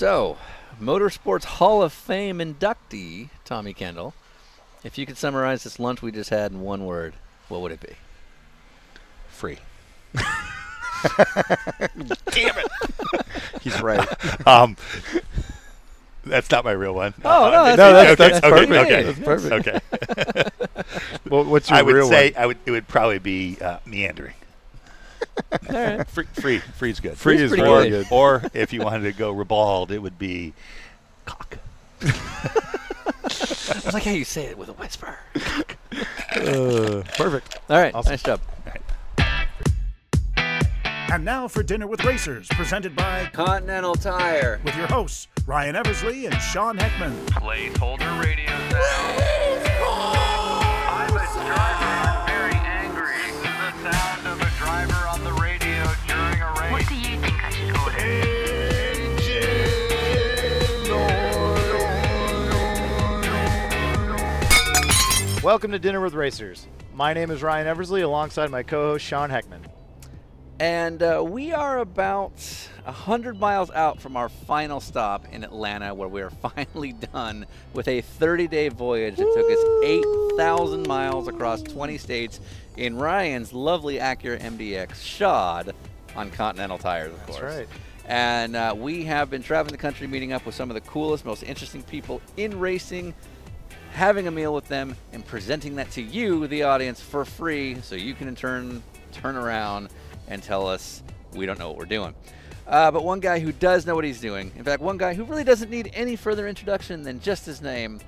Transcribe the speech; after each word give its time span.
So, 0.00 0.36
Motorsports 0.78 1.44
Hall 1.44 1.82
of 1.82 1.90
Fame 1.90 2.38
inductee 2.38 3.30
Tommy 3.46 3.72
Kendall. 3.72 4.12
If 4.84 4.98
you 4.98 5.06
could 5.06 5.16
summarize 5.16 5.64
this 5.64 5.80
lunch 5.80 6.02
we 6.02 6.12
just 6.12 6.28
had 6.28 6.52
in 6.52 6.60
one 6.60 6.84
word, 6.84 7.14
what 7.48 7.62
would 7.62 7.72
it 7.72 7.80
be? 7.80 7.94
Free. 9.30 9.56
Damn 10.12 10.26
it. 12.58 12.70
He's 13.62 13.80
right. 13.80 14.06
Um, 14.46 14.76
that's 16.26 16.50
not 16.50 16.66
my 16.66 16.72
real 16.72 16.94
one. 16.94 17.14
Oh, 17.24 17.50
no, 17.50 17.64
Uh, 17.64 17.74
that's- 17.74 17.78
No, 17.78 17.92
that's- 17.94 18.20
okay, 18.20 18.32
that's 18.32 18.44
okay, 18.44 18.66
perfect. 18.66 18.92
Okay, 18.92 19.02
That's 19.02 19.18
perfect. 19.64 19.78
Okay. 20.68 20.84
well, 21.30 21.44
what's 21.44 21.70
your 21.70 21.78
I 21.78 21.82
would 21.82 21.94
real 21.94 22.08
say 22.10 22.32
one? 22.32 22.42
I 22.42 22.46
would. 22.46 22.58
It 22.66 22.70
would 22.70 22.86
probably 22.86 23.18
be 23.18 23.56
uh, 23.62 23.78
meandering. 23.86 24.34
All 25.52 25.74
right. 25.74 26.08
Free, 26.08 26.24
free, 26.32 26.58
free's 26.58 27.00
good. 27.00 27.16
Free 27.16 27.36
is 27.36 27.52
or, 27.52 27.56
pretty 27.56 27.90
good. 27.90 28.06
Or 28.10 28.42
if 28.54 28.72
you 28.72 28.80
wanted 28.82 29.02
to 29.04 29.12
go 29.12 29.30
ribald, 29.32 29.90
it 29.90 29.98
would 29.98 30.18
be 30.18 30.52
cock. 31.24 31.58
I 32.02 33.90
like 33.92 34.04
how 34.04 34.12
you 34.12 34.24
say 34.24 34.44
it 34.46 34.58
with 34.58 34.68
a 34.68 34.72
whisper. 34.74 35.18
Uh, 36.36 37.02
perfect. 37.16 37.58
All 37.68 37.78
right, 37.78 37.94
Awesome. 37.94 38.10
nice 38.12 38.22
job. 38.22 38.40
And 41.08 41.24
now 41.24 41.46
for 41.48 41.62
Dinner 41.62 41.86
with 41.86 42.04
Racers, 42.04 42.48
presented 42.48 42.96
by 42.96 43.30
Continental 43.32 43.94
Tire. 43.94 44.60
with 44.64 44.76
your 44.76 44.88
hosts 44.88 45.28
Ryan 45.46 45.76
Eversley 45.76 46.26
and 46.26 46.34
Sean 46.42 46.76
Heckman. 46.76 47.14
Placeholder 47.26 48.20
radio 48.20 48.50
sound. 48.70 49.22
I'm 50.88 51.14
a 51.14 51.46
driver. 51.46 51.95
Welcome 65.46 65.70
to 65.70 65.78
Dinner 65.78 66.00
with 66.00 66.14
Racers. 66.14 66.66
My 66.92 67.14
name 67.14 67.30
is 67.30 67.40
Ryan 67.40 67.68
Eversley, 67.68 68.00
alongside 68.00 68.50
my 68.50 68.64
co-host 68.64 69.04
Sean 69.04 69.30
Heckman. 69.30 69.60
And 70.58 71.00
uh, 71.00 71.22
we 71.24 71.52
are 71.52 71.78
about 71.78 72.32
100 72.82 73.38
miles 73.38 73.70
out 73.70 74.00
from 74.00 74.16
our 74.16 74.28
final 74.28 74.80
stop 74.80 75.24
in 75.30 75.44
Atlanta, 75.44 75.94
where 75.94 76.08
we 76.08 76.20
are 76.20 76.30
finally 76.56 76.94
done 76.94 77.46
with 77.74 77.86
a 77.86 78.00
30 78.00 78.48
day 78.48 78.70
voyage 78.70 79.14
that 79.18 79.32
took 79.36 79.48
us 79.48 80.34
8,000 80.34 80.88
miles 80.88 81.28
across 81.28 81.62
20 81.62 81.96
states 81.96 82.40
in 82.76 82.96
Ryan's 82.96 83.52
lovely 83.52 83.98
Acura 83.98 84.40
MDX 84.40 84.96
Shod 84.96 85.76
on 86.16 86.32
Continental 86.32 86.76
Tires, 86.76 87.12
of 87.12 87.24
course. 87.24 87.38
That's 87.38 87.56
right. 87.58 87.68
And 88.06 88.56
uh, 88.56 88.74
we 88.76 89.04
have 89.04 89.30
been 89.30 89.44
traveling 89.44 89.70
the 89.70 89.78
country, 89.78 90.08
meeting 90.08 90.32
up 90.32 90.44
with 90.44 90.56
some 90.56 90.70
of 90.70 90.74
the 90.74 90.80
coolest, 90.80 91.24
most 91.24 91.44
interesting 91.44 91.84
people 91.84 92.20
in 92.36 92.58
racing, 92.58 93.14
having 93.96 94.26
a 94.26 94.30
meal 94.30 94.52
with 94.52 94.68
them, 94.68 94.94
and 95.14 95.24
presenting 95.24 95.76
that 95.76 95.90
to 95.90 96.02
you, 96.02 96.46
the 96.48 96.62
audience, 96.64 97.00
for 97.00 97.24
free, 97.24 97.80
so 97.80 97.94
you 97.94 98.12
can 98.12 98.28
in 98.28 98.36
turn 98.36 98.82
turn 99.10 99.36
around 99.36 99.88
and 100.28 100.42
tell 100.42 100.68
us 100.68 101.02
we 101.32 101.46
don't 101.46 101.58
know 101.58 101.68
what 101.68 101.78
we're 101.78 101.86
doing. 101.86 102.14
Uh, 102.66 102.90
but 102.90 103.02
one 103.02 103.20
guy 103.20 103.38
who 103.38 103.52
does 103.52 103.86
know 103.86 103.94
what 103.94 104.04
he's 104.04 104.20
doing, 104.20 104.52
in 104.54 104.64
fact, 104.64 104.82
one 104.82 104.98
guy 104.98 105.14
who 105.14 105.24
really 105.24 105.44
doesn't 105.44 105.70
need 105.70 105.90
any 105.94 106.14
further 106.14 106.46
introduction 106.46 107.02
than 107.02 107.18
just 107.20 107.46
his 107.46 107.62
name, 107.62 107.98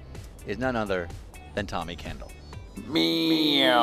is 0.46 0.58
none 0.58 0.76
other 0.76 1.08
than 1.54 1.66
Tommy 1.66 1.96
Kendall. 1.96 2.30
Meow. 2.86 3.78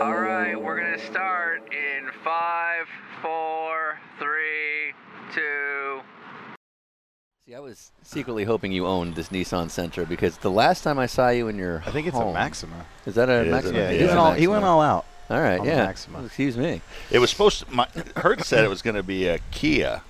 All 0.00 0.14
right, 0.14 0.54
we're 0.54 0.80
gonna 0.80 1.06
start 1.06 1.70
in 1.70 2.08
five, 2.24 2.86
four, 3.20 4.00
three, 4.18 4.94
two. 5.34 6.00
See, 7.46 7.54
I 7.54 7.60
was 7.60 7.90
secretly 8.02 8.44
hoping 8.44 8.70
you 8.70 8.86
owned 8.86 9.14
this 9.14 9.30
Nissan 9.30 9.66
Sentra 9.68 10.06
because 10.08 10.36
the 10.38 10.50
last 10.50 10.82
time 10.84 10.98
I 10.98 11.06
saw 11.06 11.30
you 11.30 11.48
in 11.48 11.56
your 11.56 11.82
I 11.86 11.90
think 11.90 12.06
it's 12.06 12.16
home- 12.16 12.28
a 12.30 12.34
Maxima. 12.34 12.84
Is 13.06 13.14
that 13.14 13.28
a 13.28 13.40
It 13.40 13.46
is 13.46 13.52
Maxima? 13.52 13.78
Yeah, 13.78 13.84
yeah. 13.84 13.90
he, 13.90 13.94
It 13.96 14.00
is 14.02 14.08
went 14.08 14.18
all, 14.18 14.32
he 14.32 14.46
went 14.46 14.64
all 14.64 14.80
out. 14.80 15.06
All 15.30 15.40
right, 15.40 15.64
yeah. 15.64 15.84
Maxima. 15.86 16.24
Excuse 16.24 16.56
me. 16.58 16.82
It 17.10 17.18
was 17.18 17.30
supposed 17.30 17.60
to. 17.66 17.72
My, 17.72 17.88
Hurt 18.16 18.42
said 18.44 18.64
it 18.64 18.68
was 18.68 18.82
going 18.82 18.96
to 18.96 19.02
be 19.02 19.26
a 19.28 19.38
Kia, 19.52 20.02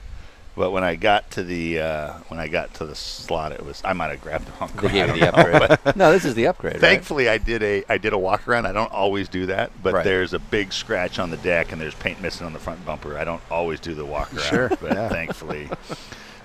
but 0.56 0.70
when 0.70 0.82
I 0.82 0.96
got 0.96 1.30
to 1.32 1.42
the 1.44 1.78
uh, 1.80 2.12
when 2.28 2.40
I 2.40 2.48
got 2.48 2.72
to 2.74 2.86
the 2.86 2.94
slot, 2.94 3.52
it 3.52 3.64
was 3.64 3.80
I 3.84 3.92
might 3.92 4.08
have 4.10 4.20
grabbed 4.22 4.46
the 4.46 4.52
wrong. 4.60 4.70
They 4.74 4.80
car, 4.80 4.90
gave 4.90 5.08
the 5.14 5.20
know, 5.20 5.26
upgrade. 5.28 5.78
but 5.84 5.96
no, 5.96 6.10
this 6.10 6.24
is 6.24 6.34
the 6.34 6.46
upgrade. 6.46 6.74
right? 6.74 6.80
Thankfully, 6.80 7.28
I 7.28 7.36
did 7.38 7.62
a 7.62 7.84
I 7.88 7.98
did 7.98 8.12
a 8.14 8.18
walk 8.18 8.48
around. 8.48 8.66
I 8.66 8.72
don't 8.72 8.90
always 8.92 9.28
do 9.28 9.46
that, 9.46 9.70
but 9.82 9.92
Right. 9.94 10.04
there's 10.04 10.32
a 10.32 10.38
big 10.38 10.72
scratch 10.72 11.18
on 11.18 11.30
the 11.30 11.36
deck 11.38 11.70
and 11.70 11.80
there's 11.80 11.94
paint 11.94 12.20
missing 12.22 12.46
on 12.46 12.52
the 12.54 12.58
front 12.58 12.84
bumper. 12.84 13.16
I 13.18 13.24
don't 13.24 13.42
always 13.50 13.78
do 13.78 13.94
the 13.94 14.04
walk 14.06 14.34
around, 14.34 14.44
Sure, 14.46 14.68
but 14.68 14.94
yeah. 14.94 15.08
thankfully, 15.10 15.68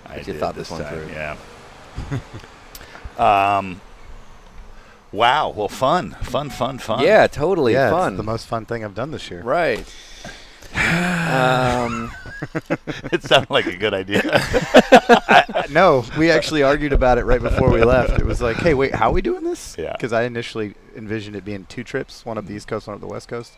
I 0.06 0.18
But 0.18 0.28
you 0.28 0.34
thought 0.40 0.56
this 0.56 0.70
this 0.70 0.80
one 0.80 0.84
time. 0.84 1.00
through. 1.00 2.20
Yeah. 3.20 3.58
um. 3.58 3.82
Wow. 5.12 5.50
Well, 5.56 5.70
fun, 5.70 6.12
fun, 6.24 6.50
fun, 6.50 6.78
fun. 6.78 7.04
Yeah, 7.04 7.28
totally 7.28 7.74
yeah, 7.74 7.90
fun. 7.90 8.14
it's 8.14 8.18
the 8.18 8.24
most 8.24 8.48
fun 8.48 8.66
thing 8.66 8.84
I've 8.84 8.96
done 8.96 9.12
this 9.12 9.30
year. 9.32 9.42
right. 9.44 9.80
um, 10.76 12.12
it 13.14 13.24
sounded 13.24 13.50
like 13.50 13.66
a 13.66 13.78
good 13.78 13.94
idea. 13.94 14.22
I- 14.34 15.66
no, 15.72 16.04
we 16.18 16.30
actually 16.32 16.64
argued 16.64 16.92
about 16.92 17.18
it 17.18 17.24
right 17.24 17.42
before 17.42 17.70
we 17.72 17.82
left. 17.84 18.20
It 18.20 18.26
was 18.26 18.42
like, 18.42 18.58
hey, 18.58 18.74
wait, 18.74 18.94
how 18.94 19.10
are 19.10 19.14
we 19.14 19.22
doing 19.22 19.46
this? 19.46 19.78
Yeah. 19.80 19.94
Because 19.94 20.12
I 20.12 20.24
initially 20.24 20.76
envisioned 20.98 21.38
it 21.38 21.46
being 21.46 21.66
two 21.66 21.86
trips, 21.86 22.26
one 22.26 22.38
up 22.38 22.46
the 22.46 22.54
East 22.54 22.68
Coast, 22.68 22.88
one 22.88 22.96
up 22.96 23.00
the 23.02 23.08
West 23.08 23.30
Coast. 23.30 23.54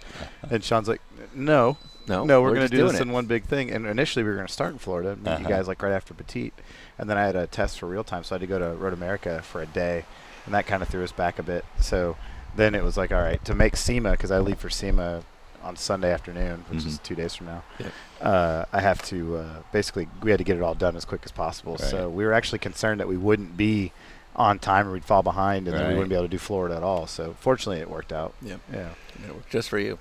And 0.51 0.63
Sean's 0.63 0.87
like, 0.87 1.01
no, 1.33 1.77
no, 2.07 2.23
no, 2.25 2.41
we're, 2.41 2.49
we're 2.49 2.55
going 2.55 2.69
to 2.69 2.75
do 2.77 2.87
this 2.87 2.99
it. 2.99 3.01
in 3.03 3.11
one 3.11 3.25
big 3.25 3.45
thing. 3.45 3.71
And 3.71 3.85
initially, 3.85 4.23
we 4.23 4.29
were 4.29 4.35
going 4.35 4.47
to 4.47 4.53
start 4.53 4.71
in 4.73 4.79
Florida, 4.79 5.15
meet 5.15 5.27
Uh-huh. 5.27 5.43
you 5.43 5.47
guys 5.49 5.67
like 5.67 5.81
right 5.81 5.91
after 5.93 6.13
Petit. 6.13 6.53
And 6.97 7.09
then 7.09 7.17
I 7.17 7.25
had 7.25 7.35
a 7.35 7.47
test 7.47 7.79
for 7.79 7.87
real 7.87 8.03
time, 8.03 8.23
so 8.23 8.35
I 8.35 8.39
had 8.39 8.41
to 8.41 8.47
go 8.47 8.59
to 8.59 8.69
Road 8.75 8.93
America 8.93 9.41
for 9.43 9.61
a 9.61 9.65
day. 9.65 10.05
And 10.45 10.53
that 10.53 10.65
kind 10.65 10.81
of 10.81 10.89
threw 10.89 11.03
us 11.03 11.11
back 11.11 11.39
a 11.39 11.43
bit. 11.43 11.65
So 11.81 12.15
then 12.55 12.73
it 12.73 12.83
was 12.83 12.95
like, 12.97 13.11
all 13.11 13.21
right, 13.21 13.43
to 13.45 13.53
make 13.53 13.75
SEMA, 13.75 14.11
because 14.11 14.31
I 14.31 14.39
leave 14.39 14.59
for 14.59 14.69
SEMA 14.69 15.23
on 15.63 15.75
Sunday 15.75 16.11
afternoon, 16.13 16.63
which 16.69 16.85
is 16.85 16.97
Mhm. 16.99 17.03
two 17.03 17.15
days 17.15 17.35
from 17.35 17.47
now. 17.47 17.63
Yep. 17.79 17.91
Uh, 18.21 18.65
I 18.71 18.79
have 18.79 19.01
to 19.07 19.37
uh, 19.37 19.55
basically 19.73 20.07
we 20.23 20.31
had 20.31 20.37
to 20.37 20.43
get 20.45 20.55
it 20.55 20.61
all 20.63 20.75
done 20.75 20.95
as 20.95 21.03
quick 21.03 21.21
as 21.25 21.31
possible. 21.31 21.73
Right. 21.73 21.89
So 21.89 22.09
we 22.09 22.23
were 22.25 22.31
actually 22.33 22.59
concerned 22.59 22.99
that 23.01 23.07
we 23.07 23.17
wouldn't 23.17 23.57
be 23.57 23.91
on 24.35 24.59
time 24.59 24.87
or 24.87 24.91
we'd 24.93 25.03
fall 25.03 25.23
behind, 25.23 25.67
and 25.67 25.75
then 25.75 25.87
we 25.89 25.93
wouldn't 25.95 26.09
be 26.09 26.15
able 26.15 26.25
to 26.25 26.29
do 26.29 26.37
Florida 26.37 26.77
at 26.77 26.83
all. 26.83 27.07
So 27.07 27.35
fortunately, 27.39 27.81
it 27.81 27.89
worked 27.89 28.13
out. 28.13 28.33
Yep. 28.41 28.59
Yeah. 28.71 28.89
It 29.27 29.33
worked 29.35 29.49
just 29.49 29.67
for 29.67 29.79
you. 29.79 29.97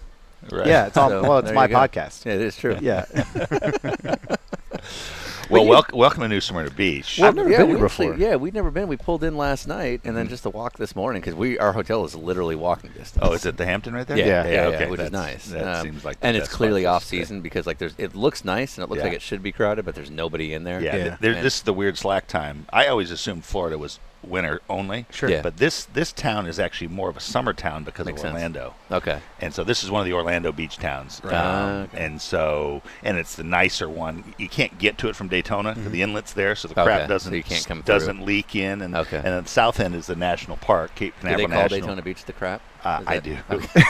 Right. 0.52 0.66
Yeah. 0.66 0.86
It's 0.86 0.96
all 0.96 1.08
So, 1.10 1.22
well. 1.22 1.38
It's 1.38 1.52
my 1.52 1.68
podcast. 1.68 2.24
Yeah, 2.24 2.34
it 2.34 2.40
is 2.42 2.56
true. 2.56 2.76
Yeah. 2.80 3.04
Well, 5.48 5.62
you- 5.62 5.68
welcome, 5.70 5.96
welcome 5.96 6.22
to 6.22 6.28
New 6.28 6.40
Smyrna 6.40 6.70
Beach. 6.70 7.20
I've 7.20 7.36
never 7.36 7.48
yeah, 7.48 7.58
been 7.58 7.68
we 7.68 7.76
here 7.76 7.84
actually- 7.84 8.06
before. 8.08 8.20
yeah, 8.20 8.34
we'd 8.34 8.52
never 8.52 8.72
been. 8.72 8.88
We 8.88 8.96
pulled 8.96 9.22
in 9.22 9.36
last 9.36 9.68
night, 9.68 10.00
and 10.02 10.16
then 10.16 10.26
Mhm. 10.26 10.30
just 10.30 10.42
to 10.42 10.50
walk 10.50 10.76
this 10.76 10.96
morning 10.96 11.20
because 11.22 11.36
we 11.36 11.56
our 11.60 11.72
hotel 11.72 12.04
is 12.04 12.16
literally 12.16 12.56
walking 12.56 12.90
distance. 12.90 13.18
oh, 13.24 13.32
is 13.32 13.46
it 13.46 13.56
the 13.56 13.64
Hampton 13.64 13.94
right 13.94 14.04
there? 14.08 14.18
Yeah, 14.18 14.26
Yeah. 14.26 14.44
yeah, 14.44 14.50
yeah, 14.70 14.74
okay, 14.74 14.90
which 14.90 14.98
is 15.00 15.12
nice. 15.12 15.46
That 15.46 15.64
Um, 15.76 15.82
seems 15.84 16.04
like, 16.04 16.18
the 16.18 16.26
and 16.26 16.36
it's 16.36 16.48
clearly 16.48 16.84
off 16.84 17.04
season 17.04 17.42
because 17.42 17.64
like 17.64 17.78
there's 17.78 17.94
it 17.96 18.16
looks 18.16 18.44
nice 18.44 18.76
and 18.76 18.82
it 18.82 18.90
looks 18.90 19.04
like 19.04 19.12
it 19.12 19.22
should 19.22 19.40
be 19.40 19.52
crowded, 19.52 19.84
but 19.84 19.94
there's 19.94 20.10
nobody 20.10 20.52
in 20.52 20.64
there. 20.64 20.80
Yeah, 20.80 20.96
Yeah. 20.96 21.02
th- 21.16 21.36
And- 21.36 21.46
this 21.46 21.58
is 21.58 21.62
the 21.62 21.72
weird 21.72 21.96
slack 21.96 22.26
time. 22.26 22.66
I 22.72 22.88
always 22.88 23.12
assumed 23.12 23.44
Florida 23.44 23.78
was 23.78 24.00
winter 24.26 24.60
only. 24.68 25.06
Sure. 25.10 25.28
Yeah. 25.30 25.42
But 25.42 25.56
this 25.56 25.84
this 25.86 26.12
town 26.12 26.46
is 26.46 26.58
actually 26.58 26.88
more 26.88 27.08
of 27.08 27.16
a 27.16 27.20
summer 27.20 27.52
town 27.52 27.84
because 27.84 28.06
Makes 28.06 28.16
of 28.20 28.22
sense. 28.22 28.34
Orlando, 28.34 28.74
Okay. 28.90 29.20
and 29.40 29.54
so 29.54 29.64
this 29.64 29.82
is 29.84 29.90
one 29.90 30.00
of 30.00 30.06
the 30.06 30.12
Orlando 30.12 30.52
beach 30.52 30.76
towns. 30.78 31.20
Right. 31.24 31.34
Um, 31.34 31.46
Ah, 31.46 31.80
okay. 31.82 32.04
And 32.04 32.20
so 32.20 32.82
and 33.02 33.16
it's 33.16 33.34
the 33.36 33.44
nicer 33.44 33.88
one. 33.88 34.34
You 34.38 34.48
can't 34.48 34.78
get 34.78 34.98
to 34.98 35.08
it 35.08 35.16
from 35.16 35.28
Daytona. 35.28 35.74
'cause 35.74 35.90
The 35.90 36.02
inlet's 36.02 36.32
there, 36.32 36.54
so 36.54 36.68
the 36.68 36.74
Mm-hmm. 36.74 36.80
Okay, 36.88 36.96
crap 36.98 37.08
doesn't 37.08 37.32
you 37.34 37.42
can't 37.42 37.66
come 37.66 37.80
doesn't 37.82 38.24
leak 38.24 38.54
in. 38.56 38.82
And 38.82 38.94
Okay. 38.96 39.16
and 39.16 39.24
then 39.26 39.42
the 39.44 39.48
south 39.48 39.80
end 39.80 39.94
is 39.94 40.06
the 40.06 40.16
national 40.16 40.56
park, 40.58 40.94
Cape 40.94 41.14
Canaveral 41.20 41.36
Do 41.36 41.42
they 41.42 41.42
Canaveral 41.46 41.68
call 41.68 41.76
National. 41.78 41.80
Daytona 41.88 42.02
Beach 42.02 42.24
the 42.24 42.32
crap? 42.32 42.60
Uh, 42.84 43.02
I 43.06 43.18
do. 43.18 43.36
Okay. 43.50 43.68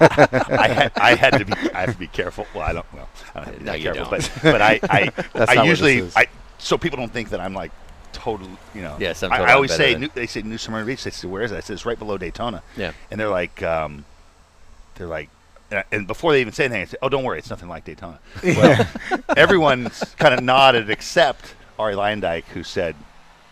I 0.00 0.68
had, 0.68 0.92
I 0.96 1.14
had 1.14 1.38
to 1.38 1.44
be 1.44 1.52
I 1.74 1.80
have 1.82 1.92
to 1.92 1.98
be 1.98 2.06
careful. 2.08 2.46
Well, 2.54 2.62
I 2.64 2.72
don't. 2.72 2.86
Well, 2.92 3.08
I 3.34 3.38
don't 3.38 3.44
have 3.46 3.54
to 3.54 3.58
be 3.60 3.64
No, 3.66 3.72
that 3.72 3.80
careful, 3.80 4.04
don't. 4.04 4.10
but 4.10 4.40
but 4.42 4.62
I 4.62 4.80
I, 4.90 5.10
That's 5.32 5.50
I 5.50 5.54
not 5.54 5.62
what 5.62 5.66
usually 5.68 6.00
this 6.00 6.10
is. 6.10 6.16
I 6.16 6.26
so 6.58 6.76
people 6.76 6.96
don't 6.98 7.12
think 7.12 7.30
that 7.30 7.40
I'm 7.40 7.54
like 7.54 7.70
total. 8.12 8.48
You 8.74 8.82
know. 8.82 8.96
Yeah, 8.98 9.12
some 9.12 9.32
I, 9.32 9.38
total 9.38 9.50
I 9.50 9.54
always 9.54 9.74
say 9.74 9.94
New, 9.94 10.08
they 10.14 10.26
say 10.26 10.42
New 10.42 10.58
Smyrna 10.58 10.86
Beach. 10.86 11.04
They 11.04 11.10
say 11.10 11.28
where 11.28 11.42
is 11.42 11.50
that? 11.50 11.58
I 11.58 11.60
said 11.60 11.74
it's 11.74 11.86
right 11.86 11.98
below 11.98 12.18
Daytona. 12.18 12.62
Yeah. 12.76 12.92
And 13.10 13.20
they're 13.20 13.28
like 13.28 13.62
um, 13.62 14.04
they're 14.96 15.06
like. 15.06 15.30
And 15.70 15.80
I- 15.80 15.84
and 15.92 16.06
before 16.06 16.32
they 16.32 16.40
even 16.40 16.52
say 16.54 16.64
anything, 16.64 16.80
I 16.82 16.84
say, 16.86 16.96
"Oh, 17.02 17.10
don't 17.10 17.24
worry, 17.24 17.38
it's 17.38 17.50
nothing 17.50 17.68
like 17.68 17.84
Daytona." 17.84 18.18
Well, 18.42 18.86
everyone's 19.36 20.02
kind 20.18 20.32
of 20.32 20.40
nodded 20.42 20.88
except 20.88 21.54
Arie 21.78 21.94
Luyendyk, 21.94 22.44
who 22.54 22.62
said, 22.62 22.96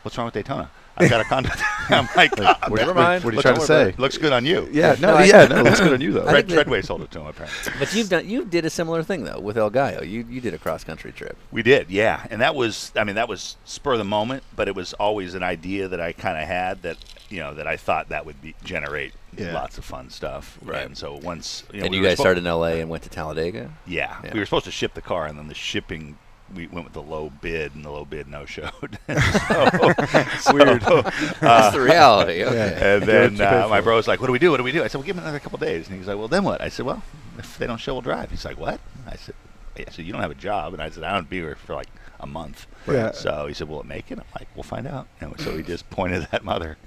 "What's 0.02 0.16
wrong 0.16 0.24
with 0.24 0.32
Daytona?" 0.34 0.70
I've 0.98 1.10
got 1.10 1.20
a 1.20 1.24
condo. 1.24 1.50
I'm 1.88 2.08
like, 2.16 2.32
"Ah, 2.40 2.58
what, 2.68 2.80
Never 2.80 2.94
mind. 2.94 3.22
What 3.24 3.30
are 3.30 3.32
you 3.34 3.36
look- 3.36 3.42
trying 3.42 3.54
to 3.56 3.60
say? 3.66 3.94
Looks 3.98 4.18
good 4.18 4.32
on 4.32 4.44
you. 4.44 4.68
Yeah. 4.72 4.96
No. 5.00 5.08
No, 5.12 5.14
I- 5.16 5.24
yeah. 5.24 5.44
No. 5.46 5.62
Looks 5.62 5.80
good 5.80 5.92
on 5.92 6.00
you 6.00 6.12
though. 6.12 6.22
I 6.26 6.32
Red 6.32 6.46
think 6.48 6.58
Treadway 6.58 6.82
sold 6.82 7.02
it 7.02 7.10
to 7.12 7.20
him 7.20 7.26
apparently. 7.26 7.72
But 7.78 7.94
you've 7.94 8.08
done 8.08 8.28
you 8.28 8.44
did 8.44 8.64
a 8.64 8.70
similar 8.70 9.02
thing 9.02 9.24
though 9.24 9.38
with 9.40 9.56
El 9.58 9.70
Gallo. 9.70 10.02
You 10.02 10.24
you 10.28 10.40
did 10.40 10.54
a 10.54 10.58
cross 10.58 10.84
country 10.84 11.12
trip. 11.12 11.36
We 11.52 11.62
did, 11.62 11.90
yeah, 11.90 12.26
and 12.30 12.40
that 12.40 12.54
was, 12.54 12.92
I 12.96 13.04
mean, 13.04 13.14
that 13.16 13.28
was 13.28 13.56
spur 13.64 13.92
of 13.92 13.98
the 13.98 14.04
moment, 14.04 14.42
but 14.56 14.68
it 14.68 14.74
was 14.74 14.92
always 14.94 15.34
an 15.34 15.42
idea 15.42 15.88
that 15.88 16.00
I 16.00 16.12
kind 16.12 16.38
of 16.38 16.46
had 16.48 16.82
that, 16.82 16.96
you 17.28 17.40
know, 17.40 17.54
that 17.54 17.66
I 17.66 17.76
thought 17.76 18.08
that 18.08 18.24
would 18.26 18.40
be 18.42 18.54
generate 18.64 19.12
Yeah. 19.36 19.52
lots 19.54 19.78
of 19.78 19.84
fun 19.84 20.10
stuff. 20.10 20.58
Right. 20.62 20.84
And 20.86 20.96
so 20.96 21.14
once, 21.22 21.62
you 21.72 21.80
know, 21.80 21.84
and 21.86 21.92
we 21.92 21.98
you 21.98 22.02
guys 22.04 22.16
spo- 22.16 22.20
started 22.22 22.40
in 22.40 22.46
L.A. 22.46 22.80
and 22.80 22.88
went 22.90 23.02
to 23.04 23.10
Talladega. 23.10 23.70
yeah, 23.86 24.16
Yeah. 24.24 24.32
we 24.32 24.40
were 24.40 24.46
supposed 24.46 24.64
to 24.64 24.70
ship 24.72 24.94
the 24.94 25.02
car, 25.02 25.26
and 25.26 25.38
then 25.38 25.48
the 25.48 25.54
shipping 25.54 26.16
we 26.54 26.66
went 26.68 26.84
with 26.84 26.92
the 26.92 27.02
low 27.02 27.30
bid, 27.30 27.74
and 27.74 27.84
the 27.84 27.90
low 27.90 28.04
bid 28.04 28.28
no 28.28 28.46
showed. 28.46 28.70
so, 29.08 30.54
Weird. 30.54 30.80
That's 30.82 31.74
the 31.74 31.80
reality. 31.80 32.44
Okay. 32.44 32.78
and 32.80 33.02
then 33.02 33.40
uh, 33.40 33.66
my 33.68 33.80
for. 33.80 33.84
bro 33.84 33.96
was 33.96 34.08
like, 34.08 34.20
"What 34.20 34.26
do 34.26 34.32
we 34.32 34.38
do? 34.38 34.50
What 34.50 34.58
do 34.58 34.62
we 34.62 34.72
do?" 34.72 34.84
I 34.84 34.88
said, 34.88 34.98
"Well, 34.98 35.06
give 35.06 35.16
him 35.16 35.22
another 35.22 35.40
couple 35.40 35.58
days." 35.58 35.88
And 35.88 35.96
he's 35.98 36.06
like, 36.06 36.18
"Well, 36.18 36.28
then 36.28 36.44
what?" 36.44 36.60
I 36.60 36.68
said, 36.68 36.86
"Well, 36.86 37.02
if 37.38 37.58
they 37.58 37.66
don't 37.66 37.78
show, 37.78 37.94
we'll 37.94 38.02
drive." 38.02 38.30
He's 38.30 38.44
like, 38.44 38.58
"What?" 38.58 38.80
I 39.06 39.16
said, 39.16 39.34
"Yeah." 39.76 39.90
So 39.90 40.02
you 40.02 40.12
don't 40.12 40.22
have 40.22 40.30
a 40.30 40.36
job, 40.36 40.72
and 40.72 40.82
I 40.82 40.90
said, 40.90 41.02
"I 41.02 41.12
don't 41.14 41.28
be 41.28 41.38
here 41.38 41.56
for 41.56 41.74
like 41.74 41.88
a 42.20 42.26
month." 42.26 42.66
Yeah. 42.86 43.12
So 43.12 43.46
he 43.46 43.54
said, 43.54 43.68
"Will 43.68 43.80
it 43.80 43.86
make 43.86 44.10
it?" 44.10 44.18
I'm 44.18 44.24
like, 44.38 44.48
"We'll 44.54 44.62
find 44.62 44.86
out." 44.86 45.08
And 45.20 45.38
so 45.40 45.56
he 45.56 45.62
just 45.64 45.88
pointed 45.90 46.28
that 46.30 46.44
mother 46.44 46.78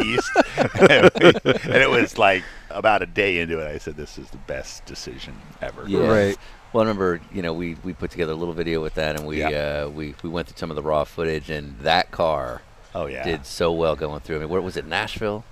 east, 0.00 0.30
and, 0.56 1.10
and 1.20 1.74
it 1.74 1.90
was 1.90 2.18
like 2.18 2.44
about 2.70 3.02
a 3.02 3.06
day 3.06 3.38
into 3.40 3.58
it. 3.58 3.66
I 3.66 3.78
said, 3.78 3.96
"This 3.96 4.18
is 4.18 4.30
the 4.30 4.38
best 4.38 4.84
decision 4.86 5.34
ever." 5.60 5.88
Yeah. 5.88 6.06
Right. 6.06 6.38
Well, 6.78 6.86
I 6.86 6.90
remember, 6.90 7.20
you 7.34 7.42
know, 7.42 7.52
we, 7.54 7.74
we 7.82 7.92
put 7.92 8.12
together 8.12 8.30
a 8.30 8.36
little 8.36 8.54
video 8.54 8.80
with 8.80 8.94
that, 8.94 9.16
and 9.16 9.26
we 9.26 9.40
Yeah. 9.40 9.82
uh, 9.86 9.88
we 9.88 10.14
we 10.22 10.30
went 10.30 10.46
through 10.46 10.58
some 10.58 10.70
of 10.70 10.76
the 10.76 10.82
raw 10.82 11.02
footage, 11.02 11.50
and 11.50 11.76
that 11.80 12.12
car 12.12 12.62
Oh 12.94 13.06
yeah. 13.06 13.24
did 13.24 13.46
so 13.46 13.72
well 13.72 13.96
going 13.96 14.20
through. 14.20 14.36
I 14.36 14.38
mean, 14.38 14.48
where 14.48 14.60
was 14.60 14.76
it? 14.76 14.86
Nashville, 14.86 15.42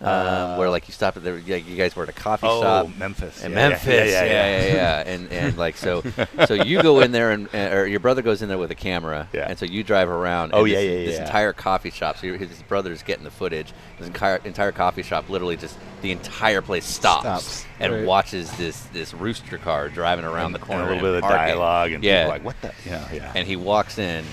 um, 0.00 0.06
Uh, 0.08 0.56
where 0.56 0.70
like 0.70 0.86
you 0.88 0.92
stopped 0.94 1.16
at 1.16 1.24
there. 1.24 1.38
Yeah, 1.38 1.56
you 1.56 1.76
guys 1.76 1.96
were 1.96 2.04
at 2.04 2.08
a 2.08 2.12
coffee 2.12 2.46
oh, 2.48 2.62
shop. 2.62 2.96
Memphis. 2.96 3.42
in 3.42 3.52
Yeah, 3.52 3.58
yeah, 3.58 3.68
Memphis, 3.70 3.86
Yeah, 3.88 4.04
yeah, 4.04 4.24
yeah, 4.24 4.66
yeah, 4.66 4.74
yeah. 4.74 5.12
and 5.12 5.32
and 5.32 5.58
like 5.58 5.76
so, 5.76 6.02
so 6.46 6.54
you 6.54 6.80
go 6.82 7.00
in 7.00 7.10
there 7.12 7.32
and 7.32 7.48
uh, 7.54 7.70
or 7.76 7.86
your 7.86 8.00
brother 8.00 8.22
goes 8.22 8.40
in 8.42 8.48
there 8.48 8.58
with 8.58 8.70
a 8.70 8.74
camera, 8.76 9.28
Yeah. 9.32 9.46
and 9.48 9.58
so 9.58 9.64
you 9.66 9.82
drive 9.82 10.08
around. 10.08 10.52
Oh, 10.54 10.60
and 10.60 10.68
yeah, 10.68 10.80
this, 10.80 10.84
yeah, 11.00 11.06
This 11.06 11.16
yeah. 11.16 11.24
entire 11.26 11.52
coffee 11.52 11.90
shop. 11.90 12.16
So 12.18 12.36
his 12.38 12.62
brother's 12.62 13.02
getting 13.02 13.24
the 13.24 13.30
footage. 13.30 13.72
This 13.98 14.06
entire 14.06 14.36
entire 14.44 14.72
coffee 14.72 15.02
shop, 15.02 15.28
literally 15.28 15.56
just 15.56 15.76
the 16.02 16.12
entire 16.12 16.62
place 16.62 16.84
stops, 16.84 17.22
Stops, 17.22 17.64
and 17.80 17.92
right. 17.92 18.04
watches 18.06 18.50
this 18.56 18.82
this 18.92 19.12
rooster 19.14 19.58
car 19.58 19.88
driving 19.88 20.24
around 20.24 20.52
the 20.52 20.58
And 20.60 20.68
corner. 20.68 20.84
a 20.84 20.94
little 20.94 21.00
bit 21.00 21.14
of 21.16 21.22
parking. 21.22 21.38
dialogue, 21.38 21.92
and 21.92 22.04
yeah, 22.04 22.22
people 22.24 22.30
like, 22.34 22.44
"What 22.44 22.60
the?" 22.62 22.72
Yeah, 22.86 23.08
yeah. 23.12 23.32
and 23.34 23.46
he 23.48 23.56
walks 23.56 23.98
in. 23.98 24.24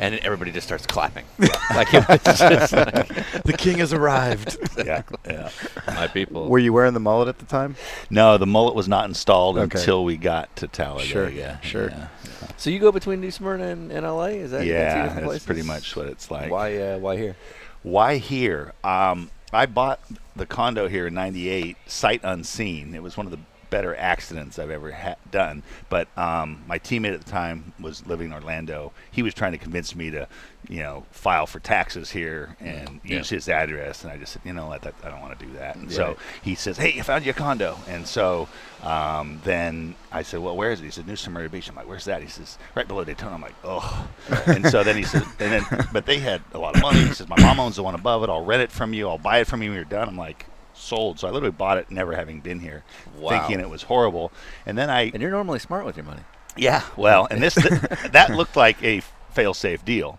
And 0.00 0.14
then 0.14 0.20
everybody 0.24 0.50
just 0.50 0.66
starts 0.66 0.86
clapping. 0.86 1.24
like 1.70 1.92
it 1.94 2.08
was 2.08 2.38
just 2.38 2.72
like, 2.72 3.42
the 3.44 3.54
king 3.56 3.78
has 3.78 3.92
arrived. 3.92 4.56
yeah, 4.84 5.02
yeah. 5.24 5.50
my 5.86 6.08
people. 6.08 6.48
Were 6.48 6.58
you 6.58 6.72
wearing 6.72 6.94
the 6.94 7.00
mullet 7.00 7.28
at 7.28 7.38
the 7.38 7.46
time? 7.46 7.76
No, 8.10 8.36
the 8.38 8.46
mullet 8.46 8.74
was 8.74 8.88
not 8.88 9.06
installed 9.06 9.56
Okay. 9.58 9.78
until 9.78 10.04
we 10.04 10.16
got 10.16 10.54
to 10.56 10.68
Talladega. 10.68 11.08
Sure, 11.08 11.28
Yeah, 11.28 11.60
sure. 11.60 11.88
Yeah, 11.90 12.08
so 12.56 12.70
you 12.70 12.78
go 12.78 12.92
between 12.92 13.20
New 13.20 13.30
Smyrna 13.30 13.66
and, 13.68 13.92
and 13.92 14.06
LA? 14.06 14.26
Is 14.26 14.50
that 14.50 14.66
yeah 14.66 15.06
that's 15.08 15.24
places? 15.24 15.46
pretty 15.46 15.62
much 15.62 15.94
what 15.96 16.06
it's 16.06 16.30
like. 16.30 16.50
Why 16.50 16.76
uh, 16.76 16.98
why 16.98 17.16
here? 17.16 17.36
Why 17.82 18.16
here? 18.16 18.72
Um, 18.82 19.30
I 19.52 19.66
bought 19.66 20.00
the 20.34 20.46
condo 20.46 20.88
here 20.88 21.06
in 21.06 21.14
'98, 21.14 21.76
sight 21.86 22.20
unseen. 22.24 22.94
It 22.94 23.02
was 23.02 23.16
one 23.16 23.26
of 23.26 23.32
the 23.32 23.38
better 23.74 23.96
accidents 23.96 24.56
I've 24.60 24.70
ever 24.70 24.92
ha- 24.92 25.16
done. 25.32 25.64
But 25.88 26.06
um, 26.16 26.62
my 26.68 26.78
teammate 26.78 27.12
at 27.14 27.24
the 27.24 27.28
time 27.30 27.72
was 27.80 28.06
living 28.06 28.28
in 28.28 28.32
Orlando. 28.32 28.92
He 29.10 29.20
was 29.20 29.34
trying 29.34 29.50
to 29.50 29.58
convince 29.58 29.96
me 29.96 30.10
to, 30.10 30.28
you 30.68 30.78
know, 30.78 31.04
file 31.10 31.44
for 31.46 31.58
taxes 31.58 32.08
here 32.12 32.56
and 32.60 33.00
Yeah. 33.04 33.16
use 33.18 33.28
his 33.30 33.48
address. 33.48 34.04
And 34.04 34.12
I 34.12 34.16
just 34.16 34.32
said, 34.32 34.42
you 34.44 34.52
know 34.52 34.66
what, 34.68 34.82
that, 34.82 34.94
I 35.02 35.08
don't 35.10 35.20
want 35.20 35.36
to 35.36 35.44
do 35.44 35.52
that. 35.54 35.74
And 35.74 35.86
Right. 35.86 35.92
so 35.96 36.16
he 36.40 36.54
says, 36.54 36.76
hey, 36.78 36.96
I 37.00 37.02
found 37.02 37.24
you 37.24 37.32
a 37.32 37.34
condo. 37.34 37.76
And 37.88 38.06
so 38.06 38.46
um, 38.84 39.40
then 39.42 39.96
I 40.12 40.22
said, 40.22 40.38
well, 40.38 40.56
where 40.56 40.70
is 40.70 40.80
it? 40.80 40.84
He 40.84 40.90
said, 40.92 41.08
New 41.08 41.16
Smyrna 41.16 41.48
Beach. 41.48 41.68
I'm 41.68 41.74
like, 41.74 41.88
where's 41.88 42.04
that? 42.04 42.22
He 42.22 42.28
says, 42.28 42.56
right 42.76 42.86
below 42.86 43.02
Daytona. 43.02 43.34
I'm 43.34 43.42
like, 43.42 43.56
oh. 43.64 44.08
and 44.46 44.64
so 44.68 44.84
then 44.84 44.96
he 44.96 45.02
said, 45.02 45.24
and 45.40 45.50
then, 45.52 45.64
but 45.92 46.06
they 46.06 46.20
had 46.20 46.42
a 46.52 46.58
lot 46.60 46.76
of 46.76 46.80
money. 46.82 47.00
He 47.00 47.12
says, 47.12 47.28
my 47.28 47.40
mom 47.40 47.58
owns 47.58 47.74
the 47.74 47.82
one 47.82 47.96
above 47.96 48.22
it. 48.22 48.30
I'll 48.30 48.44
rent 48.44 48.62
it 48.62 48.70
from 48.70 48.94
you. 48.94 49.08
I'll 49.08 49.18
buy 49.18 49.38
it 49.38 49.48
from 49.48 49.62
you 49.64 49.70
when 49.70 49.76
you're 49.76 49.84
done. 49.84 50.06
I'm 50.08 50.16
like, 50.16 50.46
sold. 50.84 51.18
So 51.18 51.26
I 51.28 51.30
literally 51.30 51.52
bought 51.52 51.78
it, 51.78 51.90
never 51.90 52.14
having 52.14 52.40
been 52.40 52.60
here, 52.60 52.84
Wow. 53.18 53.30
thinking 53.30 53.60
it 53.60 53.68
was 53.70 53.82
horrible. 53.82 54.30
And 54.66 54.76
then 54.78 54.90
I, 54.90 55.10
And 55.12 55.20
you're 55.22 55.30
normally 55.30 55.58
smart 55.58 55.84
with 55.84 55.96
your 55.96 56.04
money. 56.06 56.22
yeah, 56.56 56.82
well, 56.96 57.26
and 57.30 57.42
this 57.42 57.54
that 58.12 58.30
looked 58.30 58.56
like 58.56 58.82
a 58.82 59.00
fail-safe 59.32 59.84
deal. 59.84 60.18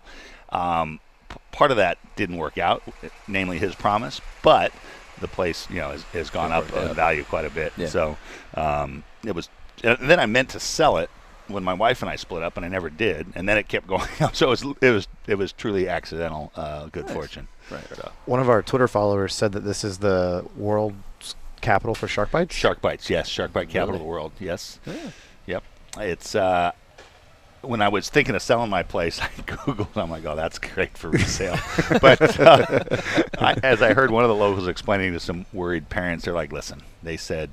Um, 0.50 1.00
part 1.52 1.70
of 1.70 1.76
that 1.78 1.98
didn't 2.16 2.36
work 2.36 2.58
out, 2.58 2.82
namely 3.26 3.58
his 3.58 3.74
promise, 3.74 4.20
but 4.42 4.72
the 5.20 5.28
place, 5.28 5.66
you 5.70 5.76
know, 5.76 5.90
has, 5.92 6.02
has 6.12 6.28
gone 6.30 6.52
up 6.52 6.70
in 6.74 6.94
value 6.94 7.24
quite 7.24 7.46
a 7.46 7.50
bit. 7.50 7.72
Yeah. 7.76 7.86
So 7.86 8.18
um, 8.54 9.02
it 9.24 9.34
was. 9.34 9.48
And 9.82 9.96
then 10.10 10.20
I 10.20 10.26
meant 10.26 10.50
to 10.50 10.60
sell 10.60 10.98
it 10.98 11.08
when 11.48 11.62
my 11.64 11.74
wife 11.74 12.02
and 12.02 12.10
I 12.10 12.16
split 12.16 12.42
up, 12.42 12.56
and 12.56 12.64
I 12.66 12.68
never 12.68 12.90
did. 12.90 13.26
And 13.34 13.48
then 13.48 13.56
it 13.58 13.68
kept 13.68 13.86
going 13.94 14.08
up. 14.20 14.34
So 14.36 14.46
it 14.46 14.50
was 14.50 14.64
it 14.80 14.90
was 14.90 15.08
it 15.26 15.34
was 15.36 15.52
truly 15.52 15.88
accidental 15.88 16.52
uh, 16.56 16.86
good 16.86 17.06
Nice. 17.06 17.14
fortune. 17.14 17.48
Right. 17.70 17.84
So, 17.96 18.12
One 18.26 18.40
of 18.40 18.48
our 18.48 18.62
Twitter 18.62 18.86
followers 18.88 19.34
said 19.34 19.52
that 19.52 19.60
this 19.60 19.82
is 19.84 19.98
the 19.98 20.46
world's 20.56 21.34
capital 21.60 21.94
for 21.94 22.06
shark 22.06 22.30
bites. 22.30 22.54
Shark 22.54 22.80
bites, 22.80 23.10
yes. 23.10 23.28
Shark 23.28 23.52
bite 23.52 23.68
capital 23.68 23.96
of 23.96 24.00
the 24.00 24.06
world, 24.06 24.32
yes. 24.38 24.78
Yeah. 24.86 25.10
Yep. 25.46 25.62
It's 25.98 26.34
uh, 26.36 26.70
when 27.62 27.82
I 27.82 27.88
was 27.88 28.08
thinking 28.08 28.36
of 28.36 28.42
selling 28.42 28.70
my 28.70 28.84
place, 28.84 29.20
I 29.20 29.26
googled. 29.42 29.96
I'm 30.00 30.10
like, 30.10 30.24
oh, 30.24 30.36
that's 30.36 30.58
great 30.60 30.96
for 30.96 31.10
resale. 31.10 31.56
but 32.00 32.38
uh, 32.38 32.84
I, 33.38 33.56
as 33.64 33.82
I 33.82 33.94
heard 33.94 34.10
one 34.12 34.22
of 34.22 34.28
the 34.28 34.36
locals 34.36 34.68
explaining 34.68 35.12
to 35.14 35.20
some 35.20 35.46
worried 35.52 35.88
parents, 35.88 36.24
they're 36.26 36.34
like, 36.34 36.52
listen, 36.52 36.82
they 37.02 37.16
said 37.16 37.50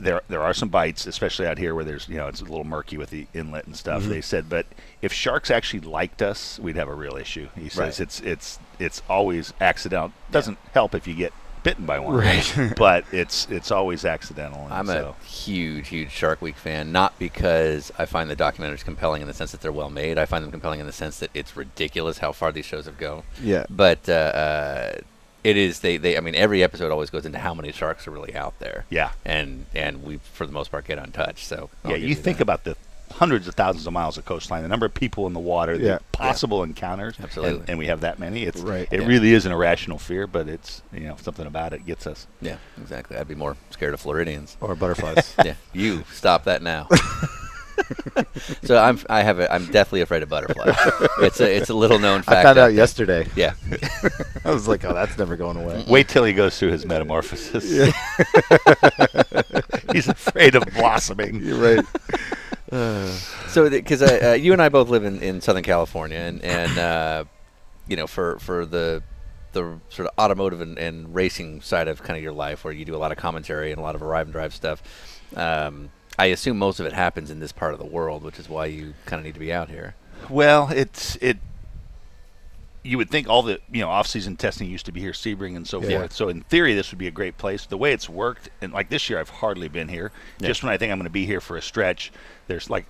there 0.00 0.22
there 0.28 0.42
are 0.42 0.54
some 0.54 0.68
bites, 0.68 1.06
especially 1.06 1.46
out 1.46 1.58
here 1.58 1.74
where 1.74 1.84
there's 1.84 2.08
you 2.08 2.16
know 2.16 2.26
it's 2.28 2.40
a 2.40 2.44
little 2.44 2.64
murky 2.64 2.96
with 2.96 3.10
the 3.10 3.26
inlet 3.34 3.66
and 3.66 3.76
stuff. 3.76 4.04
They 4.04 4.20
said, 4.20 4.48
but 4.48 4.66
if 5.02 5.12
sharks 5.12 5.50
actually 5.50 5.80
liked 5.80 6.22
us, 6.22 6.58
we'd 6.58 6.76
have 6.76 6.88
a 6.88 6.94
real 6.94 7.16
issue. 7.16 7.48
He 7.56 7.68
says 7.68 7.78
Right. 7.78 8.00
it's 8.00 8.20
it's 8.20 8.58
it's 8.78 9.02
always 9.08 9.52
accidental. 9.60 10.12
Doesn't 10.30 10.58
help 10.74 10.94
if 10.94 11.06
you 11.06 11.14
get 11.14 11.32
bitten 11.62 11.84
by 11.84 11.98
one, 11.98 12.14
Right. 12.16 12.72
but 12.76 13.04
it's 13.12 13.46
it's 13.50 13.70
always 13.70 14.04
accidental. 14.06 14.64
and 14.64 14.72
I'm 14.72 14.86
so. 14.86 15.14
a 15.20 15.24
huge, 15.24 15.88
huge 15.88 16.10
Shark 16.10 16.40
Week 16.40 16.56
fan. 16.56 16.90
Not 16.90 17.18
because 17.18 17.92
I 17.98 18.06
find 18.06 18.30
the 18.30 18.36
documentaries 18.36 18.82
compelling 18.84 19.20
in 19.22 19.28
the 19.28 19.34
sense 19.34 19.52
that 19.52 19.60
they're 19.60 19.70
well 19.70 19.90
made. 19.90 20.16
I 20.18 20.24
find 20.24 20.42
them 20.42 20.50
compelling 20.50 20.80
in 20.80 20.86
the 20.86 20.92
sense 20.92 21.18
that 21.18 21.28
it's 21.34 21.56
ridiculous 21.56 22.18
how 22.18 22.32
far 22.32 22.50
these 22.50 22.64
shows 22.64 22.86
have 22.86 22.96
go. 22.96 23.24
Yeah. 23.42 23.66
But 23.68 24.08
uh, 24.08 24.12
uh, 24.12 24.92
it 25.44 25.56
is 25.56 25.80
they, 25.80 25.96
they. 25.96 26.16
I 26.16 26.20
mean, 26.20 26.34
every 26.34 26.62
episode 26.62 26.90
always 26.92 27.10
goes 27.10 27.24
into 27.26 27.38
how 27.38 27.54
many 27.54 27.72
sharks 27.72 28.06
are 28.06 28.10
really 28.10 28.34
out 28.34 28.58
there. 28.58 28.84
Yeah. 28.90 29.12
And 29.24 29.66
and 29.74 30.02
we 30.02 30.18
for 30.32 30.46
the 30.46 30.52
most 30.52 30.70
part 30.70 30.86
get 30.86 30.98
untouched. 30.98 31.46
So 31.46 31.70
I'll 31.84 31.92
Yeah, 31.92 31.98
give 31.98 32.08
you 32.08 32.14
think 32.14 32.38
that. 32.38 32.42
about 32.42 32.64
the 32.64 32.76
hundreds 33.12 33.48
of 33.48 33.54
thousands 33.56 33.86
of 33.88 33.92
miles 33.92 34.16
of 34.16 34.24
coastline, 34.24 34.62
the 34.62 34.68
number 34.68 34.86
of 34.86 34.94
people 34.94 35.26
in 35.26 35.32
the 35.32 35.40
water, 35.40 35.74
Yeah. 35.74 35.98
the 35.98 36.02
possible 36.12 36.62
encounters, 36.62 37.16
and- 37.16 37.24
Absolutely. 37.26 37.64
and, 37.68 37.76
we 37.76 37.86
have 37.86 38.02
that 38.02 38.20
many. 38.20 38.44
It's 38.44 38.60
Right. 38.60 38.86
It 38.92 39.00
Yeah. 39.00 39.06
really 39.06 39.32
is 39.32 39.44
an 39.46 39.52
irrational 39.52 39.98
fear, 39.98 40.28
but 40.28 40.48
it's 40.48 40.82
you 40.92 41.00
know 41.00 41.16
something 41.20 41.46
about 41.46 41.72
it 41.72 41.84
gets 41.86 42.06
us. 42.06 42.26
Yeah, 42.40 42.56
exactly. 42.80 43.16
I'd 43.16 43.26
be 43.28 43.34
more 43.34 43.56
scared 43.70 43.94
of 43.94 44.00
Floridians. 44.00 44.56
Or 44.60 44.74
butterflies. 44.76 45.34
yeah, 45.44 45.54
you 45.72 46.04
stop 46.12 46.44
that 46.44 46.62
now. 46.62 46.88
so 48.62 48.78
I'm 48.78 48.98
I 49.08 49.22
have 49.22 49.38
a, 49.38 49.52
I'm 49.52 49.66
deathly 49.66 50.00
afraid 50.00 50.22
of 50.22 50.28
butterflies. 50.28 50.76
it's 51.20 51.40
a 51.40 51.56
it's 51.56 51.70
a 51.70 51.74
little 51.74 51.98
known 51.98 52.22
fact. 52.22 52.38
I 52.38 52.42
found 52.42 52.58
out 52.58 52.70
out 52.70 52.74
yesterday. 52.74 53.26
Yeah, 53.36 53.54
I 54.44 54.50
was 54.50 54.68
like, 54.68 54.84
oh, 54.84 54.94
that's 54.94 55.18
never 55.18 55.36
going 55.36 55.56
away. 55.56 55.84
Wait 55.88 56.08
till 56.08 56.24
he 56.24 56.32
goes 56.32 56.58
through 56.58 56.72
his 56.72 56.86
metamorphosis. 56.86 57.64
He's 59.92 60.08
afraid 60.08 60.54
of 60.54 60.64
blossoming. 60.74 61.42
You're 61.42 61.76
right. 61.76 61.84
so 62.70 63.68
because 63.68 64.02
uh, 64.02 64.30
uh, 64.30 64.32
you 64.34 64.52
and 64.52 64.62
I 64.62 64.68
both 64.68 64.88
live 64.88 65.04
in, 65.04 65.20
in 65.22 65.40
Southern 65.40 65.64
California, 65.64 66.18
and 66.18 66.42
and 66.42 66.78
uh, 66.78 67.24
you 67.88 67.96
know 67.96 68.06
for 68.06 68.38
for 68.38 68.64
the 68.64 69.02
the 69.52 69.80
sort 69.88 70.08
of 70.08 70.14
automotive 70.16 70.60
and, 70.60 70.78
and 70.78 71.12
racing 71.12 71.60
side 71.60 71.88
of 71.88 72.02
kind 72.02 72.16
of 72.16 72.22
your 72.22 72.32
life, 72.32 72.64
where 72.64 72.72
you 72.72 72.84
do 72.84 72.94
a 72.94 72.98
lot 72.98 73.10
of 73.10 73.18
commentary 73.18 73.72
and 73.72 73.80
a 73.80 73.82
lot 73.82 73.96
of 73.96 74.02
arrive 74.02 74.26
and 74.26 74.32
drive 74.32 74.54
stuff. 74.54 74.82
Um, 75.34 75.90
I 76.20 76.26
assume 76.26 76.58
most 76.58 76.80
of 76.80 76.84
it 76.86 76.92
happens 76.92 77.30
in 77.30 77.40
this 77.40 77.50
part 77.50 77.72
of 77.72 77.78
the 77.78 77.86
world, 77.86 78.22
which 78.22 78.38
is 78.38 78.46
why 78.46 78.66
you 78.66 78.92
kind 79.06 79.18
of 79.18 79.24
need 79.24 79.32
to 79.32 79.40
be 79.40 79.50
out 79.50 79.70
here. 79.70 79.94
Well, 80.28 80.68
it's 80.70 81.16
it. 81.16 81.38
You 82.82 82.98
would 82.98 83.08
think 83.08 83.26
all 83.26 83.40
the 83.42 83.58
you 83.72 83.80
know 83.80 83.88
off-season 83.88 84.36
testing 84.36 84.68
used 84.68 84.84
to 84.84 84.92
be 84.92 85.00
here, 85.00 85.12
Sebring 85.12 85.56
and 85.56 85.66
so 85.66 85.80
Yeah. 85.82 85.88
forth. 86.00 86.12
So 86.12 86.28
in 86.28 86.42
theory, 86.42 86.74
this 86.74 86.90
would 86.90 86.98
be 86.98 87.06
a 87.06 87.10
great 87.10 87.38
place. 87.38 87.64
The 87.64 87.78
way 87.78 87.94
it's 87.94 88.06
worked, 88.06 88.50
and 88.60 88.70
like 88.70 88.90
this 88.90 89.08
year, 89.08 89.18
I've 89.18 89.30
hardly 89.30 89.68
been 89.68 89.88
here. 89.88 90.12
Yeah. 90.38 90.48
Just 90.48 90.62
when 90.62 90.70
I 90.70 90.76
think 90.76 90.92
I'm 90.92 90.98
going 90.98 91.04
to 91.04 91.10
be 91.10 91.24
here 91.24 91.40
for 91.40 91.56
a 91.56 91.62
stretch, 91.62 92.12
there's 92.48 92.68
like 92.68 92.84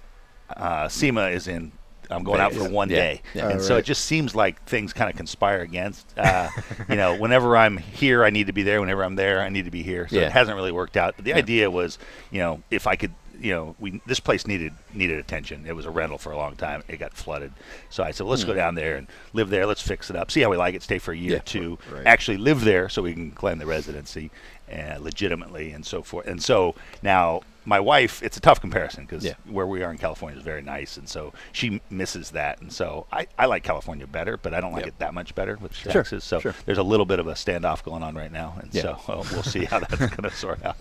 uh, 0.57 0.89
SEMA 0.89 1.29
is 1.29 1.47
in. 1.47 1.71
I'm 2.11 2.25
going 2.25 2.41
out 2.41 2.53
for 2.53 2.69
one 2.69 2.91
Yeah. 2.91 2.97
day, 2.97 3.23
Yeah. 3.35 3.49
and 3.51 3.63
so 3.63 3.77
it 3.77 3.85
just 3.85 4.05
seems 4.05 4.35
like 4.35 4.63
things 4.65 4.93
kind 4.93 5.09
of 5.11 5.17
conspire 5.17 5.61
against. 5.61 6.07
Uh, 6.19 6.49
you 6.89 6.97
know, 6.97 7.17
whenever 7.17 7.57
I'm 7.57 7.77
here, 7.77 8.25
I 8.25 8.31
need 8.31 8.47
to 8.49 8.53
be 8.53 8.63
there. 8.63 8.81
Whenever 8.81 9.05
I'm 9.05 9.17
there, 9.17 9.41
I 9.41 9.49
need 9.49 9.65
to 9.67 9.71
be 9.71 9.83
here. 9.83 10.09
So 10.09 10.17
Yeah. 10.17 10.23
it 10.27 10.33
hasn't 10.33 10.57
really 10.57 10.73
worked 10.73 10.97
out. 10.97 11.15
But 11.17 11.25
the 11.25 11.35
idea 11.35 11.71
was, 11.71 11.99
you 12.31 12.41
know, 12.41 12.63
if 12.71 12.87
I 12.87 12.97
could, 12.97 13.13
you 13.41 13.53
know, 13.55 13.75
we 13.79 14.03
this 14.07 14.21
place 14.21 14.47
needed 14.47 14.75
needed 14.93 15.19
attention. 15.19 15.65
It 15.67 15.75
was 15.75 15.87
a 15.87 15.91
rental 15.91 16.19
for 16.19 16.31
a 16.31 16.37
long 16.37 16.57
time. 16.57 16.83
It 16.89 16.99
got 16.99 17.15
flooded. 17.15 17.53
So 17.89 18.03
I 18.05 18.11
said, 18.11 18.27
let's 18.27 18.45
go 18.45 18.53
down 18.53 18.75
there 18.75 18.97
and 18.97 19.07
live 19.33 19.49
there. 19.49 19.65
Let's 19.65 19.81
fix 19.81 20.11
it 20.11 20.17
up. 20.17 20.31
See 20.31 20.43
how 20.43 20.51
we 20.51 20.59
like 20.59 20.75
it. 20.75 20.83
Stay 20.83 20.99
for 20.99 21.13
a 21.13 21.17
year 21.17 21.29
Hmm. 21.29 21.33
Yeah. 21.33 21.39
or 21.39 21.43
two. 21.43 21.79
Right. 21.91 22.07
Actually 22.07 22.37
live 22.37 22.65
there 22.65 22.89
so 22.91 23.01
we 23.03 23.15
can 23.15 23.31
claim 23.31 23.59
the 23.59 23.65
residency 23.67 24.31
uh, 24.71 24.97
legitimately 25.01 25.73
and 25.73 25.87
so 25.87 26.03
forth. 26.03 26.27
And 26.27 26.43
so 26.43 26.75
now 27.03 27.41
my 27.65 27.81
wife, 27.81 28.23
it's 28.23 28.37
a 28.37 28.41
tough 28.41 28.61
comparison 28.61 29.05
because 29.05 29.25
Yeah. 29.25 29.35
where 29.49 29.67
we 29.67 29.83
are 29.83 29.91
in 29.91 29.99
California 29.99 30.39
is 30.39 30.45
very 30.45 30.63
nice, 30.63 30.97
and 30.97 31.09
so 31.09 31.33
she 31.53 31.81
misses 31.91 32.31
that. 32.31 32.61
And 32.61 32.73
so 32.73 33.07
I, 33.13 33.27
I 33.39 33.47
like 33.47 33.63
California 33.63 34.07
better, 34.07 34.37
but 34.37 34.55
I 34.55 34.61
don't 34.61 34.73
like 34.73 34.81
Yep. 34.87 34.89
it 34.89 34.99
that 35.01 35.15
much 35.15 35.35
better 35.35 35.59
with 35.61 35.75
Sure, 35.75 35.93
Texas. 35.93 36.25
So 36.25 36.41
sure. 36.41 36.55
there's 36.65 36.79
a 36.79 36.83
little 36.83 37.07
bit 37.07 37.19
of 37.19 37.27
a 37.27 37.33
standoff 37.35 37.83
going 37.85 38.03
on 38.03 38.15
right 38.15 38.33
now, 38.33 38.57
and 38.61 38.73
Yeah. 38.75 38.83
so 38.83 38.99
uh, 39.09 39.25
we'll 39.33 39.43
see 39.43 39.65
how 39.65 39.81
that's 39.81 39.97
going 39.99 40.11
to 40.23 40.31
sort 40.31 40.65
out. 40.65 40.77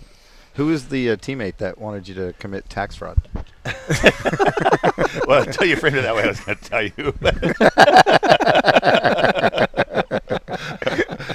Who 0.56 0.68
was 0.68 0.90
the 0.90 1.12
uh, 1.12 1.16
teammate 1.16 1.58
that 1.58 1.78
wanted 1.78 2.08
you 2.08 2.16
to 2.16 2.34
commit 2.40 2.70
tax 2.70 2.96
fraud? 2.96 3.18
well, 5.28 5.44
until 5.44 5.68
you 5.68 5.76
framed 5.76 5.98
it 5.98 6.02
that 6.02 6.16
way, 6.16 6.24
I 6.24 6.28
was 6.28 6.40
going 6.40 6.58
to 6.58 6.64
tell 6.64 6.84
you. 6.84 6.92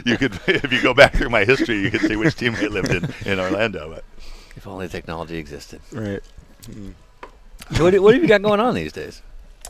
you 0.05 0.19
could, 0.19 0.39
if 0.49 0.73
you 0.73 0.83
go 0.83 0.93
back 0.95 1.15
through 1.15 1.31
my 1.31 1.45
history, 1.45 1.79
you 1.81 1.91
could 1.91 2.01
see 2.03 2.17
which 2.17 2.35
teammate 2.37 2.71
lived 2.71 2.91
in, 2.93 3.09
in 3.33 3.41
Orlando. 3.41 3.95
But 3.95 4.05
If 4.65 4.69
only 4.69 4.89
technology 4.89 5.37
existed. 5.37 5.83
Right. 5.93 6.23
what, 7.79 7.91
do- 7.91 8.01
what 8.03 8.15
have 8.15 8.23
you 8.23 8.29
got 8.29 8.41
going 8.41 8.61
on 8.61 8.75
these 8.75 8.93
days? 8.95 9.21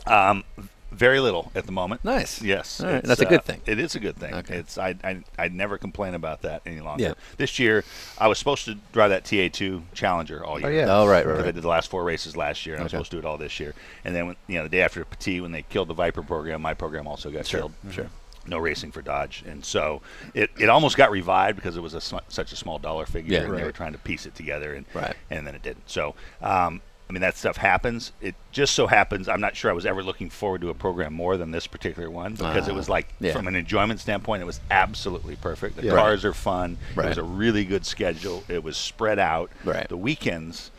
um, 0.07 0.45
very 0.89 1.19
little 1.19 1.51
at 1.53 1.65
the 1.65 1.73
moment. 1.73 2.05
Nice. 2.05 2.41
Yes, 2.41 2.79
All 2.79 2.87
right, 2.87 2.95
it's, 2.99 3.07
that's 3.09 3.19
a 3.19 3.25
good 3.25 3.39
uh, 3.39 3.43
thing. 3.43 3.61
It 3.65 3.77
is 3.77 3.95
a 3.95 3.99
good 3.99 4.15
thing. 4.15 4.33
Okay. 4.35 4.55
It's 4.55 4.77
I 4.77 4.95
I 5.03 5.21
I'd 5.37 5.53
never 5.53 5.77
complain 5.77 6.13
about 6.13 6.43
that 6.43 6.61
any 6.65 6.79
longer. 6.79 7.03
Yeah. 7.03 7.13
This 7.35 7.59
year, 7.59 7.83
I 8.17 8.29
was 8.29 8.39
supposed 8.39 8.63
to 8.65 8.75
drive 8.93 9.09
that 9.09 9.25
TA2 9.25 9.81
Challenger 9.93 10.45
all 10.45 10.57
year. 10.57 10.69
Oh, 10.69 10.71
yeah. 10.71 10.85
Oh, 10.87 11.05
right, 11.05 11.25
right, 11.25 11.33
Because 11.33 11.47
I 11.49 11.51
did 11.51 11.61
the 11.63 11.67
last 11.67 11.89
four 11.89 12.05
races 12.05 12.37
last 12.37 12.65
year, 12.65 12.75
and 12.75 12.81
I 12.81 12.83
was 12.85 12.91
supposed 12.91 13.11
to 13.11 13.17
do 13.17 13.19
it 13.19 13.29
all 13.29 13.37
this 13.37 13.59
year. 13.59 13.73
And 14.05 14.15
then, 14.15 14.27
when, 14.27 14.35
you 14.47 14.55
know, 14.55 14.63
the 14.63 14.69
day 14.69 14.81
after 14.83 15.03
Petit, 15.03 15.41
when 15.41 15.51
they 15.51 15.63
killed 15.63 15.89
the 15.89 15.93
Viper 15.93 16.23
program, 16.23 16.61
my 16.61 16.73
program 16.73 17.07
also 17.07 17.29
got 17.29 17.45
Sure, 17.45 17.59
killed. 17.59 17.73
sure. 17.91 18.09
No 18.47 18.57
racing 18.59 18.91
for 18.91 19.01
Dodge, 19.01 19.43
and 19.47 19.63
so 19.65 20.01
it, 20.33 20.49
it 20.57 20.69
almost 20.69 20.97
got 20.97 21.11
revived 21.11 21.55
because 21.57 21.77
it 21.77 21.81
was 21.81 21.93
a 21.93 22.01
sm- 22.01 22.17
such 22.29 22.51
a 22.51 22.55
small 22.55 22.77
dollar 22.79 23.05
figure, 23.05 23.39
Yeah. 23.39 23.45
and 23.45 23.57
they 23.57 23.63
were 23.63 23.71
trying 23.71 23.93
to 23.93 23.97
piece 23.99 24.25
it 24.25 24.35
together, 24.35 24.73
and 24.73 24.85
Right. 24.93 25.15
and 25.29 25.45
then 25.47 25.55
it 25.55 25.63
didn't. 25.63 25.89
So, 25.89 26.15
um, 26.41 26.81
I 27.07 27.13
mean, 27.13 27.21
that 27.21 27.37
stuff 27.37 27.57
happens. 27.57 28.13
It 28.19 28.33
just 28.51 28.73
so 28.73 28.87
happens 28.87 29.29
I'm 29.29 29.39
not 29.39 29.55
sure 29.55 29.69
I 29.69 29.75
was 29.75 29.85
ever 29.85 30.01
looking 30.01 30.29
forward 30.31 30.61
to 30.61 30.69
a 30.69 30.73
program 30.73 31.13
more 31.13 31.37
than 31.37 31.51
this 31.51 31.67
particular 31.67 32.09
one 32.09 32.33
because 32.33 32.67
Ah, 32.67 32.71
it 32.71 32.75
was 32.75 32.89
like, 32.89 33.09
yeah. 33.19 33.31
from 33.31 33.47
an 33.47 33.55
enjoyment 33.55 33.99
standpoint, 33.99 34.41
it 34.41 34.45
was 34.45 34.59
absolutely 34.71 35.35
perfect. 35.35 35.75
The 35.75 35.83
Yeah. 35.85 35.91
cars 35.95 36.25
are 36.25 36.33
fun. 36.33 36.77
It 36.91 37.05
was 37.05 37.19
a 37.19 37.23
really 37.23 37.63
good 37.63 37.85
schedule. 37.85 38.43
It 38.47 38.63
was 38.63 38.75
spread 38.75 39.19
out. 39.19 39.51
Right. 39.63 39.87
The 39.87 39.97
weekends 39.97 40.71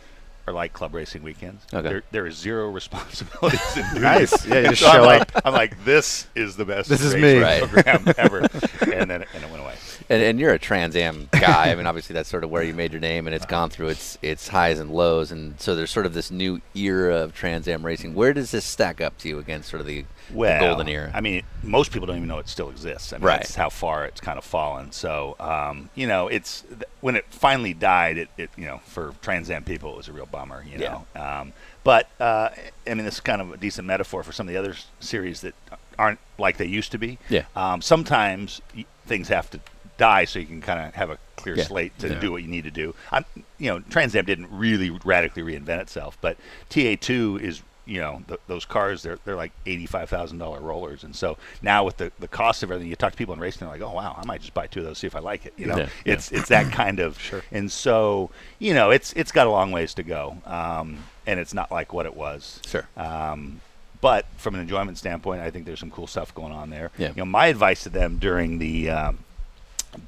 are 0.46 0.52
like 0.52 0.72
club 0.72 0.94
racing 0.94 1.22
weekends. 1.22 1.64
Okay. 1.72 1.88
There, 1.88 2.02
there 2.10 2.26
is 2.26 2.36
zero 2.36 2.70
responsibilities 2.70 3.60
Nice. 3.94 4.46
Yeah, 4.46 4.60
you 4.60 4.68
just 4.70 4.82
so 4.82 4.88
I'm 4.88 4.94
show 4.96 5.02
like, 5.02 5.36
up. 5.36 5.42
I'm 5.44 5.52
like, 5.52 5.84
this 5.84 6.26
is 6.34 6.56
the 6.56 6.64
best 6.64 6.88
This 6.88 7.02
is 7.02 7.14
me. 7.14 7.38
Right. 7.38 7.62
program 7.62 8.14
ever. 8.16 8.38
and 8.92 9.10
then 9.10 9.24
and 9.34 9.44
it 9.44 9.50
went 9.50 9.62
away. 9.62 9.74
And, 10.08 10.22
and 10.22 10.38
you're 10.38 10.52
a 10.52 10.58
Trans 10.58 10.94
Am 10.96 11.28
guy. 11.32 11.70
I 11.70 11.74
mean, 11.76 11.86
obviously 11.86 12.14
that's 12.14 12.28
sort 12.28 12.44
of 12.44 12.50
where 12.50 12.62
you 12.62 12.74
made 12.74 12.92
your 12.92 13.00
name, 13.00 13.26
and 13.26 13.34
it's 13.34 13.46
gone 13.46 13.70
through 13.70 13.88
its 13.88 14.18
its 14.22 14.48
highs 14.48 14.78
and 14.78 14.90
lows. 14.90 15.32
And 15.32 15.60
so 15.60 15.74
there's 15.74 15.90
sort 15.90 16.06
of 16.06 16.14
this 16.14 16.30
new 16.30 16.60
era 16.74 17.16
of 17.16 17.34
Trans 17.34 17.66
Am 17.68 17.84
racing. 17.84 18.14
Where 18.14 18.32
does 18.32 18.50
this 18.50 18.64
stack 18.64 19.00
up 19.00 19.18
to 19.18 19.28
you 19.28 19.38
against 19.38 19.68
sort 19.68 19.80
of 19.80 19.86
the, 19.86 20.04
the 20.30 20.58
golden 20.60 20.88
era? 20.88 21.10
I 21.14 21.20
mean, 21.20 21.42
most 21.62 21.90
people 21.92 22.06
don't 22.06 22.16
even 22.16 22.28
know 22.28 22.38
it 22.38 22.48
still 22.48 22.70
exists. 22.70 23.12
I 23.12 23.18
mean, 23.18 23.26
Right. 23.26 23.40
that's 23.40 23.54
how 23.56 23.68
far 23.68 24.04
it's 24.06 24.20
kind 24.20 24.38
of 24.38 24.44
fallen. 24.44 24.92
So, 24.92 25.34
um, 25.40 25.90
you 25.94 26.06
know, 26.06 26.28
it's 26.28 26.62
th- 26.62 26.82
when 27.00 27.16
it 27.16 27.24
finally 27.30 27.74
died. 27.74 28.18
It, 28.18 28.28
it, 28.36 28.50
you 28.56 28.66
know, 28.66 28.80
for 28.86 29.14
Trans 29.22 29.50
Am 29.50 29.64
people, 29.64 29.92
it 29.92 29.96
was 29.96 30.08
a 30.08 30.12
real 30.12 30.26
bummer. 30.26 30.64
You 30.64 30.78
Yeah. 30.78 30.98
know, 31.14 31.20
um, 31.22 31.52
but 31.82 32.08
uh, 32.20 32.50
I 32.86 32.94
mean, 32.94 33.04
this 33.04 33.14
is 33.14 33.20
kind 33.20 33.40
of 33.40 33.52
a 33.52 33.56
decent 33.56 33.86
metaphor 33.86 34.22
for 34.22 34.32
some 34.32 34.46
of 34.48 34.52
the 34.54 34.58
other 34.58 34.70
s- 34.72 34.86
series 35.00 35.40
that 35.42 35.54
aren't 35.98 36.18
like 36.38 36.56
they 36.58 36.66
used 36.66 36.92
to 36.92 36.98
be. 36.98 37.18
Yeah. 37.28 37.44
Um, 37.56 37.80
sometimes 37.82 38.60
y- 38.76 38.84
things 39.06 39.28
have 39.28 39.48
to 39.50 39.60
die 39.98 40.24
so 40.24 40.38
you 40.38 40.46
can 40.46 40.60
kind 40.60 40.80
of 40.86 40.94
have 40.94 41.10
a 41.10 41.18
clear 41.36 41.56
Yeah. 41.56 41.64
slate 41.64 41.98
to 42.00 42.08
Yeah. 42.08 42.18
do 42.20 42.32
what 42.32 42.42
you 42.42 42.48
need 42.48 42.64
to 42.64 42.70
do. 42.70 42.94
I'm, 43.12 43.24
you 43.58 43.70
know, 43.70 43.80
Trans 43.90 44.14
Am 44.16 44.24
didn't 44.24 44.48
really 44.50 44.90
radically 45.04 45.42
reinvent 45.42 45.80
itself, 45.80 46.18
but 46.20 46.36
TA2 46.70 47.40
is 47.40 47.62
you 47.88 48.00
know 48.00 48.20
th- 48.26 48.40
those 48.48 48.64
cars 48.64 49.04
they're 49.04 49.16
they're 49.24 49.36
like 49.36 49.52
eighty 49.64 49.86
five 49.86 50.10
thousand 50.10 50.38
dollar 50.38 50.58
rollers, 50.58 51.04
and 51.04 51.14
so 51.14 51.38
now 51.62 51.84
with 51.84 51.98
the, 51.98 52.10
the 52.18 52.26
cost 52.26 52.64
of 52.64 52.72
everything, 52.72 52.90
you 52.90 52.96
talk 52.96 53.12
to 53.12 53.16
people 53.16 53.32
in 53.32 53.38
racing, 53.38 53.60
they're 53.60 53.68
like, 53.78 53.80
oh 53.80 53.92
wow, 53.94 54.16
I 54.20 54.26
might 54.26 54.40
just 54.40 54.54
buy 54.54 54.66
two 54.66 54.80
of 54.80 54.86
those 54.86 54.98
see 54.98 55.06
if 55.06 55.14
I 55.14 55.20
like 55.20 55.46
it. 55.46 55.52
You 55.56 55.66
know, 55.66 55.76
Yeah, 55.76 55.88
yeah. 56.04 56.14
it's 56.14 56.32
it's 56.32 56.48
that 56.48 56.72
kind 56.72 56.98
of 56.98 57.20
Sure. 57.20 57.42
And 57.52 57.70
so 57.70 58.30
you 58.58 58.74
know, 58.74 58.90
it's 58.90 59.12
it's 59.12 59.30
got 59.30 59.46
a 59.46 59.50
long 59.50 59.70
ways 59.70 59.94
to 59.94 60.02
go, 60.02 60.36
um, 60.46 60.98
and 61.28 61.38
it's 61.38 61.54
not 61.54 61.70
like 61.70 61.92
what 61.92 62.06
it 62.06 62.16
was. 62.16 62.60
Sure. 62.66 62.88
Um, 62.96 63.60
but 64.00 64.26
from 64.36 64.56
an 64.56 64.60
enjoyment 64.62 64.98
standpoint, 64.98 65.40
I 65.42 65.50
think 65.50 65.64
there's 65.64 65.78
some 65.80 65.90
cool 65.92 66.06
stuff 66.08 66.34
going 66.34 66.52
on 66.52 66.70
there. 66.70 66.90
Yeah. 66.98 67.08
You 67.10 67.14
know, 67.18 67.24
my 67.24 67.46
advice 67.46 67.84
to 67.84 67.88
them 67.88 68.18
during 68.18 68.58
the 68.58 68.90
um, 68.90 69.18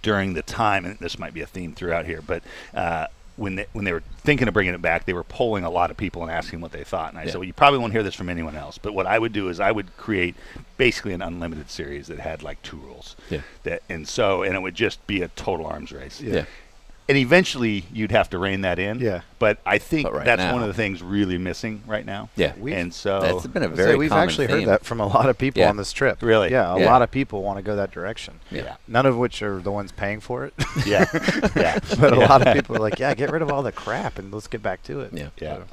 during 0.02 0.34
the 0.34 0.42
time, 0.42 0.84
and 0.84 0.98
this 0.98 1.18
might 1.18 1.34
be 1.34 1.40
a 1.40 1.46
theme 1.46 1.72
throughout 1.74 2.06
here, 2.06 2.22
but 2.26 2.42
uh, 2.74 3.06
when 3.36 3.54
they, 3.54 3.66
when 3.72 3.84
they 3.84 3.92
were 3.92 4.02
thinking 4.18 4.48
of 4.48 4.54
bringing 4.54 4.74
it 4.74 4.82
back, 4.82 5.04
they 5.04 5.12
were 5.12 5.22
polling 5.22 5.62
a 5.64 5.70
lot 5.70 5.90
of 5.92 5.96
people 5.96 6.22
and 6.22 6.30
asking 6.32 6.60
what 6.60 6.72
they 6.72 6.82
thought. 6.82 7.10
And 7.10 7.18
I 7.18 7.22
Yeah. 7.22 7.30
said, 7.30 7.38
well, 7.38 7.44
you 7.44 7.52
probably 7.52 7.78
won't 7.78 7.92
hear 7.92 8.02
this 8.02 8.14
from 8.16 8.28
anyone 8.28 8.56
else, 8.56 8.78
but 8.78 8.94
what 8.94 9.06
I 9.06 9.16
would 9.18 9.32
do 9.32 9.48
is 9.48 9.60
I 9.60 9.70
would 9.70 9.96
create 9.96 10.34
basically 10.76 11.12
an 11.12 11.22
unlimited 11.22 11.70
series 11.70 12.08
that 12.08 12.18
had 12.18 12.42
like 12.42 12.60
two 12.62 12.78
rules. 12.78 13.14
Yeah. 13.30 13.42
That 13.62 13.82
and 13.88 14.08
so 14.08 14.42
and 14.42 14.54
it 14.56 14.60
would 14.60 14.74
just 14.74 15.04
be 15.06 15.22
a 15.22 15.28
total 15.28 15.66
arms 15.66 15.92
race. 15.92 16.20
yeah. 16.20 16.46
And 17.08 17.16
eventually 17.16 17.84
you'd 17.90 18.10
have 18.10 18.28
to 18.30 18.38
rein 18.38 18.60
that 18.60 18.78
in. 18.78 18.98
Yeah. 19.00 19.22
But 19.38 19.58
I 19.64 19.78
think 19.78 20.02
But 20.04 20.12
right 20.12 20.24
that's 20.26 20.40
now- 20.40 20.52
one 20.52 20.60
of 20.62 20.68
the 20.68 20.74
things 20.74 21.02
really 21.02 21.38
missing 21.38 21.82
right 21.86 22.04
now. 22.04 22.28
Yeah. 22.36 22.52
We- 22.58 22.74
and 22.74 22.92
so 22.92 23.20
That's 23.20 23.46
been 23.46 23.62
a 23.62 23.66
I'd 23.66 23.72
very 23.74 23.96
we've 23.96 24.12
actually 24.12 24.46
theme. 24.46 24.56
heard 24.60 24.68
that 24.68 24.84
from 24.84 25.00
a 25.00 25.06
lot 25.06 25.28
of 25.28 25.38
people 25.38 25.62
Yeah. 25.62 25.70
on 25.70 25.78
this 25.78 25.92
trip. 25.92 26.18
Really? 26.20 26.50
Yeah, 26.50 26.74
a 26.74 26.80
Yeah. 26.80 26.84
lot 26.86 27.00
of 27.00 27.10
people 27.10 27.42
want 27.42 27.56
to 27.58 27.62
go 27.62 27.74
that 27.76 27.90
direction. 27.92 28.40
Yeah. 28.50 28.76
None 28.86 29.06
of 29.06 29.16
which 29.16 29.40
are 29.42 29.58
the 29.58 29.72
ones 29.72 29.90
paying 29.90 30.20
for 30.20 30.44
it. 30.44 30.52
yeah, 30.86 31.06
yeah. 31.56 31.78
but 31.98 32.12
a 32.12 32.16
lot 32.20 32.46
of 32.46 32.52
people 32.54 32.76
are 32.76 32.80
like, 32.80 32.98
yeah, 32.98 33.14
get 33.14 33.30
rid 33.30 33.40
of 33.40 33.50
all 33.50 33.62
the 33.62 33.72
crap 33.72 34.18
and 34.18 34.30
let's 34.32 34.46
get 34.46 34.62
back 34.62 34.82
to 34.84 35.00
it. 35.00 35.12
Yeah. 35.14 35.28
Yeah. 35.40 35.54
So, 35.56 35.64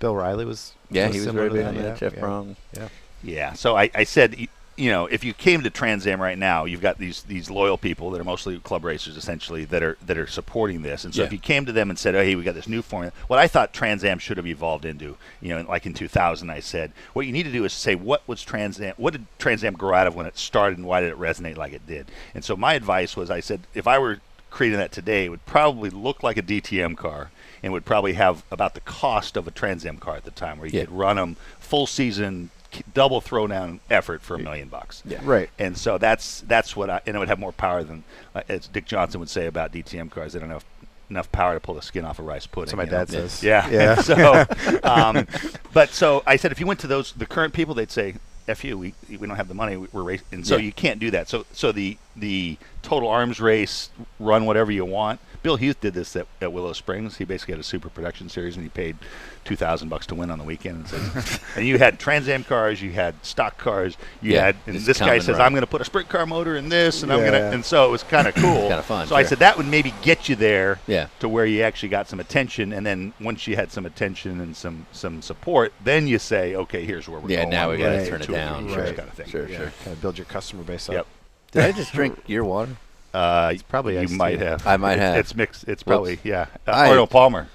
Bill 0.00 0.16
Riley 0.16 0.44
was. 0.46 0.72
Yeah, 0.90 1.08
he 1.08 1.18
was 1.18 1.24
similar 1.24 1.48
very 1.50 1.50
to 1.50 1.54
big 1.56 1.66
on 1.66 1.74
that. 1.82 1.88
Yeah, 1.90 1.94
Jeff 1.96 2.14
yeah. 2.14 2.20
Brong. 2.22 2.56
Yeah. 2.74 2.88
Yeah. 3.22 3.52
So 3.52 3.76
I, 3.76 3.90
I 3.94 4.04
said, 4.04 4.36
y- 4.38 4.48
you 4.78 4.90
know, 4.90 5.06
if 5.06 5.24
you 5.24 5.34
came 5.34 5.62
to 5.64 5.70
Trans 5.70 6.06
Am 6.06 6.22
right 6.22 6.38
now, 6.38 6.64
you've 6.64 6.80
got 6.80 6.98
these 6.98 7.24
these 7.24 7.50
loyal 7.50 7.76
people 7.76 8.10
that 8.12 8.20
are 8.20 8.24
mostly 8.24 8.58
club 8.60 8.84
racers, 8.84 9.16
essentially, 9.16 9.64
that 9.66 9.82
are 9.82 9.98
that 10.06 10.16
are 10.16 10.26
supporting 10.28 10.82
this. 10.82 11.04
And 11.04 11.12
so 11.12 11.22
if 11.24 11.32
you 11.32 11.38
came 11.38 11.66
to 11.66 11.72
them 11.72 11.90
and 11.90 11.98
said, 11.98 12.14
oh, 12.14 12.22
hey, 12.22 12.36
we 12.36 12.44
got 12.44 12.54
this 12.54 12.68
new 12.68 12.80
formula, 12.80 13.12
what 13.26 13.40
I 13.40 13.48
thought 13.48 13.72
Trans 13.72 14.04
Am 14.04 14.18
should 14.20 14.36
have 14.36 14.46
evolved 14.46 14.84
into, 14.84 15.16
you 15.40 15.48
know, 15.48 15.62
like 15.68 15.84
in 15.84 15.94
2000, 15.94 16.48
I 16.48 16.60
said, 16.60 16.92
what 17.12 17.26
you 17.26 17.32
need 17.32 17.42
to 17.42 17.52
do 17.52 17.64
is 17.64 17.72
say, 17.72 17.96
what 17.96 18.26
was 18.28 18.42
Trans 18.44 18.80
Am, 18.80 18.94
what 18.96 19.12
did 19.14 19.26
Trans 19.38 19.64
Am 19.64 19.74
grow 19.74 19.94
out 19.94 20.06
of 20.06 20.14
when 20.14 20.26
it 20.26 20.38
started, 20.38 20.78
and 20.78 20.86
why 20.86 21.00
did 21.00 21.10
it 21.10 21.18
resonate 21.18 21.56
like 21.56 21.72
it 21.72 21.86
did? 21.86 22.06
And 22.32 22.44
so 22.44 22.56
my 22.56 22.74
advice 22.74 23.16
was, 23.16 23.30
I 23.30 23.40
said, 23.40 23.60
if 23.74 23.88
I 23.88 23.98
were 23.98 24.20
creating 24.50 24.78
that 24.78 24.92
today, 24.92 25.24
it 25.26 25.28
would 25.30 25.44
probably 25.44 25.90
look 25.90 26.22
like 26.22 26.36
a 26.36 26.42
DTM 26.42 26.96
car 26.96 27.30
and 27.62 27.72
would 27.72 27.84
probably 27.84 28.12
have 28.12 28.44
about 28.52 28.74
the 28.74 28.80
cost 28.80 29.36
of 29.36 29.48
a 29.48 29.50
Trans 29.50 29.84
Am 29.84 29.96
car 29.98 30.14
at 30.16 30.24
the 30.24 30.30
time, 30.30 30.58
where 30.58 30.68
you 30.68 30.78
Yeah. 30.78 30.84
could 30.84 30.94
run 30.94 31.16
them 31.16 31.36
full 31.58 31.86
season, 31.88 32.50
double 32.94 33.20
throwdown 33.20 33.80
effort 33.90 34.22
for 34.22 34.34
a 34.36 34.38
million 34.38 34.68
bucks. 34.68 35.02
Yeah. 35.06 35.20
Right. 35.22 35.50
And 35.58 35.76
so 35.76 35.98
that's 35.98 36.40
that's 36.42 36.76
what 36.76 36.90
I 36.90 37.00
and 37.06 37.16
it 37.16 37.18
would 37.18 37.28
have 37.28 37.38
more 37.38 37.52
power 37.52 37.82
than 37.82 38.04
uh, 38.34 38.42
as 38.48 38.68
Dick 38.68 38.84
Johnson 38.86 39.20
would 39.20 39.30
say 39.30 39.46
about 39.46 39.72
DTM 39.72 40.10
cars. 40.10 40.32
They 40.32 40.40
don't 40.40 40.50
have 40.50 40.64
enough 41.10 41.30
power 41.32 41.54
to 41.54 41.60
pull 41.60 41.74
the 41.74 41.82
skin 41.82 42.04
off 42.04 42.18
a 42.18 42.22
rice 42.22 42.46
pudding. 42.46 42.76
What 42.76 42.84
my 42.84 42.84
you 42.84 42.90
know? 42.90 42.98
dad 42.98 43.08
says. 43.08 43.42
Yeah. 43.42 43.68
Yeah. 43.70 43.94
so, 44.02 44.44
um, 44.82 45.26
but 45.72 45.90
so 45.90 46.22
I 46.26 46.36
said, 46.36 46.52
if 46.52 46.60
you 46.60 46.66
went 46.66 46.80
to 46.80 46.86
those 46.86 47.12
the 47.12 47.26
current 47.26 47.54
people, 47.54 47.74
they'd 47.74 47.90
say, 47.90 48.16
"F 48.46 48.62
you, 48.64 48.76
we, 48.76 48.94
we 49.08 49.16
don't 49.26 49.36
have 49.36 49.48
the 49.48 49.54
money. 49.54 49.76
we- 49.76 49.88
We're 49.92 50.02
racing," 50.02 50.26
and 50.32 50.46
so 50.46 50.56
Yeah. 50.56 50.64
you 50.64 50.72
can't 50.72 51.00
do 51.00 51.10
that. 51.12 51.28
So 51.28 51.46
so 51.52 51.72
the 51.72 51.96
the 52.16 52.58
total 52.82 53.08
arms 53.08 53.40
race, 53.40 53.90
run 54.20 54.44
whatever 54.44 54.70
you 54.70 54.84
want. 54.84 55.20
Bill 55.42 55.56
Hughes 55.56 55.76
did 55.76 55.94
this 55.94 56.14
at, 56.16 56.26
at 56.40 56.52
Willow 56.52 56.72
Springs. 56.72 57.16
He 57.18 57.24
basically 57.24 57.52
had 57.52 57.60
a 57.60 57.64
super 57.64 57.88
production 57.88 58.28
series, 58.28 58.56
and 58.56 58.64
he 58.64 58.68
paid 58.68 58.96
two 59.44 59.56
thousand 59.56 59.88
bucks 59.88 60.06
to 60.08 60.14
win 60.14 60.30
on 60.30 60.38
the 60.38 60.44
weekend. 60.44 60.76
And, 60.78 60.88
says, 60.88 61.40
and 61.56 61.66
you 61.66 61.78
had 61.78 61.98
Trans 61.98 62.28
Am 62.28 62.44
cars, 62.44 62.82
you 62.82 62.90
had 62.92 63.14
stock 63.24 63.56
cars, 63.58 63.96
you 64.20 64.34
Yeah, 64.34 64.46
had. 64.46 64.56
And 64.66 64.76
this 64.76 64.98
guy 64.98 65.18
says, 65.18 65.36
run. 65.36 65.40
"I'm 65.46 65.52
going 65.52 65.62
to 65.62 65.66
put 65.66 65.80
a 65.80 65.84
sprint 65.84 66.08
car 66.08 66.26
motor 66.26 66.56
in 66.56 66.68
this, 66.68 67.02
and 67.02 67.12
I'm 67.12 67.20
going 67.20 67.32
to." 67.32 67.50
And 67.52 67.64
so 67.64 67.86
it 67.86 67.90
was 67.90 68.02
kind 68.02 68.26
of 68.28 68.34
cool. 68.36 68.68
Kinda 68.68 68.82
fun, 68.82 69.06
So 69.06 69.16
I 69.16 69.22
said 69.22 69.38
that 69.38 69.56
would 69.56 69.66
maybe 69.66 69.94
get 70.02 70.28
you 70.28 70.36
there 70.36 70.80
Yeah. 70.86 71.08
to 71.20 71.28
where 71.28 71.46
you 71.46 71.62
actually 71.62 71.88
got 71.90 72.08
some 72.08 72.20
attention, 72.20 72.72
and 72.72 72.84
then 72.84 73.12
once 73.20 73.46
you 73.46 73.56
had 73.56 73.70
some 73.72 73.86
attention 73.86 74.40
and 74.40 74.56
some 74.56 74.86
some 74.92 75.22
support, 75.22 75.72
then 75.84 76.06
you 76.06 76.18
say, 76.18 76.54
okay, 76.56 76.84
here's 76.84 77.08
where 77.08 77.20
we're 77.20 77.30
Yeah, 77.30 77.36
going. 77.42 77.50
now 77.50 77.70
we 77.70 77.76
We're 77.78 77.84
gotta 77.84 77.96
gonna 77.98 78.10
turn 78.10 78.20
it 78.22 78.24
two 78.24 78.32
or 78.32 78.36
three 78.36 78.44
down. 78.44 78.68
years 78.68 78.76
Right. 78.76 78.96
kind 78.96 79.08
of 79.08 79.14
thing. 79.14 79.28
Sure, 79.28 79.48
Yeah, 79.48 79.56
sure. 79.58 79.72
Kind 79.84 79.92
of 79.96 80.00
build 80.02 80.18
your 80.18 80.24
customer 80.26 80.62
base 80.64 80.88
up. 80.88 80.94
Yep. 80.94 81.06
Did 81.52 81.62
I 81.64 81.72
just 81.72 81.92
drink 81.92 82.18
your 82.26 82.44
water? 82.44 82.76
Uh, 83.14 83.54
probably 83.68 83.94
you 83.94 84.00
iced 84.00 84.12
might 84.12 84.38
have. 84.40 84.66
I 84.66 84.76
might 84.76 84.94
It- 84.94 85.00
have. 85.00 85.16
It's 85.16 85.34
mixed. 85.34 85.66
It's 85.68 85.82
probably 85.82 86.18
yeah. 86.24 86.46
Uh, 86.66 86.70
I- 86.72 86.88
Arnold 86.90 87.10
Palmer. 87.10 87.48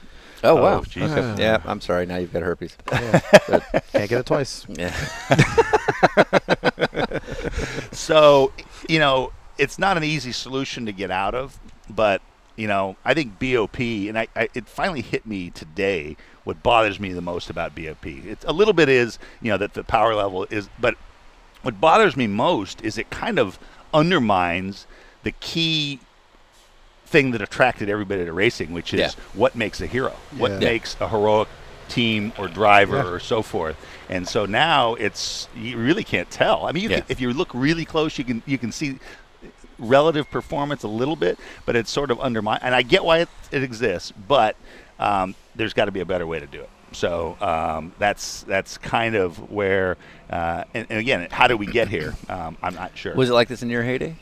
Oh, 0.46 0.58
Oh, 0.58 0.62
wow. 0.62 0.82
geez. 0.82 1.04
Okay. 1.10 1.42
Yeah, 1.42 1.62
I'm 1.64 1.80
sorry. 1.80 2.06
Now 2.06 2.18
you've 2.18 2.34
got 2.34 2.42
herpes. 2.42 2.76
Can't 2.88 4.10
get 4.10 4.12
it 4.12 4.26
twice. 4.26 4.66
Yeah. 4.70 4.94
So 7.92 8.52
you 8.90 9.00
know, 9.00 9.32
it's 9.58 9.78
not 9.80 9.98
an 9.98 10.04
easy 10.04 10.32
solution 10.32 10.86
to 10.88 10.92
get 10.92 11.12
out 11.12 11.36
of, 11.36 11.60
but 11.90 12.22
you 12.56 12.68
know, 12.68 12.96
I 13.06 13.14
think 13.14 13.40
BOP, 13.40 13.80
and 13.80 14.18
I, 14.18 14.28
I 14.36 14.50
it 14.54 14.68
finally 14.68 15.02
hit 15.02 15.26
me 15.26 15.50
today. 15.52 16.18
What 16.44 16.62
bothers 16.62 17.00
me 17.00 17.14
the 17.14 17.22
most 17.22 17.50
about 17.50 17.74
BOP, 17.76 18.06
it's 18.06 18.44
a 18.46 18.52
little 18.52 18.74
bit 18.74 18.90
is 18.90 19.20
you 19.42 19.52
know 19.52 19.58
that 19.58 19.74
the 19.76 19.84
power 19.84 20.14
level 20.16 20.46
is, 20.50 20.70
but 20.80 20.96
what 21.62 21.80
bothers 21.80 22.18
me 22.18 22.28
most 22.28 22.82
is 22.84 22.98
it 22.98 23.10
kind 23.10 23.40
of 23.40 23.58
undermines 23.94 24.86
the 25.24 25.32
key 25.32 26.00
thing 27.06 27.32
that 27.32 27.42
attracted 27.42 27.90
everybody 27.90 28.26
to 28.26 28.34
racing, 28.34 28.74
which 28.74 28.94
is 28.94 29.00
Yeah. 29.00 29.10
what 29.34 29.56
makes 29.56 29.82
a 29.82 29.88
hero, 29.88 30.14
what 30.38 30.52
Yeah. 30.52 30.60
makes 30.60 30.96
a 31.00 31.08
heroic 31.08 31.48
team 31.90 32.34
or 32.38 32.48
driver 32.48 32.98
Yeah. 32.98 33.08
or 33.08 33.20
so 33.20 33.42
forth. 33.42 33.76
And 34.10 34.28
so 34.28 34.46
now 34.46 34.96
it's 34.96 35.48
you 35.56 35.78
really 35.78 36.04
can't 36.04 36.30
tell. 36.32 36.66
I 36.66 36.72
mean, 36.72 36.84
you 36.84 36.90
Yeah. 36.90 36.98
can, 37.02 37.06
if 37.10 37.22
you 37.22 37.32
look 37.34 37.50
really 37.54 37.86
close, 37.86 38.18
you 38.18 38.24
can 38.24 38.42
you 38.46 38.58
can 38.58 38.72
see 38.72 39.00
relative 39.80 40.30
performance 40.32 40.84
a 40.84 40.88
little 40.88 41.16
bit, 41.16 41.38
but 41.66 41.76
it's 41.76 41.92
sort 41.92 42.10
of 42.12 42.20
undermined. 42.20 42.62
And 42.64 42.74
I 42.74 42.82
get 42.84 43.04
why 43.04 43.20
it, 43.20 43.30
it 43.52 43.64
exists, 43.64 44.12
but 44.28 44.56
um, 45.00 45.36
there's 45.56 45.74
got 45.74 45.86
to 45.86 45.92
be 45.92 46.00
a 46.00 46.06
better 46.06 46.26
way 46.28 46.40
to 46.40 46.46
do 46.48 46.62
it. 46.62 46.70
So 46.94 47.36
um, 47.42 47.92
that's 48.00 48.44
that's 48.44 48.78
kind 48.78 49.16
of 49.16 49.52
where, 49.52 49.98
uh, 50.30 50.64
and, 50.74 50.86
and 50.90 51.00
again, 51.00 51.28
how 51.32 51.48
do 51.48 51.58
we 51.58 51.66
get 51.66 51.88
here? 51.90 52.14
Um, 52.30 52.56
I'm 52.62 52.76
not 52.76 52.92
sure. 52.96 53.14
Was 53.16 53.30
it 53.30 53.34
like 53.34 53.48
this 53.48 53.62
in 53.64 53.70
your 53.70 53.84
heyday? 53.84 54.16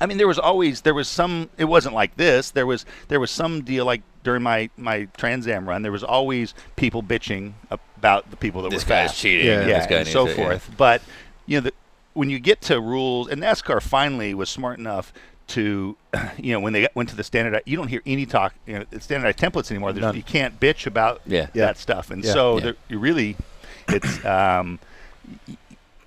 I 0.00 0.06
mean, 0.06 0.18
there 0.18 0.28
was 0.28 0.38
always 0.38 0.82
there 0.82 0.94
was 0.94 1.08
some. 1.08 1.48
It 1.58 1.64
wasn't 1.64 1.94
like 1.94 2.16
this. 2.16 2.50
There 2.50 2.66
was 2.66 2.84
there 3.08 3.20
was 3.20 3.30
some 3.30 3.62
deal 3.62 3.84
like 3.84 4.02
during 4.24 4.42
my 4.42 4.70
my 4.76 5.08
Trans 5.16 5.46
Am 5.48 5.68
run. 5.68 5.82
There 5.82 5.92
was 5.92 6.04
always 6.04 6.54
people 6.76 7.02
bitching 7.02 7.52
about 7.70 8.30
the 8.30 8.36
people 8.36 8.62
that 8.62 8.70
This 8.70 8.84
were 8.84 8.88
guy's 8.90 9.10
fast. 9.10 9.20
cheating. 9.20 9.46
Yeah. 9.46 9.60
and 9.60 9.68
yeah, 9.70 9.78
this 9.78 9.86
guy 9.86 9.96
and 9.98 10.08
so 10.08 10.26
it, 10.26 10.30
yeah. 10.36 10.44
forth. 10.44 10.70
But 10.76 11.02
you 11.46 11.58
know, 11.58 11.62
the, 11.62 11.72
when 12.14 12.30
you 12.30 12.38
get 12.38 12.60
to 12.62 12.80
rules, 12.80 13.28
and 13.28 13.42
NASCAR 13.42 13.80
finally 13.82 14.32
was 14.34 14.48
smart 14.50 14.78
enough 14.78 15.12
to, 15.48 15.96
you 16.38 16.52
know, 16.52 16.60
when 16.60 16.72
they 16.72 16.88
went 16.94 17.08
to 17.10 17.14
the 17.16 17.22
standard, 17.22 17.62
you 17.66 17.76
don't 17.76 17.88
hear 17.88 18.02
any 18.06 18.26
talk, 18.26 18.52
you 18.66 18.78
know, 18.78 18.84
standardized 18.98 19.38
templates 19.38 19.70
anymore. 19.70 19.92
There's, 19.92 20.16
you 20.16 20.22
can't 20.22 20.58
bitch 20.58 20.86
about 20.86 21.20
Yeah. 21.26 21.48
Yeah. 21.54 21.66
that 21.66 21.78
stuff, 21.78 22.10
and 22.10 22.24
Yeah. 22.24 22.32
so 22.32 22.54
Yeah. 22.58 22.64
there- 22.64 22.76
you 22.88 22.98
really, 22.98 23.36
it's. 23.88 24.24
Um, 24.24 24.78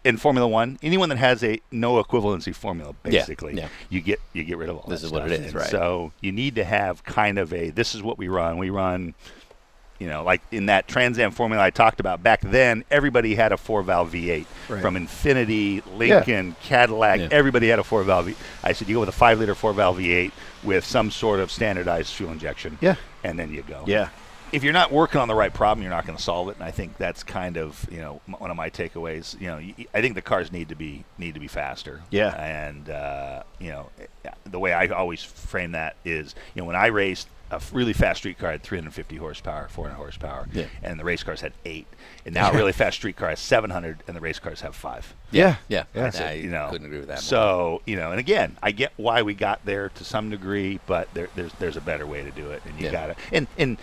in 0.10 0.18
Formula 0.18 0.48
One, 0.48 0.78
anyone 0.84 1.08
that 1.10 1.18
has 1.18 1.44
a 1.44 1.60
no 1.72 2.02
equivalency 2.04 2.54
formula, 2.54 2.94
basically, 3.04 3.56
yeah. 3.56 3.70
you 3.90 4.02
get 4.02 4.20
you 4.34 4.44
get 4.44 4.58
rid 4.58 4.70
of 4.70 4.78
all 4.78 4.90
This 4.90 5.04
is 5.04 5.12
what 5.12 5.26
it 5.26 5.32
is, 5.32 5.46
And 5.48 5.56
right. 5.56 5.70
So 5.70 6.12
you 6.22 6.32
need 6.32 6.56
to 6.56 6.64
have 6.66 7.04
kind 7.04 7.38
of 7.40 7.54
a 7.54 7.70
this 7.70 7.96
is 7.96 8.04
what 8.04 8.18
we 8.18 8.28
run. 8.28 8.58
We 8.58 8.70
run, 8.70 9.14
you 10.00 10.08
know, 10.08 10.24
like 10.24 10.42
in 10.52 10.66
that 10.68 10.88
Trans 10.88 11.18
Am 11.20 11.32
formula 11.32 11.64
I 11.64 11.70
talked 11.70 12.00
about 12.00 12.22
back 12.24 12.42
then. 12.42 12.84
Everybody 12.92 13.36
had 13.36 13.52
a 13.52 13.58
four 13.58 13.82
valve 13.84 14.12
V8 14.12 14.46
Right. 14.70 14.82
from 14.82 14.96
Infiniti, 14.96 15.82
Lincoln, 15.98 16.56
Cadillac. 16.64 17.20
Yeah. 17.20 17.28
Everybody 17.32 17.68
had 17.70 17.80
a 17.80 17.84
four 17.84 18.04
valve. 18.04 18.26
V- 18.28 18.36
I 18.64 18.74
said 18.74 18.88
you 18.90 18.96
go 18.96 19.00
with 19.02 19.10
a 19.10 19.14
five 19.14 19.40
liter 19.40 19.56
four 19.56 19.74
valve 19.74 19.98
V8 19.98 20.32
with 20.64 20.86
some 20.86 21.12
sort 21.12 21.40
of 21.40 21.52
standardized 21.52 22.14
fuel 22.14 22.32
injection. 22.32 22.78
Yeah. 22.82 22.96
and 23.24 23.38
then 23.38 23.52
you 23.54 23.62
go 23.64 23.84
Yeah. 23.86 24.10
If 24.52 24.64
you're 24.64 24.74
not 24.74 24.92
working 24.92 25.20
on 25.22 25.28
the 25.28 25.36
right 25.36 25.54
problem, 25.54 25.82
you're 25.84 25.92
not 25.92 26.06
going 26.06 26.18
to 26.18 26.24
solve 26.24 26.50
it. 26.50 26.56
And 26.56 26.64
I 26.64 26.72
think 26.72 26.98
that's 26.98 27.24
kind 27.24 27.58
of 27.58 27.88
you 27.92 28.00
know 28.00 28.22
m- 28.28 28.36
one 28.40 28.52
of 28.52 28.58
my 28.58 28.70
takeaways. 28.70 29.40
You 29.40 29.48
know, 29.48 29.56
y- 29.58 29.86
I 29.94 30.02
think 30.02 30.16
the 30.16 30.22
cars 30.22 30.52
need 30.52 30.70
to 30.70 30.76
be 30.76 31.04
need 31.18 31.34
to 31.36 31.40
be 31.40 31.48
faster. 31.48 32.02
Yeah. 32.10 32.30
And 32.42 32.90
uh, 32.90 33.44
you 33.60 33.70
know, 33.70 33.90
eh, 34.26 34.30
the 34.46 34.60
way 34.60 34.74
I 34.74 34.88
always 34.88 35.24
frame 35.24 35.72
that 35.74 35.96
is, 36.06 36.36
you 36.56 36.62
know, 36.62 36.66
when 36.66 36.76
I 36.76 36.88
raced, 36.88 37.28
a 37.52 37.56
f- 37.56 37.74
really 37.74 37.94
fast 37.94 38.20
street 38.20 38.38
car 38.38 38.52
had 38.52 38.62
350 38.62 39.16
horsepower, 39.18 39.68
400 39.70 39.96
horsepower, 39.98 40.48
Yeah. 40.54 40.66
and 40.84 41.00
the 41.00 41.04
race 41.04 41.24
cars 41.24 41.42
had 41.42 41.54
eight. 41.66 41.88
And 42.26 42.36
now 42.36 42.52
a 42.52 42.54
really 42.56 42.74
fast 42.74 42.98
street 42.98 43.16
car 43.16 43.30
has 43.30 43.40
700, 43.40 44.04
and 44.08 44.16
the 44.16 44.22
race 44.22 44.38
cars 44.38 44.62
have 44.62 44.76
five. 44.76 45.16
Yeah. 45.32 45.56
Yeah. 45.68 45.86
Yeah. 45.96 46.12
I, 46.14 46.24
I 46.24 46.32
you 46.34 46.50
know, 46.52 46.68
couldn't 46.70 46.86
agree 46.86 47.00
with 47.00 47.08
that. 47.08 47.16
more. 47.16 47.22
So 47.22 47.82
you 47.86 47.96
know, 47.96 48.12
and 48.12 48.20
again, 48.20 48.56
I 48.62 48.72
get 48.72 48.94
why 48.98 49.22
we 49.24 49.34
got 49.34 49.66
there 49.66 49.90
to 49.90 50.04
some 50.04 50.30
degree, 50.30 50.80
but 50.86 51.12
there, 51.14 51.30
there's 51.36 51.54
there's 51.54 51.78
a 51.78 51.82
better 51.82 52.06
way 52.06 52.24
to 52.24 52.32
do 52.32 52.52
it, 52.52 52.62
and 52.66 52.78
you 52.80 52.86
Yeah. 52.86 52.92
gotta. 52.92 53.16
And 53.32 53.48
and 53.58 53.78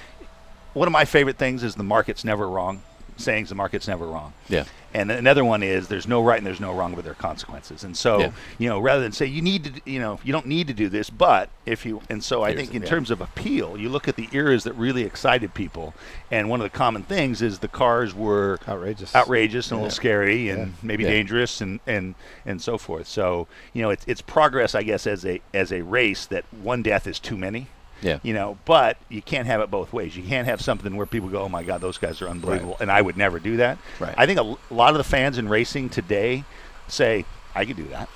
one 0.76 0.86
of 0.88 0.92
my 0.92 1.04
favorite 1.04 1.38
things 1.38 1.62
is 1.62 1.74
the 1.74 1.82
market's 1.82 2.24
never 2.24 2.48
wrong. 2.48 2.82
Sayings 3.18 3.48
the 3.48 3.54
market's 3.54 3.88
never 3.88 4.06
wrong. 4.06 4.34
Yeah. 4.46 4.64
And 4.92 5.10
another 5.10 5.42
one 5.42 5.62
is 5.62 5.88
there's 5.88 6.06
no 6.06 6.22
right 6.22 6.36
and 6.36 6.46
there's 6.46 6.60
no 6.60 6.74
wrong, 6.74 6.94
but 6.94 7.02
there 7.04 7.12
are 7.12 7.14
consequences. 7.16 7.82
And 7.82 7.96
so 7.96 8.18
Yeah. 8.20 8.30
you 8.58 8.68
know, 8.68 8.78
rather 8.78 9.00
than 9.00 9.12
say 9.12 9.24
you 9.24 9.40
need 9.40 9.64
to, 9.64 9.90
you 9.90 9.98
know, 9.98 10.20
you 10.22 10.32
don't 10.34 10.44
need 10.46 10.66
to 10.68 10.74
do 10.74 10.90
this, 10.90 11.08
but 11.08 11.48
if 11.64 11.86
you, 11.86 12.02
and 12.10 12.22
so 12.22 12.42
I 12.42 12.54
think 12.54 12.70
the- 12.70 12.76
in 12.76 12.82
yeah. 12.82 12.88
terms 12.90 13.10
of 13.10 13.22
appeal, 13.22 13.78
you 13.78 13.88
look 13.88 14.06
at 14.06 14.16
the 14.16 14.28
eras 14.32 14.64
that 14.64 14.74
really 14.74 15.02
excited 15.04 15.54
people, 15.54 15.94
and 16.30 16.50
one 16.50 16.60
of 16.60 16.70
the 16.70 16.76
common 16.76 17.04
things 17.04 17.40
is 17.40 17.60
the 17.60 17.68
cars 17.68 18.14
were 18.14 18.58
Outrageous. 18.68 19.14
outrageous 19.16 19.70
and 19.70 19.78
a 19.80 19.82
little 19.84 19.94
scary 19.96 20.50
and 20.50 20.60
Yeah. 20.66 20.72
maybe 20.82 21.04
Yeah. 21.04 21.10
dangerous 21.10 21.62
and, 21.62 21.80
and 21.86 22.14
and 22.44 22.60
so 22.60 22.76
forth. 22.76 23.06
So 23.08 23.48
you 23.72 23.80
know, 23.80 23.88
it's 23.88 24.04
it's 24.06 24.20
progress, 24.20 24.74
I 24.74 24.82
guess, 24.82 25.06
as 25.06 25.24
a 25.24 25.40
as 25.54 25.72
a 25.72 25.80
race 25.82 26.26
that 26.26 26.44
one 26.52 26.82
death 26.82 27.06
is 27.06 27.18
too 27.18 27.38
many. 27.38 27.68
Yeah. 28.02 28.18
You 28.22 28.34
know, 28.34 28.58
but 28.66 28.98
you 29.08 29.22
can't 29.22 29.46
have 29.46 29.60
it 29.60 29.70
both 29.70 29.92
ways. 29.92 30.16
You 30.16 30.22
can't 30.22 30.46
have 30.46 30.60
something 30.60 30.96
where 30.96 31.06
people 31.06 31.28
go, 31.28 31.42
"Oh 31.42 31.48
my 31.48 31.62
God, 31.62 31.80
those 31.80 31.98
guys 31.98 32.20
are 32.22 32.28
unbelievable," 32.28 32.76
and 32.80 32.90
I 32.90 33.00
would 33.00 33.16
never 33.16 33.38
do 33.38 33.56
that. 33.58 33.78
Right. 33.98 34.14
I 34.18 34.26
think 34.26 34.38
a 34.38 34.56
lot 34.74 34.90
of 34.90 34.98
the 34.98 35.04
fans 35.04 35.38
in 35.38 35.48
racing 35.48 35.88
today 35.88 36.44
say, 36.88 37.24
"I 37.54 37.64
could 37.64 37.76
do 37.76 37.84
that," 37.88 38.08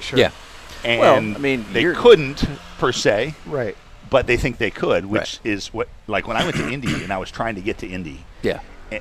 Sure. 0.00 0.18
Yeah. 0.18 0.30
and 0.84 1.00
Well, 1.00 1.16
I 1.16 1.20
mean, 1.38 1.64
they 1.72 1.84
couldn't 1.94 2.44
per 2.78 2.92
se, 2.92 3.34
Right. 3.46 3.76
but 4.10 4.26
they 4.26 4.36
think 4.36 4.58
they 4.58 4.70
could, 4.70 5.06
which 5.06 5.40
Right. 5.44 5.52
is 5.52 5.68
what 5.72 5.88
like 6.06 6.26
when 6.26 6.36
I 6.36 6.44
went 6.44 6.56
to 6.56 6.68
Indy 6.70 7.02
and 7.04 7.12
I 7.12 7.18
was 7.18 7.30
trying 7.30 7.54
to 7.56 7.60
get 7.60 7.78
to 7.78 7.86
Indy 7.86 8.24
Yeah. 8.42 8.60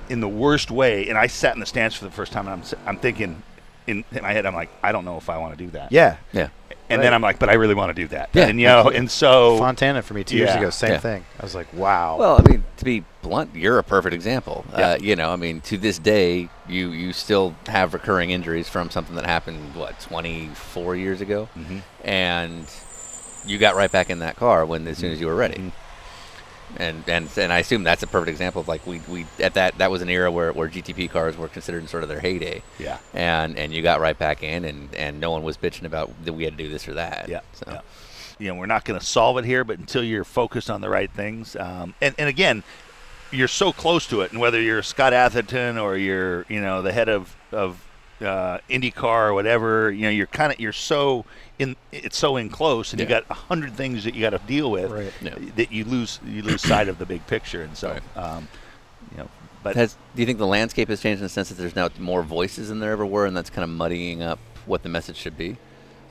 in 0.10 0.20
the 0.20 0.28
worst 0.28 0.70
way. 0.72 1.08
And 1.10 1.18
I 1.18 1.28
sat 1.28 1.54
in 1.54 1.60
the 1.60 1.66
stands 1.66 1.96
for 1.96 2.06
the 2.06 2.12
first 2.12 2.32
time, 2.34 2.46
and 2.48 2.54
I'm 2.54 2.60
s- 2.62 2.74
I'm 2.86 2.98
thinking 2.98 3.42
in, 3.88 4.04
in 4.12 4.22
my 4.24 4.34
head, 4.34 4.46
I'm 4.48 4.56
like, 4.56 4.70
I 4.84 4.92
don't 4.92 5.06
know 5.06 5.18
if 5.18 5.30
I 5.30 5.38
want 5.38 5.58
to 5.58 5.64
do 5.64 5.70
that. 5.72 5.92
Yeah. 5.92 6.16
Yeah. 6.34 6.48
And 6.90 7.00
Right. 7.00 7.04
then 7.06 7.14
I'm 7.16 7.22
like, 7.22 7.40
but 7.40 7.50
I 7.50 7.54
really 7.54 7.74
want 7.74 7.96
to 7.96 8.00
do 8.02 8.08
that. 8.10 8.30
Yeah, 8.34 8.46
And 8.48 8.60
you 8.62 8.68
know, 8.68 8.90
and 8.90 9.10
so 9.10 9.58
Fontana 9.58 10.02
for 10.04 10.14
me 10.14 10.24
two 10.24 10.38
years 10.38 10.54
ago, 10.54 10.70
same 10.70 10.92
Yeah. 10.92 11.00
thing. 11.00 11.26
I 11.40 11.44
was 11.44 11.56
like, 11.56 11.68
wow. 11.74 12.18
Well, 12.18 12.40
I 12.46 12.50
mean, 12.50 12.64
to 12.78 12.86
be 12.86 13.04
blunt, 13.24 13.56
you're 13.56 13.80
a 13.80 13.84
perfect 13.84 14.14
example. 14.14 14.66
Yeah. 14.78 14.90
Uh, 14.92 14.98
you 15.02 15.16
know, 15.16 15.32
I 15.32 15.36
mean, 15.36 15.62
to 15.62 15.78
this 15.78 15.98
day, 15.98 16.50
you 16.70 16.90
you 16.92 17.12
still 17.14 17.56
have 17.68 17.94
recurring 17.94 18.30
injuries 18.30 18.70
from 18.70 18.90
something 18.92 19.16
that 19.16 19.26
happened 19.26 19.74
what 19.76 20.00
24 20.00 20.96
years 20.96 21.22
ago, 21.22 21.50
Mhm. 21.58 21.82
and 22.04 22.66
you 23.48 23.58
got 23.58 23.76
right 23.76 23.92
back 23.92 24.10
in 24.10 24.20
that 24.20 24.36
car 24.36 24.66
when 24.66 24.88
as 24.88 24.98
soon 25.00 25.12
as 25.12 25.20
you 25.20 25.28
were 25.28 25.36
ready. 25.36 25.56
Mhm. 25.56 25.72
And, 26.78 27.04
and 27.08 27.30
and 27.38 27.54
I 27.54 27.60
assume 27.60 27.84
that's 27.84 28.04
a 28.04 28.08
perfect 28.08 28.30
example 28.30 28.62
of 28.62 28.68
like 28.68 28.86
we, 28.86 29.02
we 29.08 29.26
at 29.40 29.54
that 29.54 29.78
that 29.78 29.92
was 29.92 30.02
an 30.02 30.10
era 30.10 30.32
where, 30.32 30.52
where 30.52 30.68
GTP 30.70 31.10
cars 31.10 31.38
were 31.38 31.48
considered 31.48 31.82
in 31.82 31.88
sort 31.88 32.04
of 32.04 32.10
their 32.10 32.20
heyday, 32.20 32.62
yeah, 32.80 32.98
and 33.14 33.58
and 33.58 33.74
you 33.74 33.82
got 33.82 34.02
right 34.02 34.18
back 34.18 34.44
in 34.44 34.66
and, 34.66 34.94
and 34.96 35.20
no 35.20 35.32
one 35.32 35.44
was 35.44 35.58
bitching 35.58 35.84
about 35.86 36.12
that 36.26 36.34
we 36.34 36.44
had 36.44 36.58
to 36.58 36.64
do 36.64 36.70
this 36.70 36.88
or 36.88 36.94
that. 36.96 37.30
yeah, 37.30 37.42
So 37.54 37.66
yeah. 37.68 37.82
You 38.38 38.50
know, 38.50 38.56
we're 38.56 38.66
not 38.66 38.84
going 38.84 39.00
to 39.00 39.06
solve 39.06 39.38
it 39.38 39.46
here, 39.46 39.64
but 39.64 39.80
until 39.80 40.04
you're 40.04 40.26
focused 40.26 40.70
on 40.70 40.82
the 40.82 40.90
right 40.90 41.10
things, 41.10 41.56
um, 41.56 41.94
and 42.02 42.14
and 42.18 42.28
again, 42.28 42.64
you're 43.32 43.48
so 43.48 43.72
close 43.72 44.06
to 44.08 44.22
it, 44.22 44.32
and 44.32 44.42
whether 44.42 44.60
you're 44.60 44.84
Scott 44.84 45.14
Atherton 45.14 45.78
or 45.78 45.96
you're 45.96 46.46
you 46.50 46.60
know 46.60 46.82
the 46.82 46.92
head 46.92 47.08
of 47.08 47.34
of 47.54 47.82
uh, 48.22 48.60
IndyCar 48.70 49.30
or 49.30 49.34
whatever, 49.34 49.92
you 49.92 50.04
know, 50.04 50.10
you're 50.10 50.28
kind 50.28 50.52
of 50.52 50.60
you're 50.60 50.74
so 50.74 51.26
in 51.60 51.76
it's 51.92 52.18
so 52.18 52.38
in 52.38 52.50
close, 52.50 52.92
and 52.94 53.00
you 53.00 53.06
Yeah. 53.06 53.22
got 53.22 53.26
a 53.30 53.34
hundred 53.34 53.76
things 53.76 54.04
that 54.04 54.14
you 54.16 54.22
got 54.22 54.32
to 54.32 54.40
deal 54.46 54.70
with 54.72 54.92
Right. 54.92 55.14
Yeah. 55.22 55.36
that 55.56 55.72
you 55.72 55.86
lose 55.86 56.20
you 56.26 56.42
lose 56.42 56.62
sight 56.62 56.88
of 56.88 56.98
the 56.98 57.06
big 57.06 57.26
picture, 57.28 57.62
and 57.64 57.76
so 57.78 57.92
Right. 57.92 58.18
um, 58.18 58.48
you 59.12 59.18
know, 59.18 59.30
but 59.64 59.76
Has, 59.76 59.96
do 60.16 60.22
you 60.22 60.26
think 60.26 60.38
the 60.38 60.48
landscape 60.48 60.90
has 60.90 61.02
changed 61.02 61.20
in 61.22 61.26
the 61.26 61.30
sense 61.30 61.50
that 61.50 61.56
there's 61.58 61.76
now 61.76 61.90
more 61.98 62.24
voices 62.24 62.70
than 62.70 62.80
there 62.80 62.92
ever 62.92 63.06
were, 63.06 63.26
and 63.26 63.36
that's 63.36 63.50
kind 63.50 63.64
of 63.64 63.70
muddying 63.70 64.22
up 64.22 64.40
what 64.66 64.84
the 64.84 64.90
message 64.90 65.18
should 65.18 65.38
be? 65.38 65.58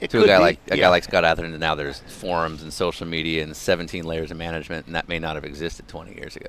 it 0.00 0.10
to 0.10 0.22
a 0.22 0.26
guy 0.26 0.38
be, 0.38 0.42
like 0.42 0.58
a 0.70 0.76
yeah. 0.76 0.82
guy 0.84 0.88
like 0.90 1.04
Scott 1.04 1.24
Atherton, 1.24 1.58
now 1.58 1.74
there's 1.74 2.00
forums 2.00 2.62
and 2.62 2.72
social 2.72 3.06
media 3.06 3.42
and 3.42 3.56
17 3.56 4.04
layers 4.04 4.30
of 4.30 4.36
management, 4.36 4.86
and 4.86 4.94
that 4.94 5.08
may 5.08 5.18
not 5.18 5.36
have 5.36 5.44
existed 5.44 5.88
20 5.88 6.14
years 6.14 6.36
ago. 6.36 6.48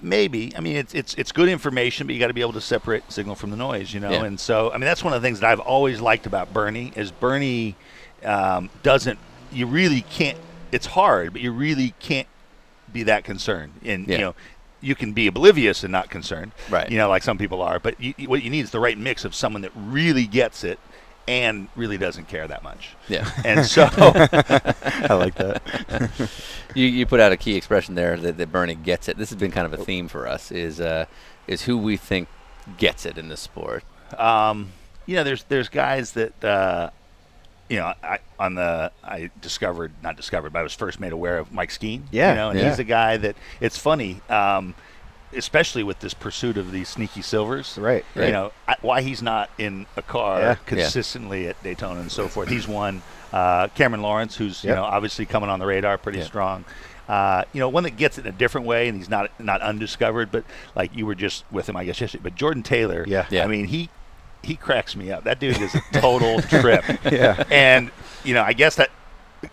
Maybe. 0.00 0.52
I 0.56 0.60
mean, 0.60 0.76
it's 0.76 0.94
it's 0.94 1.14
it's 1.14 1.32
good 1.32 1.48
information, 1.48 2.06
but 2.06 2.14
you 2.14 2.20
got 2.20 2.28
to 2.28 2.34
be 2.34 2.40
able 2.40 2.54
to 2.54 2.60
separate 2.60 3.10
signal 3.12 3.34
from 3.34 3.50
the 3.50 3.56
noise, 3.56 3.92
you 3.92 4.00
know. 4.00 4.10
Yeah. 4.10 4.24
And 4.24 4.40
so, 4.40 4.70
I 4.70 4.74
mean, 4.74 4.86
that's 4.86 5.04
one 5.04 5.12
of 5.12 5.20
the 5.20 5.26
things 5.26 5.40
that 5.40 5.50
I've 5.50 5.60
always 5.60 6.00
liked 6.00 6.26
about 6.26 6.52
Bernie 6.52 6.92
is 6.96 7.12
Bernie 7.12 7.76
um, 8.24 8.70
doesn't. 8.82 9.18
You 9.52 9.66
really 9.66 10.02
can't. 10.02 10.38
It's 10.70 10.86
hard, 10.86 11.32
but 11.32 11.42
you 11.42 11.52
really 11.52 11.94
can't 12.00 12.28
be 12.92 13.02
that 13.04 13.24
concerned. 13.24 13.72
And 13.84 14.06
Yeah. 14.06 14.14
you 14.16 14.20
know, 14.22 14.34
you 14.80 14.94
can 14.94 15.12
be 15.12 15.26
oblivious 15.26 15.84
and 15.84 15.92
not 15.92 16.10
concerned, 16.10 16.52
Right. 16.70 16.90
You 16.90 16.98
know, 16.98 17.08
like 17.08 17.22
some 17.22 17.38
people 17.38 17.62
are. 17.62 17.78
But 17.78 18.00
you, 18.00 18.14
what 18.26 18.42
you 18.42 18.50
need 18.50 18.60
is 18.64 18.70
the 18.70 18.80
right 18.80 18.98
mix 18.98 19.24
of 19.24 19.34
someone 19.34 19.62
that 19.62 19.70
really 19.76 20.26
gets 20.26 20.64
it 20.64 20.78
and 21.28 21.68
really 21.76 21.96
doesn't 21.98 22.26
care 22.26 22.48
that 22.48 22.64
much. 22.64 22.96
Yeah. 23.08 23.30
And 23.44 23.64
so, 23.76 23.88
I 23.94 25.12
like 25.14 25.34
that. 25.36 25.62
you, 26.74 26.86
you 26.86 27.06
put 27.06 27.20
out 27.20 27.30
a 27.32 27.36
key 27.36 27.54
expression 27.56 27.94
there 27.94 28.16
that, 28.16 28.38
that 28.38 28.50
Bernie 28.50 28.74
gets 28.74 29.08
it. 29.08 29.16
This 29.18 29.30
has 29.30 29.38
been 29.38 29.52
kind 29.52 29.72
of 29.72 29.78
a 29.78 29.84
theme 29.84 30.08
for 30.08 30.26
us 30.26 30.50
is 30.50 30.80
uh, 30.80 31.04
is 31.46 31.62
who 31.62 31.78
we 31.78 31.96
think 31.96 32.28
gets 32.76 33.06
it 33.06 33.18
in 33.18 33.28
the 33.28 33.36
sport. 33.36 33.84
um, 34.18 34.72
you 35.06 35.16
know, 35.16 35.24
there's 35.24 35.44
there's 35.44 35.68
guys 35.68 36.12
that 36.12 36.44
uh, 36.44 36.90
you 37.68 37.76
know 37.78 37.94
I 38.02 38.18
on 38.38 38.54
the 38.54 38.92
I 39.04 39.30
discovered 39.40 39.92
not 40.02 40.16
discovered, 40.16 40.52
but 40.52 40.58
I 40.60 40.62
was 40.62 40.74
first 40.74 41.00
made 41.00 41.12
aware 41.12 41.38
of 41.38 41.52
Mike 41.52 41.70
Skeen. 41.70 42.02
Yeah, 42.10 42.30
you 42.30 42.36
know, 42.36 42.50
and 42.50 42.58
yeah. 42.58 42.68
he's 42.68 42.78
a 42.78 42.84
guy 42.84 43.16
that 43.18 43.36
it's 43.60 43.78
funny. 43.78 44.20
Um, 44.28 44.74
Especially 45.34 45.82
with 45.82 45.98
this 46.00 46.12
pursuit 46.12 46.58
of 46.58 46.72
these 46.72 46.90
sneaky 46.90 47.22
silvers, 47.22 47.78
Right, 47.78 48.04
You 48.14 48.32
know 48.32 48.52
I, 48.68 48.76
why 48.82 49.00
he's 49.00 49.22
not 49.22 49.48
in 49.56 49.86
a 49.96 50.02
car 50.02 50.38
Yeah. 50.40 50.54
consistently 50.66 51.48
at 51.48 51.62
Daytona 51.62 52.00
and 52.00 52.12
so 52.12 52.28
forth. 52.28 52.50
He's 52.50 52.68
won. 52.68 53.00
Uh, 53.32 53.68
Cameron 53.68 54.02
Lawrence, 54.02 54.36
who's 54.36 54.62
you 54.62 54.74
know 54.74 54.84
obviously 54.84 55.24
coming 55.24 55.48
on 55.48 55.58
the 55.58 55.64
radar 55.64 55.96
pretty 55.96 56.18
Yeah. 56.18 56.24
strong. 56.26 56.66
Uh, 57.08 57.44
you 57.54 57.60
know, 57.60 57.70
one 57.70 57.84
that 57.84 57.96
gets 57.96 58.18
it 58.18 58.26
in 58.26 58.34
a 58.34 58.36
different 58.36 58.66
way, 58.66 58.88
and 58.88 58.98
he's 58.98 59.08
not 59.08 59.30
not 59.40 59.62
undiscovered, 59.62 60.30
but 60.30 60.44
like 60.74 60.94
you 60.94 61.06
were 61.06 61.14
just 61.14 61.44
with 61.50 61.66
him, 61.66 61.76
I 61.78 61.86
guess 61.86 61.98
yesterday. 61.98 62.22
But 62.24 62.34
Jordan 62.34 62.62
Taylor, 62.62 63.02
Yeah. 63.08 63.24
Yeah. 63.30 63.44
I 63.44 63.46
mean 63.46 63.64
he 63.68 63.88
he 64.42 64.56
cracks 64.56 64.96
me 64.96 65.10
up. 65.10 65.24
That 65.24 65.40
dude 65.40 65.60
is 65.60 65.74
a 65.74 65.80
total 65.92 66.40
trip. 66.42 66.84
Yeah. 67.10 67.44
And 67.50 67.90
you 68.24 68.34
know, 68.34 68.42
I 68.42 68.52
guess 68.52 68.76
that 68.76 68.90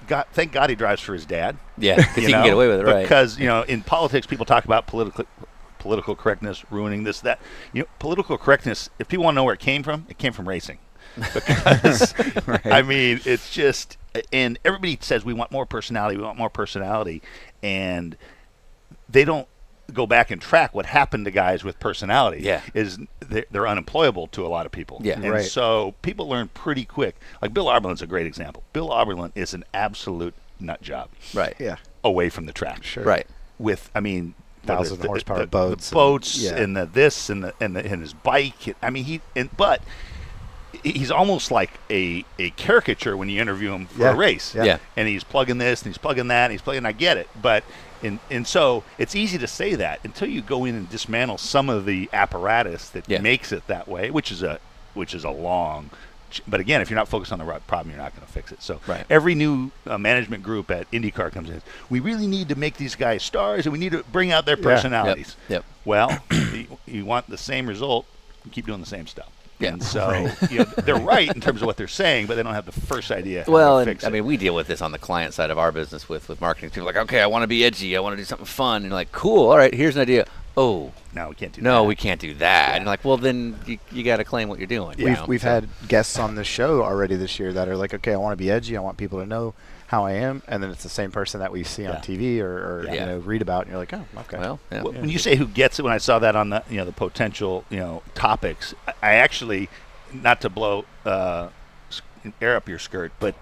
God, 0.07 0.25
thank 0.33 0.51
God 0.51 0.69
he 0.69 0.75
drives 0.75 1.01
for 1.01 1.13
his 1.13 1.25
dad. 1.25 1.57
Yeah, 1.77 1.95
because 1.95 2.17
you 2.17 2.27
he 2.27 2.31
can 2.31 2.43
get 2.43 2.53
away 2.53 2.67
with 2.67 2.81
it, 2.81 2.85
right? 2.85 3.01
Because 3.01 3.39
you 3.39 3.47
know, 3.47 3.63
in 3.63 3.81
politics, 3.81 4.27
people 4.27 4.45
talk 4.45 4.65
about 4.65 4.87
political 4.87 5.25
political 5.79 6.15
correctness 6.15 6.63
ruining 6.71 7.03
this 7.03 7.21
that. 7.21 7.39
You 7.73 7.83
know, 7.83 7.87
political 7.99 8.37
correctness. 8.37 8.89
If 8.99 9.07
people 9.07 9.25
want 9.25 9.35
to 9.35 9.37
know 9.37 9.43
where 9.43 9.53
it 9.53 9.59
came 9.59 9.83
from, 9.83 10.05
it 10.09 10.17
came 10.17 10.33
from 10.33 10.47
racing. 10.47 10.79
because 11.33 12.13
I 12.65 12.83
mean 12.83 13.19
it's 13.25 13.51
just 13.51 13.97
and 14.31 14.59
everybody 14.63 14.97
says 15.01 15.25
we 15.25 15.33
want 15.33 15.51
more 15.51 15.65
personality, 15.65 16.17
we 16.17 16.23
want 16.23 16.37
more 16.37 16.49
personality, 16.49 17.21
and 17.63 18.15
they 19.09 19.25
don't 19.25 19.47
go 19.93 20.05
back 20.07 20.31
and 20.31 20.41
track 20.41 20.73
what 20.75 20.85
happened 20.85 21.25
to 21.25 21.31
guys 21.31 21.63
with 21.63 21.79
personality. 21.79 22.41
Yeah. 22.43 22.61
is 22.73 22.97
they're, 23.19 23.45
they're 23.51 23.67
unemployable 23.67 24.27
to 24.27 24.45
a 24.45 24.49
lot 24.49 24.65
of 24.65 24.71
people. 24.71 25.01
Yeah. 25.03 25.13
and 25.15 25.29
Right. 25.31 25.45
so 25.45 25.95
people 26.01 26.27
learn 26.27 26.49
pretty 26.49 26.85
quick. 26.85 27.15
Like 27.41 27.53
Bill 27.53 27.65
Auberlen's 27.67 28.01
a 28.01 28.07
great 28.07 28.25
example. 28.25 28.63
Bill 28.73 28.91
Oberlin 28.91 29.31
is 29.35 29.53
an 29.53 29.63
absolute 29.73 30.33
nut 30.59 30.81
job 30.81 31.09
Right. 31.33 31.55
Yeah. 31.59 31.77
away 32.03 32.29
from 32.29 32.45
the 32.45 32.53
track 32.53 32.83
Sure. 32.83 33.03
Right. 33.03 33.27
with 33.57 33.89
I 33.95 33.99
mean 33.99 34.35
whether 34.63 34.81
it's 34.81 34.89
Thousand 34.89 35.01
the- 35.01 35.07
horsepower 35.07 35.39
the, 35.39 35.47
boats 35.47 35.89
the 35.89 35.95
and- 35.95 35.99
boats 35.99 36.37
yeah. 36.37 36.55
and 36.57 36.75
the 36.77 36.85
this 36.85 37.29
and 37.29 37.43
the 37.43 37.53
and, 37.61 37.75
the, 37.75 37.85
and 37.85 38.01
his 38.01 38.13
bike. 38.13 38.75
I 38.81 38.89
mean 38.89 39.05
he 39.05 39.21
and 39.35 39.49
but 39.57 39.81
he's 40.83 41.09
almost 41.11 41.49
like 41.51 41.71
a 41.89 42.23
a 42.37 42.51
caricature 42.51 43.17
when 43.17 43.27
you 43.29 43.41
interview 43.41 43.73
him 43.73 43.87
for 43.87 44.01
Yeah. 44.01 44.11
a 44.11 44.15
race. 44.15 44.53
Yeah. 44.53 44.63
Yeah. 44.65 44.77
And 44.95 45.07
he's 45.07 45.23
plugging 45.23 45.57
this 45.57 45.81
and 45.81 45.89
he's 45.91 45.97
plugging 45.97 46.27
that 46.27 46.45
and 46.45 46.51
he's 46.51 46.61
plugging. 46.61 46.85
I 46.85 46.91
get 46.91 47.17
it, 47.17 47.27
but. 47.41 47.63
And, 48.01 48.19
and 48.29 48.47
so 48.47 48.83
it's 48.97 49.15
easy 49.15 49.37
to 49.37 49.47
say 49.47 49.75
that 49.75 49.99
until 50.03 50.29
you 50.29 50.41
go 50.41 50.65
in 50.65 50.75
and 50.75 50.89
dismantle 50.89 51.37
some 51.37 51.69
of 51.69 51.85
the 51.85 52.09
apparatus 52.13 52.89
that 52.89 53.09
Yeah. 53.09 53.19
makes 53.21 53.51
it 53.51 53.67
that 53.67 53.87
way, 53.87 54.09
which 54.11 54.31
is 54.31 54.41
a 54.43 54.59
which 54.93 55.13
is 55.13 55.23
a 55.23 55.29
long. 55.29 55.89
But 56.47 56.59
again, 56.59 56.81
if 56.81 56.89
you're 56.89 56.97
not 56.97 57.07
focused 57.07 57.31
on 57.31 57.39
the 57.39 57.45
right 57.45 57.65
problem, 57.67 57.89
you're 57.93 58.01
not 58.03 58.15
going 58.15 58.25
to 58.25 58.31
fix 58.31 58.51
it. 58.51 58.61
So 58.61 58.79
Right. 58.87 59.05
every 59.09 59.33
new 59.35 59.71
uh, 59.87 59.97
management 59.97 60.43
group 60.43 60.69
at 60.71 60.89
IndyCar 60.91 61.31
comes 61.31 61.49
in. 61.49 61.61
We 61.89 61.99
really 61.99 62.27
need 62.27 62.49
to 62.49 62.55
make 62.55 62.77
these 62.77 62.95
guys 62.95 63.23
stars, 63.23 63.65
and 63.65 63.73
we 63.73 63.79
need 63.79 63.91
to 63.93 64.03
bring 64.11 64.31
out 64.31 64.45
their 64.45 64.57
personalities. 64.57 65.35
Yeah. 65.47 65.59
personalities. 65.59 66.23
Yep. 66.29 66.29
Well, 66.31 66.57
you, 66.87 66.93
you 66.99 67.05
want 67.05 67.29
the 67.29 67.37
same 67.37 67.67
result, 67.67 68.05
keep 68.51 68.65
doing 68.65 68.79
the 68.79 68.85
same 68.85 69.07
stuff. 69.07 69.29
Yeah. 69.59 69.73
And 69.73 69.83
so 69.83 70.29
you 70.49 70.59
know, 70.59 70.63
they're 70.63 70.95
right 70.95 71.33
in 71.33 71.41
terms 71.41 71.61
of 71.61 71.65
what 71.67 71.75
they're 71.77 71.87
saying, 71.87 72.27
but 72.27 72.35
they 72.35 72.43
don't 72.43 72.53
have 72.53 72.65
the 72.65 72.71
first 72.71 73.11
idea. 73.11 73.43
how 73.45 73.51
Well, 73.51 73.75
to 73.75 73.89
and, 73.89 73.99
fix 73.99 74.05
I 74.05 74.09
mean, 74.09 74.25
we 74.25 74.37
deal 74.37 74.55
with 74.55 74.67
this 74.67 74.81
on 74.81 74.91
the 74.93 74.97
client 74.97 75.33
side 75.33 75.49
of 75.51 75.57
our 75.57 75.71
business 75.71 76.07
with 76.07 76.29
with 76.29 76.39
marketing. 76.41 76.69
People 76.69 76.83
are 76.89 76.93
like, 76.93 77.03
okay, 77.03 77.21
I 77.21 77.27
want 77.27 77.43
to 77.43 77.47
be 77.47 77.63
edgy. 77.65 77.95
I 77.97 77.99
want 77.99 78.13
to 78.13 78.17
do 78.17 78.23
something 78.25 78.45
fun. 78.45 78.77
And 78.77 78.85
you're 78.85 78.93
like, 78.93 79.11
cool. 79.11 79.49
All 79.49 79.57
right, 79.57 79.73
here's 79.73 79.95
an 79.95 80.01
idea. 80.01 80.25
Oh, 80.57 80.91
no, 81.13 81.29
we 81.29 81.35
can't 81.35 81.53
do 81.53 81.61
no, 81.61 81.81
that. 81.83 81.87
we 81.87 81.95
can't 81.95 82.19
do 82.19 82.33
that. 82.35 82.75
And 82.77 82.85
like, 82.85 83.05
well, 83.05 83.15
then 83.17 83.57
you, 83.65 83.77
you 83.91 84.03
got 84.03 84.17
to 84.17 84.23
claim 84.25 84.49
what 84.49 84.59
you're 84.59 84.67
doing. 84.67 84.97
you 84.99 85.05
We've, 85.05 85.15
know? 85.15 85.25
we've 85.27 85.41
So- 85.41 85.47
had 85.49 85.69
guests 85.87 86.17
on 86.19 86.35
the 86.35 86.43
show 86.43 86.83
already 86.83 87.15
this 87.15 87.39
year 87.39 87.53
that 87.53 87.67
are 87.69 87.77
like, 87.77 87.93
okay, 87.93 88.11
I 88.13 88.17
want 88.17 88.33
to 88.33 88.37
be 88.37 88.51
edgy. 88.51 88.75
I 88.75 88.81
want 88.81 88.97
people 88.97 89.19
to 89.19 89.25
know 89.25 89.53
how 89.89 90.05
I 90.05 90.11
am. 90.13 90.43
And 90.47 90.61
then 90.61 90.69
it's 90.69 90.83
the 90.83 90.89
same 90.89 91.09
person 91.11 91.39
that 91.39 91.51
we 91.51 91.63
see 91.63 91.81
Yeah. 91.83 91.93
on 91.93 91.97
TV 91.97 92.39
or, 92.41 92.47
or 92.51 92.83
Yeah. 92.85 92.93
you 92.93 92.99
know, 93.07 93.17
read 93.17 93.41
about. 93.41 93.63
And 93.63 93.71
you're 93.71 93.79
like, 93.79 93.91
oh, 93.93 94.05
okay. 94.17 94.37
Well, 94.37 94.59
yeah. 94.71 94.83
Well, 94.83 94.93
When 94.93 95.09
you 95.09 95.17
say 95.17 95.35
who 95.35 95.47
gets 95.47 95.79
it, 95.79 95.81
when 95.83 95.91
I 95.91 95.97
saw 95.97 96.19
that 96.19 96.35
on 96.35 96.49
the 96.51 96.63
you 96.69 96.77
know 96.77 96.85
the 96.85 96.91
potential 96.91 97.65
you 97.71 97.77
know 97.77 98.03
topics, 98.13 98.75
I, 98.87 98.93
I 99.01 99.13
actually, 99.15 99.67
not 100.13 100.41
to 100.41 100.49
blow 100.49 100.85
uh, 101.05 101.49
air 102.39 102.55
up 102.55 102.69
your 102.69 102.77
skirt, 102.79 103.11
but 103.19 103.33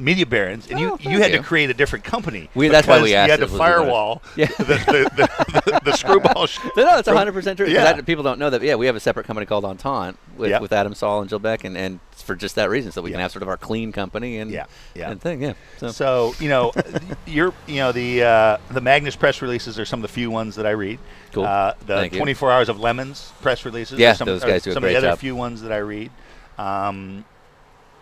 media 0.00 0.24
barons, 0.26 0.66
and 0.70 0.78
Oh, 0.80 0.98
you 1.00 1.10
you 1.12 1.18
had 1.20 1.30
you. 1.30 1.36
to 1.38 1.42
create 1.42 1.70
a 1.70 1.74
different 1.74 2.04
company. 2.04 2.48
We- 2.54 2.68
that's 2.68 2.86
why 2.88 3.00
we 3.02 3.14
asked 3.14 3.26
You 3.28 3.30
had 3.32 3.36
to 3.40 3.44
if 3.44 3.50
it 3.50 3.52
was 3.52 3.54
a- 3.54 3.58
firewall 3.58 4.22
Yeah. 4.34 4.46
the, 4.58 4.64
the, 4.64 5.62
the, 5.64 5.80
the, 5.84 5.92
screwball. 5.96 6.46
sh- 6.46 6.58
No, 6.76 6.84
no, 6.84 6.98
it's 6.98 7.06
100 7.06 7.32
percent 7.32 7.56
true. 7.58 7.66
'cause 7.66 7.74
Yeah. 7.74 7.92
that- 7.92 8.06
people 8.06 8.24
don't 8.24 8.38
know 8.38 8.50
that. 8.50 8.62
Yeah, 8.62 8.74
we 8.76 8.86
have 8.86 8.96
a 8.96 9.00
separate 9.00 9.26
company 9.26 9.46
called 9.46 9.64
Entente 9.64 10.16
with, 10.36 10.50
Yeah. 10.50 10.58
with 10.60 10.72
Adam 10.72 10.94
Saul 10.94 11.20
and 11.20 11.28
Jill 11.28 11.38
Beck, 11.38 11.64
and, 11.64 11.76
and 11.76 12.00
it's 12.12 12.22
for 12.22 12.34
just 12.34 12.54
that 12.56 12.70
reason, 12.70 12.92
so 12.92 13.02
we 13.02 13.10
can 13.10 13.20
have 13.20 13.30
sort 13.30 13.42
of 13.42 13.48
our 13.48 13.56
clean 13.58 13.92
company 13.92 14.38
and 14.38 14.50
Yeah, 14.50 14.64
yeah. 14.94 15.10
and 15.10 15.20
thing. 15.20 15.42
Yeah. 15.42 15.52
So, 15.78 15.88
So 15.90 16.34
you 16.40 16.48
know, 16.48 16.72
you're 17.26 17.52
you 17.66 17.76
know 17.76 17.92
the 17.92 18.22
uh, 18.22 18.56
the 18.70 18.80
Magnus 18.80 19.16
press 19.16 19.42
releases 19.42 19.78
are 19.78 19.84
some 19.84 19.98
of 19.98 20.02
the 20.02 20.08
few 20.08 20.30
ones 20.30 20.56
that 20.56 20.66
I 20.66 20.70
read. 20.70 20.98
Cool. 21.32 21.44
Uh, 21.44 21.74
the 21.86 21.94
Thank 21.96 22.12
you. 22.14 22.18
24 22.18 22.50
hours 22.52 22.68
of 22.68 22.78
LeMons 22.78 23.30
press 23.42 23.64
releases. 23.64 23.98
Yeah, 23.98 24.12
are 24.12 24.14
some, 24.14 24.26
those 24.26 24.42
are 24.42 24.48
guys 24.48 24.62
do 24.62 24.70
a 24.70 24.72
some 24.74 24.82
great 24.82 24.96
of 24.96 25.02
the 25.02 25.08
other 25.08 25.12
job. 25.14 25.20
few 25.20 25.36
ones 25.36 25.62
that 25.62 25.72
I 25.72 25.78
read. 25.78 26.10
Um, 26.58 27.24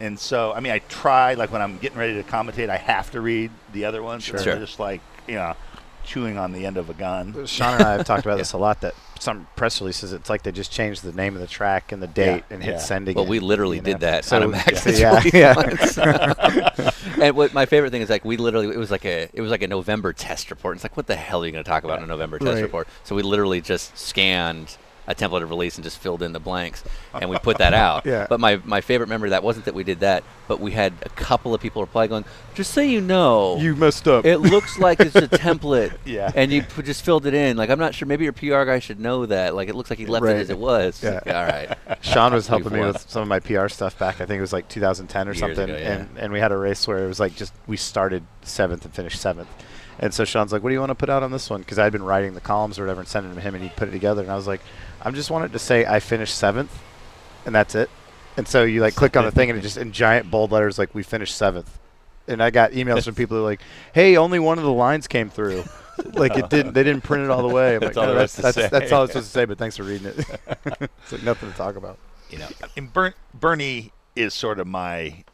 and 0.01 0.19
so, 0.19 0.53
I 0.53 0.61
mean, 0.61 0.73
I 0.73 0.79
try 0.81 1.35
like 1.35 1.51
when 1.53 1.63
I'm 1.63 1.79
getting 1.79 1.99
ready 1.99 2.15
to 2.15 2.23
commentate, 2.23 2.69
I 2.71 2.77
have 2.77 3.11
to 3.13 3.21
read 3.21 3.51
the 3.73 3.85
other 3.85 4.03
ones. 4.03 4.25
Sure. 4.25 4.37
or 4.37 4.43
Sure. 4.43 4.53
I'm 4.55 4.61
just 4.61 4.79
like 4.81 5.01
you 5.27 5.35
know, 5.35 5.55
chewing 6.05 6.39
on 6.39 6.53
the 6.53 6.65
end 6.67 6.77
of 6.79 6.89
a 6.91 6.95
gun. 6.95 7.47
Sean 7.47 7.75
and 7.75 7.83
I 7.83 7.93
have 7.93 8.07
talked 8.07 8.25
about 8.25 8.39
this 8.45 8.53
a 8.53 8.59
lot. 8.59 8.81
That 8.81 8.95
some 9.21 9.49
press 9.57 9.81
releases, 9.81 10.13
it's 10.13 10.31
like 10.31 10.43
they 10.45 10.53
just 10.53 10.71
changed 10.71 11.03
the 11.03 11.13
name 11.13 11.35
of 11.35 11.41
the 11.41 11.47
track 11.49 11.91
and 11.91 12.01
the 12.01 12.07
date 12.07 12.45
and 12.51 12.63
hit 12.63 12.75
yeah. 12.75 12.79
send 12.79 13.09
again. 13.09 13.21
well, 13.23 13.29
we 13.29 13.41
literally 13.41 13.81
did 13.81 13.95
know? 13.95 14.07
that 14.07 14.25
So, 14.25 14.37
on 14.37 14.43
a 14.45 14.49
Max. 14.49 14.87
yeah, 14.87 15.21
It's 15.25 15.35
yeah, 15.35 16.33
yeah. 16.55 16.91
and 17.21 17.37
what 17.37 17.53
my 17.53 17.67
favorite 17.67 17.91
thing 17.91 18.01
is 18.01 18.09
like 18.09 18.25
we 18.25 18.37
literally 18.37 18.69
it 18.69 18.79
was 18.79 18.91
like 18.93 19.05
a 19.05 19.29
it 19.33 19.41
was 19.41 19.51
like 19.51 19.63
a 19.63 19.67
November 19.69 20.13
test 20.13 20.51
report. 20.51 20.77
It's 20.77 20.85
like 20.85 20.97
what 20.97 21.09
the 21.09 21.17
hell 21.17 21.43
are 21.43 21.47
you 21.47 21.53
going 21.53 21.65
to 21.65 21.69
talk 21.69 21.83
about 21.85 21.99
in 21.99 22.05
a 22.05 22.07
November 22.07 22.39
test 22.39 22.55
Right. 22.55 22.63
report? 22.63 22.87
So 23.05 23.15
we 23.17 23.23
literally 23.23 23.61
just 23.61 23.99
scanned 23.99 24.77
a 25.09 25.15
template 25.15 25.43
of 25.43 25.51
release 25.51 25.77
and 25.77 25.83
just 25.83 25.99
filled 25.99 26.23
in 26.23 26.33
the 26.33 26.39
blanks, 26.39 26.85
and 27.13 27.29
we 27.29 27.37
put 27.39 27.59
that 27.59 27.75
out. 27.75 28.05
Yeah. 28.07 28.27
But 28.29 28.39
my 28.39 28.61
my 28.65 28.81
favorite 28.81 29.09
memory 29.09 29.29
of 29.29 29.33
that 29.33 29.43
wasn't 29.43 29.65
that 29.65 29.75
we 29.75 29.83
did 29.83 30.01
that, 30.01 30.23
but 30.47 30.61
we 30.61 30.71
had 30.71 30.93
a 31.03 31.09
couple 31.09 31.53
of 31.55 31.61
people 31.61 31.83
reply 31.83 32.07
going, 32.07 32.25
"Just 32.55 32.73
so 32.73 32.81
you 32.81 33.01
know, 33.01 33.57
You 33.59 33.75
messed 33.75 34.07
up. 34.07 34.25
it 34.25 34.39
looks 34.39 34.79
like 34.79 35.01
it's 35.01 35.17
a 35.17 35.23
template." 35.29 35.93
Yeah. 36.05 36.31
And 36.35 36.53
you 36.53 36.63
p- 36.63 36.83
just 36.83 37.05
filled 37.05 37.27
it 37.27 37.35
in. 37.35 37.57
Like 37.57 37.71
I'm 37.71 37.79
not 37.79 37.95
sure. 37.95 38.07
Maybe 38.07 38.25
your 38.25 38.33
PR 38.33 38.65
guy 38.65 38.79
should 38.79 39.01
know 39.01 39.27
that. 39.27 39.55
Like 39.55 39.69
it 39.69 39.75
looks 39.75 39.91
like 39.91 39.99
he 39.99 40.07
left 40.07 40.25
Right. 40.25 40.37
it 40.37 40.41
as 40.41 40.51
it 40.51 40.59
was. 40.59 41.03
Yeah. 41.03 41.21
All 41.27 41.33
right. 41.45 41.77
Sean 42.03 42.33
was 42.33 42.47
helping 42.47 42.73
me 42.73 42.81
with 42.81 43.05
some 43.11 43.23
of 43.23 43.29
my 43.29 43.41
PR 43.41 43.69
stuff 43.69 43.99
back. 43.99 44.21
I 44.21 44.27
think 44.27 44.39
it 44.39 44.43
was 44.43 44.53
like 44.53 44.69
2010 44.69 45.29
or 45.29 45.31
Years 45.33 45.39
something, 45.41 45.65
ago, 45.71 45.77
yeah. 45.79 45.93
and 45.93 46.09
and 46.19 46.33
we 46.33 46.41
had 46.41 46.53
a 46.53 46.57
race 46.57 46.87
where 46.87 47.05
it 47.05 47.09
was 47.09 47.19
like 47.21 47.35
just 47.37 47.53
we 47.67 47.77
started 47.77 48.23
seventh 48.43 48.85
and 48.85 48.95
finished 48.95 49.21
seventh, 49.21 49.49
and 49.99 50.13
so 50.15 50.25
Sean's 50.25 50.53
like, 50.53 50.63
"What 50.63 50.71
do 50.71 50.75
you 50.75 50.81
want 50.81 50.91
to 50.91 50.95
put 50.95 51.09
out 51.11 51.23
on 51.23 51.31
this 51.31 51.49
one?" 51.51 51.61
Because 51.61 51.79
I'd 51.79 51.93
been 51.93 52.03
writing 52.03 52.35
the 52.35 52.41
columns 52.41 52.79
or 52.79 52.83
whatever 52.83 53.01
and 53.01 53.09
sending 53.09 53.31
them 53.33 53.41
to 53.41 53.43
him, 53.47 53.55
and 53.55 53.63
he'd 53.63 53.77
put 53.77 53.89
it 53.89 53.93
together, 53.93 54.23
and 54.23 54.31
I 54.31 54.37
was 54.37 54.47
like, 54.47 54.61
"I'm 55.03 55.15
just 55.15 55.31
wanted 55.31 55.53
to 55.53 55.59
say 55.59 55.87
I 55.87 56.01
finished 56.01 56.35
seventh, 56.37 56.77
and 57.47 57.55
that's 57.55 57.75
it." 57.75 57.91
And 58.37 58.47
so 58.47 58.65
you 58.65 58.81
like 58.81 58.95
click 58.95 59.17
on 59.17 59.25
the 59.25 59.33
thing, 59.33 59.51
and 59.51 59.59
it 59.59 59.63
just 59.63 59.77
in 59.77 59.93
giant 59.93 60.31
bold 60.31 60.53
letters 60.53 60.79
like 60.79 60.95
we 60.95 61.03
finished 61.03 61.35
seventh, 61.37 61.79
and 62.29 62.43
I 62.43 62.51
got 62.51 62.73
emails 62.73 63.05
from 63.05 63.15
people 63.15 63.37
who 63.37 63.43
are 63.43 63.47
like, 63.47 63.61
"Hey, 63.93 64.17
only 64.17 64.39
one 64.39 64.59
of 64.59 64.65
the 64.65 64.73
lines 64.73 65.09
came 65.09 65.31
through." 65.31 65.65
like 66.15 66.37
it 66.37 66.49
didn't, 66.49 66.75
they 66.75 66.85
didn't 66.85 67.03
print 67.03 67.25
it 67.25 67.31
all 67.31 67.43
the 67.47 67.53
way. 67.53 67.75
I'm 67.75 67.81
That's 67.81 67.97
like, 67.97 68.07
all 68.07 68.13
no, 68.13 68.19
there 68.19 68.27
that's, 68.29 68.37
that's, 68.37 68.71
that's 68.71 68.93
all 68.93 69.01
I 69.01 69.03
was 69.03 69.11
supposed 69.11 69.27
to 69.27 69.33
say, 69.33 69.45
but 69.47 69.59
thanks 69.59 69.77
for 69.77 69.83
reading 69.83 70.07
it. 70.07 70.19
it's 70.81 71.11
like 71.11 71.25
nothing 71.25 71.51
to 71.51 71.57
talk 71.57 71.75
about. 71.75 71.99
you 72.31 72.39
know, 72.39 72.47
and 72.77 72.93
Bern, 72.93 73.15
Bernie 73.35 73.91
is 74.15 74.33
sort 74.33 74.61
of 74.61 74.69
my 74.69 75.25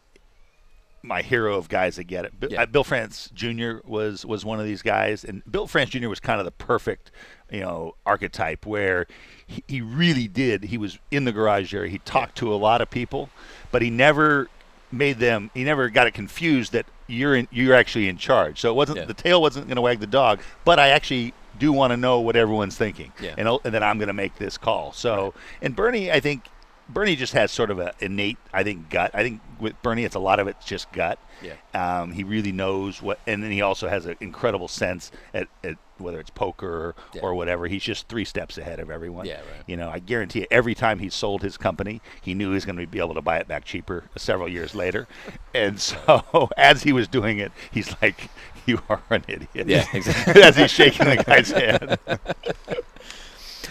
my 1.04 1.20
hero 1.22 1.56
of 1.56 1.68
guys 1.68 1.96
that 1.96 2.04
get 2.04 2.24
it. 2.24 2.40
Bi- 2.40 2.48
Yeah. 2.50 2.62
uh, 2.62 2.66
Bill 2.66 2.82
France 2.84 3.30
Jr. 3.34 3.74
was 3.84 4.24
was 4.24 4.44
one 4.44 4.58
of 4.58 4.66
these 4.66 4.82
guys, 4.82 5.22
and 5.24 5.42
Bill 5.50 5.66
France 5.66 5.90
Jr. 5.90 6.08
was 6.08 6.18
kind 6.20 6.40
of 6.40 6.44
the 6.46 6.50
perfect, 6.50 7.10
you 7.50 7.60
know, 7.60 7.94
archetype 8.06 8.64
where 8.66 9.06
he, 9.46 9.62
he 9.68 9.80
really 9.80 10.26
did. 10.28 10.64
He 10.64 10.78
was 10.78 10.98
in 11.10 11.24
the 11.24 11.32
garage 11.32 11.74
area. 11.74 11.90
He 11.90 11.98
talked 11.98 12.36
to 12.38 12.52
a 12.52 12.56
lot 12.56 12.80
of 12.80 12.90
people, 12.90 13.28
but 13.70 13.82
he 13.82 13.90
never 13.90 14.48
made 14.90 15.18
them. 15.18 15.50
He 15.54 15.62
never 15.64 15.90
got 15.90 16.06
it 16.06 16.14
confused 16.14 16.72
that 16.72 16.86
you're 17.06 17.34
in, 17.36 17.48
you're 17.50 17.74
actually 17.74 18.08
in 18.08 18.16
charge. 18.16 18.60
So 18.60 18.70
it 18.70 18.74
wasn't 18.74 18.98
Yeah. 18.98 19.04
the 19.04 19.14
tail 19.14 19.42
wasn't 19.42 19.66
going 19.66 19.76
to 19.76 19.82
wag 19.82 20.00
the 20.00 20.06
dog, 20.06 20.40
but 20.64 20.78
I 20.78 20.88
actually 20.88 21.34
do 21.58 21.70
want 21.72 21.90
to 21.92 21.96
know 21.96 22.20
what 22.20 22.34
everyone's 22.34 22.76
thinking, 22.76 23.12
Yeah. 23.20 23.34
and, 23.36 23.46
and 23.46 23.74
then 23.74 23.82
I'm 23.82 23.98
going 23.98 24.06
to 24.08 24.12
make 24.14 24.36
this 24.36 24.56
call. 24.58 24.92
So, 24.92 25.34
and 25.62 25.76
Bernie, 25.76 26.10
I 26.10 26.18
think 26.20 26.44
Bernie 26.88 27.16
just 27.16 27.32
has 27.32 27.50
sort 27.50 27.70
of 27.70 27.78
an 27.78 27.90
innate, 28.00 28.36
I 28.52 28.62
think, 28.62 28.90
gut. 28.90 29.10
I 29.14 29.22
think 29.22 29.40
with 29.58 29.80
Bernie, 29.82 30.04
it's 30.04 30.14
a 30.14 30.18
lot 30.20 30.38
of 30.40 30.48
it's 30.48 30.64
just 30.66 30.90
gut. 30.92 31.18
Yeah. 31.42 31.54
Um, 31.74 32.12
he 32.12 32.24
really 32.24 32.52
knows 32.52 33.00
what, 33.02 33.18
and 33.26 33.42
then 33.42 33.50
he 33.50 33.60
also 33.62 33.88
has 33.88 34.06
an 34.06 34.16
incredible 34.20 34.68
sense 34.68 35.10
at, 35.32 35.48
at 35.62 35.76
whether 35.98 36.20
it's 36.20 36.30
poker 36.30 36.68
or, 36.68 36.94
Yeah. 37.14 37.22
or 37.22 37.34
whatever. 37.34 37.66
He's 37.66 37.82
just 37.82 38.08
three 38.08 38.24
steps 38.24 38.58
ahead 38.58 38.80
of 38.80 38.90
everyone. 38.90 39.26
Yeah, 39.26 39.36
right. 39.38 39.64
You 39.66 39.76
know, 39.76 39.88
I 39.88 39.98
guarantee 39.98 40.40
you, 40.40 40.46
every 40.50 40.74
time 40.74 40.98
he 40.98 41.08
sold 41.08 41.42
his 41.42 41.56
company, 41.56 42.00
he 42.20 42.34
knew 42.34 42.48
he 42.48 42.54
was 42.54 42.64
going 42.64 42.76
to 42.78 42.86
be 42.86 42.98
able 42.98 43.14
to 43.14 43.22
buy 43.22 43.38
it 43.38 43.48
back 43.48 43.64
cheaper 43.64 44.04
several 44.16 44.48
years 44.48 44.74
later. 44.74 45.06
and 45.54 45.80
so, 45.80 46.50
as 46.56 46.82
he 46.82 46.92
was 46.92 47.08
doing 47.08 47.38
it, 47.38 47.50
he's 47.70 47.94
like, 48.02 48.28
"You 48.66 48.80
are 48.88 49.02
an 49.10 49.24
idiot." 49.28 49.66
Yeah, 49.68 49.86
exactly. 49.92 50.42
as 50.42 50.56
he's 50.56 50.70
shaking 50.70 51.08
the 51.08 51.22
guy's 51.24 51.50
hand. 51.50 51.98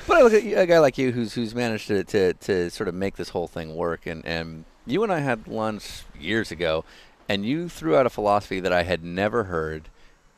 But 0.05 0.17
I 0.17 0.21
look 0.21 0.33
at 0.33 0.43
a 0.43 0.65
guy 0.65 0.79
like 0.79 0.97
you 0.97 1.11
who's 1.11 1.33
who's 1.33 1.55
managed 1.55 1.87
to, 1.87 2.03
to, 2.03 2.33
to 2.33 2.69
sort 2.69 2.89
of 2.89 2.95
make 2.95 3.15
this 3.15 3.29
whole 3.29 3.47
thing 3.47 3.75
work, 3.75 4.05
and, 4.05 4.25
and 4.25 4.65
you 4.85 5.03
and 5.03 5.11
I 5.11 5.19
had 5.19 5.47
lunch 5.47 6.03
years 6.19 6.51
ago, 6.51 6.83
and 7.29 7.45
you 7.45 7.69
threw 7.69 7.95
out 7.95 8.05
a 8.05 8.09
philosophy 8.09 8.59
that 8.59 8.73
I 8.73 8.83
had 8.83 9.03
never 9.03 9.45
heard, 9.45 9.89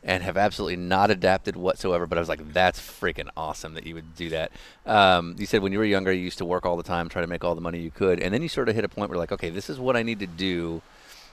and 0.04 0.22
have 0.22 0.38
absolutely 0.38 0.76
not 0.76 1.10
adapted 1.10 1.56
whatsoever. 1.56 2.06
But 2.06 2.20
I 2.20 2.22
was 2.22 2.30
like, 2.30 2.54
that's 2.54 2.80
freaking 2.80 3.30
awesome 3.36 3.74
that 3.74 3.88
you 3.88 3.96
would 3.96 4.16
do 4.16 4.30
that. 4.30 4.52
Um, 4.86 5.36
you 5.40 5.48
said 5.48 5.64
when 5.64 5.72
you 5.72 5.80
were 5.80 5.86
younger, 5.86 6.14
you 6.14 6.22
used 6.22 6.38
to 6.38 6.46
work 6.46 6.66
all 6.66 6.78
the 6.78 6.84
time, 6.84 7.10
try 7.10 7.22
to 7.22 7.28
make 7.28 7.44
all 7.44 7.56
the 7.56 7.62
money 7.62 7.80
you 7.80 7.92
could, 7.92 8.20
and 8.20 8.34
then 8.34 8.44
you 8.44 8.50
sort 8.50 8.70
of 8.70 8.76
hit 8.76 8.86
a 8.86 8.90
point 8.90 9.10
where 9.10 9.18
like, 9.18 9.32
okay, 9.32 9.50
this 9.50 9.70
is 9.70 9.80
what 9.80 9.98
I 9.98 10.04
need 10.04 10.20
to 10.20 10.28
do 10.28 10.84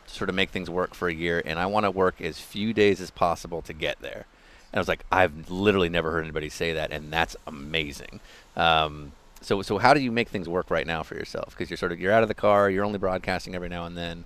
to 0.06 0.14
sort 0.14 0.30
of 0.30 0.34
make 0.34 0.50
things 0.50 0.70
work 0.70 0.94
for 0.94 1.08
a 1.08 1.14
year, 1.14 1.42
and 1.44 1.58
I 1.58 1.66
want 1.66 1.84
to 1.84 1.90
work 1.90 2.20
as 2.22 2.40
few 2.40 2.72
days 2.72 3.00
as 3.00 3.10
possible 3.10 3.60
to 3.62 3.74
get 3.74 4.00
there. 4.00 4.24
And 4.72 4.78
I 4.78 4.80
was 4.80 4.88
like, 4.88 5.04
I've 5.12 5.50
literally 5.50 5.88
never 5.90 6.10
heard 6.10 6.24
anybody 6.24 6.48
say 6.48 6.72
that, 6.74 6.92
and 6.92 7.12
that's 7.12 7.36
amazing. 7.46 8.20
Um, 8.56 9.12
so, 9.42 9.60
so 9.62 9.78
how 9.78 9.92
do 9.92 10.00
you 10.00 10.10
make 10.12 10.28
things 10.28 10.48
work 10.48 10.70
right 10.70 10.86
now 10.86 11.02
for 11.02 11.14
yourself? 11.14 11.50
Because 11.50 11.68
you're 11.68 11.76
sort 11.76 11.92
of 11.92 12.00
you're 12.00 12.12
out 12.12 12.22
of 12.22 12.28
the 12.28 12.34
car, 12.34 12.70
you're 12.70 12.84
only 12.84 12.98
broadcasting 12.98 13.54
every 13.54 13.68
now 13.68 13.84
and 13.84 13.96
then. 13.96 14.24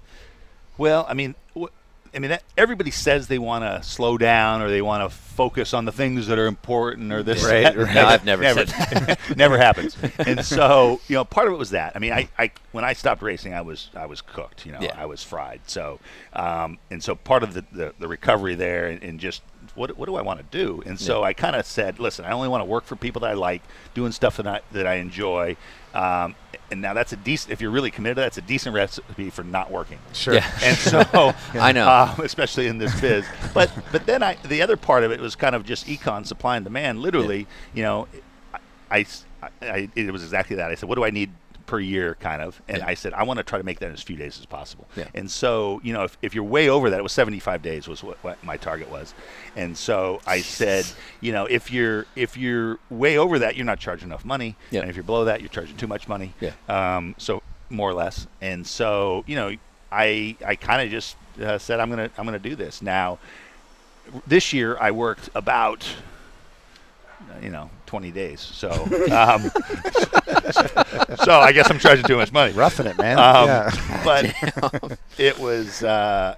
Well, 0.78 1.06
I 1.08 1.14
mean, 1.14 1.34
w- 1.54 1.72
I 2.14 2.18
mean, 2.18 2.30
that, 2.30 2.42
everybody 2.56 2.90
says 2.90 3.26
they 3.28 3.38
want 3.38 3.64
to 3.64 3.82
slow 3.86 4.16
down 4.16 4.62
or 4.62 4.70
they 4.70 4.80
want 4.82 5.02
to 5.10 5.14
focus 5.14 5.74
on 5.74 5.84
the 5.84 5.92
things 5.92 6.28
that 6.28 6.38
are 6.38 6.46
important 6.46 7.12
or 7.12 7.22
this. 7.22 7.44
Right, 7.44 7.62
that. 7.64 7.76
right. 7.76 7.94
No, 7.94 8.06
I've 8.06 8.24
never 8.24 8.42
never, 8.42 8.66
said 8.66 9.18
never 9.36 9.58
happens. 9.58 9.96
And 10.18 10.44
so, 10.44 11.00
you 11.08 11.14
know, 11.16 11.24
part 11.24 11.48
of 11.48 11.54
it 11.54 11.56
was 11.56 11.70
that. 11.70 11.92
I 11.94 11.98
mean, 11.98 12.12
I, 12.12 12.28
I 12.38 12.50
when 12.72 12.84
I 12.84 12.92
stopped 12.92 13.22
racing, 13.22 13.52
I 13.54 13.62
was 13.62 13.90
I 13.94 14.06
was 14.06 14.20
cooked. 14.20 14.64
You 14.66 14.72
know, 14.72 14.80
Yeah. 14.80 14.94
I 14.96 15.06
was 15.06 15.22
fried. 15.22 15.60
So, 15.66 15.98
um, 16.34 16.78
and 16.90 17.02
so 17.02 17.14
part 17.16 17.42
of 17.42 17.54
the, 17.54 17.64
the, 17.72 17.94
the 17.98 18.08
recovery 18.08 18.54
there 18.54 18.86
and, 18.88 19.02
and 19.02 19.18
just 19.20 19.42
what, 19.76 19.96
what 19.96 20.06
do 20.06 20.16
I 20.16 20.22
want 20.22 20.38
to 20.40 20.58
do? 20.58 20.82
And 20.86 20.98
so 20.98 21.22
I 21.22 21.32
kind 21.32 21.54
of 21.56 21.66
said, 21.66 21.98
listen, 21.98 22.24
I 22.24 22.32
only 22.32 22.48
want 22.48 22.60
to 22.62 22.64
work 22.64 22.84
for 22.84 22.96
people 22.96 23.20
that 23.20 23.30
I 23.30 23.34
like, 23.34 23.62
doing 23.94 24.12
stuff 24.12 24.36
that 24.38 24.46
I, 24.46 24.60
that 24.72 24.86
I 24.86 24.94
enjoy. 24.94 25.56
Um, 25.94 26.34
and 26.70 26.80
now 26.82 26.94
that's 26.94 27.12
a 27.12 27.16
decent, 27.16 27.52
if 27.52 27.60
you're 27.60 27.70
really 27.70 27.90
committed, 27.90 28.16
that's 28.18 28.38
a 28.38 28.42
decent 28.42 28.74
recipe 28.74 29.30
for 29.30 29.44
not 29.44 29.70
working. 29.70 29.98
Sure. 30.12 30.34
Yeah. 30.34 30.50
And 30.62 30.76
so, 30.76 31.02
I 31.54 31.72
know. 31.72 31.88
um, 31.88 32.20
especially 32.24 32.66
in 32.66 32.78
this 32.78 32.98
biz. 33.00 33.24
But 33.54 33.70
but 33.92 34.04
then 34.06 34.22
I 34.22 34.36
the 34.44 34.62
other 34.62 34.76
part 34.76 35.04
of 35.04 35.12
it 35.12 35.20
was 35.20 35.36
kind 35.36 35.54
of 35.54 35.64
just 35.64 35.86
econ 35.86 36.26
supply 36.26 36.56
and 36.56 36.64
demand. 36.64 37.00
Literally, 37.00 37.46
you 37.72 37.82
know, 37.84 38.08
I, 38.90 39.06
I, 39.42 39.48
I- 39.62 39.90
it 39.94 40.10
was 40.12 40.22
exactly 40.24 40.56
that. 40.56 40.70
I 40.70 40.74
said, 40.74 40.88
what 40.88 40.96
do 40.96 41.04
I 41.04 41.10
need 41.10 41.30
per 41.66 41.80
year, 41.80 42.16
kind 42.20 42.40
of, 42.40 42.60
and 42.68 42.78
Yeah. 42.78 42.86
I 42.86 42.94
said 42.94 43.12
I 43.14 43.24
want 43.24 43.38
to 43.38 43.42
try 43.44 43.58
to 43.58 43.64
make 43.64 43.80
that 43.80 43.86
in 43.88 43.92
as 43.92 44.02
few 44.02 44.16
days 44.16 44.38
as 44.38 44.46
possible. 44.46 44.86
Yeah. 44.96 45.08
And 45.14 45.30
so 45.30 45.80
you 45.84 45.92
know, 45.92 46.04
if, 46.04 46.16
if 46.22 46.34
you're 46.34 46.44
way 46.44 46.68
over 46.68 46.90
that, 46.90 46.98
it 46.98 47.02
was 47.02 47.12
75 47.12 47.60
days 47.62 47.88
was 47.88 48.02
what, 48.02 48.16
what 48.24 48.42
my 48.44 48.56
target 48.56 48.90
was, 48.90 49.14
and 49.56 49.76
so 49.76 50.20
I 50.26 50.40
said, 50.40 50.86
you 51.20 51.32
know, 51.32 51.46
if 51.46 51.70
you're 51.72 52.06
if 52.16 52.36
you're 52.36 52.78
way 52.90 53.18
over 53.18 53.38
that, 53.40 53.56
you're 53.56 53.66
not 53.66 53.78
charging 53.80 54.08
enough 54.08 54.24
money, 54.24 54.56
Yeah. 54.70 54.80
and 54.80 54.90
if 54.90 54.96
you're 54.96 55.02
below 55.02 55.24
that, 55.26 55.40
you're 55.40 55.48
charging 55.48 55.76
too 55.76 55.86
much 55.88 56.08
money. 56.08 56.32
Yeah. 56.40 56.52
Um, 56.68 57.14
so 57.18 57.42
more 57.68 57.90
or 57.90 57.94
less, 57.94 58.26
and 58.40 58.66
so 58.66 59.24
you 59.26 59.34
know, 59.36 59.52
I 59.90 60.36
I 60.44 60.54
kind 60.56 60.82
of 60.82 60.90
just 60.90 61.16
uh, 61.42 61.58
said 61.58 61.80
I'm 61.80 61.90
gonna 61.90 62.10
I'm 62.16 62.24
gonna 62.24 62.38
do 62.38 62.54
this 62.54 62.80
now. 62.80 63.18
This 64.26 64.52
year 64.52 64.76
I 64.78 64.92
worked 64.92 65.28
about 65.34 65.84
you 67.42 67.50
know 67.50 67.70
20 67.86 68.10
days, 68.10 68.40
so 68.40 68.70
um, 68.70 69.50
so 71.24 71.32
I 71.40 71.52
guess 71.52 71.70
I'm 71.70 71.78
charging 71.78 72.04
too 72.04 72.16
much 72.16 72.32
money. 72.32 72.52
Roughing 72.52 72.86
it, 72.86 72.98
man. 72.98 73.18
Um, 73.18 73.46
yeah. 73.46 73.70
But 74.04 74.98
it 75.18 75.38
was 75.38 75.82
uh, 75.82 76.36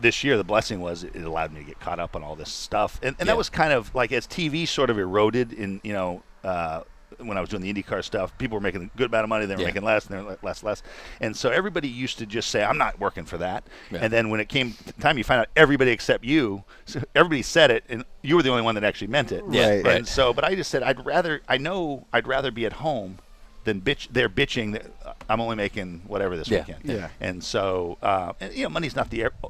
this 0.00 0.22
year. 0.22 0.36
The 0.36 0.44
blessing 0.44 0.80
was 0.80 1.04
it 1.04 1.16
allowed 1.16 1.52
me 1.52 1.60
to 1.60 1.66
get 1.66 1.80
caught 1.80 1.98
up 1.98 2.14
on 2.14 2.22
all 2.22 2.36
this 2.36 2.50
stuff, 2.52 2.98
and, 3.02 3.08
and 3.18 3.26
Yeah. 3.26 3.32
that 3.32 3.36
was 3.36 3.50
kind 3.50 3.72
of 3.72 3.94
like 3.94 4.12
as 4.12 4.26
TV 4.26 4.66
sort 4.68 4.90
of 4.90 4.98
eroded 4.98 5.52
in 5.52 5.80
you 5.82 5.92
know. 5.92 6.22
Uh, 6.44 6.82
when 7.22 7.36
I 7.38 7.40
was 7.40 7.50
doing 7.50 7.62
the 7.62 7.72
IndyCar 7.72 8.02
stuff, 8.04 8.36
people 8.38 8.56
were 8.56 8.60
making 8.62 8.90
a 8.94 8.98
good 8.98 9.08
amount 9.10 9.24
of 9.24 9.28
money. 9.28 9.46
They 9.46 9.54
were 9.54 9.60
Yeah. 9.60 9.66
making 9.68 9.82
less, 9.82 10.06
and 10.06 10.18
they 10.18 10.22
were 10.22 10.36
less, 10.42 10.62
less. 10.62 10.82
And 11.20 11.36
so 11.36 11.50
everybody 11.50 11.88
used 11.88 12.18
to 12.18 12.26
just 12.26 12.50
say, 12.50 12.62
"I'm 12.64 12.78
not 12.78 12.98
working 12.98 13.24
for 13.24 13.38
that." 13.38 13.64
Yeah. 13.90 13.98
And 14.02 14.12
then 14.12 14.30
when 14.30 14.40
it 14.40 14.48
came 14.48 14.74
time, 15.00 15.18
you 15.18 15.24
find 15.24 15.40
out 15.40 15.48
everybody 15.56 15.90
except 15.90 16.24
you, 16.24 16.64
so 16.86 17.02
everybody 17.14 17.42
said 17.42 17.70
it, 17.70 17.84
and 17.88 18.04
you 18.22 18.36
were 18.36 18.42
the 18.42 18.50
only 18.50 18.62
one 18.62 18.74
that 18.74 18.84
actually 18.84 19.08
meant 19.08 19.32
it. 19.32 19.44
Yeah, 19.50 19.68
Right. 19.68 19.84
right. 19.84 19.96
And 19.98 20.08
so, 20.08 20.32
but 20.32 20.44
I 20.44 20.54
just 20.54 20.70
said 20.70 20.82
I'd 20.82 21.04
rather. 21.04 21.40
I 21.48 21.56
know 21.58 22.06
I'd 22.12 22.26
rather 22.26 22.50
be 22.50 22.66
at 22.66 22.74
home 22.74 23.18
than 23.64 23.80
bitch. 23.80 24.08
They're 24.10 24.28
bitching 24.30 24.72
that 24.72 24.86
uh, 25.04 25.12
I'm 25.28 25.40
only 25.40 25.56
making 25.56 26.02
whatever 26.06 26.36
this 26.36 26.48
Yeah. 26.48 26.60
weekend. 26.60 26.80
Yeah. 26.84 27.08
And 27.20 27.44
so, 27.44 27.98
uh, 28.02 28.32
and, 28.40 28.54
you 28.54 28.62
know, 28.62 28.70
money's 28.70 28.96
not 28.96 29.10
the 29.10 29.24
e- 29.26 29.48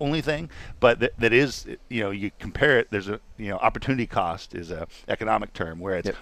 only 0.00 0.20
thing, 0.20 0.50
but 0.80 1.00
that, 1.00 1.18
that 1.18 1.32
is, 1.32 1.66
you 1.88 2.02
know, 2.02 2.10
you 2.10 2.30
compare 2.38 2.78
it. 2.78 2.88
There's 2.90 3.08
a, 3.08 3.20
you 3.38 3.48
know, 3.48 3.56
opportunity 3.56 4.06
cost 4.06 4.54
is 4.54 4.70
a 4.70 4.86
economic 5.08 5.54
term 5.54 5.80
where 5.80 5.94
it's. 5.96 6.06
Yep. 6.06 6.16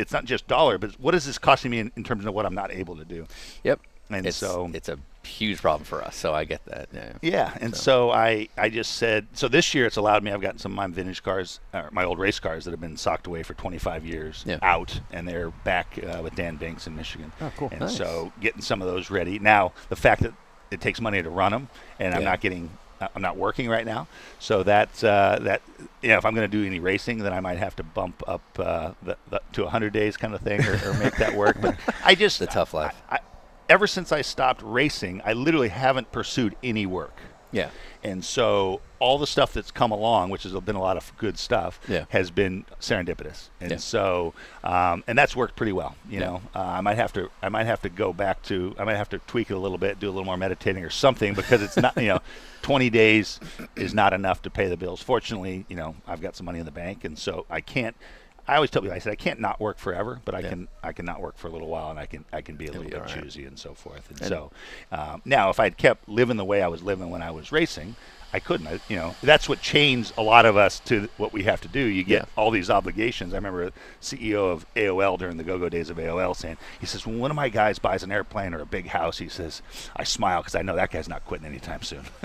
It's 0.00 0.12
not 0.12 0.24
just 0.24 0.46
dollar, 0.48 0.78
but 0.78 0.92
what 1.00 1.14
is 1.14 1.24
this 1.26 1.38
costing 1.38 1.70
me 1.70 1.78
in, 1.78 1.92
in 1.96 2.04
terms 2.04 2.24
of 2.26 2.34
what 2.34 2.46
I'm 2.46 2.54
not 2.54 2.70
able 2.72 2.96
to 2.96 3.04
do? 3.04 3.26
Yep. 3.64 3.80
And 4.12 4.26
it's, 4.26 4.36
so- 4.36 4.68
it's 4.74 4.88
a 4.88 4.98
huge 5.22 5.60
problem 5.60 5.84
for 5.84 6.02
us. 6.02 6.16
So 6.16 6.34
I 6.34 6.42
get 6.44 6.64
that. 6.64 6.88
Yeah. 6.92 7.12
Yeah, 7.22 7.56
and 7.60 7.76
so. 7.76 8.10
I, 8.10 8.48
I 8.58 8.68
just 8.68 8.94
said 8.96 9.28
so 9.34 9.46
this 9.46 9.72
year 9.72 9.86
it's 9.86 9.96
allowed 9.96 10.24
me. 10.24 10.32
I've 10.32 10.40
gotten 10.40 10.58
some 10.58 10.72
of 10.72 10.76
my 10.76 10.88
vintage 10.88 11.22
cars, 11.22 11.60
uh, 11.72 11.84
my 11.92 12.02
old 12.04 12.18
race 12.18 12.40
cars 12.40 12.64
that 12.64 12.72
have 12.72 12.80
been 12.80 12.96
socked 12.96 13.28
away 13.28 13.44
for 13.44 13.54
25 13.54 14.04
years 14.04 14.42
Yeah. 14.46 14.58
out, 14.62 15.00
and 15.12 15.28
they're 15.28 15.50
back 15.50 15.96
uh, 16.04 16.20
with 16.24 16.34
Dan 16.34 16.56
Binks 16.56 16.88
in 16.88 16.96
Michigan. 16.96 17.30
Oh, 17.40 17.52
cool. 17.56 17.68
And 17.70 17.80
Nice. 17.82 17.96
so 17.96 18.32
getting 18.40 18.62
some 18.62 18.82
of 18.82 18.88
those 18.88 19.10
ready 19.10 19.38
now. 19.38 19.72
The 19.90 19.96
fact 19.96 20.22
that 20.22 20.32
it 20.72 20.80
takes 20.80 21.00
money 21.00 21.22
to 21.22 21.30
run 21.30 21.52
them, 21.52 21.68
and 22.00 22.12
I'm 22.14 22.24
not 22.24 22.40
getting, 22.40 22.68
I'm 23.00 23.22
not 23.22 23.36
working 23.36 23.68
right 23.68 23.86
now. 23.86 24.06
So 24.38 24.62
that 24.64 25.02
uh, 25.02 25.38
that 25.42 25.62
you 26.02 26.08
know, 26.08 26.18
if 26.18 26.24
I'm 26.24 26.34
going 26.34 26.48
to 26.50 26.56
do 26.56 26.66
any 26.66 26.80
racing, 26.80 27.18
then 27.18 27.32
I 27.32 27.40
might 27.40 27.58
have 27.58 27.76
to 27.76 27.82
bump 27.82 28.22
up 28.26 28.42
uh, 28.58 28.92
the, 29.02 29.16
the, 29.28 29.40
to 29.52 29.62
100 29.62 29.92
days 29.92 30.16
kind 30.16 30.34
of 30.34 30.40
thing, 30.40 30.64
or, 30.64 30.74
or 30.88 30.94
make 30.94 31.16
that 31.16 31.34
work. 31.34 31.60
But 31.60 31.76
I 32.04 32.14
just 32.14 32.38
The 32.38 32.46
tough 32.46 32.74
life. 32.74 32.94
I, 33.08 33.16
I, 33.16 33.18
ever 33.68 33.86
since 33.86 34.12
I 34.12 34.22
stopped 34.22 34.62
racing, 34.62 35.22
I 35.24 35.32
literally 35.32 35.68
haven't 35.68 36.12
pursued 36.12 36.56
any 36.62 36.86
work. 36.86 37.16
Yeah. 37.52 37.70
And 38.02 38.24
so 38.24 38.80
all 39.00 39.16
the 39.16 39.26
stuff 39.26 39.54
that's 39.54 39.70
come 39.70 39.90
along, 39.90 40.28
which 40.28 40.42
has 40.42 40.52
been 40.52 40.76
a 40.76 40.80
lot 40.80 40.96
of 40.98 41.10
good 41.16 41.38
stuff, 41.38 41.80
Yeah. 41.88 42.04
has 42.10 42.30
been 42.30 42.66
serendipitous. 42.80 43.48
And 43.60 43.70
Yeah. 43.72 43.76
so, 43.78 44.34
um, 44.62 45.02
and 45.08 45.18
that's 45.18 45.34
worked 45.34 45.56
pretty 45.56 45.72
well. 45.72 45.96
You 46.08 46.20
Yeah. 46.20 46.26
know, 46.26 46.42
uh, 46.54 46.60
I 46.60 46.80
might 46.82 46.96
have 46.98 47.12
to, 47.14 47.30
I 47.42 47.48
might 47.48 47.64
have 47.64 47.80
to 47.82 47.88
go 47.88 48.12
back 48.12 48.42
to, 48.44 48.74
I 48.78 48.84
might 48.84 48.96
have 48.96 49.08
to 49.08 49.18
tweak 49.20 49.50
it 49.50 49.54
a 49.54 49.58
little 49.58 49.78
bit, 49.78 49.98
do 49.98 50.06
a 50.06 50.12
little 50.12 50.26
more 50.26 50.36
meditating 50.36 50.84
or 50.84 50.90
something, 50.90 51.32
because 51.32 51.62
it's 51.62 51.78
not, 51.78 51.96
you 51.96 52.08
know, 52.08 52.20
20 52.62 52.90
days 52.90 53.40
is 53.74 53.94
not 53.94 54.12
enough 54.12 54.42
to 54.42 54.50
pay 54.50 54.68
the 54.68 54.76
bills. 54.76 55.00
Fortunately, 55.02 55.64
you 55.68 55.76
know, 55.76 55.96
I've 56.06 56.20
got 56.20 56.36
some 56.36 56.44
money 56.44 56.58
in 56.58 56.66
the 56.66 56.70
bank, 56.70 57.04
and 57.04 57.18
so 57.18 57.46
I 57.48 57.62
can't. 57.62 57.96
I 58.48 58.56
always 58.56 58.70
tell 58.70 58.82
people, 58.82 58.96
I 58.96 58.98
said 58.98 59.12
I 59.12 59.16
can't 59.16 59.38
not 59.40 59.60
work 59.60 59.78
forever, 59.78 60.20
but 60.24 60.34
I 60.34 60.40
Yeah. 60.40 60.48
can 60.50 60.68
I 60.82 60.92
can 60.92 61.06
not 61.06 61.20
work 61.20 61.38
for 61.38 61.46
a 61.46 61.50
little 61.50 61.68
while, 61.68 61.88
and 61.90 61.98
I 61.98 62.04
can 62.06 62.24
I 62.32 62.42
can 62.42 62.56
be 62.56 62.66
a 62.66 62.68
It'll 62.70 62.82
little 62.82 62.98
be 63.00 63.04
bit 63.06 63.14
right. 63.14 63.22
choosy 63.22 63.44
and 63.46 63.56
so 63.58 63.72
forth. 63.74 64.10
And, 64.10 64.20
And- 64.20 64.28
so 64.28 64.50
um, 64.92 65.22
now, 65.24 65.48
if 65.50 65.58
I'd 65.60 65.76
kept 65.78 66.06
living 66.08 66.36
the 66.36 66.44
way 66.44 66.60
I 66.60 66.66
was 66.68 66.82
living 66.82 67.08
when 67.10 67.22
I 67.22 67.30
was 67.30 67.50
racing, 67.52 67.94
I 68.32 68.38
couldn't. 68.40 68.66
I, 68.68 68.78
you 68.88 68.96
know, 68.96 69.14
that's 69.22 69.48
what 69.48 69.60
changed 69.60 70.12
a 70.16 70.22
lot 70.22 70.46
of 70.46 70.56
us 70.56 70.78
to 70.86 71.08
what 71.16 71.32
we 71.32 71.42
have 71.44 71.60
to 71.62 71.68
do. 71.68 71.80
You 71.80 72.04
get 72.04 72.22
Yeah. 72.22 72.24
all 72.36 72.50
these 72.50 72.70
obligations. 72.70 73.32
I 73.32 73.36
remember 73.38 73.64
a 73.64 73.72
CEO 74.00 74.50
of 74.52 74.64
AOL 74.74 75.18
during 75.18 75.36
the 75.36 75.42
go-go 75.44 75.68
days 75.68 75.90
of 75.90 75.96
AOL 75.96 76.34
saying, 76.36 76.56
he 76.78 76.86
says, 76.86 77.04
when 77.06 77.18
one 77.18 77.30
of 77.30 77.34
my 77.36 77.48
guys 77.48 77.78
buys 77.78 78.02
an 78.02 78.12
airplane 78.12 78.54
or 78.54 78.60
a 78.60 78.66
big 78.66 78.86
house, 78.88 79.18
he 79.18 79.28
says, 79.28 79.62
I 79.96 80.04
smile 80.04 80.40
because 80.40 80.54
I 80.54 80.62
know 80.62 80.76
that 80.76 80.90
guy's 80.90 81.08
not 81.08 81.24
quitting 81.24 81.46
anytime 81.46 81.82
soon. 81.82 82.04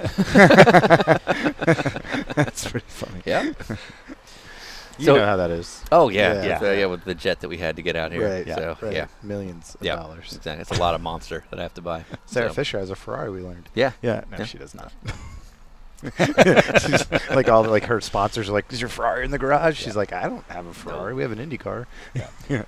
That's 2.36 2.70
pretty 2.70 2.86
funny. 2.88 3.22
Yeah. 3.26 3.52
You 4.98 5.08
So- 5.08 5.18
know 5.18 5.26
how 5.26 5.36
that 5.36 5.52
is. 5.52 5.84
Oh 5.92 6.08
yeah. 6.08 6.36
Yeah. 6.36 6.44
Yeah. 6.46 6.60
With, 6.62 6.70
uh, 6.70 6.72
yeah. 6.72 6.86
With 6.86 7.04
the 7.04 7.14
jet 7.16 7.42
that 7.42 7.50
we 7.50 7.58
had 7.58 7.76
to 7.76 7.82
get 7.82 7.98
out 7.98 8.14
here. 8.14 8.30
Right. 8.30 8.48
So 8.48 8.78
right. 8.82 8.94
yeah. 8.94 9.08
Millions 9.22 9.76
of 9.76 9.82
Yeah. 9.86 9.98
dollars. 9.98 10.32
Exactly. 10.32 10.62
It's 10.62 10.72
a 10.72 10.80
lot 10.80 10.96
of 10.96 11.02
monster 11.02 11.44
that 11.50 11.60
I 11.60 11.64
have 11.64 11.74
to 11.74 11.82
buy. 11.82 12.06
Sarah 12.28 12.48
So- 12.48 12.54
Fisher 12.54 12.80
has 12.80 12.90
a 12.90 12.96
Ferrari. 12.96 13.30
We 13.30 13.42
learned. 13.42 13.68
Yeah. 13.76 13.92
Yeah. 14.02 14.24
No, 14.32 14.38
Yeah. 14.38 14.46
she 14.46 14.58
does 14.58 14.74
not. 14.74 14.94
She's 16.18 17.12
like 17.30 17.50
all 17.50 17.64
the, 17.64 17.70
like 17.70 17.86
her 17.86 18.02
sponsors 18.02 18.50
are 18.50 18.54
like, 18.54 18.72
"Is 18.72 18.80
your 18.82 18.90
Ferrari 18.90 19.26
in 19.26 19.32
the 19.32 19.38
garage?" 19.38 19.78
She's 19.80 19.96
like, 19.96 20.14
"I 20.14 20.24
don't 20.28 20.46
have 20.46 20.66
a 20.66 20.74
Ferrari. 20.74 21.14
We 21.14 21.22
have 21.22 21.32
an 21.32 21.40
Indy 21.40 21.58
car." 21.58 21.88
Yeah. 22.50 22.64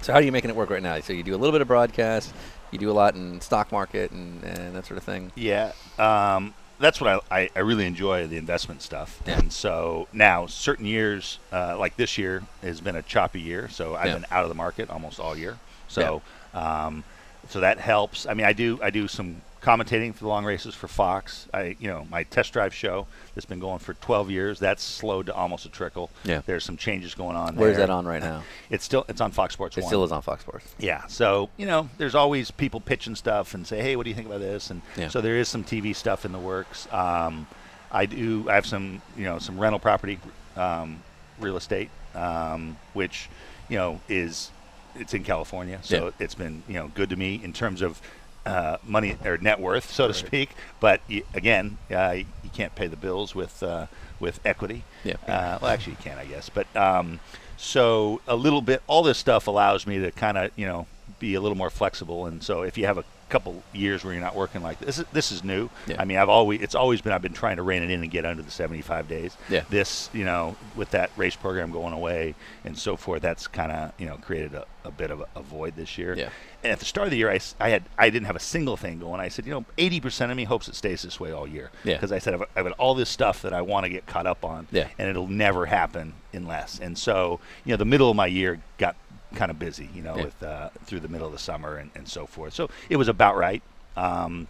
So 0.00 0.12
how 0.12 0.20
are 0.20 0.22
you 0.22 0.30
making 0.30 0.50
it 0.50 0.56
work 0.56 0.70
right 0.70 0.82
now? 0.82 1.00
So 1.00 1.12
you 1.12 1.22
do 1.24 1.34
a 1.34 1.36
little 1.38 1.50
bit 1.52 1.60
of 1.60 1.66
broadcast, 1.66 2.32
you 2.70 2.78
do 2.78 2.88
a 2.88 2.92
lot 2.92 3.16
in 3.16 3.40
stock 3.40 3.72
market 3.72 4.12
and, 4.12 4.44
and 4.44 4.76
that 4.76 4.86
sort 4.86 4.96
of 4.98 5.02
thing. 5.02 5.32
Yeah, 5.34 5.72
um, 5.98 6.54
that's 6.78 7.00
what 7.00 7.22
I, 7.30 7.40
I, 7.40 7.50
I 7.56 7.58
really 7.60 7.84
enjoy 7.84 8.28
the 8.28 8.36
investment 8.36 8.80
stuff. 8.82 9.20
Yeah. 9.26 9.40
And 9.40 9.52
so 9.52 10.06
now, 10.12 10.46
certain 10.46 10.86
years, 10.86 11.40
uh, 11.52 11.76
like 11.76 11.96
this 11.96 12.16
year, 12.16 12.44
has 12.62 12.80
been 12.80 12.94
a 12.94 13.02
choppy 13.02 13.40
year. 13.40 13.68
So 13.68 13.96
I've 13.96 14.06
Yeah. 14.06 14.14
been 14.14 14.26
out 14.30 14.44
of 14.44 14.48
the 14.48 14.54
market 14.54 14.88
almost 14.88 15.18
all 15.18 15.36
year. 15.36 15.58
So 15.88 16.22
um, 16.54 17.02
so 17.48 17.58
that 17.60 17.78
helps. 17.80 18.24
I 18.26 18.34
mean, 18.34 18.46
I 18.46 18.52
do 18.52 18.78
I 18.80 18.90
do 18.90 19.08
some 19.08 19.42
commentating 19.62 20.14
for 20.14 20.20
the 20.20 20.28
long 20.28 20.44
races 20.44 20.74
for 20.74 20.88
Fox. 20.88 21.46
I 21.52 21.76
you 21.80 21.88
know 21.88 22.06
my 22.10 22.22
test 22.24 22.52
drive 22.52 22.72
show 22.74 23.06
that's 23.34 23.44
been 23.46 23.58
going 23.60 23.78
for 23.78 23.94
12 23.94 24.30
years. 24.30 24.58
That's 24.58 24.82
slowed 24.82 25.26
to 25.26 25.34
almost 25.34 25.66
a 25.66 25.68
trickle. 25.68 26.10
Yeah. 26.24 26.42
There's 26.46 26.64
some 26.64 26.76
changes 26.76 27.14
going 27.14 27.36
on. 27.36 27.56
Where's 27.56 27.76
that 27.76 27.90
on 27.90 28.06
right 28.06 28.22
now? 28.22 28.42
It's 28.70 28.84
still 28.84 29.04
it's 29.08 29.20
on 29.20 29.32
Fox 29.32 29.54
Sports 29.54 29.76
It 29.76 29.82
One. 29.82 29.88
still 29.88 30.04
is 30.04 30.12
on 30.12 30.22
Fox 30.22 30.42
Sports. 30.42 30.66
Yeah. 30.78 31.06
So 31.06 31.48
you 31.56 31.66
know, 31.66 31.88
there's 31.98 32.14
always 32.14 32.50
people 32.50 32.80
pitching 32.80 33.14
stuff 33.16 33.54
and 33.54 33.66
say, 33.66 33.80
"Hey, 33.82 33.96
what 33.96 34.04
do 34.04 34.10
you 34.10 34.16
think 34.16 34.26
about 34.28 34.40
this?" 34.40 34.70
And 34.70 34.82
Yeah. 34.96 35.08
so 35.08 35.20
there 35.20 35.36
is 35.36 35.48
some 35.48 35.64
TV 35.64 35.94
stuff 35.94 36.24
in 36.24 36.32
the 36.32 36.38
works. 36.38 36.86
Um, 36.92 37.46
I 37.90 38.04
do. 38.06 38.48
I 38.50 38.54
have 38.54 38.66
some, 38.66 39.00
you 39.16 39.24
know, 39.24 39.38
some 39.38 39.58
rental 39.58 39.78
property, 39.78 40.18
um, 40.56 41.02
real 41.40 41.56
estate, 41.56 41.88
um, 42.14 42.76
which, 42.92 43.30
you 43.70 43.78
know, 43.78 44.00
is 44.08 44.50
it's 44.94 45.14
in 45.14 45.22
California, 45.24 45.78
so 45.82 46.06
Yeah. 46.06 46.10
it's 46.18 46.34
been 46.34 46.62
you 46.68 46.74
know 46.74 46.88
good 46.94 47.08
to 47.10 47.16
me 47.16 47.40
in 47.42 47.52
terms 47.52 47.82
of. 47.82 48.00
Uh, 48.48 48.78
money 48.86 49.16
or 49.24 49.36
net 49.38 49.60
worth, 49.60 49.92
so 49.92 50.08
to 50.08 50.14
speak, 50.14 50.50
but 50.80 51.02
y- 51.10 51.22
again, 51.34 51.76
uh, 51.90 52.14
you 52.16 52.50
can't 52.54 52.74
pay 52.74 52.86
the 52.86 52.96
bills 52.96 53.34
with 53.34 53.62
uh, 53.62 53.86
with 54.20 54.40
equity. 54.44 54.82
Yeah. 55.04 55.16
Uh, 55.26 55.58
well, 55.60 55.70
actually, 55.70 55.92
you 55.92 56.02
can, 56.02 56.16
I 56.18 56.24
guess. 56.24 56.48
But 56.48 56.66
um, 56.74 57.20
so 57.58 58.20
a 58.26 58.36
little 58.36 58.62
bit, 58.62 58.82
all 58.86 59.02
this 59.02 59.18
stuff 59.18 59.46
allows 59.48 59.86
me 59.86 59.98
to 59.98 60.10
kind 60.12 60.38
of, 60.38 60.50
you 60.56 60.66
know, 60.66 60.86
be 61.18 61.34
a 61.34 61.40
little 61.40 61.58
more 61.58 61.70
flexible. 61.70 62.24
And 62.26 62.42
so 62.42 62.62
if 62.62 62.78
you 62.78 62.86
have 62.86 62.96
a 62.96 63.04
couple 63.28 63.62
years 63.72 64.04
where 64.04 64.12
you're 64.12 64.22
not 64.22 64.34
working 64.34 64.62
like 64.62 64.78
this. 64.78 64.86
This 64.88 64.98
is, 64.98 65.04
this 65.12 65.32
is 65.32 65.44
new. 65.44 65.70
Yeah. 65.86 66.00
I 66.00 66.04
mean, 66.04 66.18
I've 66.18 66.28
always 66.28 66.60
it's 66.60 66.74
always 66.74 67.00
been 67.00 67.12
I've 67.12 67.22
been 67.22 67.32
trying 67.32 67.56
to 67.56 67.62
rein 67.62 67.82
it 67.82 67.90
in 67.90 68.02
and 68.02 68.10
get 68.10 68.24
under 68.24 68.42
the 68.42 68.50
75 68.50 69.08
days. 69.08 69.36
Yeah. 69.48 69.64
This, 69.68 70.10
you 70.12 70.24
know, 70.24 70.56
with 70.76 70.90
that 70.90 71.10
race 71.16 71.36
program 71.36 71.70
going 71.70 71.92
away 71.92 72.34
and 72.64 72.76
so 72.76 72.96
forth, 72.96 73.22
that's 73.22 73.46
kind 73.46 73.72
of 73.72 73.92
you 73.98 74.06
know 74.06 74.16
created 74.16 74.54
a, 74.54 74.66
a 74.84 74.90
bit 74.90 75.10
of 75.10 75.20
a, 75.20 75.26
a 75.36 75.42
void 75.42 75.76
this 75.76 75.98
year. 75.98 76.14
Yeah. 76.14 76.30
And 76.64 76.72
at 76.72 76.80
the 76.80 76.84
start 76.84 77.06
of 77.06 77.10
the 77.12 77.18
year, 77.18 77.30
I, 77.30 77.38
I 77.60 77.68
had 77.68 77.84
I 77.96 78.10
didn't 78.10 78.26
have 78.26 78.36
a 78.36 78.40
single 78.40 78.76
thing 78.76 78.98
going. 78.98 79.20
I 79.20 79.28
said, 79.28 79.46
you 79.46 79.52
know, 79.52 79.64
80% 79.76 80.30
of 80.30 80.36
me 80.36 80.44
hopes 80.44 80.68
it 80.68 80.74
stays 80.74 81.02
this 81.02 81.20
way 81.20 81.30
all 81.30 81.46
year. 81.46 81.70
Yeah. 81.84 81.94
Because 81.94 82.12
I 82.12 82.18
said 82.18 82.34
I've, 82.34 82.42
I've 82.56 82.64
got 82.64 82.72
all 82.78 82.94
this 82.94 83.08
stuff 83.08 83.42
that 83.42 83.52
I 83.52 83.62
want 83.62 83.84
to 83.84 83.90
get 83.90 84.06
caught 84.06 84.26
up 84.26 84.44
on. 84.44 84.66
Yeah. 84.72 84.88
And 84.98 85.08
it'll 85.08 85.28
never 85.28 85.66
happen 85.66 86.14
unless. 86.32 86.80
And 86.80 86.98
so, 86.98 87.40
you 87.64 87.72
know, 87.72 87.76
the 87.76 87.84
middle 87.84 88.10
of 88.10 88.16
my 88.16 88.26
year 88.26 88.60
got 88.78 88.96
kind 89.34 89.50
of 89.50 89.58
busy, 89.58 89.88
you 89.94 90.02
know, 90.02 90.16
Yeah. 90.16 90.24
with 90.24 90.42
uh, 90.42 90.70
through 90.84 91.00
the 91.00 91.08
middle 91.08 91.26
of 91.26 91.32
the 91.32 91.38
summer 91.38 91.76
and, 91.76 91.90
and 91.94 92.08
so 92.08 92.26
forth. 92.26 92.54
So 92.54 92.70
it 92.88 92.96
was 92.96 93.08
about 93.08 93.36
right. 93.36 93.62
Um, 93.96 94.48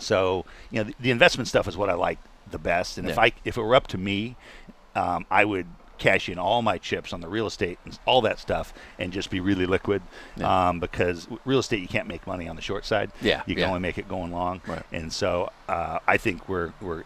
so 0.00 0.44
you 0.70 0.78
know, 0.78 0.84
the, 0.84 0.94
the 1.00 1.10
investment 1.10 1.48
stuff 1.48 1.66
is 1.68 1.76
what 1.76 1.90
I 1.90 1.94
like 1.94 2.18
the 2.50 2.58
best. 2.58 2.98
And 2.98 3.08
if 3.08 3.18
I 3.18 3.32
if 3.44 3.56
it 3.56 3.62
were 3.62 3.74
up 3.74 3.86
to 3.88 3.98
me, 3.98 4.36
um, 4.94 5.26
I 5.30 5.44
would 5.44 5.66
cash 5.98 6.28
in 6.28 6.38
all 6.38 6.62
my 6.62 6.78
chips 6.78 7.12
on 7.12 7.20
the 7.20 7.26
real 7.28 7.44
estate 7.48 7.76
and 7.84 7.98
all 8.06 8.20
that 8.22 8.38
stuff 8.38 8.72
and 9.00 9.12
just 9.12 9.30
be 9.30 9.40
really 9.40 9.66
liquid 9.66 10.00
Yeah. 10.36 10.68
um, 10.68 10.78
because 10.78 11.26
real 11.44 11.58
estate 11.58 11.80
you 11.80 11.88
can't 11.88 12.06
make 12.06 12.24
money 12.24 12.46
on 12.48 12.54
the 12.54 12.62
short 12.62 12.86
side 12.86 13.10
Yeah, 13.20 13.42
you 13.46 13.56
can 13.56 13.62
yeah. 13.62 13.66
only 13.68 13.80
make 13.80 13.98
it 13.98 14.08
going 14.08 14.30
long 14.30 14.60
Right. 14.64 14.84
and 14.92 15.12
so 15.12 15.50
uh, 15.68 15.98
I 16.06 16.16
think 16.16 16.48
we're 16.48 16.72
we're 16.80 17.02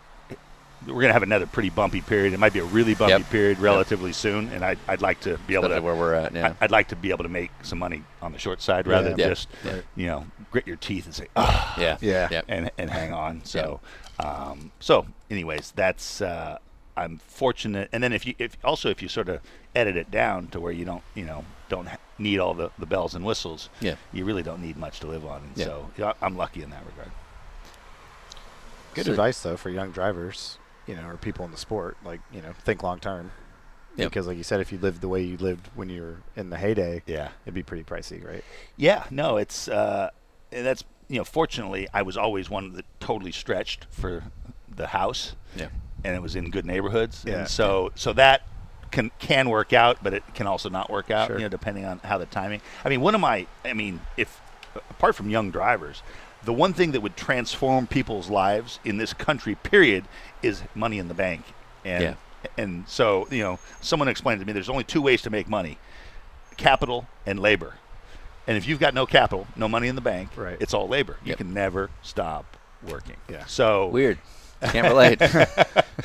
we're 0.87 1.01
gonna 1.01 1.13
have 1.13 1.23
another 1.23 1.47
pretty 1.47 1.71
bumpy 1.71 2.01
period. 2.01 2.33
It 2.33 2.39
might 2.41 2.53
be 2.53 2.59
a 2.59 2.65
really 2.65 2.95
bumpy 2.95 3.13
Yep. 3.13 3.31
period 3.31 3.59
relatively 3.59 4.13
soon, 4.13 4.49
and 4.51 4.65
I'd, 4.65 4.79
I'd 4.89 5.01
like 5.03 5.21
to 5.21 5.39
be 5.47 5.55
able 5.55 5.65
Especially 5.67 5.77
to 5.81 5.83
where 5.83 5.95
we're 5.95 6.15
at. 6.15 6.33
Yeah. 6.35 6.55
I- 6.61 6.65
I'd 6.65 6.71
like 6.71 6.89
to 6.89 6.97
be 6.97 7.11
able 7.11 7.23
to 7.25 7.29
make 7.29 7.51
some 7.63 7.79
money 7.79 8.03
on 8.21 8.33
the 8.33 8.39
short 8.39 8.61
side 8.63 8.87
rather 8.87 9.11
than 9.11 9.19
Yeah. 9.19 9.29
just 9.29 9.49
Yeah. 9.65 9.81
you 9.97 10.07
know 10.07 10.27
grit 10.51 10.67
your 10.67 10.77
teeth 10.77 11.07
and 11.07 11.15
say 11.15 11.29
ah 11.37 11.75
yeah. 11.79 11.97
Yeah. 12.01 12.29
Yeah. 12.31 12.43
and 12.49 12.71
and 12.79 12.91
hang 12.91 13.13
on. 13.13 13.45
So 13.45 13.81
um, 14.19 14.73
so 14.81 15.07
anyways, 15.31 15.73
that's 15.73 16.21
uh, 16.21 16.59
I'm 16.97 17.19
fortunate. 17.27 17.89
And 17.93 18.03
then 18.03 18.13
if 18.13 18.27
you 18.27 18.35
if 18.39 18.57
also 18.65 18.89
if 18.91 19.01
you 19.03 19.09
sort 19.09 19.29
of 19.29 19.41
edit 19.75 19.97
it 19.97 20.11
down 20.11 20.49
to 20.49 20.61
where 20.61 20.73
you 20.73 20.85
don't 20.85 21.03
you 21.15 21.25
know 21.25 21.45
don't 21.69 21.89
need 22.19 22.39
all 22.39 22.53
the, 22.55 22.71
the 22.79 22.85
bells 22.87 23.15
and 23.15 23.25
whistles, 23.25 23.69
Yeah. 23.81 23.95
you 24.13 24.25
really 24.25 24.43
don't 24.43 24.61
need 24.61 24.77
much 24.77 25.01
to 25.01 25.07
live 25.07 25.25
on. 25.25 25.43
And 25.43 25.57
Yeah. 25.57 25.65
so 25.65 25.91
yeah, 25.97 26.13
I'm 26.21 26.37
lucky 26.37 26.63
in 26.63 26.71
that 26.71 26.85
regard. 26.87 27.11
Good 28.95 29.07
So- 29.07 29.13
advice 29.13 29.41
though 29.43 29.57
for 29.57 29.71
young 29.71 29.91
drivers, 29.91 30.59
you 30.87 30.95
know, 30.97 31.09
or 31.09 31.17
people 31.17 31.45
in 31.45 31.51
the 31.51 31.57
sport. 31.57 31.97
Like 32.05 32.21
you 32.33 32.41
know, 32.43 32.53
think 32.65 32.83
long 32.83 32.99
term. 33.01 33.31
Yep. 33.97 34.09
Because 34.11 34.27
like 34.27 34.39
you 34.39 34.43
said, 34.43 34.61
if 34.61 34.73
you 34.73 34.79
lived 34.79 35.03
the 35.03 35.09
way 35.09 35.23
you 35.23 35.37
lived 35.37 35.69
when 35.75 35.91
you 35.91 36.01
were 36.03 36.17
in 36.35 36.49
the 36.49 36.57
heyday, 36.57 37.03
Yeah. 37.07 37.29
it'd 37.45 37.53
be 37.55 37.63
pretty 37.63 37.85
pricey, 37.85 38.25
right? 38.27 38.43
Yeah, 38.77 39.05
no, 39.11 39.37
it's 39.37 39.69
uh, 39.69 40.09
that's 40.51 40.83
you 41.09 41.19
know, 41.19 41.25
fortunately, 41.25 41.89
I 41.93 42.01
was 42.03 42.17
always 42.17 42.49
one 42.49 42.73
that 42.73 42.87
totally 43.01 43.33
stretched 43.33 43.87
for 43.91 44.23
the 44.75 44.87
house, 44.89 45.35
Yeah. 45.55 45.69
and 46.05 46.17
it 46.17 46.23
was 46.23 46.35
in 46.37 46.51
good 46.51 46.65
neighborhoods, 46.65 47.23
Yeah. 47.27 47.41
and 47.41 47.49
so 47.49 47.93
so 47.95 48.15
that 48.15 48.43
can 48.91 49.11
can 49.19 49.51
work 49.51 49.75
out, 49.75 49.99
but 50.03 50.15
it 50.15 50.23
can 50.35 50.47
also 50.47 50.71
not 50.71 50.89
work 50.91 51.11
out, 51.11 51.27
Sure. 51.27 51.37
you 51.37 51.43
know, 51.45 51.49
depending 51.51 51.85
on 51.85 51.99
how 52.03 52.17
the 52.17 52.25
timing. 52.27 52.63
I 52.85 52.89
mean, 52.89 53.03
one 53.03 53.15
of 53.15 53.21
my, 53.21 53.47
I 53.65 53.75
mean, 53.75 54.01
if 54.17 54.41
apart 54.89 55.15
from 55.15 55.29
young 55.29 55.51
drivers. 55.51 56.03
The 56.45 56.53
one 56.53 56.73
thing 56.73 56.91
that 56.93 57.03
would 57.03 57.17
transform 57.17 57.87
people's 57.87 58.29
lives 58.29 58.81
in 58.85 58.97
this 58.97 59.13
country, 59.13 59.55
period, 59.55 60.07
is 60.43 60.63
money 60.75 60.99
in 60.99 61.09
the 61.09 61.15
bank. 61.15 61.43
And 61.85 62.03
Yeah. 62.03 62.15
and 62.59 62.85
so, 62.89 63.27
you 63.31 63.43
know, 63.43 63.59
someone 63.81 64.09
explained 64.09 64.41
to 64.41 64.47
me 64.47 64.53
there's 64.53 64.69
only 64.69 64.85
two 64.85 65.03
ways 65.03 65.23
to 65.23 65.31
make 65.31 65.49
money 65.49 65.79
capital 66.57 67.07
and 67.27 67.39
labor. 67.41 67.75
And 68.47 68.57
if 68.57 68.67
you've 68.67 68.81
got 68.81 68.93
no 68.95 69.07
capital, 69.07 69.47
no 69.57 69.69
money 69.69 69.89
in 69.89 69.95
the 69.95 70.01
bank, 70.01 70.31
Right. 70.37 70.57
it's 70.61 70.75
all 70.75 70.89
labor. 70.89 71.17
You 71.25 71.31
Yep. 71.31 71.39
can 71.39 71.55
never 71.55 71.91
stop 72.03 72.57
working. 72.87 73.17
Yeah. 73.29 73.45
So 73.47 73.87
Weird. 73.89 74.19
Can't 74.63 74.89
relate. 74.89 75.19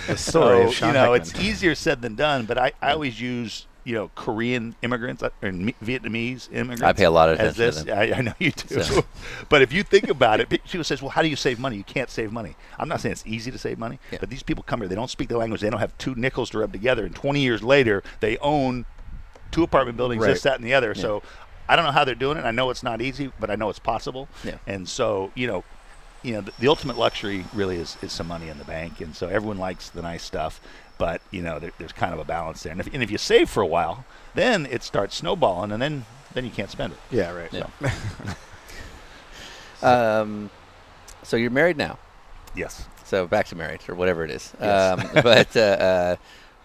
The 0.08 0.18
story 0.18 0.64
so, 0.64 0.68
of 0.68 0.74
Sean 0.74 0.88
you 0.90 0.94
know, 0.94 1.12
Heckman. 1.12 1.18
it's 1.18 1.36
easier 1.40 1.76
said 1.76 2.02
than 2.02 2.16
done. 2.16 2.46
But 2.46 2.58
I, 2.58 2.72
I 2.82 2.92
always 2.92 3.20
use 3.20 3.66
you 3.88 3.94
know 3.94 4.12
Korean 4.16 4.76
immigrants 4.82 5.24
uh, 5.24 5.30
or 5.42 5.50
Vietnamese 5.52 6.52
immigrants. 6.52 6.84
I 6.84 6.92
pay 6.92 7.06
a 7.06 7.10
lot 7.10 7.30
of 7.30 7.36
attention 7.40 7.56
to 7.56 7.86
this. 7.86 7.88
I, 7.88 8.18
I 8.18 8.22
know 8.22 8.34
you 8.38 8.52
do. 8.52 8.84
So- 8.84 9.06
but 9.50 9.62
if 9.62 9.72
you 9.72 9.82
think 9.82 10.10
about 10.18 10.42
it, 10.42 10.50
people 10.50 10.84
says, 10.84 11.02
"Well, 11.02 11.10
how 11.12 11.22
do 11.22 11.30
you 11.30 11.38
save 11.38 11.58
money? 11.58 11.78
You 11.78 11.86
can't 11.86 12.10
save 12.10 12.34
money." 12.34 12.58
I'm 12.78 12.90
not 12.90 13.00
saying 13.00 13.14
it's 13.14 13.26
easy 13.26 13.50
to 13.50 13.58
save 13.58 13.80
money, 13.80 13.98
Yeah. 14.12 14.18
but 14.20 14.30
these 14.30 14.44
people 14.44 14.62
come 14.64 14.82
here. 14.82 14.90
They 14.90 14.96
don't 14.96 15.10
speak 15.10 15.30
the 15.30 15.38
language. 15.38 15.62
They 15.62 15.70
don't 15.70 15.80
have 15.80 15.98
two 15.98 16.16
nickels 16.16 16.50
to 16.50 16.60
rub 16.60 16.74
together. 16.74 17.06
And 17.06 17.16
20 17.16 17.40
years 17.40 17.64
later, 17.64 18.04
they 18.20 18.38
own 18.40 18.86
two 19.52 19.64
apartment 19.64 19.96
buildings, 19.96 20.22
Right. 20.22 20.34
this, 20.34 20.42
that, 20.42 20.56
and 20.58 20.66
the 20.66 20.74
other. 20.74 20.94
So 20.94 21.24
I 21.70 21.78
don't 21.78 21.86
know 21.86 21.92
how 21.94 22.04
they're 22.04 22.14
doing 22.14 22.38
it. 22.38 22.44
I 22.44 22.52
know 22.52 22.70
it's 22.70 22.84
not 22.84 23.02
easy, 23.02 23.32
but 23.40 23.50
I 23.50 23.56
know 23.56 23.70
it's 23.70 23.80
possible. 23.80 24.28
Yeah. 24.44 24.58
And 24.68 24.90
so 24.90 25.32
you 25.34 25.48
know, 25.48 25.64
you 26.24 26.34
know, 26.34 26.42
the, 26.42 26.52
the 26.60 26.68
ultimate 26.68 26.98
luxury 26.98 27.46
really 27.54 27.78
is, 27.78 27.96
is 28.02 28.12
some 28.12 28.28
money 28.28 28.50
in 28.50 28.58
the 28.58 28.66
bank, 28.66 29.00
and 29.00 29.16
so 29.16 29.30
everyone 29.30 29.58
likes 29.58 29.90
the 29.90 30.02
nice 30.02 30.24
stuff. 30.24 30.60
But 30.98 31.22
you 31.32 31.42
know, 31.42 31.60
there, 31.60 31.72
there's 31.78 31.92
kind 31.92 32.14
of 32.14 32.20
a 32.20 32.26
balance 32.26 32.64
there. 32.64 32.72
And 32.72 32.82
if, 32.82 32.94
and 32.94 33.04
if 33.04 33.12
you 33.12 33.18
save 33.18 33.50
for 33.50 33.62
a 33.62 33.68
while, 33.68 34.06
then 34.36 34.66
it 34.66 34.84
starts 34.84 35.16
snowballing, 35.16 35.72
and 35.72 35.82
then 35.82 36.06
then 36.34 36.46
you 36.46 36.52
can't 36.52 36.70
spend 36.70 36.94
it. 36.94 37.00
yeah, 37.12 37.32
right. 37.32 37.52
Yeah. 37.52 37.94
um, 40.22 40.50
so 41.24 41.38
you're 41.38 41.52
married 41.52 41.78
now. 41.78 41.98
Yes. 42.56 42.86
So 43.06 43.28
back 43.28 43.48
to 43.48 43.56
marriage 43.56 43.88
or 43.88 43.96
whatever 43.96 44.24
it 44.24 44.32
is. 44.32 44.54
Yes. 44.60 45.00
Um, 45.00 45.10
but 45.24 45.56
uh, 45.56 45.60
uh, 45.60 46.16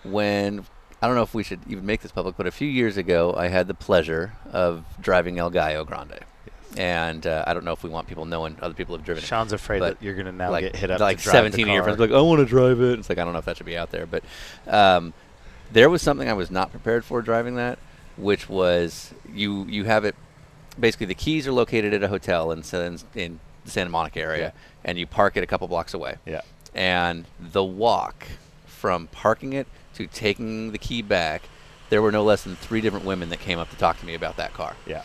when 0.03 0.65
I 1.01 1.07
don't 1.07 1.17
know 1.17 1.23
if 1.23 1.35
we 1.35 1.43
should 1.43 1.61
even 1.69 1.85
make 1.85 2.01
this 2.01 2.13
public, 2.13 2.37
but 2.37 2.47
a 2.47 2.51
few 2.51 2.69
years 2.69 2.97
ago, 2.97 3.35
I 3.37 3.49
had 3.49 3.67
the 3.67 3.75
pleasure 3.75 4.35
of 4.53 4.85
driving 5.01 5.39
El 5.39 5.51
Gallo 5.51 5.85
Grande, 5.85 6.21
and 6.77 7.27
uh, 7.27 7.45
I 7.47 7.55
don't 7.55 7.65
know 7.65 7.73
if 7.73 7.83
we 7.83 7.91
want 7.91 8.07
people 8.09 8.25
knowing 8.25 8.57
other 8.63 8.75
people 8.75 8.97
have 8.97 9.05
driven 9.05 9.23
it. 9.23 9.27
Sean's 9.27 9.53
afraid 9.53 9.81
But, 9.81 9.99
that 9.99 10.05
you're 10.05 10.15
gonna 10.15 10.33
now 10.33 10.51
like 10.51 10.65
get 10.65 10.77
hit 10.77 10.91
up. 10.91 11.01
like 11.01 11.19
to 11.19 11.25
drive 11.25 11.33
17 11.33 11.69
of 11.69 11.75
your 11.75 11.83
friends 11.85 11.99
like, 11.99 12.11
I 12.11 12.21
want 12.21 12.41
to 12.41 12.47
drive 12.47 12.81
it. 12.81 12.99
It's 12.99 13.09
like 13.09 13.19
I 13.19 13.25
don't 13.25 13.33
know 13.33 13.39
if 13.39 13.45
that 13.45 13.57
should 13.57 13.67
be 13.67 13.77
out 13.77 13.91
there, 13.91 14.07
but 14.07 14.25
um, 14.67 15.13
there 15.71 15.91
was 15.91 16.03
something 16.03 16.29
I 16.29 16.33
was 16.35 16.51
not 16.51 16.71
prepared 16.71 17.05
for 17.05 17.23
driving 17.23 17.57
that, 17.57 17.79
which 18.17 18.49
was 18.49 19.13
you 19.33 19.65
you 19.67 19.85
have 19.85 20.05
it. 20.05 20.15
Basically, 20.79 21.07
the 21.07 21.15
keys 21.15 21.47
are 21.47 21.53
located 21.53 21.93
at 21.93 22.03
a 22.03 22.09
hotel 22.09 22.51
in 22.53 22.63
San, 22.63 22.99
in 23.15 23.39
the 23.65 23.71
Santa 23.71 23.91
Monica 23.91 24.21
area, 24.21 24.53
and 24.85 24.99
you 24.99 25.07
park 25.07 25.37
it 25.37 25.43
a 25.43 25.47
couple 25.47 25.69
blocks 25.69 25.93
away. 25.95 26.17
Yeah. 26.25 26.41
And 26.75 27.27
the 27.39 27.63
walk 27.63 28.27
from 28.67 29.07
parking 29.09 29.53
it 29.53 29.67
to 29.95 30.07
taking 30.07 30.73
the 30.73 30.79
key 30.79 31.03
back, 31.03 31.43
there 31.91 32.01
were 32.01 32.11
no 32.11 32.25
less 32.25 32.43
than 32.45 32.57
three 32.57 32.81
different 32.81 33.05
women 33.05 33.29
that 33.29 33.41
came 33.41 33.59
up 33.59 33.69
to 33.71 33.77
talk 33.77 34.01
to 34.01 34.07
me 34.07 34.15
about 34.15 34.39
that 34.39 34.55
car. 34.55 34.75
Yeah. 34.87 35.03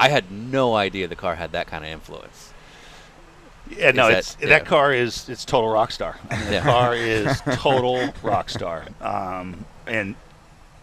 I 0.00 0.08
had 0.08 0.30
no 0.32 0.74
idea 0.74 1.08
the 1.08 1.16
car 1.16 1.34
had 1.34 1.52
that 1.52 1.66
kind 1.66 1.84
of 1.84 1.90
influence. 1.90 2.52
Yeah, 3.68 3.92
no, 3.92 4.08
that- 4.08 4.18
it's 4.18 4.36
yeah. 4.40 4.48
that 4.48 4.66
car 4.66 4.92
is 4.92 5.28
it's 5.28 5.44
total 5.44 5.70
rock 5.70 5.92
star. 5.92 6.18
I 6.30 6.36
mean, 6.38 6.52
Yeah. 6.52 6.60
The 6.60 6.70
car 6.70 6.94
is 6.94 7.40
total 7.58 8.12
rock 8.22 8.48
star, 8.48 8.86
um, 9.00 9.64
and 9.86 10.16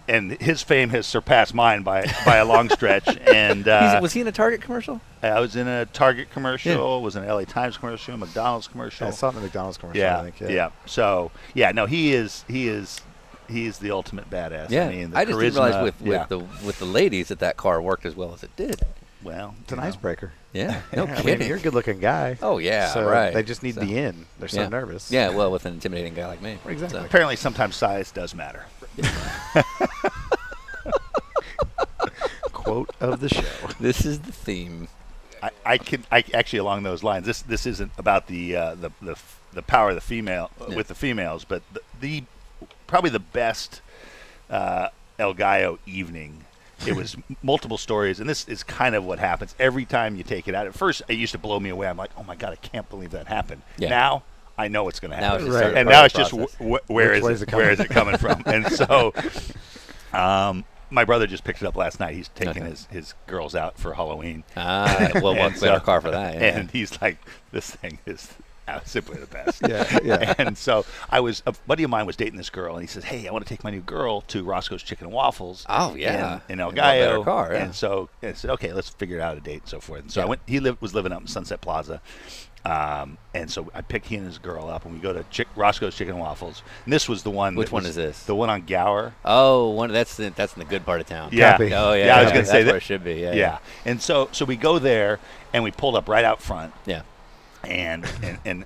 and 0.08 0.32
his 0.40 0.62
fame 0.62 0.90
has 0.90 1.06
surpassed 1.06 1.54
mine 1.54 1.84
by 1.84 2.06
by 2.26 2.38
a 2.38 2.46
long 2.46 2.70
stretch. 2.70 3.18
And 3.28 3.68
uh, 3.68 4.00
was 4.02 4.14
he 4.14 4.22
in 4.22 4.28
a 4.28 4.32
Target 4.32 4.62
commercial? 4.62 5.02
I 5.22 5.40
was 5.40 5.56
in 5.56 5.68
a 5.68 5.86
Target 5.88 6.30
commercial, 6.32 7.02
was 7.02 7.16
in 7.16 7.24
an 7.24 7.30
LA 7.30 7.44
Times 7.44 7.78
commercial, 7.78 8.14
a 8.14 8.18
McDonald's 8.18 8.68
commercial. 8.68 9.08
I 9.08 9.12
saw 9.12 9.28
it 9.28 9.32
in 9.32 9.36
the 9.38 9.42
McDonald's 9.42 9.78
commercial. 9.78 10.00
yeah, 10.00 10.20
I 10.20 10.24
think, 10.24 10.40
yeah, 10.40 10.50
yeah. 10.50 10.70
So 10.86 11.32
yeah, 11.54 11.72
no, 11.72 11.88
he 11.88 12.14
is 12.14 12.46
he 12.48 12.68
is 12.68 13.02
he 13.50 13.66
is 13.66 13.80
the 13.80 13.92
ultimate 13.92 14.30
badass. 14.30 14.70
Yeah, 14.70 14.88
I 14.88 14.90
mean, 14.90 15.12
the 15.12 15.18
I 15.18 15.26
just 15.26 15.40
didn't 15.40 15.56
realize 15.56 15.84
with, 15.84 16.02
with 16.02 16.12
yeah. 16.14 16.26
the 16.28 16.40
with 16.40 16.80
the 16.80 16.86
ladies 16.86 17.28
that 17.30 17.40
that 17.40 17.58
car 17.58 17.82
worked 17.82 18.06
as 18.06 18.16
well 18.16 18.34
as 18.34 18.44
it 18.44 18.56
did. 18.56 18.82
Well, 19.24 19.56
It's 19.62 19.72
an 19.72 19.80
know. 19.80 19.84
icebreaker. 19.86 20.32
Yeah, 20.54 20.82
no 20.96 21.04
I 21.04 21.08
mean, 21.08 21.16
kidding. 21.24 21.48
you're 21.48 21.58
a 21.58 21.62
good-looking 21.62 22.00
guy. 22.00 22.38
oh 22.42 22.58
yeah, 22.58 22.88
so 22.94 23.08
right. 23.08 23.34
They 23.34 23.44
just 23.44 23.64
need 23.64 23.76
So- 23.76 23.82
the 23.82 23.98
in. 23.98 24.26
They're 24.40 24.48
so 24.48 24.62
yeah. 24.62 24.70
nervous. 24.70 25.12
Yeah, 25.12 25.30
well, 25.30 25.52
with 25.52 25.66
an 25.66 25.74
intimidating 25.74 26.14
guy 26.14 26.28
like 26.28 26.42
me. 26.42 26.58
Exactly. 26.66 27.00
So- 27.00 27.06
Apparently, 27.06 27.36
sometimes 27.36 27.76
size 27.76 28.12
does 28.12 28.34
matter. 28.36 28.66
Quote 32.54 32.90
of 33.00 33.20
the 33.20 33.30
show. 33.30 33.44
This 33.80 34.06
is 34.06 34.20
the 34.22 34.32
theme. 34.32 34.88
I, 35.42 35.52
I 35.66 35.78
can 35.78 36.04
I 36.12 36.24
actually 36.34 36.60
along 36.60 36.84
those 36.84 37.04
lines. 37.04 37.26
This 37.26 37.42
this 37.44 37.66
isn't 37.66 37.92
about 37.98 38.28
the 38.28 38.56
uh, 38.56 38.76
the, 38.76 38.90
the 39.02 39.16
the 39.54 39.62
power 39.62 39.90
of 39.90 39.96
the 39.96 40.02
female 40.02 40.50
uh, 40.60 40.66
Yeah. 40.70 40.76
with 40.76 40.88
the 40.88 40.96
females, 40.96 41.46
but 41.46 41.62
the, 41.72 41.82
the 42.02 42.24
probably 42.88 43.10
the 43.12 43.20
best 43.20 43.82
uh, 44.50 44.90
El 45.20 45.34
Gallo 45.34 45.80
evening. 45.86 46.44
It 46.86 46.96
was 46.96 47.16
multiple 47.42 47.78
stories, 47.78 48.20
and 48.20 48.30
this 48.30 48.48
is 48.48 48.62
kind 48.64 48.94
of 48.96 49.04
what 49.04 49.18
happens 49.20 49.56
every 49.60 49.86
time 49.86 50.16
you 50.16 50.24
take 50.24 50.48
it 50.48 50.54
out. 50.56 50.68
At 50.68 50.76
first, 50.76 51.02
it 51.08 51.16
used 51.16 51.32
to 51.32 51.38
blow 51.40 51.60
me 51.60 51.70
away. 51.70 51.88
I'm 51.88 51.98
like, 51.98 52.12
oh 52.18 52.24
my 52.24 52.36
god, 52.36 52.54
I 52.54 52.56
can't 52.58 52.88
believe 52.90 53.12
that 53.12 53.28
happened. 53.28 53.64
Yeah. 53.78 53.90
Now 53.90 54.24
I 54.58 54.68
know 54.68 54.84
what's 54.84 55.00
going 55.00 55.12
to 55.12 55.18
happen, 55.18 55.48
just 55.48 55.60
Right. 55.60 55.74
and 55.76 55.90
now 55.90 56.06
it's 56.06 56.14
just 56.14 56.32
process. 56.32 56.52
w- 56.58 56.78
w- 56.78 56.84
where 56.88 57.10
Which 57.10 57.18
is 57.18 57.24
way 57.24 57.32
it, 57.32 57.34
is 57.36 57.42
it 57.44 57.52
where 57.54 57.76
coming 57.76 57.86
it 57.86 57.90
coming 57.90 58.18
from? 58.18 58.44
And 58.46 58.72
so, 58.72 59.14
um, 60.14 60.66
my 60.90 61.04
brother 61.04 61.28
just 61.28 61.44
picked 61.44 61.62
it 61.62 61.66
up 61.68 61.76
last 61.76 62.00
night. 62.00 62.16
He's 62.16 62.30
taking 62.30 62.62
Okay. 62.64 62.70
his, 62.72 62.86
his 62.86 63.14
girls 63.26 63.56
out 63.56 63.78
for 63.78 63.94
Halloween. 63.94 64.44
Ah, 64.56 65.10
well, 65.16 65.36
what 65.36 65.38
And 65.40 65.54
better 65.60 65.80
so- 65.80 65.80
car 65.80 66.02
for 66.02 66.12
that? 66.12 66.36
Yeah. 66.36 66.58
And 66.58 66.72
he's 66.72 67.02
like, 67.02 67.18
this 67.52 67.70
thing 67.72 68.00
is 68.06 68.34
simply 68.86 69.18
the 69.20 69.28
best. 69.28 69.62
Yeah, 69.68 70.00
yeah. 70.04 70.34
And 70.40 70.58
so 70.58 70.86
I 71.10 71.20
was 71.20 71.42
a 71.46 71.54
buddy 71.68 71.84
of 71.84 71.90
mine 71.90 72.06
was 72.06 72.16
dating 72.16 72.38
this 72.38 72.50
girl, 72.50 72.76
and 72.76 72.82
he 72.84 72.88
says, 72.88 73.04
"Hey, 73.04 73.28
I 73.28 73.32
want 73.32 73.46
to 73.46 73.50
take 73.50 73.64
my 73.64 73.72
new 73.72 73.82
girl 73.82 74.22
to 74.22 74.44
Roscoe's 74.44 74.84
Chicken 74.84 75.08
and 75.08 75.14
Waffles." 75.14 75.66
Oh, 75.70 75.96
yeah. 75.96 76.42
in, 76.48 76.54
in 76.54 76.60
El 76.60 76.72
Gallo. 76.72 77.24
car, 77.24 77.54
yeah. 77.54 77.64
And 77.66 77.76
so 77.76 78.10
I 78.22 78.34
said, 78.34 78.52
"Okay, 78.52 78.74
let's 78.74 78.90
figure 78.90 79.22
out 79.22 79.38
a 79.38 79.42
date 79.42 79.62
and 79.62 79.70
so 79.70 79.80
forth." 79.80 80.02
And 80.02 80.12
so 80.12 80.22
I 80.22 80.26
went. 80.26 80.42
He 80.48 80.60
lived 80.60 80.82
was 80.82 80.94
living 80.94 81.12
up 81.12 81.22
in 81.22 81.28
Sunset 81.28 81.62
Plaza. 81.62 82.02
Um, 82.66 83.18
and 83.34 83.50
so 83.50 83.72
I 83.74 83.80
picked 83.82 84.08
he 84.08 84.16
and 84.18 84.26
his 84.26 84.40
girl 84.40 84.68
up, 84.68 84.84
and 84.84 84.94
we 84.94 85.00
go 85.00 85.14
to 85.14 85.24
Chick, 85.30 85.48
Roscoe's 85.56 85.96
Chicken 85.96 86.16
and 86.16 86.22
Waffles. 86.22 86.64
And 86.84 86.92
this 86.92 87.08
was 87.08 87.24
the 87.24 87.30
one. 87.30 87.56
Which 87.56 87.72
one 87.72 87.86
is 87.86 87.96
this? 87.96 88.24
The 88.24 88.36
one 88.36 88.50
on 88.50 88.66
Gower. 88.66 89.14
Oh, 89.24 89.70
one 89.70 89.94
that's 89.94 90.18
the, 90.18 90.32
that's 90.36 90.54
in 90.54 90.60
the 90.60 90.66
good 90.66 90.86
part 90.86 91.00
of 91.00 91.08
town. 91.08 91.30
Yeah. 91.32 91.56
Oh 91.60 91.64
yeah. 91.64 91.70
Yeah, 91.72 91.82
I 91.82 91.94
was 91.94 91.96
yeah, 91.96 92.14
gonna 92.30 92.34
that's 92.34 92.50
say 92.50 92.58
where 92.58 92.66
that- 92.66 92.76
it 92.76 92.84
should 92.84 93.04
be. 93.06 93.14
Yeah. 93.16 93.34
Yeah. 93.34 93.58
And 93.86 94.02
so 94.02 94.28
so 94.34 94.44
we 94.44 94.58
go 94.58 94.80
there, 94.80 95.20
and 95.54 95.64
we 95.64 95.72
pulled 95.72 95.96
up 95.96 96.10
right 96.10 96.26
out 96.26 96.42
front, 96.42 96.74
Yeah. 96.86 97.04
And 97.64 98.06
and, 98.24 98.38
and 98.46 98.66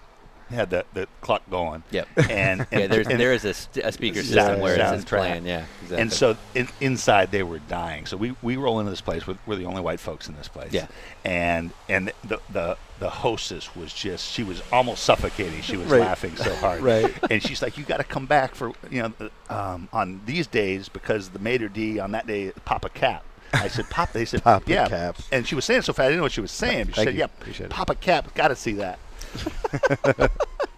had 0.49 0.69
the, 0.69 0.85
the 0.93 1.07
clock 1.21 1.41
going. 1.49 1.81
Yep. 1.91 2.09
And, 2.29 2.67
and 2.71 2.81
yeah. 2.81 2.87
There's 2.87 3.07
and, 3.07 3.17
there 3.17 3.31
is 3.33 3.45
a, 3.45 3.53
st- 3.53 3.85
a 3.85 3.91
speaker 3.93 4.21
Sound- 4.21 4.27
system 4.27 4.59
where 4.59 4.77
it's, 4.77 4.91
it's 4.91 5.05
playing. 5.09 5.45
Yeah. 5.45 5.63
Exactly. 5.83 5.97
And 6.01 6.11
so 6.11 6.35
in, 6.53 6.67
inside 6.81 7.31
they 7.31 7.41
were 7.43 7.59
dying. 7.59 8.05
So 8.05 8.17
we, 8.17 8.35
we 8.41 8.57
roll 8.57 8.81
into 8.81 8.89
this 8.89 8.99
place. 8.99 9.25
We're, 9.25 9.37
we're 9.45 9.55
the 9.55 9.63
only 9.63 9.79
white 9.81 10.01
folks 10.01 10.27
in 10.27 10.35
this 10.35 10.49
place. 10.49 10.73
Yeah. 10.73 10.87
And 11.23 11.71
and 11.87 12.11
the 12.25 12.39
the 12.51 12.77
the 12.99 13.09
hostess 13.09 13.75
was 13.77 13.93
just 13.93 14.29
she 14.29 14.43
was 14.43 14.61
almost 14.73 15.03
suffocating. 15.03 15.61
She 15.61 15.77
was 15.77 15.87
Right. 15.87 16.01
laughing 16.01 16.35
so 16.35 16.53
hard. 16.55 16.81
Right. 16.83 17.13
And 17.31 17.41
she's 17.41 17.61
like, 17.61 17.77
"You 17.77 17.85
got 17.85 17.97
to 17.97 18.03
come 18.03 18.25
back 18.25 18.53
for 18.53 18.73
you 18.89 19.03
know 19.03 19.29
um, 19.49 19.87
on 19.93 20.19
these 20.25 20.47
days 20.47 20.89
because 20.89 21.29
the 21.29 21.39
maitre 21.39 21.69
d 21.69 21.97
on 21.99 22.11
that 22.11 22.27
day 22.27 22.51
Papa 22.65 22.89
Cap." 22.89 23.23
I 23.53 23.67
said, 23.67 23.89
"Pop." 23.89 24.11
They 24.11 24.25
said, 24.25 24.43
"Pop 24.43 24.67
"Yeah." 24.67 24.87
Cap. 24.87 25.17
And 25.31 25.47
she 25.47 25.55
was 25.55 25.65
saying 25.65 25.79
it 25.79 25.85
so 25.85 25.93
fast, 25.93 26.05
I 26.05 26.09
didn't 26.09 26.17
know 26.17 26.23
what 26.23 26.31
she 26.31 26.41
was 26.41 26.51
saying. 26.51 26.87
She 26.87 26.93
Thank 26.93 27.07
said, 27.07 27.13
you. 27.13 27.19
"Yeah, 27.19 27.25
Appreciate 27.25 27.65
it. 27.67 27.69
Papa 27.71 27.95
Cap, 27.95 28.33
got 28.35 28.47
to 28.49 28.55
see 28.55 28.73
that." 28.73 28.99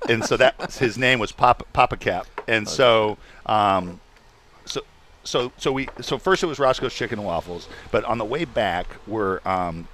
and 0.09 0.23
so 0.23 0.37
that 0.37 0.73
his 0.75 0.97
name 0.97 1.19
was 1.19 1.31
Papa 1.31 1.65
Papa 1.73 1.97
Cap. 1.97 2.27
And 2.47 2.67
so 2.67 3.17
um, 3.45 3.99
so 4.65 4.81
so 5.23 5.51
so 5.57 5.71
we 5.71 5.87
so 6.01 6.17
first 6.17 6.43
it 6.43 6.47
was 6.47 6.59
Roscoe's 6.59 6.93
Chicken 6.93 7.19
and 7.19 7.25
Waffles, 7.25 7.67
but 7.91 8.03
on 8.05 8.17
the 8.17 8.25
way 8.25 8.45
back 8.45 8.87
we're 9.07 9.39
um, 9.45 9.87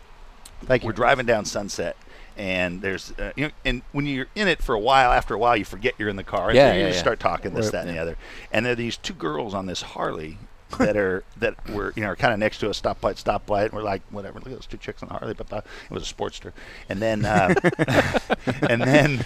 Thank 0.65 0.83
you. 0.83 0.87
we're 0.87 0.93
driving 0.93 1.25
down 1.25 1.45
Sunset. 1.45 1.95
And 2.37 2.81
there's, 2.81 3.11
uh, 3.19 3.33
you 3.35 3.47
know, 3.47 3.51
and 3.65 3.81
when 3.91 4.05
you're 4.05 4.27
in 4.33 4.47
it 4.47 4.63
for 4.63 4.73
a 4.73 4.79
while, 4.79 5.11
after 5.11 5.33
a 5.33 5.37
while, 5.37 5.57
you 5.57 5.65
forget 5.65 5.95
you're 5.97 6.07
in 6.07 6.15
the 6.15 6.23
car. 6.23 6.47
and 6.47 6.55
Yeah, 6.55 6.73
you 6.73 6.79
yeah, 6.79 6.87
yeah. 6.87 6.93
start 6.93 7.19
talking 7.19 7.53
this, 7.53 7.69
that, 7.71 7.85
and 7.85 7.93
the 7.93 7.99
other. 7.99 8.15
And 8.49 8.65
there 8.65 8.71
are 8.71 8.75
these 8.77 8.95
two 8.95 9.13
girls 9.13 9.53
on 9.53 9.65
this 9.65 9.81
Harley 9.81 10.37
that 10.77 10.95
are 10.97 11.23
that 11.37 11.69
were 11.69 11.93
you 11.95 12.03
know 12.03 12.15
kind 12.15 12.33
of 12.33 12.39
next 12.39 12.59
to 12.59 12.67
a 12.67 12.71
stoplight, 12.71 13.21
stoplight. 13.21 13.65
And 13.65 13.73
we're 13.73 13.83
like, 13.83 14.01
whatever. 14.11 14.39
Look 14.39 14.47
at 14.47 14.53
those 14.53 14.65
two 14.65 14.77
chicks 14.77 15.01
on 15.01 15.09
the 15.09 15.15
Harley, 15.15 15.33
but 15.33 15.49
the, 15.49 15.57
it 15.57 15.91
was 15.91 16.09
a 16.09 16.13
Sportster. 16.13 16.53
And 16.87 17.01
then, 17.01 17.25
uh, 17.25 17.53
and 18.69 18.81
then, 18.81 19.19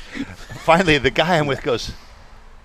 finally, 0.64 0.98
the 0.98 1.12
guy 1.12 1.38
I'm 1.38 1.48
with 1.48 1.62
goes, 1.62 1.94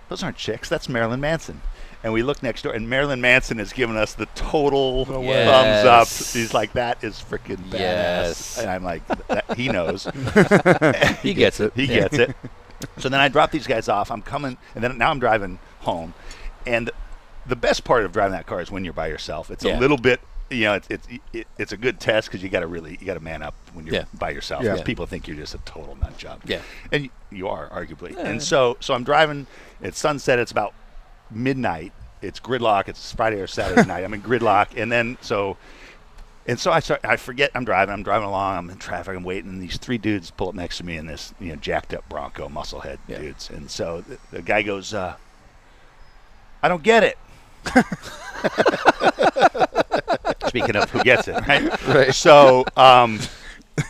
"Those 0.09 0.23
aren't 0.23 0.37
chicks. 0.37 0.69
That's 0.69 0.89
Marilyn 0.89 1.21
Manson." 1.21 1.61
And 2.05 2.13
we 2.13 2.23
look 2.23 2.45
next 2.45 2.63
door, 2.63 2.73
and 2.73 2.89
Marilyn 2.89 3.21
Manson 3.21 3.59
has 3.59 3.73
given 3.73 3.97
us 3.97 4.15
the 4.15 4.27
total 4.37 5.05
way. 5.05 5.45
thumbs 5.45 5.85
up. 5.85 6.09
He's 6.09 6.55
like, 6.55 6.73
"That 6.75 7.03
is 7.03 7.15
freaking 7.17 7.57
badass." 7.57 7.73
Yes. 7.73 8.59
And 8.59 8.71
I'm 8.71 8.85
like, 8.85 9.03
"He 9.57 9.69
knows." 9.69 10.05
he 11.23 11.35
gets 11.35 11.59
it. 11.59 11.73
He 11.75 11.89
gets 11.89 12.17
it. 12.17 12.37
So 12.99 13.09
then 13.09 13.19
I 13.19 13.29
drop 13.29 13.51
these 13.51 13.67
guys 13.67 13.89
off. 13.89 14.13
I'm 14.13 14.23
coming, 14.23 14.57
and 14.77 14.85
then 14.85 14.97
now 14.99 15.11
I'm 15.11 15.19
driving 15.19 15.59
home. 15.81 16.15
And 16.67 16.91
the 17.49 17.57
best 17.57 17.85
part 17.85 18.05
of 18.05 18.13
driving 18.13 18.33
that 18.33 18.47
car 18.47 18.61
is 18.61 18.71
when 18.71 18.85
you're 18.85 18.93
by 18.95 19.07
yourself. 19.09 19.51
It's 19.51 19.65
Yeah. 19.65 19.79
a 19.79 19.81
little 19.81 19.97
bit, 19.97 20.21
you 20.51 20.65
know, 20.65 20.75
it's 20.75 20.89
it's 20.91 21.09
it, 21.33 21.47
it's 21.59 21.73
a 21.73 21.77
good 21.77 21.99
test 22.01 22.29
because 22.29 22.43
you 22.43 22.49
got 22.49 22.61
to 22.61 22.67
really 22.67 22.97
you 23.01 23.07
got 23.07 23.15
to 23.15 23.21
man 23.21 23.43
up 23.43 23.55
when 23.73 23.87
you're 23.87 23.97
Yeah. 23.97 24.05
by 24.15 24.31
yourself. 24.31 24.63
Yeah. 24.65 24.73
Because 24.73 24.85
people 24.85 25.07
think 25.07 25.27
you're 25.29 25.37
just 25.37 25.55
a 25.55 25.59
total 25.59 25.97
nut 25.97 26.17
job. 26.19 26.41
Yeah. 26.45 26.61
and 26.93 27.05
you, 27.05 27.11
you 27.31 27.49
are 27.49 27.69
arguably. 27.71 28.17
And 28.17 28.43
so 28.43 28.77
so 28.81 28.95
I'm 28.95 29.05
driving. 29.05 29.47
It's 29.81 29.99
sunset. 29.99 30.39
It's 30.39 30.53
about 30.53 30.75
midnight. 31.31 31.93
It's 32.23 32.41
gridlock. 32.41 32.89
It's 32.89 33.13
Friday 33.13 33.41
or 33.41 33.47
Saturday 33.47 33.87
night. 33.87 34.05
I'm 34.05 34.13
in 34.15 34.23
gridlock, 34.23 34.77
and 34.77 34.91
then 34.91 35.19
so 35.21 35.57
and 36.47 36.59
so 36.59 36.73
I 36.73 36.81
start, 36.81 37.01
I 37.05 37.17
forget 37.17 37.51
I'm 37.55 37.65
driving. 37.67 37.93
I'm 37.93 38.03
driving 38.03 38.27
along. 38.27 38.57
I'm 38.57 38.71
in 38.71 38.79
traffic. 38.79 39.15
I'm 39.15 39.23
waiting. 39.23 39.51
And 39.51 39.63
these 39.63 39.77
three 39.77 39.99
dudes 39.99 40.31
pull 40.31 40.49
up 40.49 40.55
next 40.55 40.79
to 40.79 40.85
me 40.85 40.97
in 40.97 41.07
this, 41.07 41.35
you 41.39 41.51
know, 41.51 41.57
jacked 41.57 41.93
up 41.93 42.09
Bronco, 42.09 42.49
musclehead 42.49 42.99
Yeah. 43.07 43.19
dudes. 43.19 43.51
And 43.51 43.71
so 43.71 44.01
the, 44.01 44.19
the 44.33 44.43
guy 44.43 44.63
goes, 44.63 44.95
uh, 44.95 45.15
"I 46.63 46.69
don't 46.69 46.83
get 46.83 47.05
it." 47.05 47.19
Speaking 50.49 50.77
of 50.77 50.91
who 50.91 51.03
gets 51.03 51.29
it, 51.29 51.35
right? 51.47 51.87
Right. 51.89 52.15
So, 52.15 52.65
um, 52.77 53.19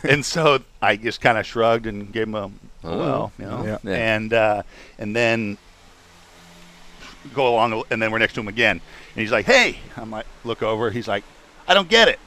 and 0.03 0.25
so 0.25 0.59
I 0.81 0.95
just 0.97 1.21
kind 1.21 1.37
of 1.37 1.45
shrugged 1.45 1.85
and 1.85 2.11
gave 2.11 2.23
him 2.27 2.35
a 2.35 2.51
oh, 2.83 2.97
well, 2.97 3.31
you 3.39 3.45
know, 3.45 3.63
Yeah. 3.65 3.77
Yeah. 3.83 4.15
and 4.15 4.33
uh, 4.33 4.63
and 4.97 5.15
then 5.15 5.57
go 7.33 7.47
along, 7.53 7.83
and 7.89 8.01
then 8.01 8.11
we're 8.11 8.17
next 8.19 8.33
to 8.33 8.41
him 8.41 8.47
again, 8.47 8.81
and 9.13 9.21
he's 9.21 9.31
like, 9.31 9.45
"Hey," 9.45 9.77
I'm 9.97 10.11
like, 10.11 10.25
look 10.43 10.61
over. 10.63 10.89
He's 10.91 11.07
like, 11.07 11.23
"I 11.67 11.73
don't 11.73 11.89
get 11.89 12.07
it." 12.09 12.19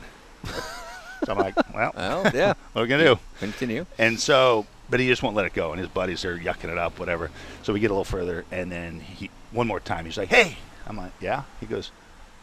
so 1.24 1.32
I'm 1.32 1.38
like, 1.38 1.54
"Well, 1.74 1.92
Well, 1.94 2.30
yeah. 2.34 2.54
what 2.72 2.82
are 2.82 2.84
we 2.84 2.88
gonna 2.88 3.04
do?" 3.04 3.18
Continue. 3.38 3.84
And 3.98 4.18
so, 4.18 4.66
but 4.88 4.98
he 5.00 5.08
just 5.08 5.22
won't 5.22 5.36
let 5.36 5.44
it 5.46 5.52
go, 5.52 5.72
and 5.72 5.78
his 5.80 5.88
buddies 5.88 6.24
are 6.24 6.38
yucking 6.38 6.70
it 6.70 6.78
up, 6.78 6.98
whatever. 6.98 7.30
So 7.62 7.72
we 7.74 7.80
get 7.80 7.90
a 7.90 7.94
little 7.94 8.04
further, 8.04 8.44
and 8.50 8.72
then 8.72 9.00
he 9.00 9.28
one 9.50 9.66
more 9.66 9.80
time. 9.80 10.04
He's 10.06 10.16
like, 10.16 10.28
"Hey," 10.30 10.56
I'm 10.86 10.96
like, 10.96 11.12
"Yeah." 11.20 11.42
He 11.60 11.66
goes, 11.66 11.90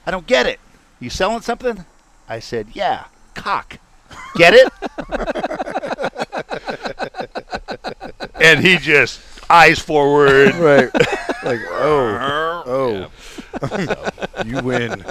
"I 0.06 0.12
don't 0.12 0.28
get 0.28 0.46
it. 0.46 0.60
You 1.00 1.10
selling 1.10 1.42
something?" 1.42 1.86
I 2.28 2.40
said, 2.40 2.68
"Yeah, 2.74 3.06
cock. 3.36 3.80
Get 4.36 4.54
it?" 4.54 4.72
and 8.42 8.66
he 8.66 8.78
just 8.78 9.22
eyes 9.50 9.80
forward. 9.80 10.54
right. 10.56 10.94
like, 11.44 11.60
oh, 11.70 12.64
oh, 13.62 14.44
you 14.46 14.62
win. 14.62 15.04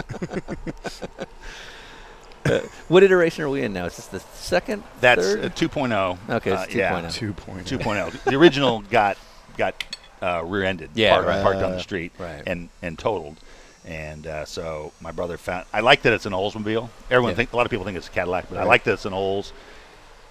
What 2.89 3.03
iteration 3.03 3.45
are 3.45 3.51
we 3.51 3.63
in 3.63 3.73
now? 3.75 3.87
Is 3.87 3.97
this 3.97 4.07
the 4.07 4.21
second? 4.21 4.83
That's 5.01 5.21
third? 5.23 5.45
uh, 5.45 5.49
2.0. 5.51 6.19
Okay, 6.31 6.53
it's 6.53 6.63
Uh, 6.63 6.79
yeah, 6.79 6.93
2.0. 7.03 7.13
Two 7.13 7.79
2.0. 7.79 8.25
the 8.25 8.37
original 8.37 8.81
got 8.83 9.19
got 9.59 9.85
uh, 10.23 10.43
rear-ended, 10.45 10.91
Yeah, 10.95 11.15
parked, 11.15 11.29
right. 11.29 11.43
parked 11.43 11.63
on 11.63 11.73
the 11.73 11.81
street, 11.81 12.13
Right. 12.19 12.43
and 12.47 12.69
and 12.83 12.99
totaled. 12.99 13.37
And 13.85 14.27
uh, 14.27 14.45
so 14.45 14.93
my 15.01 15.13
brother 15.13 15.39
found. 15.39 15.65
I 15.73 15.81
like 15.81 16.03
that 16.03 16.13
it's 16.13 16.27
an 16.27 16.33
Oldsmobile. 16.33 16.89
Everyone 17.11 17.31
Yeah. 17.31 17.37
think 17.37 17.53
a 17.53 17.57
lot 17.57 17.65
of 17.67 17.71
people 17.71 17.85
think 17.87 17.97
it's 17.97 18.09
a 18.09 18.11
Cadillac, 18.11 18.47
but 18.51 18.59
I 18.59 18.65
like 18.65 18.85
that 18.85 18.93
it's 18.95 19.07
an 19.07 19.15
Olds. 19.15 19.53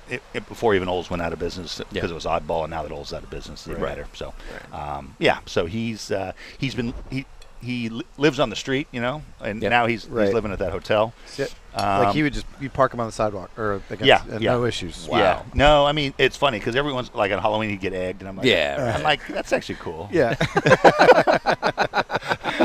It, 0.09 0.21
it, 0.33 0.47
before 0.47 0.73
even 0.73 0.87
Olds 0.87 1.09
went 1.09 1.21
out 1.21 1.33
of 1.33 1.39
business 1.39 1.79
because 1.79 1.95
Yeah. 1.95 2.11
it 2.11 2.13
was 2.13 2.25
oddball, 2.25 2.63
and 2.63 2.71
now 2.71 2.83
that 2.83 2.91
Olds 2.93 3.11
out 3.13 3.23
of 3.23 3.29
business, 3.29 3.67
it's 3.67 3.77
Right. 3.79 3.89
better. 3.89 4.07
So, 4.13 4.33
Right. 4.71 4.79
um, 4.97 5.15
yeah. 5.19 5.39
So 5.47 5.65
he's 5.65 6.11
uh, 6.11 6.31
he's 6.57 6.75
been 6.75 6.93
he 7.09 7.25
he 7.61 7.89
li- 7.89 8.05
lives 8.17 8.39
on 8.39 8.49
the 8.49 8.55
street, 8.55 8.87
you 8.91 9.01
know, 9.01 9.21
and 9.41 9.61
Yep. 9.61 9.69
now 9.69 9.85
he's 9.87 10.07
Right. 10.07 10.25
he's 10.25 10.33
living 10.33 10.51
at 10.51 10.59
that 10.59 10.71
hotel. 10.71 11.13
Yeah. 11.37 11.45
Um, 11.75 12.03
like 12.05 12.15
he 12.15 12.23
would 12.23 12.33
just 12.33 12.45
you 12.59 12.69
park 12.69 12.93
him 12.93 12.99
on 12.99 13.05
the 13.05 13.11
sidewalk 13.11 13.51
or 13.57 13.81
against, 13.89 14.05
Yeah, 14.05 14.21
and 14.31 14.41
yeah. 14.41 14.51
no 14.53 14.65
issues. 14.65 15.07
Yeah. 15.11 15.43
No, 15.53 15.85
I 15.85 15.91
mean 15.91 16.13
it's 16.17 16.35
funny 16.37 16.57
because 16.59 16.75
everyone's 16.75 17.13
like 17.13 17.31
on 17.31 17.39
Halloween 17.39 17.69
he'd 17.69 17.81
get 17.81 17.93
egged, 17.93 18.21
and 18.21 18.29
I'm 18.29 18.37
like, 18.37 18.45
Yeah, 18.47 18.93
I'm 18.97 19.03
like 19.03 19.25
that's 19.27 19.53
actually 19.53 19.75
cool. 19.75 20.09
Yeah. 20.11 20.33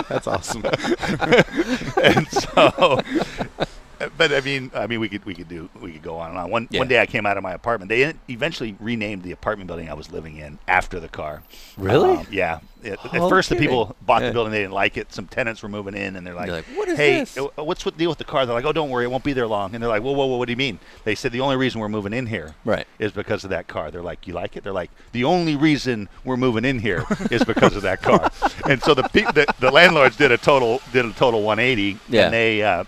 That's 0.08 0.26
awesome. 0.26 0.62
and 2.02 2.28
so 2.28 3.00
but 4.16 4.32
I 4.32 4.40
mean 4.40 4.70
I 4.74 4.86
mean 4.86 5.00
we 5.00 5.08
could 5.08 5.24
we 5.24 5.34
could 5.34 5.48
do 5.48 5.68
we 5.80 5.92
could 5.92 6.02
go 6.02 6.16
on 6.18 6.30
and 6.30 6.38
on. 6.38 6.50
One 6.50 6.68
Yeah. 6.70 6.80
one 6.80 6.88
day 6.88 7.00
I 7.00 7.06
came 7.06 7.26
out 7.26 7.36
of 7.36 7.42
my 7.42 7.52
apartment. 7.52 7.88
They 7.88 8.12
eventually 8.28 8.76
renamed 8.80 9.22
the 9.22 9.32
apartment 9.32 9.68
building 9.68 9.88
I 9.90 9.94
was 9.94 10.10
living 10.10 10.36
in 10.38 10.58
after 10.68 11.00
the 11.00 11.08
car. 11.08 11.42
Really? 11.76 12.10
Um, 12.16 12.26
yeah. 12.30 12.60
At, 12.84 12.92
at 13.14 13.14
Oh, 13.20 13.28
first 13.28 13.48
the 13.48 13.54
people 13.56 13.94
bought 14.04 14.22
Yeah. 14.22 14.28
the 14.28 14.32
building 14.32 14.52
they 14.52 14.58
didn't 14.62 14.72
like 14.72 14.96
it. 14.96 15.12
Some 15.12 15.26
tenants 15.28 15.62
were 15.62 15.68
moving 15.68 15.94
in 15.94 16.16
and 16.16 16.26
they're 16.26 16.34
like, 16.34 16.50
like, 16.50 16.64
"What 16.74 16.88
is 16.88 16.96
"Hey, 16.98 17.20
this?" 17.20 17.38
uh, 17.38 17.62
what's 17.62 17.84
the 17.84 17.92
deal 17.92 18.08
with 18.08 18.18
the 18.18 18.24
car?" 18.24 18.44
They're 18.44 18.56
like, 18.56 18.64
"Oh, 18.64 18.72
don't 18.72 18.90
worry, 18.90 19.04
it 19.04 19.08
won't 19.08 19.22
be 19.22 19.32
there 19.32 19.46
long." 19.46 19.72
And 19.74 19.80
they're 19.80 19.88
like, 19.88 20.02
"Whoa, 20.02 20.10
whoa, 20.10 20.26
whoa, 20.26 20.36
what 20.36 20.46
do 20.46 20.52
you 20.52 20.56
mean?" 20.56 20.80
They 21.04 21.14
said 21.14 21.30
the 21.30 21.40
only 21.42 21.54
reason 21.56 21.80
we're 21.80 21.88
moving 21.88 22.12
in 22.12 22.26
here 22.26 22.56
Right. 22.64 22.86
is 22.98 23.12
because 23.12 23.44
of 23.44 23.50
that 23.50 23.68
car. 23.68 23.92
They're 23.92 24.02
like, 24.02 24.26
"You 24.26 24.34
like 24.34 24.56
it?" 24.56 24.64
They're 24.64 24.72
like, 24.72 24.90
"The 25.12 25.22
only 25.22 25.54
reason 25.54 26.08
we're 26.24 26.36
moving 26.36 26.64
in 26.64 26.80
here 26.80 27.04
is 27.30 27.44
because 27.44 27.76
of 27.76 27.82
that 27.82 28.02
car." 28.02 28.30
and 28.68 28.82
so 28.82 28.94
the, 28.94 29.04
pe- 29.04 29.30
the 29.30 29.46
the 29.60 29.70
landlords 29.70 30.16
did 30.16 30.32
a 30.32 30.36
total 30.38 30.80
did 30.92 31.04
a 31.06 31.12
total 31.12 31.42
180, 31.44 31.98
Yeah. 32.08 32.24
and 32.24 32.34
they 32.34 32.62
uh, 32.64 32.82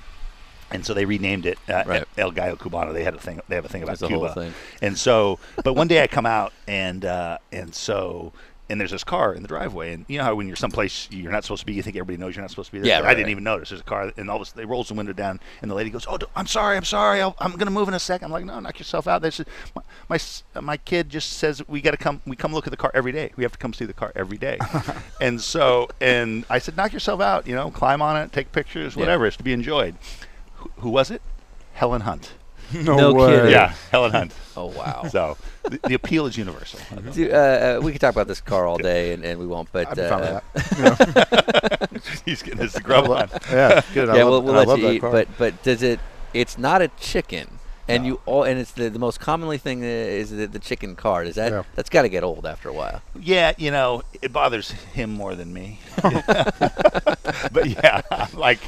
and 0.74 0.84
so 0.84 0.92
they 0.92 1.06
renamed 1.06 1.46
it 1.46 1.58
uh, 1.68 1.84
Right. 1.86 2.04
El 2.18 2.30
Gallo 2.32 2.56
Cubano. 2.56 2.92
They 2.92 3.04
had 3.04 3.14
a 3.14 3.18
thing. 3.18 3.40
They 3.48 3.54
have 3.54 3.64
a 3.64 3.68
thing 3.68 3.82
about 3.82 3.98
There's 3.98 4.10
Cuba. 4.10 4.34
thing. 4.34 4.52
And 4.82 4.98
so, 4.98 5.38
but 5.64 5.72
one 5.74 5.88
day 5.88 6.02
I 6.02 6.06
come 6.06 6.26
out 6.26 6.52
and 6.68 7.04
uh, 7.04 7.38
and 7.52 7.74
so. 7.74 8.32
And 8.66 8.80
there's 8.80 8.92
this 8.92 9.04
car 9.04 9.34
in 9.34 9.42
the 9.42 9.48
driveway, 9.48 9.92
and 9.92 10.06
you 10.08 10.16
know 10.16 10.24
how 10.24 10.34
when 10.34 10.46
you're 10.46 10.56
someplace 10.56 11.06
you're 11.10 11.30
not 11.30 11.44
supposed 11.44 11.60
to 11.60 11.66
be, 11.66 11.74
you 11.74 11.82
think 11.82 11.96
everybody 11.96 12.16
knows 12.16 12.34
you're 12.34 12.42
not 12.42 12.48
supposed 12.48 12.68
to 12.68 12.72
be 12.72 12.78
there. 12.78 12.88
Yeah, 12.88 13.00
right, 13.00 13.08
I 13.08 13.10
didn't 13.10 13.24
right. 13.26 13.30
even 13.32 13.44
notice. 13.44 13.68
There's 13.68 13.82
a 13.82 13.84
car, 13.84 14.10
and 14.16 14.30
all 14.30 14.36
of 14.36 14.42
a 14.42 14.46
sudden 14.46 14.58
they 14.62 14.64
rolls 14.64 14.88
the 14.88 14.94
window 14.94 15.12
down, 15.12 15.38
and 15.60 15.70
the 15.70 15.74
lady 15.74 15.90
goes, 15.90 16.06
"Oh, 16.08 16.16
I'm 16.34 16.46
sorry, 16.46 16.78
I'm 16.78 16.84
sorry, 16.84 17.20
I'll, 17.20 17.36
I'm 17.40 17.52
gonna 17.58 17.70
move 17.70 17.88
in 17.88 17.94
a 17.94 17.98
second. 17.98 18.24
I'm 18.24 18.32
like, 18.32 18.46
"No, 18.46 18.58
knock 18.60 18.78
yourself 18.78 19.06
out." 19.06 19.20
They 19.20 19.30
said, 19.30 19.48
"My 19.76 19.82
my, 20.08 20.60
my 20.62 20.76
kid 20.78 21.10
just 21.10 21.34
says 21.34 21.62
we 21.68 21.82
got 21.82 21.90
to 21.90 21.98
come. 21.98 22.22
We 22.26 22.36
come 22.36 22.54
look 22.54 22.66
at 22.66 22.70
the 22.70 22.78
car 22.78 22.90
every 22.94 23.12
day. 23.12 23.32
We 23.36 23.44
have 23.44 23.52
to 23.52 23.58
come 23.58 23.74
see 23.74 23.84
the 23.84 23.92
car 23.92 24.12
every 24.16 24.38
day." 24.38 24.56
and 25.20 25.42
so, 25.42 25.90
and 26.00 26.46
I 26.48 26.58
said, 26.58 26.74
"Knock 26.74 26.94
yourself 26.94 27.20
out. 27.20 27.46
You 27.46 27.54
know, 27.54 27.70
climb 27.70 28.00
on 28.00 28.16
it, 28.16 28.32
take 28.32 28.50
pictures, 28.50 28.96
Yeah. 28.96 29.00
whatever. 29.00 29.26
It's 29.26 29.36
to 29.36 29.44
be 29.44 29.52
enjoyed." 29.52 29.94
Who, 30.64 30.70
who 30.82 30.90
was 30.90 31.10
it? 31.10 31.22
Helen 31.74 32.00
Hunt. 32.02 32.32
No 32.72 33.12
way. 33.12 33.36
kidding. 33.36 33.50
Yeah, 33.52 33.74
Helen 33.90 34.10
Hunt. 34.12 34.32
Oh 34.56 34.66
wow. 34.66 35.04
So 35.10 35.36
the, 35.64 35.78
the 35.88 35.94
appeal 35.94 36.26
is 36.26 36.36
universal. 36.38 36.78
Do- 37.12 37.30
uh, 37.32 37.36
uh, 37.78 37.80
we 37.82 37.90
could 37.92 38.00
talk 38.00 38.12
about 38.14 38.28
this 38.28 38.40
car 38.40 38.66
all 38.68 38.78
day, 38.78 39.12
and, 39.12 39.24
and 39.24 39.38
we 39.40 39.46
won't. 39.46 39.70
But 39.72 39.88
I'd 39.88 39.96
be 39.96 40.02
fine 40.08 40.22
uh, 40.22 40.40
with 40.54 41.14
that. 41.14 42.22
He's 42.24 42.42
getting 42.42 42.60
his 42.60 42.78
grub 42.78 43.10
on. 43.10 43.28
yeah, 43.50 43.80
good. 43.92 44.08
I 44.08 44.16
yeah, 44.18 44.24
love- 44.24 44.44
we'll, 44.44 44.54
we'll 44.54 44.54
I 44.54 44.58
let 44.58 44.68
love 44.68 44.78
you 44.78 44.90
eat. 44.90 45.00
car. 45.00 45.10
But 45.10 45.28
but 45.38 45.62
does 45.64 45.82
it? 45.82 45.98
It's 46.32 46.56
not 46.56 46.82
a 46.82 46.88
chicken, 47.00 47.58
and 47.88 48.04
No. 48.04 48.08
you 48.08 48.20
all 48.26 48.44
and 48.44 48.58
it's 48.60 48.70
the, 48.72 48.88
the 48.90 48.98
most 49.00 49.18
commonly 49.20 49.58
thing 49.58 49.82
uh, 49.82 49.86
is 49.86 50.30
the, 50.30 50.46
the 50.46 50.58
chicken 50.60 50.94
card. 50.96 51.26
Is 51.26 51.34
that 51.34 51.50
Yeah. 51.52 51.62
that's 51.74 51.90
got 51.90 52.02
to 52.02 52.08
get 52.08 52.22
old 52.24 52.46
after 52.46 52.68
a 52.68 52.72
while? 52.72 53.02
Yeah, 53.18 53.52
you 53.58 53.72
know, 53.72 54.02
it 54.22 54.32
bothers 54.32 54.70
him 54.70 55.10
more 55.10 55.34
than 55.34 55.52
me. 55.52 55.80
but 57.52 57.66
yeah, 57.68 58.02
like, 58.34 58.60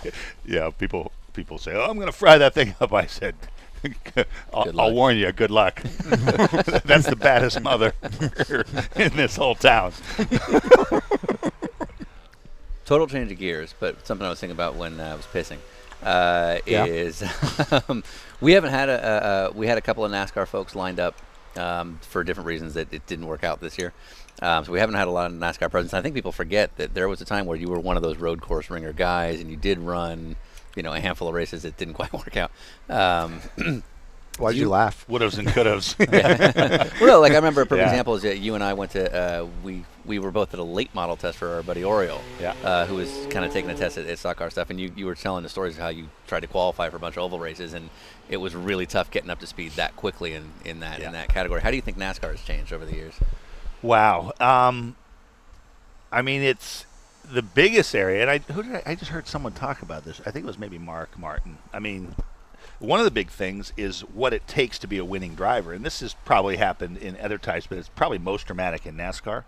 yeah, 0.44 0.70
people 0.70 1.12
people 1.36 1.58
say, 1.58 1.72
"Oh, 1.74 1.84
I'm 1.84 1.96
going 1.96 2.06
to 2.06 2.12
fry 2.12 2.38
that 2.38 2.54
thing 2.54 2.74
up." 2.80 2.92
I 2.94 3.06
said, 3.06 3.34
I'll, 4.52 4.80
I'll 4.80 4.92
warn 4.92 5.16
you, 5.16 5.30
good 5.30 5.50
luck. 5.52 5.80
That's 5.82 7.06
the 7.06 7.16
baddest 7.16 7.60
mother 7.60 7.92
in 8.96 9.10
this 9.16 9.36
whole 9.36 9.54
town. 9.54 9.92
Total 12.84 13.06
change 13.06 13.30
of 13.32 13.38
gears, 13.38 13.74
but 13.78 14.06
something 14.06 14.26
I 14.26 14.30
was 14.30 14.40
thinking 14.40 14.56
about 14.56 14.76
when 14.76 15.00
I 15.00 15.14
was 15.14 15.26
pissing 15.26 15.58
uh, 16.02 16.58
Yeah. 16.66 16.84
is 16.86 17.22
um, 17.88 18.02
we 18.40 18.52
haven't 18.52 18.70
had 18.70 18.88
a 18.88 19.50
we 19.54 19.66
had 19.66 19.76
a 19.78 19.80
couple 19.80 20.04
of 20.04 20.12
NASCAR 20.12 20.46
folks 20.46 20.74
lined 20.74 20.98
up 21.00 21.16
um, 21.56 21.98
for 22.02 22.22
different 22.22 22.46
reasons 22.46 22.74
that 22.74 22.92
it 22.92 23.06
didn't 23.06 23.26
work 23.26 23.42
out 23.44 23.60
this 23.60 23.76
year. 23.78 23.92
Um, 24.42 24.64
so 24.64 24.72
we 24.72 24.78
haven't 24.78 24.96
had 24.96 25.08
a 25.08 25.10
lot 25.10 25.30
of 25.30 25.36
NASCAR 25.36 25.70
presence. 25.70 25.94
I 25.94 26.02
think 26.02 26.14
people 26.14 26.30
forget 26.32 26.76
that 26.76 26.94
there 26.94 27.08
was 27.08 27.20
a 27.20 27.24
time 27.24 27.46
where 27.46 27.56
you 27.56 27.68
were 27.68 27.80
one 27.80 27.96
of 27.96 28.02
those 28.02 28.18
road 28.18 28.40
course 28.40 28.68
ringer 28.70 28.92
guys, 28.92 29.40
and 29.40 29.50
you 29.50 29.56
did 29.56 29.78
run, 29.78 30.36
you 30.76 30.82
know, 30.84 30.92
a 30.92 31.00
handful 31.00 31.26
of 31.28 31.34
races 31.34 31.62
that 31.62 31.76
didn't 31.76 31.94
quite 31.94 32.12
work 32.20 32.36
out. 32.36 32.50
Um, 32.88 33.40
Why'd 34.38 34.54
you, 34.54 34.62
you- 34.64 34.68
laugh? 34.68 35.08
Would-haves 35.08 35.38
and 35.38 35.48
could-haves. 35.48 35.96
well, 37.00 37.20
like 37.22 37.32
I 37.32 37.36
remember 37.36 37.62
a 37.62 37.66
perfect 37.66 37.86
Yeah. 37.86 37.88
example 37.90 38.16
is 38.16 38.22
that 38.22 38.38
you 38.38 38.54
and 38.54 38.62
I 38.62 38.74
went 38.74 38.90
to 38.90 39.10
uh, 39.14 39.46
we 39.64 39.84
we 40.04 40.18
were 40.18 40.30
both 40.30 40.52
at 40.52 40.60
a 40.60 40.62
late 40.62 40.94
model 40.94 41.16
test 41.16 41.38
for 41.38 41.54
our 41.54 41.62
buddy 41.62 41.82
Oriole, 41.82 42.20
Yeah. 42.38 42.52
uh, 42.62 42.84
who 42.86 42.96
was 42.96 43.10
kind 43.30 43.44
of 43.46 43.52
taking 43.52 43.70
a 43.70 43.74
test 43.74 43.96
at, 43.98 44.06
at 44.06 44.18
stock 44.18 44.36
car 44.36 44.50
stuff, 44.50 44.68
and 44.70 44.78
you, 44.78 44.92
you 44.94 45.06
were 45.06 45.14
telling 45.16 45.42
the 45.42 45.48
stories 45.48 45.74
of 45.76 45.80
how 45.82 45.88
you 45.88 46.10
tried 46.28 46.40
to 46.40 46.46
qualify 46.46 46.90
for 46.90 46.96
a 46.96 47.00
bunch 47.00 47.16
of 47.16 47.22
oval 47.24 47.40
races, 47.40 47.72
and 47.72 47.88
it 48.28 48.36
was 48.36 48.54
really 48.54 48.84
tough 48.86 49.10
getting 49.10 49.30
up 49.30 49.40
to 49.40 49.46
speed 49.48 49.72
that 49.72 49.96
quickly 49.96 50.34
in, 50.34 50.50
in 50.64 50.80
that 50.80 51.00
Yeah. 51.00 51.06
in 51.06 51.12
that 51.14 51.28
category. 51.28 51.60
How 51.62 51.70
do 51.70 51.76
you 51.76 51.82
think 51.82 51.96
NASCAR 51.98 52.30
has 52.32 52.42
changed 52.42 52.72
over 52.72 52.84
the 52.84 52.94
years? 52.94 53.14
Wow. 53.82 54.32
Um, 54.38 54.94
I 56.12 56.22
mean, 56.22 56.42
it's 56.42 56.85
the 57.32 57.42
biggest 57.42 57.94
area, 57.94 58.22
and 58.22 58.30
I 58.30 58.38
who 58.38 58.62
did 58.62 58.74
I, 58.76 58.82
I 58.86 58.94
just 58.94 59.10
heard 59.10 59.26
someone 59.26 59.52
talk 59.52 59.82
about 59.82 60.04
this. 60.04 60.20
I 60.26 60.30
think 60.30 60.44
it 60.44 60.46
was 60.46 60.58
maybe 60.58 60.78
Mark 60.78 61.18
Martin. 61.18 61.58
I 61.72 61.78
mean, 61.78 62.14
one 62.78 63.00
of 63.00 63.04
the 63.04 63.10
big 63.10 63.30
things 63.30 63.72
is 63.76 64.00
what 64.00 64.32
it 64.32 64.46
takes 64.46 64.78
to 64.80 64.86
be 64.86 64.98
a 64.98 65.04
winning 65.04 65.34
driver, 65.34 65.72
and 65.72 65.84
this 65.84 66.00
has 66.00 66.14
probably 66.24 66.56
happened 66.56 66.98
in 66.98 67.16
other 67.18 67.38
types, 67.38 67.66
but 67.66 67.78
it's 67.78 67.88
probably 67.88 68.18
most 68.18 68.46
dramatic 68.46 68.86
in 68.86 68.96
NASCAR. 68.96 69.44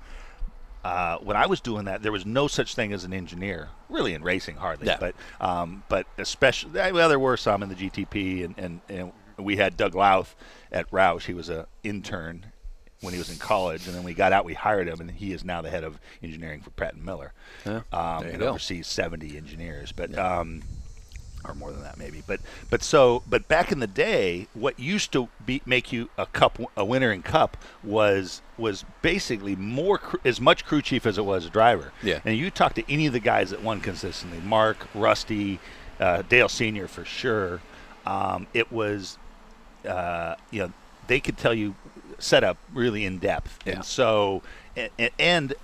Uh, 0.84 1.18
when 1.18 1.36
I 1.36 1.46
was 1.46 1.60
doing 1.60 1.86
that, 1.86 2.02
there 2.02 2.12
was 2.12 2.24
no 2.24 2.46
such 2.46 2.74
thing 2.74 2.92
as 2.92 3.04
an 3.04 3.12
engineer, 3.12 3.68
really 3.88 4.14
in 4.14 4.22
racing, 4.22 4.56
hardly. 4.56 4.86
Yeah. 4.86 4.96
But 4.98 5.14
um, 5.40 5.82
but 5.88 6.06
especially, 6.18 6.70
well, 6.92 7.08
there 7.08 7.18
were 7.18 7.36
some 7.36 7.62
in 7.62 7.68
the 7.68 7.74
GTP, 7.74 8.44
and, 8.44 8.54
and, 8.58 8.80
and 8.88 9.12
we 9.36 9.56
had 9.56 9.76
Doug 9.76 9.94
Louth 9.94 10.34
at 10.72 10.90
Roush. 10.90 11.24
He 11.24 11.34
was 11.34 11.48
a 11.48 11.66
intern 11.82 12.46
when 13.00 13.12
he 13.14 13.18
was 13.18 13.30
in 13.30 13.36
college, 13.36 13.86
and 13.86 13.94
then 13.94 14.02
we 14.02 14.12
got 14.14 14.32
out, 14.32 14.44
we 14.44 14.54
hired 14.54 14.88
him, 14.88 15.00
and 15.00 15.10
he 15.10 15.32
is 15.32 15.44
now 15.44 15.62
the 15.62 15.70
head 15.70 15.84
of 15.84 15.98
engineering 16.22 16.60
for 16.60 16.70
Pratt 16.70 16.94
and 16.94 17.04
Miller, 17.04 17.32
Yeah, 17.64 17.82
um, 17.92 18.24
and 18.24 18.38
go. 18.40 18.48
oversees 18.48 18.86
70 18.88 19.36
engineers, 19.36 19.92
but 19.92 20.18
um, 20.18 20.62
or 21.44 21.54
more 21.54 21.70
than 21.70 21.82
that 21.82 21.96
maybe. 21.96 22.22
But 22.26 22.40
but 22.70 22.82
so 22.82 23.22
but 23.28 23.46
back 23.46 23.70
in 23.70 23.78
the 23.78 23.86
day, 23.86 24.48
what 24.54 24.78
used 24.80 25.12
to 25.12 25.28
be 25.46 25.62
make 25.64 25.92
you 25.92 26.10
a 26.18 26.26
cup 26.26 26.58
a 26.76 26.84
winner 26.84 27.12
in 27.12 27.22
cup 27.22 27.56
was 27.84 28.42
was 28.58 28.84
basically 29.02 29.54
more 29.54 30.00
as 30.24 30.40
much 30.40 30.64
crew 30.64 30.82
chief 30.82 31.06
as 31.06 31.16
it 31.16 31.24
was 31.24 31.46
a 31.46 31.50
driver. 31.50 31.92
Yeah. 32.02 32.18
And 32.24 32.36
you 32.36 32.50
talk 32.50 32.74
to 32.74 32.92
any 32.92 33.06
of 33.06 33.12
the 33.12 33.20
guys 33.20 33.50
that 33.50 33.62
won 33.62 33.80
consistently, 33.80 34.40
Mark, 34.40 34.88
Rusty, 34.92 35.60
uh, 36.00 36.22
Dale 36.22 36.48
Senior 36.48 36.88
for 36.88 37.04
sure. 37.04 37.60
Um, 38.04 38.48
it 38.52 38.72
was 38.72 39.16
uh, 39.86 40.34
you 40.50 40.62
know, 40.62 40.72
they 41.06 41.20
could 41.20 41.38
tell 41.38 41.54
you 41.54 41.76
setup 42.18 42.56
really 42.72 43.04
in 43.04 43.18
depth. 43.18 43.58
Yeah. 43.66 43.74
And 43.74 43.84
so, 43.84 44.42
and, 44.76 45.10
and 45.18 45.54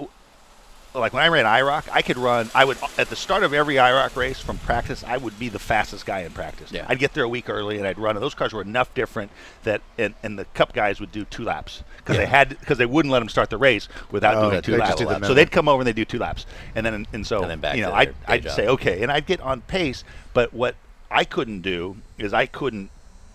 like 0.95 1.13
when 1.13 1.25
I 1.25 1.27
ran 1.29 1.45
IROC, 1.45 1.89
I 1.93 2.03
could 2.03 2.17
run, 2.17 2.49
I 2.55 2.65
would, 2.65 2.79
at 2.97 3.11
the 3.11 3.17
start 3.17 3.43
of 3.43 3.53
every 3.53 3.75
IROC 3.75 4.15
race 4.15 4.39
from 4.41 4.59
practice, 4.59 5.03
I 5.03 5.17
would 5.17 5.37
be 5.41 5.49
the 5.49 5.59
fastest 5.59 6.07
guy 6.07 6.21
in 6.21 6.31
practice. 6.31 6.71
Yeah. 6.71 6.87
I'd 6.89 7.01
get 7.01 7.15
there 7.15 7.25
a 7.25 7.29
week 7.29 7.49
early 7.49 7.79
and 7.79 7.87
I'd 7.87 7.99
run. 7.99 8.15
And 8.17 8.23
those 8.23 8.35
cars 8.35 8.53
were 8.53 8.63
enough 8.63 8.95
different 8.95 9.33
that, 9.65 9.81
and, 9.99 10.15
and 10.23 10.39
the 10.39 10.45
cup 10.55 10.73
guys 10.73 11.01
would 11.01 11.11
do 11.11 11.25
two 11.25 11.43
laps 11.43 11.83
because 11.99 12.17
they 12.17 12.27
had, 12.27 12.51
because 12.61 12.79
they 12.79 12.87
wouldn't 12.87 13.11
let 13.11 13.19
them 13.19 13.29
start 13.29 13.51
the 13.51 13.57
race 13.57 13.89
without 14.13 14.37
Oh, 14.37 14.51
doing 14.51 14.63
two 14.63 14.77
laps. 14.77 14.95
do 15.01 15.07
the 15.07 15.27
so 15.27 15.35
they'd 15.35 15.51
come 15.51 15.69
over 15.69 15.81
and 15.81 15.87
they'd 15.89 15.97
do 15.97 16.05
two 16.05 16.19
laps. 16.21 16.47
And 16.77 16.87
then, 16.87 17.07
and 17.13 17.27
so, 17.27 17.43
And 17.43 17.61
then 17.61 17.77
you 17.77 17.83
know, 17.83 17.93
I'd, 17.93 18.15
I'd 18.29 18.45
job. 18.45 18.53
say, 18.55 18.69
okay. 18.69 19.03
And 19.03 19.11
I'd 19.11 19.27
get 19.27 19.41
on 19.41 19.63
pace. 19.63 20.05
But 20.33 20.55
what 20.55 20.77
I 21.11 21.25
couldn't 21.25 21.63
do 21.63 21.97
is 22.19 22.33
I 22.33 22.47
couldn't 22.47 22.91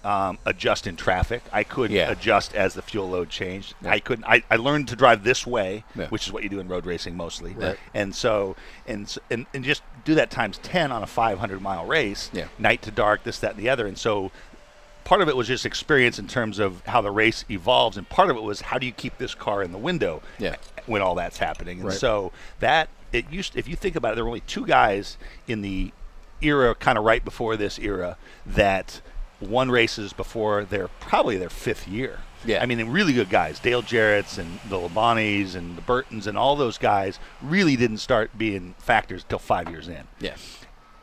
um, 0.10 0.40
adjust 0.46 0.88
in 0.88 0.96
traffic. 0.96 1.44
I 1.52 1.64
couldn't 1.64 1.96
Yeah. 1.96 2.10
adjust 2.10 2.56
as 2.56 2.74
the 2.74 2.82
fuel 2.82 3.10
load 3.10 3.30
changed. 3.30 3.76
Yeah. 3.82 3.92
I 3.92 4.00
couldn't. 4.00 4.26
I, 4.26 4.44
I 4.50 4.56
learned 4.56 4.88
to 4.88 4.96
drive 4.96 5.24
this 5.24 5.46
way, 5.46 5.84
Yeah. 5.96 6.08
which 6.08 6.26
is 6.26 6.34
what 6.34 6.42
you 6.44 6.50
do 6.50 6.60
in 6.60 6.68
road 6.68 6.86
racing 6.86 7.16
mostly. 7.16 7.54
Right. 7.54 7.78
And 7.94 8.16
so, 8.16 8.56
and, 8.88 9.16
and 9.30 9.46
and 9.54 9.64
just 9.64 9.84
do 10.06 10.16
that 10.16 10.32
times 10.32 10.58
ten 10.64 10.92
on 10.92 11.04
a 11.04 11.08
500 11.08 11.62
mile 11.62 11.86
race, 11.86 12.32
Yeah. 12.34 12.48
night 12.58 12.82
to 12.84 12.92
dark, 12.92 13.24
this, 13.24 13.38
that, 13.40 13.52
and 13.52 13.60
the 13.60 13.70
other. 13.70 13.86
And 13.86 13.98
so, 13.98 14.32
part 15.04 15.22
of 15.22 15.30
it 15.30 15.36
was 15.36 15.48
just 15.48 15.66
experience 15.66 16.18
in 16.18 16.28
terms 16.28 16.58
of 16.60 16.82
how 16.88 17.02
the 17.02 17.12
race 17.12 17.46
evolves, 17.50 17.96
and 17.98 18.08
part 18.10 18.30
of 18.32 18.38
it 18.38 18.42
was 18.44 18.62
how 18.62 18.78
do 18.80 18.86
you 18.88 18.92
keep 18.92 19.18
this 19.20 19.36
car 19.36 19.62
in 19.62 19.72
the 19.72 19.78
window 19.78 20.22
when 20.88 21.02
all 21.04 21.14
that's 21.16 21.38
happening. 21.38 21.80
And 21.82 21.90
Right. 21.90 21.98
so 21.98 22.32
that 22.62 22.90
it 23.12 23.30
used. 23.32 23.56
If 23.56 23.68
you 23.68 23.76
think 23.76 23.96
about 23.96 24.14
it, 24.14 24.16
there 24.16 24.24
were 24.24 24.30
only 24.30 24.42
two 24.42 24.66
guys 24.66 25.18
in 25.48 25.62
the 25.62 25.92
era, 26.42 26.74
kind 26.74 26.98
of 26.98 27.04
right 27.04 27.24
before 27.24 27.56
this 27.58 27.78
era, 27.78 28.18
that 28.46 29.02
won 29.42 29.72
races 29.72 30.14
before 30.14 30.66
their 30.66 30.88
probably 30.88 31.38
their 31.38 31.50
fifth 31.50 31.88
year. 31.88 32.20
Yeah. 32.46 32.62
I 32.62 32.66
mean, 32.66 32.84
really 32.90 33.14
good 33.14 33.30
guys. 33.30 33.60
Dale 33.60 33.82
Jarrett's 33.82 34.38
and 34.38 34.60
the 34.70 34.78
Labontes 34.78 35.56
and 35.56 35.78
the 35.78 35.82
Burtons 35.82 36.28
and 36.28 36.38
all 36.38 36.56
those 36.56 36.78
guys 36.78 37.20
really 37.42 37.76
didn't 37.76 37.98
start 37.98 38.38
being 38.38 38.76
factors 38.78 39.24
until 39.24 39.40
five 39.40 39.70
years 39.70 39.88
in. 39.88 40.08
Yeah. 40.20 40.36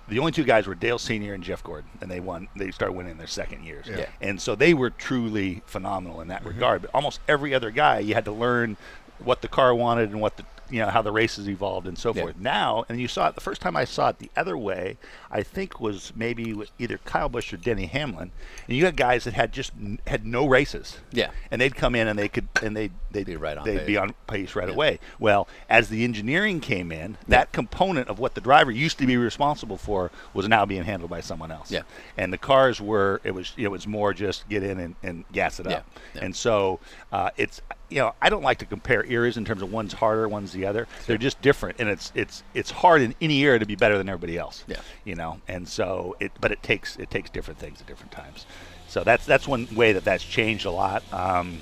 The 0.09 0.19
only 0.19 0.33
two 0.33 0.45
guys 0.45 0.67
were 0.67 0.75
Dale 0.75 0.99
Senior 0.99 1.35
and 1.35 1.43
Jeff 1.43 1.65
Gordon, 1.65 1.91
and 2.01 2.09
they 2.09 2.21
won. 2.21 2.47
They 2.55 2.71
started 2.71 2.93
winning 2.93 3.19
their 3.19 3.27
second 3.27 3.65
years, 3.65 3.87
Yeah. 3.89 4.07
and 4.21 4.41
so 4.41 4.55
they 4.55 4.73
were 4.73 4.91
truly 4.91 5.63
phenomenal 5.67 6.21
in 6.21 6.29
that 6.29 6.41
mm-hmm. 6.41 6.51
regard. 6.51 6.83
But 6.83 6.93
almost 6.95 7.19
every 7.27 7.53
other 7.53 7.73
guy, 7.73 7.99
you 7.99 8.15
had 8.15 8.25
to 8.27 8.33
learn 8.33 8.77
what 9.19 9.43
the 9.43 9.49
car 9.49 9.75
wanted 9.75 10.11
and 10.11 10.21
what 10.21 10.37
the 10.37 10.45
you 10.71 10.81
know 10.81 10.89
how 10.89 11.03
the 11.03 11.13
races 11.13 11.49
evolved 11.49 11.87
and 11.87 11.97
so 11.99 12.13
Yeah. 12.15 12.23
forth. 12.23 12.37
Now, 12.39 12.85
and 12.89 13.01
you 13.01 13.09
saw 13.09 13.29
it 13.29 13.35
the 13.35 13.41
first 13.41 13.61
time 13.61 13.77
I 13.77 13.85
saw 13.85 14.09
it 14.11 14.19
the 14.19 14.31
other 14.37 14.57
way. 14.57 14.97
I 15.31 15.43
think 15.43 15.81
was 15.81 16.13
maybe 16.17 16.53
with 16.53 16.71
either 16.79 16.99
Kyle 16.99 17.29
Busch 17.29 17.53
or 17.53 17.57
Denny 17.57 17.87
Hamlin, 17.87 18.31
and 18.69 18.77
you 18.77 18.85
had 18.85 18.97
guys 18.97 19.25
that 19.25 19.35
had 19.35 19.53
just 19.53 19.73
n- 19.81 20.01
had 20.07 20.27
no 20.27 20.47
races. 20.47 20.99
Yeah. 21.13 21.31
and 21.51 21.61
they'd 21.61 21.75
come 21.77 21.95
in 21.95 22.09
and 22.09 22.19
they 22.19 22.29
could 22.29 22.49
and 22.63 22.77
they 22.77 22.91
they'd 23.11 23.25
Be 23.27 23.37
right 23.37 23.57
on 23.57 23.65
they'd 23.65 23.79
pace. 23.79 23.87
be 23.87 23.97
on 23.97 24.15
pace 24.27 24.55
right 24.55 24.69
Yeah. 24.69 24.75
away. 24.75 24.99
Well, 25.19 25.49
as 25.71 25.89
the 25.89 26.05
engineering 26.05 26.61
came 26.61 26.91
in, 26.93 27.17
that 27.29 27.53
component 27.53 28.09
of 28.09 28.19
what 28.19 28.35
the 28.35 28.41
driver 28.41 28.71
used 28.71 28.99
to 28.99 29.07
be 29.07 29.17
responsible 29.17 29.77
for 29.79 30.11
was 30.35 30.49
now 30.49 30.67
being 30.67 30.85
handled 30.85 31.11
by 31.11 31.21
someone 31.21 31.51
else. 31.51 31.71
Yeah. 31.71 31.83
And 32.17 32.33
the 32.33 32.39
cars 32.39 32.81
were 32.81 33.21
it 33.25 33.33
was 33.33 33.53
it 33.57 33.69
was 33.71 33.87
more 33.87 34.13
just 34.13 34.49
get 34.49 34.63
in 34.63 34.79
and, 34.81 34.95
and 35.03 35.25
gas 35.33 35.61
it 35.61 35.67
Yeah. 35.67 35.77
up. 35.77 35.87
Yeah. 36.15 36.25
And 36.25 36.37
so 36.37 36.81
uh, 37.13 37.31
it's 37.37 37.63
you 37.89 37.99
know 37.99 38.15
I 38.21 38.29
don't 38.29 38.43
like 38.43 38.59
to 38.59 38.67
compare 38.67 39.05
eras 39.07 39.37
in 39.37 39.45
terms 39.45 39.63
of 39.63 39.73
one's 39.73 39.93
harder, 39.95 40.29
one's 40.29 40.56
the 40.57 40.67
other. 40.67 40.89
They're 41.07 41.19
just 41.19 41.41
different, 41.43 41.79
and 41.79 41.89
it's 41.89 42.11
it's 42.15 42.43
it's 42.55 42.71
hard 42.71 43.03
in 43.03 43.15
any 43.21 43.39
era 43.41 43.59
to 43.59 43.67
be 43.67 43.77
better 43.77 43.97
than 43.99 44.09
everybody 44.09 44.37
else. 44.39 44.65
Yeah. 44.67 44.81
You 45.05 45.15
know, 45.15 45.41
and 45.49 45.69
so 45.69 46.17
it 46.21 46.33
but 46.41 46.51
it 46.53 46.63
takes 46.63 46.97
it 46.97 47.11
takes 47.11 47.31
different 47.31 47.61
things 47.61 47.81
at 47.81 47.87
different 47.87 48.13
times. 48.13 48.47
So 48.89 49.05
that's 49.05 49.25
that's 49.27 49.47
one 49.47 49.69
way 49.75 49.93
that 49.93 50.05
that's 50.05 50.25
changed 50.25 50.67
a 50.67 50.71
lot. 50.71 51.03
Um, 51.13 51.59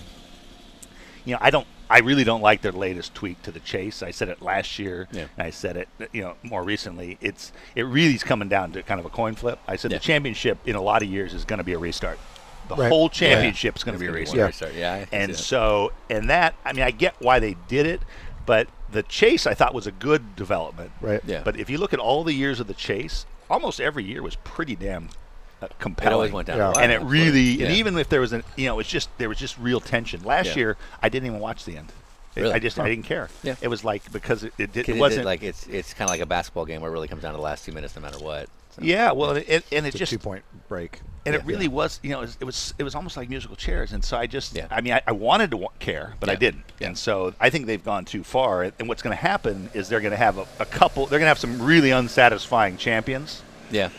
you 1.24 1.32
know, 1.32 1.38
I 1.40 1.51
don't, 1.51 1.66
I 1.88 2.01
really 2.01 2.24
don't 2.24 2.42
like 2.42 2.61
their 2.61 2.72
latest 2.72 3.14
tweak 3.14 3.40
to 3.45 3.51
the 3.51 3.61
chase. 3.61 4.03
I 4.03 4.11
said 4.11 4.28
it 4.28 4.42
last 4.42 4.78
year, 4.78 5.09
Yeah. 5.11 5.22
and 5.38 5.47
I 5.47 5.49
said 5.51 5.78
it, 5.78 5.88
you 6.12 6.20
know, 6.20 6.34
more 6.42 6.62
recently. 6.62 7.16
It's, 7.22 7.51
it 7.74 7.84
really 7.84 8.14
is 8.14 8.22
coming 8.22 8.49
down 8.51 8.72
to 8.72 8.82
kind 8.82 9.01
of 9.01 9.07
a 9.07 9.09
coin 9.09 9.34
flip. 9.34 9.59
I 9.66 9.76
said 9.76 9.90
Yeah. 9.90 9.99
the 9.99 10.05
championship 10.05 10.59
in 10.66 10.76
a 10.76 10.82
lot 10.82 11.03
of 11.03 11.09
years 11.09 11.32
is 11.32 11.47
going 11.47 11.59
to 11.61 11.64
be 11.64 11.72
a 11.72 11.78
restart. 11.78 12.18
The 12.68 12.76
Right. 12.76 12.88
whole 12.90 13.09
championship 13.09 13.76
is 13.76 13.84
going 13.84 13.95
to 13.95 13.99
be 13.99 14.05
a 14.07 14.11
One 14.11 14.20
restart. 14.20 14.49
restart. 14.49 14.74
Yeah. 14.74 15.07
And 15.12 15.34
so, 15.34 15.92
and 16.11 16.28
that, 16.28 16.55
I 16.62 16.74
mean, 16.74 16.82
I 16.84 16.90
get 16.90 17.14
why 17.20 17.38
they 17.38 17.57
did 17.68 17.86
it, 17.86 18.03
but 18.47 18.68
the 18.90 19.03
chase 19.03 19.47
I 19.47 19.55
thought 19.55 19.74
was 19.74 19.86
a 19.86 19.92
good 19.92 20.36
development. 20.36 20.92
Right. 21.01 21.20
Yeah. 21.26 21.42
But 21.45 21.59
if 21.59 21.68
you 21.70 21.78
look 21.78 21.92
at 21.92 21.99
all 21.99 22.24
the 22.24 22.32
years 22.34 22.61
of 22.61 22.66
the 22.66 22.74
chase, 22.74 23.26
almost 23.51 23.80
every 23.80 24.05
year 24.05 24.22
was 24.22 24.36
pretty 24.36 24.76
damn 24.76 25.09
uh, 25.62 25.68
compelling. 25.78 26.12
it 26.12 26.14
always 26.14 26.32
went 26.32 26.47
down. 26.49 26.59
Yeah. 26.59 26.72
and 26.80 26.92
it 26.92 27.01
really, 27.03 27.40
Yeah. 27.42 27.66
and 27.66 27.76
even 27.76 27.97
if 27.99 28.09
there 28.09 28.20
was 28.20 28.32
an, 28.32 28.45
you 28.57 28.66
know, 28.66 28.78
it's 28.78 28.88
just 28.88 29.09
there 29.18 29.28
was 29.28 29.38
just 29.38 29.59
real 29.59 29.80
tension. 29.80 30.22
Last 30.22 30.49
Yeah. 30.49 30.57
year, 30.57 30.76
I 31.03 31.09
didn't 31.09 31.26
even 31.26 31.40
watch 31.40 31.64
the 31.64 31.76
end. 31.76 31.92
Really? 32.37 32.53
I 32.53 32.59
just 32.59 32.78
I 32.78 32.89
didn't 32.89 33.05
care. 33.05 33.28
Yeah. 33.43 33.55
It 33.61 33.68
was 33.68 33.85
like 33.85 34.11
because 34.12 34.45
it, 34.45 34.53
it, 34.59 34.76
it 34.76 34.89
it- 34.89 34.97
wasn't 34.97 35.24
like 35.26 35.43
it's 35.43 35.66
it's 35.66 35.95
kind 35.95 36.09
of 36.09 36.12
like 36.12 36.20
a 36.20 36.26
basketball 36.26 36.64
game 36.64 36.80
where 36.80 36.91
it 36.91 36.95
really 36.95 37.09
comes 37.09 37.22
down 37.22 37.32
to 37.32 37.37
the 37.37 37.43
last 37.43 37.64
two 37.64 37.72
minutes, 37.72 37.95
no 37.97 38.03
matter 38.03 38.18
what. 38.18 38.49
So- 38.70 38.82
Yeah, 38.82 39.12
well, 39.12 39.30
and 39.30 39.39
it, 39.39 39.64
and 39.70 39.87
it 39.87 39.89
It's 39.91 39.95
a 39.97 39.99
just 39.99 40.11
two 40.11 40.18
point 40.18 40.43
break. 40.68 41.01
and 41.26 41.35
it 41.35 41.43
Yeah. 41.43 41.47
really 41.49 41.68
was, 41.68 42.01
you 42.03 42.11
know, 42.11 42.18
it 42.18 42.22
was, 42.22 42.37
it 42.41 42.45
was 42.45 42.74
it 42.78 42.82
was 42.82 42.95
almost 42.97 43.16
like 43.16 43.28
musical 43.28 43.55
chairs, 43.57 43.93
and 43.93 44.05
so 44.05 44.16
I 44.16 44.26
just, 44.26 44.57
Yeah. 44.57 44.66
I 44.70 44.80
mean, 44.80 44.95
I, 44.95 45.03
I 45.07 45.12
wanted 45.12 45.53
to 45.53 45.57
wa- 45.59 45.68
care, 45.78 46.14
but 46.18 46.28
I 46.28 46.35
didn't, 46.35 46.64
Yeah. 46.80 46.89
and 46.89 46.99
so 46.99 47.35
I 47.41 47.51
think 47.51 47.66
they've 47.66 47.85
gone 47.85 48.05
too 48.05 48.24
far. 48.24 48.64
And 48.80 48.89
what's 48.89 49.01
going 49.03 49.16
to 49.16 49.22
happen 49.22 49.70
is 49.74 49.89
they're 49.89 50.01
going 50.01 50.11
to 50.11 50.16
have 50.16 50.39
a, 50.39 50.47
a 50.59 50.66
couple, 50.66 51.07
they're 51.07 51.20
going 51.20 51.26
to 51.26 51.28
have 51.28 51.39
some 51.39 51.62
really 51.62 51.93
unsatisfying 51.93 52.76
champions, 52.76 53.43
Yeah. 53.70 53.91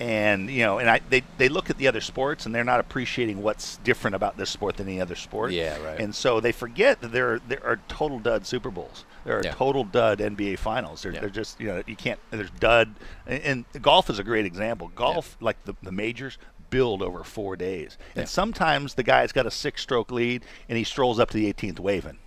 And 0.00 0.50
you 0.50 0.62
know, 0.64 0.78
and 0.78 0.88
I 0.88 1.00
they 1.10 1.22
they 1.38 1.48
look 1.48 1.70
at 1.70 1.78
the 1.78 1.88
other 1.88 2.00
sports 2.00 2.46
and 2.46 2.54
they're 2.54 2.64
not 2.64 2.80
appreciating 2.80 3.42
what's 3.42 3.78
different 3.78 4.14
about 4.14 4.36
this 4.36 4.50
sport 4.50 4.76
than 4.76 4.88
any 4.88 5.00
other 5.00 5.14
sport. 5.16 5.52
Yeah, 5.52 5.80
right. 5.82 5.98
And 6.00 6.14
so 6.14 6.40
they 6.40 6.52
forget 6.52 7.00
that 7.00 7.12
there 7.12 7.40
there 7.48 7.64
are 7.64 7.78
total 7.88 8.18
dud 8.18 8.46
Super 8.46 8.70
Bowls. 8.70 9.04
There 9.24 9.38
are 9.38 9.42
Yeah. 9.44 9.52
total 9.52 9.84
dud 9.84 10.20
NBA 10.20 10.58
finals. 10.58 11.02
They're, 11.02 11.12
Yeah. 11.12 11.20
they're 11.20 11.30
just 11.30 11.60
you 11.60 11.66
know 11.68 11.82
you 11.86 11.96
can't. 11.96 12.18
There's 12.30 12.50
dud, 12.50 12.94
and, 13.26 13.64
and 13.72 13.82
golf 13.82 14.08
is 14.10 14.18
a 14.18 14.24
great 14.24 14.46
example. 14.46 14.90
Golf, 14.94 15.36
like 15.40 15.62
the 15.64 15.74
the 15.82 15.92
majors. 15.92 16.38
Build 16.70 17.00
over 17.00 17.24
four 17.24 17.56
days, 17.56 17.96
Yeah. 18.14 18.20
and 18.20 18.28
sometimes 18.28 18.92
the 18.92 19.02
guy's 19.02 19.32
got 19.32 19.46
a 19.46 19.50
six-stroke 19.50 20.12
lead, 20.12 20.44
and 20.68 20.76
he 20.76 20.84
strolls 20.84 21.18
up 21.18 21.30
to 21.30 21.38
the 21.38 21.46
18th 21.50 21.80
waving, 21.80 22.18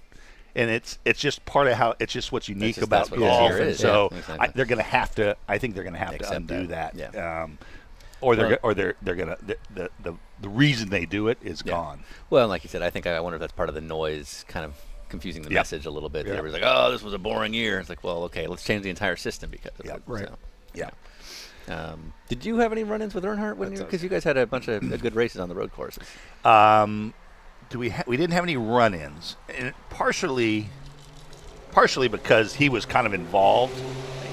and 0.56 0.70
it's 0.70 1.00
it's 1.06 1.20
just 1.20 1.46
part 1.46 1.68
of 1.68 1.74
how 1.74 1.96
it's 2.00 2.14
just 2.14 2.32
what's 2.32 2.50
unique 2.50 2.76
just- 2.76 2.88
about 2.88 3.10
golf. 3.10 3.52
and 3.54 3.76
so 3.76 4.10
yeah, 4.12 4.18
exactly. 4.20 4.48
I, 4.48 4.52
they're 4.54 4.66
going 4.66 4.78
to 4.78 4.84
have 4.84 5.16
to. 5.16 5.36
I 5.48 5.58
think 5.58 5.76
they're 5.76 5.84
going 5.84 5.94
to 5.94 6.00
have 6.00 6.18
to 6.18 6.32
undo 6.36 6.68
that. 6.68 6.96
that. 6.96 7.14
Yeah. 7.14 7.44
Um, 7.44 7.58
or 8.22 8.36
they're 8.36 8.48
Well- 8.50 8.58
or 8.64 8.74
they're 8.74 8.96
they're 9.02 9.16
gonna 9.16 9.38
the, 9.42 9.58
the 9.74 9.90
the 10.04 10.14
the 10.42 10.50
reason 10.50 10.90
they 10.90 11.06
do 11.06 11.28
it 11.28 11.38
is 11.42 11.64
Yeah. 11.66 11.72
gone. 11.74 12.04
Well, 12.30 12.44
and 12.44 12.50
like 12.50 12.64
you 12.64 12.70
said, 12.70 12.82
I 12.82 12.90
think 12.90 13.08
I 13.08 13.20
wonder 13.20 13.36
if 13.38 13.40
that's 13.40 13.54
part 13.54 13.70
of 13.70 13.76
the 13.76 13.82
noise, 13.82 14.46
kind 14.48 14.66
of 14.66 14.76
confusing 15.10 15.42
the 15.42 15.50
Yep. 15.50 15.56
message 15.60 15.86
a 15.86 15.92
little 15.92 16.08
bit. 16.10 16.26
Yeah. 16.28 16.34
Everybody's 16.34 16.62
like, 16.62 16.72
"Oh, 16.74 16.92
this 16.92 17.02
was 17.04 17.14
a 17.14 17.18
boring 17.20 17.54
year." 17.54 17.80
It's 17.80 17.90
like, 17.90 18.04
well, 18.04 18.24
okay, 18.24 18.48
let's 18.48 18.64
change 18.64 18.84
the 18.84 18.90
entire 18.90 19.16
system 19.16 19.50
because 19.50 19.72
of 19.80 19.86
Yep. 19.86 19.96
it. 19.98 20.04
Right. 20.06 20.28
So, 20.28 20.38
Yeah. 20.74 20.90
um, 21.68 22.14
did 22.30 22.46
you 22.46 22.58
have 22.60 22.72
any 22.72 22.84
run-ins 22.84 23.14
with 23.14 23.24
Earnhardt 23.24 23.58
when 23.58 23.70
That's 23.70 23.82
because 23.82 24.04
you 24.04 24.10
guys 24.10 24.24
had 24.24 24.38
a 24.38 24.46
bunch 24.46 24.68
of 24.68 24.82
good 25.02 25.16
races 25.16 25.40
on 25.42 25.50
the 25.50 25.56
road 25.56 25.72
courses? 25.74 26.04
Um, 26.46 27.14
do 27.72 27.80
we 27.80 27.90
ha- 27.90 28.04
we 28.06 28.18
didn't 28.18 28.34
have 28.34 28.44
any 28.44 28.58
run-ins, 28.58 29.36
and 29.58 29.74
partially 29.90 30.68
partially 31.72 32.08
because 32.10 32.54
he 32.54 32.70
was 32.70 32.86
kind 32.86 33.08
of 33.08 33.14
involved 33.14 33.82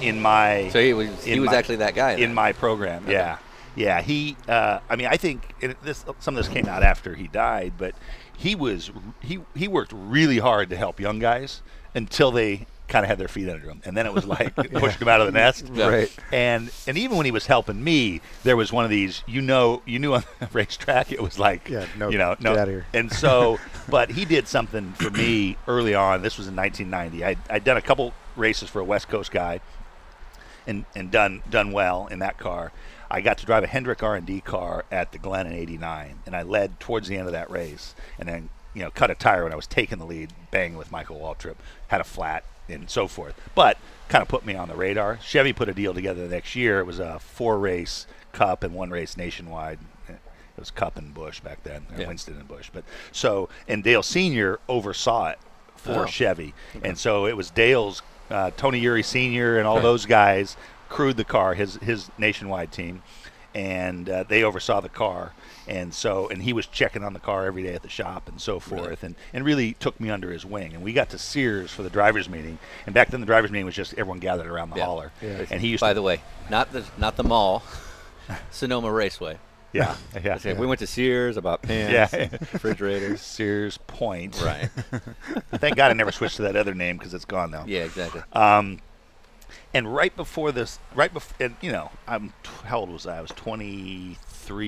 in 0.02 0.20
my 0.20 0.68
So 0.70 0.80
he 0.82 0.92
was 0.92 1.24
he 1.24 1.38
was 1.40 1.50
my- 1.50 1.56
actually 1.56 1.76
that 1.76 1.94
guy 1.94 2.12
in 2.12 2.20
then. 2.20 2.34
my 2.34 2.52
program. 2.52 3.04
Okay. 3.04 3.12
Yeah, 3.12 3.38
yeah. 3.76 4.02
He, 4.02 4.36
uh, 4.48 4.80
I 4.90 4.96
mean, 4.96 5.06
I 5.06 5.16
think 5.16 5.54
and 5.62 5.74
this 5.82 6.04
some 6.18 6.36
of 6.36 6.44
this 6.44 6.52
came 6.52 6.66
out 6.68 6.82
after 6.82 7.14
he 7.14 7.28
died, 7.28 7.74
but 7.78 7.94
he 8.36 8.54
was 8.54 8.90
he 9.20 9.38
he 9.54 9.68
worked 9.68 9.92
really 9.94 10.38
hard 10.38 10.68
to 10.70 10.76
help 10.76 11.00
young 11.00 11.18
guys 11.18 11.62
until 11.94 12.30
they 12.30 12.66
kind 12.88 13.04
of 13.04 13.08
had 13.08 13.18
their 13.18 13.28
feet 13.28 13.48
under 13.48 13.66
them, 13.66 13.80
and 13.84 13.96
then 13.96 14.06
it 14.06 14.12
was 14.12 14.24
like 14.38 14.54
pushing 14.56 14.98
them 14.98 15.08
out 15.08 15.20
of 15.20 15.26
the 15.26 15.32
nest. 15.32 15.66
Yeah. 15.72 15.88
Right. 15.88 16.16
And 16.32 16.70
and 16.86 16.98
even 16.98 17.16
when 17.16 17.26
he 17.26 17.32
was 17.32 17.46
helping 17.46 17.82
me, 17.82 18.20
there 18.42 18.56
was 18.56 18.72
one 18.72 18.84
of 18.84 18.90
these. 18.90 19.22
You 19.26 19.40
know, 19.42 19.82
you 19.86 19.98
knew 19.98 20.14
on 20.14 20.24
the 20.40 20.46
racetrack, 20.52 21.12
it 21.12 21.22
was 21.22 21.38
like, 21.38 21.68
Yeah, 21.68 21.86
no, 21.96 22.08
you 22.08 22.18
know, 22.18 22.30
get 22.30 22.42
no. 22.42 22.56
outta 22.56 22.70
here. 22.70 22.86
And 22.94 23.12
so, 23.12 23.58
but 23.88 24.10
he 24.10 24.24
did 24.24 24.48
something 24.48 24.92
for 24.94 25.10
me 25.10 25.56
early 25.66 25.94
on. 25.94 26.22
This 26.22 26.38
was 26.38 26.48
in 26.48 26.56
1990. 26.56 27.24
I 27.24 27.36
I'd 27.54 27.64
done 27.64 27.76
a 27.76 27.82
couple 27.82 28.12
races 28.36 28.68
for 28.68 28.80
a 28.80 28.84
West 28.84 29.08
Coast 29.08 29.30
guy, 29.30 29.60
and 30.66 30.84
and 30.94 31.10
done 31.10 31.42
done 31.48 31.72
well 31.72 32.06
in 32.06 32.18
that 32.20 32.38
car. 32.38 32.72
I 33.10 33.22
got 33.22 33.38
to 33.38 33.46
drive 33.46 33.64
a 33.64 33.66
Hendrick 33.66 34.02
R&D 34.02 34.42
car 34.42 34.84
at 34.92 35.12
the 35.12 35.18
Glen 35.18 35.46
in 35.46 35.54
'89, 35.54 36.20
and 36.26 36.36
I 36.36 36.42
led 36.42 36.78
towards 36.78 37.08
the 37.08 37.16
end 37.16 37.26
of 37.26 37.32
that 37.32 37.50
race, 37.50 37.94
and 38.18 38.28
then 38.28 38.50
you 38.74 38.82
know 38.82 38.90
cut 38.90 39.10
a 39.10 39.14
tire 39.14 39.44
when 39.44 39.52
I 39.52 39.56
was 39.56 39.66
taking 39.66 39.98
the 39.98 40.04
lead, 40.04 40.32
banging 40.50 40.76
with 40.76 40.92
Michael 40.92 41.18
Waltrip, 41.18 41.56
had 41.88 42.00
a 42.02 42.04
flat, 42.04 42.44
and 42.68 42.88
so 42.90 43.06
forth. 43.08 43.34
But 43.54 43.78
kind 44.08 44.22
of 44.22 44.28
put 44.28 44.44
me 44.46 44.54
on 44.54 44.68
the 44.68 44.74
radar. 44.74 45.18
Chevy 45.22 45.52
put 45.52 45.68
a 45.68 45.74
deal 45.74 45.92
together 45.94 46.26
the 46.26 46.34
next 46.34 46.54
year. 46.56 46.80
It 46.80 46.84
was 46.86 46.98
a 46.98 47.18
four 47.18 47.58
race 47.58 48.06
Cup 48.32 48.62
and 48.62 48.74
one 48.74 48.90
race 48.90 49.16
nationwide. 49.16 49.78
It 50.08 50.16
was 50.60 50.70
Cup 50.70 50.96
and 50.96 51.14
Busch 51.14 51.40
back 51.40 51.62
then, 51.62 51.86
or 51.94 52.00
Yeah. 52.00 52.08
Winston 52.08 52.34
and 52.36 52.48
Busch. 52.48 52.68
But 52.72 52.84
so 53.12 53.48
and 53.68 53.82
Dale 53.84 54.02
Senior 54.02 54.58
oversaw 54.68 55.28
it 55.28 55.38
for 55.76 56.02
Oh. 56.02 56.06
Chevy, 56.06 56.52
and 56.82 56.98
so 56.98 57.26
it 57.26 57.36
was 57.36 57.50
Dale's 57.50 58.02
uh, 58.30 58.50
Tony 58.56 58.82
Eury 58.82 59.04
Senior 59.04 59.56
and 59.58 59.66
all 59.66 59.80
those 59.80 60.04
guys 60.04 60.56
crewed 60.88 61.16
the 61.16 61.24
car, 61.24 61.54
his 61.54 61.76
his 61.76 62.10
nationwide 62.18 62.72
team, 62.72 63.02
and 63.54 64.08
uh, 64.08 64.24
they 64.24 64.42
oversaw 64.42 64.80
the 64.80 64.88
car. 64.88 65.32
And 65.68 65.92
so, 65.92 66.28
and 66.28 66.42
he 66.42 66.52
was 66.54 66.66
checking 66.66 67.04
on 67.04 67.12
the 67.12 67.20
car 67.20 67.44
every 67.44 67.62
day 67.62 67.74
at 67.74 67.82
the 67.82 67.88
shop 67.90 68.26
and 68.28 68.40
so 68.40 68.54
Really? 68.70 68.82
forth, 68.86 69.02
and, 69.04 69.14
and 69.34 69.44
really 69.44 69.74
took 69.74 70.00
me 70.00 70.08
under 70.08 70.30
his 70.32 70.46
wing. 70.46 70.72
And 70.74 70.82
we 70.82 70.92
got 70.94 71.10
to 71.10 71.18
Sears 71.18 71.70
for 71.70 71.82
the 71.82 71.90
drivers' 71.90 72.28
meeting. 72.28 72.58
And 72.86 72.94
back 72.94 73.10
then, 73.10 73.20
the 73.20 73.26
drivers' 73.26 73.50
meeting 73.50 73.66
was 73.66 73.74
just 73.74 73.92
everyone 73.92 74.18
gathered 74.18 74.46
around 74.46 74.70
the 74.70 74.76
Yeah. 74.76 74.84
hauler. 74.86 75.12
Yeah. 75.20 75.44
And 75.50 75.60
he 75.60 75.68
used 75.68 75.80
By 75.82 75.92
the 75.92 76.00
way, 76.02 76.22
not 76.48 76.72
the 76.72 76.84
not 76.96 77.16
the 77.16 77.24
mall, 77.24 77.62
Sonoma 78.50 78.90
Raceway. 78.90 79.38
yeah, 79.72 79.96
yeah, 80.24 80.36
Okay, 80.36 80.54
We 80.54 80.66
went 80.66 80.80
to 80.80 80.86
Sears 80.86 81.36
about 81.36 81.60
pants, 81.68 82.12
Yeah. 82.14 82.28
refrigerators. 82.52 83.20
Sears 83.20 83.78
Point. 83.86 84.40
Right. 84.42 84.70
Thank 85.56 85.76
God 85.76 85.90
I 85.90 85.94
never 85.94 86.12
switched 86.12 86.36
to 86.36 86.42
that 86.42 86.56
other 86.56 86.74
name 86.74 86.96
because 86.96 87.12
it's 87.12 87.26
gone 87.26 87.50
now. 87.50 87.64
Yeah, 87.66 87.84
exactly. 87.84 88.22
Um, 88.32 88.80
and 89.74 89.94
right 89.94 90.14
before 90.16 90.50
this, 90.52 90.78
right 90.94 91.12
before, 91.12 91.36
and 91.40 91.56
you 91.60 91.72
know, 91.72 91.90
I'm 92.06 92.30
t- 92.42 92.50
how 92.64 92.78
old 92.80 92.90
was 92.90 93.06
I? 93.06 93.18
I 93.18 93.20
was 93.20 93.30
23 93.32 94.16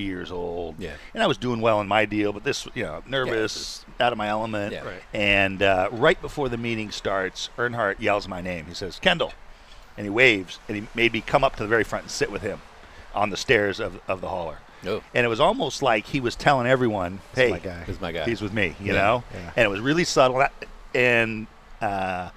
years 0.01 0.31
old. 0.31 0.75
Yeah. 0.79 0.93
And 1.13 1.21
I 1.23 1.27
was 1.27 1.37
doing 1.37 1.61
well 1.61 1.81
in 1.81 1.87
my 1.87 2.05
deal, 2.05 2.31
but 2.33 2.43
this, 2.43 2.67
you 2.73 2.83
know, 2.83 3.01
nervous, 3.07 3.53
this 3.79 3.85
out 3.99 4.11
of 4.11 4.17
my 4.17 4.27
element. 4.27 4.73
Yeah. 4.73 4.83
Right. 4.85 5.03
And 5.13 5.61
uh, 5.61 5.89
right 5.91 6.19
before 6.21 6.49
the 6.49 6.57
meeting 6.57 6.91
starts, 6.91 7.49
Earnhardt 7.57 7.99
yells 7.99 8.27
my 8.27 8.41
name. 8.41 8.65
He 8.65 8.73
says, 8.73 8.99
"Kendall," 8.99 9.33
and 9.97 10.05
he 10.05 10.09
waves, 10.09 10.59
and 10.67 10.77
he 10.77 10.87
made 10.95 11.13
me 11.13 11.21
come 11.21 11.43
up 11.43 11.55
to 11.57 11.63
the 11.63 11.69
very 11.69 11.83
front 11.83 12.03
and 12.05 12.11
sit 12.11 12.31
with 12.31 12.41
him 12.41 12.61
on 13.13 13.29
the 13.29 13.37
stairs 13.37 13.79
of 13.79 13.99
of 14.07 14.21
the 14.21 14.29
hauler. 14.29 14.59
Oh, 14.85 15.03
And 15.13 15.25
it 15.25 15.29
was 15.29 15.39
almost 15.39 15.83
like 15.83 16.07
he 16.07 16.19
was 16.19 16.35
telling 16.35 16.65
everyone, 16.65 17.19
"Hey, 17.35 17.51
this 17.59 17.89
is 17.89 18.01
my 18.01 18.11
guy. 18.11 18.23
He's 18.25 18.41
with 18.41 18.51
me, 18.53 18.75
you 18.79 18.93
Yeah. 18.93 19.01
know, 19.01 19.23
Yeah. 19.33 19.51
and 19.55 19.65
it 19.65 19.69
was 19.69 19.79
really 19.79 20.03
subtle. 20.05 20.43
And 20.95 21.45
uh, 21.81 22.29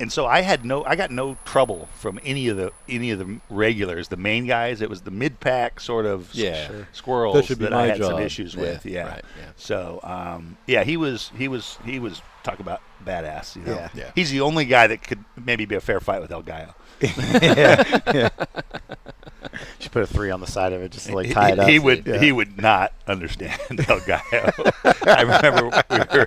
and 0.00 0.12
so 0.12 0.26
I 0.26 0.40
had 0.42 0.64
no, 0.64 0.84
I 0.84 0.96
got 0.96 1.10
no 1.10 1.36
trouble 1.44 1.88
from 1.94 2.18
any 2.24 2.48
of 2.48 2.56
the 2.56 2.72
any 2.88 3.10
of 3.10 3.18
the 3.18 3.40
regulars, 3.50 4.08
the 4.08 4.16
main 4.16 4.46
guys. 4.46 4.80
It 4.80 4.90
was 4.90 5.02
the 5.02 5.10
mid 5.10 5.40
pack 5.40 5.80
sort 5.80 6.06
of 6.06 6.32
Yeah. 6.34 6.66
Sure. 6.66 6.88
squirrels 6.92 7.34
That 7.36 7.44
should 7.46 7.58
be 7.58 7.66
I 7.66 7.70
my 7.70 7.86
had 7.86 7.98
some 8.02 8.20
issues 8.20 8.54
Yeah, 8.54 8.60
with. 8.60 8.86
Yeah. 8.86 9.08
right, 9.08 9.24
yeah. 9.38 9.50
So 9.56 10.00
um, 10.02 10.56
yeah, 10.66 10.84
he 10.84 10.96
was 10.96 11.30
he 11.36 11.48
was 11.48 11.78
he 11.84 11.98
was 11.98 12.22
talk 12.42 12.60
about 12.60 12.80
badass. 13.04 13.56
You 13.56 13.62
know, 13.62 13.72
Yeah. 13.74 13.88
Yeah. 13.94 14.10
he's 14.14 14.30
the 14.30 14.40
only 14.40 14.64
guy 14.64 14.86
that 14.86 15.02
could 15.02 15.24
maybe 15.36 15.64
be 15.64 15.74
a 15.74 15.80
fair 15.80 16.00
fight 16.00 16.20
with 16.20 16.30
El 16.30 16.42
Gallo. 16.42 16.74
yeah, 17.00 18.00
yeah. 18.14 18.28
Should 19.78 19.92
put 19.92 20.02
a 20.02 20.06
three 20.06 20.30
on 20.30 20.40
the 20.40 20.46
side 20.46 20.72
of 20.72 20.82
it 20.82 20.92
just 20.92 21.06
to 21.08 21.14
like 21.14 21.26
He- 21.26 21.32
tie 21.34 21.52
it 21.52 21.58
up. 21.58 21.68
He 21.68 21.78
would 21.78 22.06
Yeah. 22.06 22.18
he 22.18 22.32
would 22.32 22.60
not 22.60 22.92
understand 23.06 23.58
El 23.88 24.00
Gallo. 24.00 24.22
I 25.06 25.22
remember 25.22 25.64
we 25.90 25.98
were, 25.98 26.26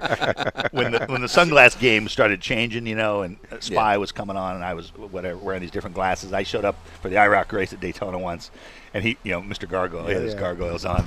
when 0.72 0.92
the 0.94 1.06
when 1.08 1.22
the 1.22 1.28
sunglass 1.28 1.78
game 1.80 2.08
started 2.10 2.42
changing, 2.42 2.86
you 2.88 2.96
know, 2.96 3.22
and 3.22 3.38
Spy 3.60 3.94
Yeah. 3.94 3.98
was 3.98 4.12
coming 4.12 4.38
on, 4.38 4.56
and 4.56 4.64
I 4.64 4.74
was 4.74 4.90
whatever 4.96 5.38
wearing 5.38 5.62
these 5.62 5.72
different 5.72 5.96
glasses. 5.96 6.32
I 6.34 6.44
showed 6.44 6.66
up 6.66 6.76
for 7.02 7.10
the 7.10 7.16
IROC 7.18 7.52
race 7.52 7.74
at 7.74 7.80
Daytona 7.80 8.18
once, 8.20 8.52
and 8.94 9.04
he, 9.04 9.18
you 9.24 9.32
know, 9.32 9.42
Mr. 9.42 9.68
Gargoyle, 9.70 10.08
he 10.08 10.14
had 10.14 10.22
his 10.24 10.34
Yeah. 10.34 10.40
gargoyles 10.42 10.86
on, 10.86 11.06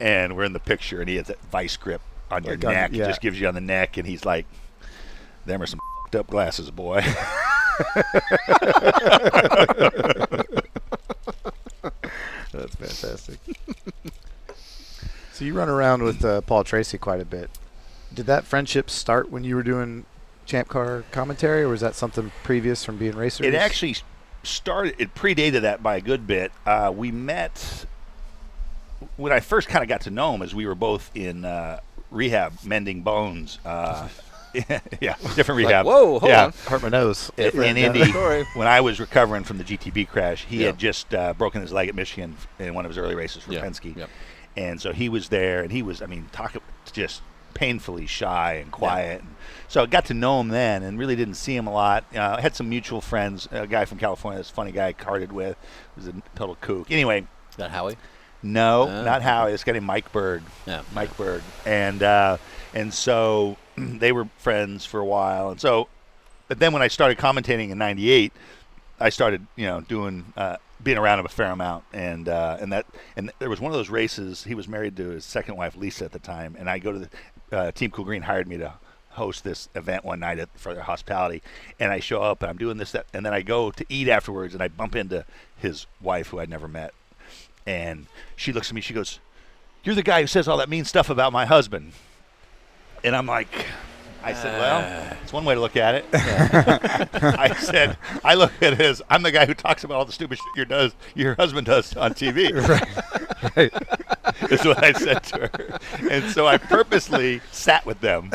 and 0.00 0.36
we're 0.36 0.44
in 0.44 0.52
the 0.52 0.60
picture, 0.60 1.00
and 1.00 1.08
he 1.08 1.16
has 1.16 1.26
that 1.28 1.38
vice 1.50 1.76
grip 1.76 2.00
on 2.30 2.44
your 2.44 2.54
Like 2.54 2.62
neck. 2.62 2.90
He 2.92 2.98
just 2.98 3.20
gives 3.20 3.40
you 3.40 3.46
on 3.48 3.54
the 3.54 3.60
neck, 3.60 3.96
and 3.98 4.06
he's 4.06 4.24
like, 4.24 4.46
"Them 5.46 5.62
are 5.62 5.66
some 5.66 5.80
up 6.14 6.26
glasses, 6.28 6.70
boy." 6.70 7.02
That's 12.52 12.74
fantastic. 12.74 13.38
so 15.32 15.44
you 15.44 15.54
run 15.54 15.68
around 15.68 16.02
with 16.02 16.24
uh, 16.24 16.40
Paul 16.42 16.64
Tracy 16.64 16.98
quite 16.98 17.20
a 17.20 17.24
bit. 17.24 17.50
Did 18.14 18.26
that 18.26 18.44
friendship 18.44 18.90
start 18.90 19.30
when 19.30 19.42
you 19.42 19.56
were 19.56 19.62
doing 19.62 20.04
Champ 20.44 20.68
Car 20.68 21.04
commentary, 21.10 21.62
or 21.62 21.68
was 21.68 21.80
that 21.80 21.94
something 21.94 22.30
previous 22.42 22.84
from 22.84 22.98
being 22.98 23.16
racers? 23.16 23.46
It 23.46 23.54
actually 23.54 23.96
started. 24.42 24.94
It 24.98 25.14
predated 25.14 25.62
that 25.62 25.82
by 25.82 25.96
a 25.96 26.00
good 26.00 26.26
bit. 26.26 26.52
Uh, 26.66 26.92
we 26.94 27.10
met 27.10 27.86
when 29.16 29.32
I 29.32 29.40
first 29.40 29.68
kind 29.68 29.82
of 29.82 29.88
got 29.88 30.02
to 30.02 30.10
know 30.10 30.34
him, 30.34 30.42
as 30.42 30.54
we 30.54 30.66
were 30.66 30.74
both 30.74 31.10
in 31.14 31.44
uh, 31.44 31.80
rehab, 32.10 32.52
mending 32.64 33.02
bones. 33.02 33.58
Uh, 34.70 34.78
yeah, 35.00 35.14
different 35.34 35.60
Like, 35.62 35.68
rehab. 35.68 35.86
whoa, 35.86 36.18
hold 36.18 36.24
yeah. 36.30 36.44
on. 36.46 36.52
hurt 36.66 36.82
my 36.82 36.88
nose. 36.88 37.30
In, 37.36 37.44
Different 37.44 37.78
in 37.78 37.84
Indy, 37.96 38.10
when 38.54 38.66
I 38.68 38.80
was 38.82 39.00
recovering 39.00 39.44
from 39.44 39.58
the 39.58 39.64
GTP 39.64 40.06
crash, 40.06 40.44
he 40.44 40.58
Yeah. 40.60 40.66
had 40.66 40.78
just 40.78 41.14
uh, 41.14 41.32
broken 41.34 41.62
his 41.62 41.72
leg 41.72 41.88
at 41.88 41.94
Michigan 41.94 42.36
in 42.58 42.74
one 42.74 42.84
of 42.84 42.90
his 42.90 42.98
early 42.98 43.14
races 43.14 43.42
for 43.42 43.52
Yeah, 43.52 43.62
Penske, 43.64 43.96
yep. 43.96 44.10
and 44.56 44.80
so 44.80 44.92
he 44.92 45.08
was 45.08 45.28
there, 45.30 45.62
and 45.62 45.72
he 45.72 45.82
was, 45.82 46.02
I 46.02 46.06
mean, 46.06 46.28
talking 46.32 46.60
just 46.92 47.22
painfully 47.54 48.06
shy 48.06 48.54
and 48.54 48.70
quiet. 48.70 49.20
And 49.22 49.34
so 49.68 49.82
I 49.82 49.86
got 49.86 50.04
to 50.06 50.14
know 50.14 50.40
him 50.40 50.48
then, 50.48 50.82
and 50.82 50.98
really 50.98 51.16
didn't 51.16 51.34
see 51.34 51.56
him 51.56 51.66
a 51.66 51.72
lot. 51.72 52.04
Uh, 52.14 52.36
I 52.38 52.40
had 52.42 52.54
some 52.54 52.68
mutual 52.68 53.00
friends, 53.00 53.48
a 53.52 53.66
guy 53.66 53.84
from 53.86 53.98
California, 53.98 54.38
this 54.38 54.50
funny 54.50 54.72
guy 54.72 54.88
I 54.88 54.92
carted 54.92 55.32
with, 55.32 55.56
was 55.96 56.06
a 56.08 56.14
total 56.34 56.56
kook. 56.60 56.90
Anyway, 56.90 57.26
Is 57.50 57.56
that 57.56 57.70
Howie? 57.70 57.96
no, 58.42 58.82
Oh. 58.88 59.02
not 59.04 59.22
Howie. 59.22 59.52
This 59.52 59.64
guy 59.64 59.72
named 59.72 59.86
Mike 59.86 60.12
Bird. 60.12 60.42
Yeah. 60.66 60.82
Mike 60.94 61.16
Bird. 61.16 61.42
and 61.64 62.02
uh, 62.02 62.36
and 62.74 62.92
so 62.92 63.56
they 63.76 64.12
were 64.12 64.26
friends 64.38 64.84
for 64.84 65.00
a 65.00 65.06
while, 65.06 65.50
and 65.50 65.60
so. 65.60 65.88
But 66.48 66.58
then 66.58 66.72
when 66.72 66.82
I 66.82 66.88
started 66.88 67.16
commentating 67.16 67.70
in 67.70 67.78
'98, 67.78 68.32
I 69.00 69.08
started, 69.08 69.46
you 69.56 69.66
know, 69.66 69.80
doing 69.80 70.32
uh, 70.36 70.56
being 70.82 70.98
around 70.98 71.18
him 71.18 71.26
a 71.26 71.30
fair 71.30 71.50
amount, 71.50 71.84
and 71.92 72.28
uh, 72.28 72.58
and 72.60 72.72
that 72.72 72.86
and 73.16 73.30
there 73.38 73.50
was 73.50 73.60
one 73.60 73.72
of 73.72 73.76
those 73.76 73.90
races. 73.90 74.44
He 74.44 74.54
was 74.54 74.68
married 74.68 74.96
to 74.96 75.10
his 75.10 75.24
second 75.24 75.56
wife 75.56 75.76
Lisa 75.76 76.04
at 76.04 76.12
the 76.12 76.18
time, 76.18 76.56
and 76.58 76.68
I 76.68 76.78
go 76.78 76.92
to 76.92 76.98
the 76.98 77.08
uh, 77.56 77.70
Team 77.72 77.90
Kool 77.90 78.04
Green 78.04 78.22
hired 78.22 78.48
me 78.48 78.58
to 78.58 78.74
host 79.10 79.44
this 79.44 79.68
event 79.74 80.04
one 80.04 80.20
night 80.20 80.38
at, 80.38 80.48
for 80.54 80.74
their 80.74 80.84
hospitality, 80.84 81.42
and 81.78 81.92
I 81.92 82.00
show 82.00 82.22
up 82.22 82.42
and 82.42 82.50
I'm 82.50 82.56
doing 82.56 82.78
this 82.78 82.92
that, 82.92 83.06
and 83.12 83.24
then 83.24 83.34
I 83.34 83.42
go 83.42 83.70
to 83.70 83.84
eat 83.88 84.08
afterwards, 84.08 84.54
and 84.54 84.62
I 84.62 84.68
bump 84.68 84.96
into 84.96 85.24
his 85.56 85.86
wife 86.00 86.28
who 86.28 86.38
I'd 86.38 86.48
never 86.48 86.68
met, 86.68 86.94
and 87.66 88.06
she 88.36 88.52
looks 88.52 88.70
at 88.70 88.74
me, 88.74 88.80
she 88.80 88.94
goes, 88.94 89.20
"You're 89.84 89.94
the 89.94 90.02
guy 90.02 90.20
who 90.20 90.26
says 90.26 90.48
all 90.48 90.58
that 90.58 90.68
mean 90.68 90.84
stuff 90.84 91.10
about 91.10 91.32
my 91.32 91.44
husband," 91.44 91.92
and 93.04 93.14
I'm 93.16 93.26
like. 93.26 93.66
I 94.24 94.34
said, 94.34 94.56
"Well, 94.56 94.78
uh. 95.10 95.16
it's 95.24 95.32
one 95.32 95.44
way 95.44 95.54
to 95.56 95.60
look 95.60 95.76
at 95.76 95.96
it." 95.96 96.04
I 96.12 97.52
said, 97.58 97.96
"I 98.22 98.34
look 98.34 98.52
at 98.62 98.74
it 98.74 98.80
as 98.80 99.02
I'm 99.10 99.22
the 99.24 99.32
guy 99.32 99.46
who 99.46 99.54
talks 99.54 99.82
about 99.82 99.96
all 99.96 100.04
the 100.04 100.12
stupid 100.12 100.38
shit 100.38 100.46
your 100.54 100.64
does 100.64 100.94
your 101.16 101.34
husband 101.34 101.66
does 101.66 101.96
on 101.96 102.14
TV." 102.14 102.52
right. 103.56 103.72
is 104.52 104.64
what 104.64 104.82
I 104.84 104.92
said 104.92 105.24
to 105.24 105.38
her. 105.40 105.78
And 106.08 106.30
so 106.30 106.46
I 106.46 106.56
purposely 106.56 107.40
sat 107.50 107.84
with 107.84 108.00
them. 108.00 108.30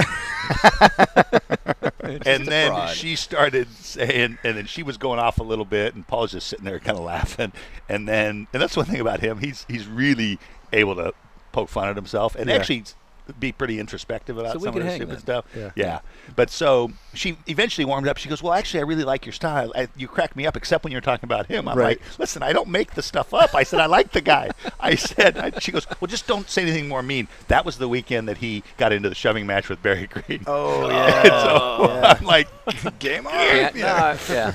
and 2.26 2.46
then 2.46 2.72
fraud. 2.72 2.96
she 2.96 3.16
started 3.16 3.70
saying, 3.78 4.38
and 4.44 4.58
then 4.58 4.66
she 4.66 4.84
was 4.84 4.98
going 4.98 5.20
off 5.20 5.40
a 5.40 5.44
little 5.44 5.66
bit, 5.66 5.96
and 5.96 6.06
Paul's 6.08 6.32
just 6.32 6.48
sitting 6.48 6.66
there 6.66 6.80
kind 6.80 6.98
of 6.98 7.04
laughing. 7.04 7.52
And 7.88 8.08
then, 8.08 8.48
and 8.54 8.62
that's 8.62 8.76
one 8.76 8.86
thing 8.88 9.00
about 9.00 9.22
him, 9.22 9.40
he's 9.40 9.66
he's 9.70 9.88
really 9.88 10.40
able 10.74 10.96
to 10.96 11.14
poke 11.54 11.70
fun 11.70 11.88
at 11.88 11.96
himself 11.96 12.36
and 12.36 12.50
Yeah. 12.50 12.56
actually 12.58 12.84
be 13.40 13.52
pretty 13.52 13.80
introspective 13.80 14.38
about 14.38 14.54
So 14.54 14.60
some 14.60 14.70
of 14.70 14.76
the 14.76 14.84
hang 14.90 14.98
stupid 14.98 15.16
then. 15.16 15.20
stuff. 15.20 15.46
Yeah. 15.56 15.72
yeah. 15.76 16.00
But 16.36 16.50
so 16.50 16.92
she 17.14 17.38
eventually 17.48 17.86
warmed 17.86 18.08
up. 18.08 18.18
She 18.18 18.30
goes, 18.30 18.42
"Well, 18.44 18.54
actually, 18.54 18.80
I 18.82 18.84
really 18.84 19.04
like 19.04 19.26
your 19.26 19.34
style. 19.34 19.72
I, 19.76 19.88
you 19.96 20.08
crack 20.08 20.36
me 20.36 20.46
up, 20.46 20.56
except 20.58 20.84
when 20.84 20.92
you're 20.92 21.02
talking 21.02 21.26
about 21.28 21.48
him." 21.48 21.68
I'm 21.68 21.78
Right. 21.78 22.00
like, 22.00 22.20
"Listen, 22.20 22.44
I 22.44 22.54
don't 22.54 22.70
make 22.70 22.94
the 22.96 23.02
stuff 23.02 23.34
up." 23.34 23.54
I 23.56 23.64
said, 23.64 23.80
"I 23.80 23.86
like 23.88 24.12
the 24.12 24.22
guy." 24.22 24.52
I 24.80 24.96
said, 25.10 25.38
I, 25.38 25.52
"She 25.60 25.72
goes, 25.72 25.88
well, 26.00 26.08
just 26.08 26.28
don't 26.28 26.50
say 26.50 26.62
anything 26.64 26.88
more 26.88 27.02
mean." 27.04 27.28
That 27.48 27.66
was 27.66 27.78
the 27.78 27.88
weekend 27.88 28.28
that 28.28 28.38
he 28.38 28.64
got 28.78 28.92
into 28.92 29.10
the 29.10 29.16
shoving 29.16 29.46
match 29.48 29.70
with 29.70 29.82
Barry 29.82 30.08
Green. 30.08 30.44
Oh 30.48 30.90
And 30.90 31.28
so 31.28 32.02
I'm 32.04 32.26
like, 32.26 32.48
game 33.00 33.26
on. 33.28 33.34
Can't 33.34 33.76
Yeah. 33.76 34.18
not, 34.30 34.30
yeah. 34.30 34.54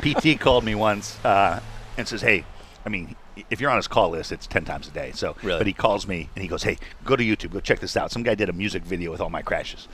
PT 0.00 0.38
called 0.40 0.64
me 0.64 0.74
once 0.74 1.18
uh, 1.24 1.60
and 1.96 2.06
says, 2.06 2.22
"Hey, 2.22 2.44
I 2.86 2.88
mean, 2.88 3.16
if 3.50 3.60
you're 3.60 3.70
on 3.70 3.76
his 3.76 3.88
call 3.88 4.10
list, 4.10 4.32
it's 4.32 4.46
ten 4.46 4.64
times 4.64 4.88
a 4.88 4.90
day. 4.90 5.12
So, 5.14 5.36
Really? 5.42 5.58
but 5.58 5.66
he 5.66 5.72
calls 5.72 6.06
me 6.06 6.28
and 6.34 6.42
he 6.42 6.48
goes, 6.48 6.62
"Hey, 6.62 6.78
go 7.04 7.16
to 7.16 7.22
YouTube, 7.24 7.52
go 7.52 7.60
check 7.60 7.80
this 7.80 7.96
out. 7.96 8.10
Some 8.12 8.22
guy 8.22 8.34
did 8.34 8.48
a 8.48 8.52
music 8.52 8.82
video 8.82 9.10
with 9.10 9.20
all 9.20 9.30
my 9.30 9.42
crashes," 9.42 9.88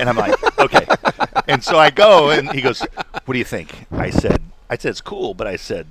and 0.00 0.08
I'm 0.08 0.16
like, 0.16 0.34
"Okay." 0.58 0.86
And 1.48 1.62
so 1.62 1.78
I 1.78 1.90
go 1.90 2.30
and 2.30 2.50
he 2.52 2.60
goes, 2.60 2.80
"What 3.24 3.32
do 3.32 3.38
you 3.38 3.44
think?" 3.44 3.86
I 3.92 4.10
said, 4.10 4.42
"I 4.70 4.76
said 4.76 4.90
it's 4.90 5.00
cool, 5.00 5.34
but 5.34 5.46
I 5.46 5.56
said." 5.56 5.86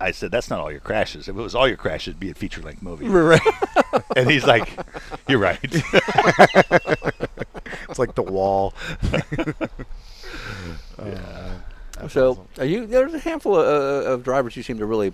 I 0.00 0.10
said, 0.10 0.32
that's 0.32 0.50
not 0.50 0.58
all 0.58 0.72
your 0.72 0.80
crashes. 0.80 1.28
If 1.28 1.36
it 1.36 1.40
was 1.40 1.54
all 1.54 1.68
your 1.68 1.76
crashes, 1.78 2.08
it'd 2.08 2.20
be 2.20 2.28
a 2.28 2.34
feature 2.34 2.60
length 2.60 2.82
movie. 2.82 3.06
Right. 3.08 3.40
And 4.16 4.28
he's 4.28 4.44
like, 4.44 4.68
You're 5.28 5.38
right. 5.38 5.58
It's 7.88 7.98
like 7.98 8.14
the 8.16 8.22
wall. 8.22 8.74
Yeah. 11.02 11.58
So 12.08 12.46
are 12.58 12.64
you? 12.64 12.86
There's 12.86 13.14
a 13.14 13.18
handful 13.20 13.56
of, 13.56 13.66
uh, 13.66 14.10
of 14.10 14.24
drivers 14.24 14.56
you 14.56 14.62
seem 14.62 14.78
to 14.78 14.86
really 14.86 15.12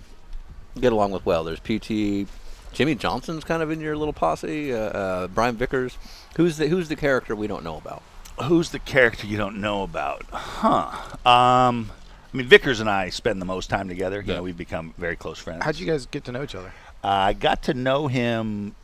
get 0.79 0.93
along 0.93 1.11
with 1.11 1.25
well. 1.25 1.43
There's 1.43 1.59
PT, 1.59 2.27
Jimmie 2.73 2.95
Johnson's 2.95 3.43
kind 3.43 3.61
of 3.61 3.71
in 3.71 3.79
your 3.79 3.95
little 3.97 4.13
posse. 4.13 4.73
Uh, 4.73 4.77
uh, 4.77 5.27
Brian 5.27 5.55
Vickers. 5.55 5.97
Who's 6.37 6.57
the 6.57 6.67
Who's 6.67 6.87
the 6.89 6.95
character 6.95 7.35
we 7.35 7.47
don't 7.47 7.63
know 7.63 7.77
about? 7.77 8.01
Who's 8.45 8.71
the 8.71 8.79
character 8.79 9.27
you 9.27 9.37
don't 9.37 9.57
know 9.61 9.83
about? 9.83 10.23
Huh. 10.31 10.89
Um, 11.29 11.91
I 12.33 12.37
mean, 12.37 12.47
Vickers 12.47 12.79
and 12.79 12.89
I 12.89 13.09
spend 13.09 13.41
the 13.41 13.45
most 13.45 13.69
time 13.69 13.87
together. 13.89 14.21
You 14.21 14.29
Yeah. 14.29 14.35
know, 14.37 14.43
we've 14.43 14.57
become 14.57 14.93
very 14.97 15.15
close 15.17 15.37
friends. 15.37 15.63
How'd 15.63 15.77
you 15.77 15.85
guys 15.85 16.05
get 16.05 16.23
to 16.25 16.31
know 16.31 16.43
each 16.43 16.55
other? 16.55 16.71
I 17.03 17.33
got 17.33 17.63
to 17.63 17.73
know 17.73 18.07
him 18.07 18.75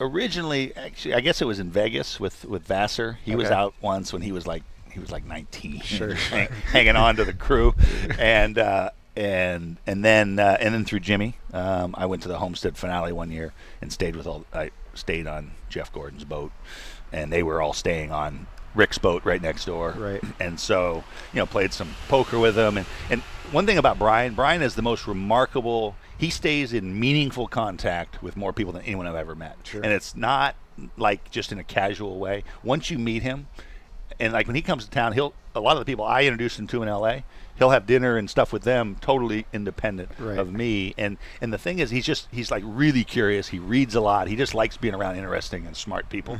originally. 0.00 0.74
Actually, 0.76 1.14
I 1.14 1.20
guess 1.20 1.40
it 1.40 1.46
was 1.46 1.58
in 1.58 1.70
Vegas 1.70 2.20
with 2.20 2.44
with 2.44 2.66
Vasser. 2.68 3.16
He 3.24 3.34
was 3.36 3.50
out 3.50 3.74
once 3.80 4.12
when 4.12 4.22
he 4.22 4.32
was 4.32 4.46
like 4.46 4.62
he 4.92 4.98
was 5.00 5.10
like 5.12 5.24
19, 5.24 5.80
Sure. 5.80 6.14
hang- 6.30 6.48
hanging 6.72 6.96
on 6.96 7.14
to 7.16 7.24
the 7.24 7.32
crew, 7.32 7.74
and 8.18 8.58
uh, 8.58 8.90
and 9.20 9.76
and 9.86 10.02
then 10.02 10.38
uh, 10.38 10.56
and 10.60 10.74
then 10.74 10.84
through 10.86 11.00
Jimmy, 11.00 11.36
um, 11.52 11.94
I 11.96 12.06
went 12.06 12.22
to 12.22 12.28
the 12.28 12.38
Homestead 12.38 12.78
finale 12.78 13.12
one 13.12 13.30
year 13.30 13.52
and 13.82 13.92
stayed 13.92 14.16
with 14.16 14.26
all. 14.26 14.46
I 14.52 14.70
stayed 14.94 15.26
on 15.26 15.52
Jeff 15.68 15.92
Gordon's 15.92 16.24
boat, 16.24 16.52
and 17.12 17.30
they 17.30 17.42
were 17.42 17.60
all 17.60 17.74
staying 17.74 18.10
on 18.10 18.46
Rick's 18.74 18.96
boat 18.96 19.22
right 19.26 19.42
next 19.42 19.66
door. 19.66 19.94
Right. 19.96 20.22
And 20.40 20.58
so, 20.58 21.04
you 21.34 21.38
know, 21.38 21.46
played 21.46 21.74
some 21.74 21.94
poker 22.08 22.38
with 22.38 22.56
him. 22.56 22.78
And, 22.78 22.86
and 23.10 23.20
one 23.52 23.66
thing 23.66 23.76
about 23.78 23.98
Brian, 23.98 24.34
Brian 24.34 24.62
is 24.62 24.74
the 24.74 24.82
most 24.82 25.06
remarkable. 25.06 25.96
He 26.16 26.30
stays 26.30 26.72
in 26.72 26.98
meaningful 26.98 27.46
contact 27.46 28.22
with 28.22 28.36
more 28.36 28.52
people 28.54 28.72
than 28.72 28.82
anyone 28.82 29.06
I've 29.06 29.16
ever 29.16 29.34
met. 29.34 29.56
Sure. 29.64 29.82
And 29.82 29.92
it's 29.92 30.16
not 30.16 30.56
like 30.96 31.30
just 31.30 31.52
in 31.52 31.58
a 31.58 31.64
casual 31.64 32.18
way. 32.18 32.42
Once 32.62 32.90
you 32.90 32.98
meet 32.98 33.22
him, 33.22 33.48
and 34.18 34.32
like 34.32 34.46
when 34.46 34.56
he 34.56 34.62
comes 34.62 34.84
to 34.84 34.90
town, 34.90 35.12
he'll 35.12 35.34
a 35.54 35.60
lot 35.60 35.72
of 35.72 35.80
the 35.80 35.84
people 35.84 36.04
I 36.04 36.22
introduced 36.22 36.58
him 36.58 36.66
to 36.68 36.82
in 36.82 36.88
L.A. 36.88 37.24
He'll 37.60 37.70
have 37.70 37.86
dinner 37.86 38.16
and 38.16 38.28
stuff 38.28 38.52
with 38.52 38.62
them, 38.62 38.96
totally 39.00 39.44
independent 39.52 40.10
Right. 40.18 40.38
of 40.38 40.50
me. 40.52 40.94
And 40.98 41.18
and 41.40 41.52
the 41.52 41.58
thing 41.58 41.78
is, 41.78 41.90
he's 41.90 42.06
just 42.06 42.26
he's 42.32 42.50
like 42.50 42.64
really 42.66 43.04
curious. 43.04 43.48
He 43.48 43.58
reads 43.60 43.94
a 43.94 44.00
lot. 44.00 44.26
He 44.28 44.34
just 44.34 44.54
likes 44.54 44.76
being 44.78 44.94
around 44.94 45.16
interesting 45.16 45.66
and 45.66 45.76
smart 45.76 46.08
people. 46.08 46.38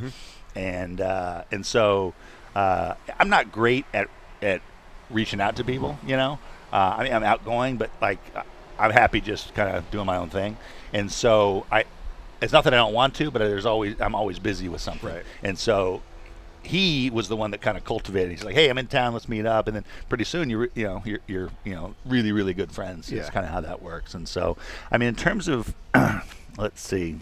And 0.56 1.00
uh, 1.00 1.44
and 1.52 1.64
so 1.64 2.14
uh, 2.56 2.94
I'm 3.18 3.28
not 3.28 3.52
great 3.52 3.84
at 3.94 4.08
at 4.42 4.62
reaching 5.10 5.40
out 5.42 5.56
to 5.56 5.64
people. 5.64 5.98
You 6.06 6.16
know, 6.16 6.38
uh, 6.72 6.94
I 6.96 7.04
mean 7.04 7.12
I'm 7.12 7.22
outgoing, 7.22 7.76
but 7.76 7.90
like 8.00 8.18
I'm 8.78 8.90
happy 8.90 9.20
just 9.20 9.54
kind 9.54 9.76
of 9.76 9.90
doing 9.90 10.06
my 10.06 10.16
own 10.16 10.30
thing. 10.30 10.56
And 10.94 11.12
so 11.12 11.66
I, 11.70 11.84
it's 12.40 12.52
not 12.52 12.64
that 12.64 12.72
I 12.72 12.78
don't 12.78 12.94
want 12.94 13.14
to, 13.16 13.30
but 13.30 13.40
there's 13.40 13.66
always 13.66 14.00
I'm 14.00 14.14
always 14.14 14.38
busy 14.38 14.68
with 14.70 14.80
something. 14.80 15.10
Right. 15.10 15.24
And 15.42 15.58
so 15.58 16.00
he 16.62 17.10
was 17.10 17.28
the 17.28 17.36
one 17.36 17.50
that 17.52 17.60
kind 17.60 17.76
of 17.78 17.84
cultivated. 17.84 18.30
He's 18.30 18.44
like, 18.44 18.54
"Hey, 18.54 18.68
I'm 18.68 18.78
in 18.78 18.86
town. 18.86 19.12
Let's 19.12 19.28
meet 19.28 19.46
up." 19.46 19.66
And 19.66 19.76
then 19.76 19.84
pretty 20.08 20.24
soon, 20.24 20.50
you're 20.50 20.68
you 20.74 20.84
know 20.84 21.02
you're, 21.04 21.20
you're 21.26 21.50
you 21.64 21.74
know 21.74 21.94
really 22.04 22.32
really 22.32 22.54
good 22.54 22.70
friends. 22.72 23.10
It's 23.10 23.26
Yeah. 23.26 23.30
kind 23.32 23.46
of 23.46 23.52
how 23.52 23.60
that 23.62 23.82
works. 23.82 24.14
And 24.14 24.28
so, 24.28 24.56
I 24.92 24.98
mean, 24.98 25.08
in 25.08 25.14
terms 25.16 25.48
of, 25.48 25.74
let's 26.58 26.80
see, 26.80 27.18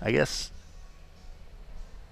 I 0.00 0.12
guess, 0.12 0.50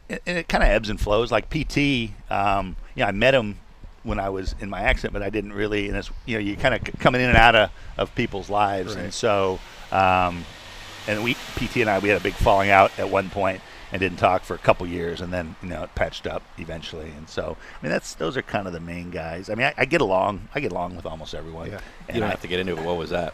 and 0.08 0.20
it 0.38 0.48
kind 0.48 0.62
of 0.64 0.70
ebbs 0.70 0.88
and 0.90 1.00
flows. 1.00 1.30
Like 1.32 1.48
PT, 1.50 2.10
um, 2.30 2.76
yeah, 2.94 3.06
I 3.08 3.12
met 3.12 3.34
him 3.34 3.58
when 4.02 4.20
I 4.20 4.28
was 4.28 4.54
in 4.60 4.70
my 4.70 4.80
accident, 4.82 5.12
but 5.12 5.22
I 5.22 5.30
didn't 5.30 5.52
really. 5.52 5.88
And 5.88 5.96
it's 5.96 6.10
you 6.26 6.34
know 6.36 6.40
you 6.40 6.56
kind 6.56 6.74
of 6.74 6.82
coming 6.98 7.20
in 7.20 7.28
and 7.28 7.36
out 7.38 7.54
of, 7.56 7.70
of 7.98 8.14
people's 8.14 8.50
lives, 8.50 8.94
and 8.94 9.12
so, 9.12 9.58
um, 9.92 10.44
and 11.08 11.22
we 11.22 11.34
PT 11.56 11.76
and 11.78 11.90
I 11.90 11.98
we 12.00 12.08
had 12.08 12.18
a 12.20 12.22
big 12.24 12.34
falling 12.34 12.70
out 12.70 12.90
at 12.98 13.08
one 13.08 13.30
point 13.30 13.60
and 13.96 14.00
didn't 14.02 14.18
talk 14.18 14.42
for 14.44 14.54
a 14.54 14.58
couple 14.58 14.86
years, 14.86 15.22
and 15.22 15.32
then 15.32 15.56
you 15.62 15.68
know 15.70 15.82
it 15.84 15.94
patched 15.94 16.26
up 16.26 16.42
eventually. 16.58 17.10
And 17.16 17.26
so, 17.28 17.56
I 17.80 17.82
mean, 17.82 17.90
that's 17.90 18.14
those 18.14 18.36
are 18.36 18.42
kind 18.42 18.66
of 18.66 18.74
the 18.74 18.80
main 18.80 19.10
guys. 19.10 19.48
I 19.48 19.54
mean, 19.54 19.66
I, 19.66 19.74
I 19.78 19.84
get 19.86 20.02
along. 20.02 20.48
I 20.54 20.60
get 20.60 20.70
along 20.72 20.96
with 20.96 21.06
almost 21.06 21.34
everyone. 21.34 21.70
Yeah. 21.70 21.80
And 22.08 22.16
You 22.16 22.20
don't 22.20 22.28
I- 22.28 22.32
have 22.32 22.42
to 22.42 22.48
get 22.48 22.60
into 22.60 22.76
it. 22.76 22.84
What 22.84 22.96
was 22.98 23.10
that? 23.10 23.32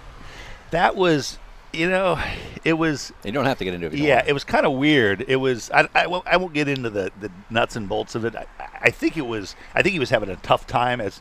that 0.70 0.94
was, 0.96 1.38
you 1.72 1.90
know, 1.90 2.18
it 2.64 2.74
was 2.74 3.12
You 3.24 3.32
don't 3.32 3.44
have 3.44 3.58
to 3.58 3.64
get 3.64 3.74
into 3.74 3.86
it. 3.86 3.92
if 3.92 3.98
you 3.98 3.98
don't 4.04 4.08
yeah, 4.08 4.16
want. 4.16 4.28
it 4.28 4.32
was 4.34 4.44
kind 4.44 4.64
of 4.64 4.72
weird. 4.72 5.24
It 5.26 5.36
was. 5.36 5.70
I, 5.72 5.88
I, 5.94 6.06
won't, 6.06 6.26
I 6.28 6.36
won't 6.36 6.54
get 6.54 6.68
into 6.68 6.90
the, 6.90 7.10
the 7.20 7.30
nuts 7.50 7.74
and 7.76 7.88
bolts 7.88 8.14
of 8.14 8.24
it. 8.24 8.36
I, 8.36 8.46
I 8.80 8.90
think 8.90 9.16
it 9.16 9.26
was. 9.26 9.56
I 9.74 9.82
think 9.82 9.92
he 9.94 9.98
was 9.98 10.10
having 10.10 10.28
a 10.30 10.36
tough 10.36 10.66
time 10.66 11.00
as 11.00 11.20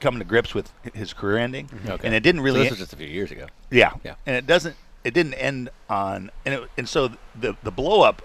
coming 0.00 0.20
to 0.20 0.24
grips 0.24 0.54
with 0.54 0.70
his 0.94 1.12
career 1.12 1.38
ending, 1.38 1.66
mm-hmm. 1.66 1.90
Okay. 1.90 2.06
and 2.06 2.14
it 2.14 2.22
didn't 2.22 2.40
So 2.40 2.44
really. 2.44 2.60
this 2.60 2.70
was 2.70 2.78
just 2.78 2.92
a 2.92 2.96
few 2.96 3.08
years 3.08 3.32
ago. 3.32 3.46
yeah, 3.72 3.94
Yeah. 4.04 4.14
and 4.26 4.36
it 4.36 4.46
doesn't. 4.46 4.76
It 5.08 5.14
didn't 5.14 5.34
end 5.34 5.70
on, 5.88 6.30
and 6.44 6.54
it, 6.54 6.70
and 6.76 6.88
so 6.88 7.08
the 7.34 7.56
the 7.62 7.70
blow 7.70 8.02
up 8.02 8.22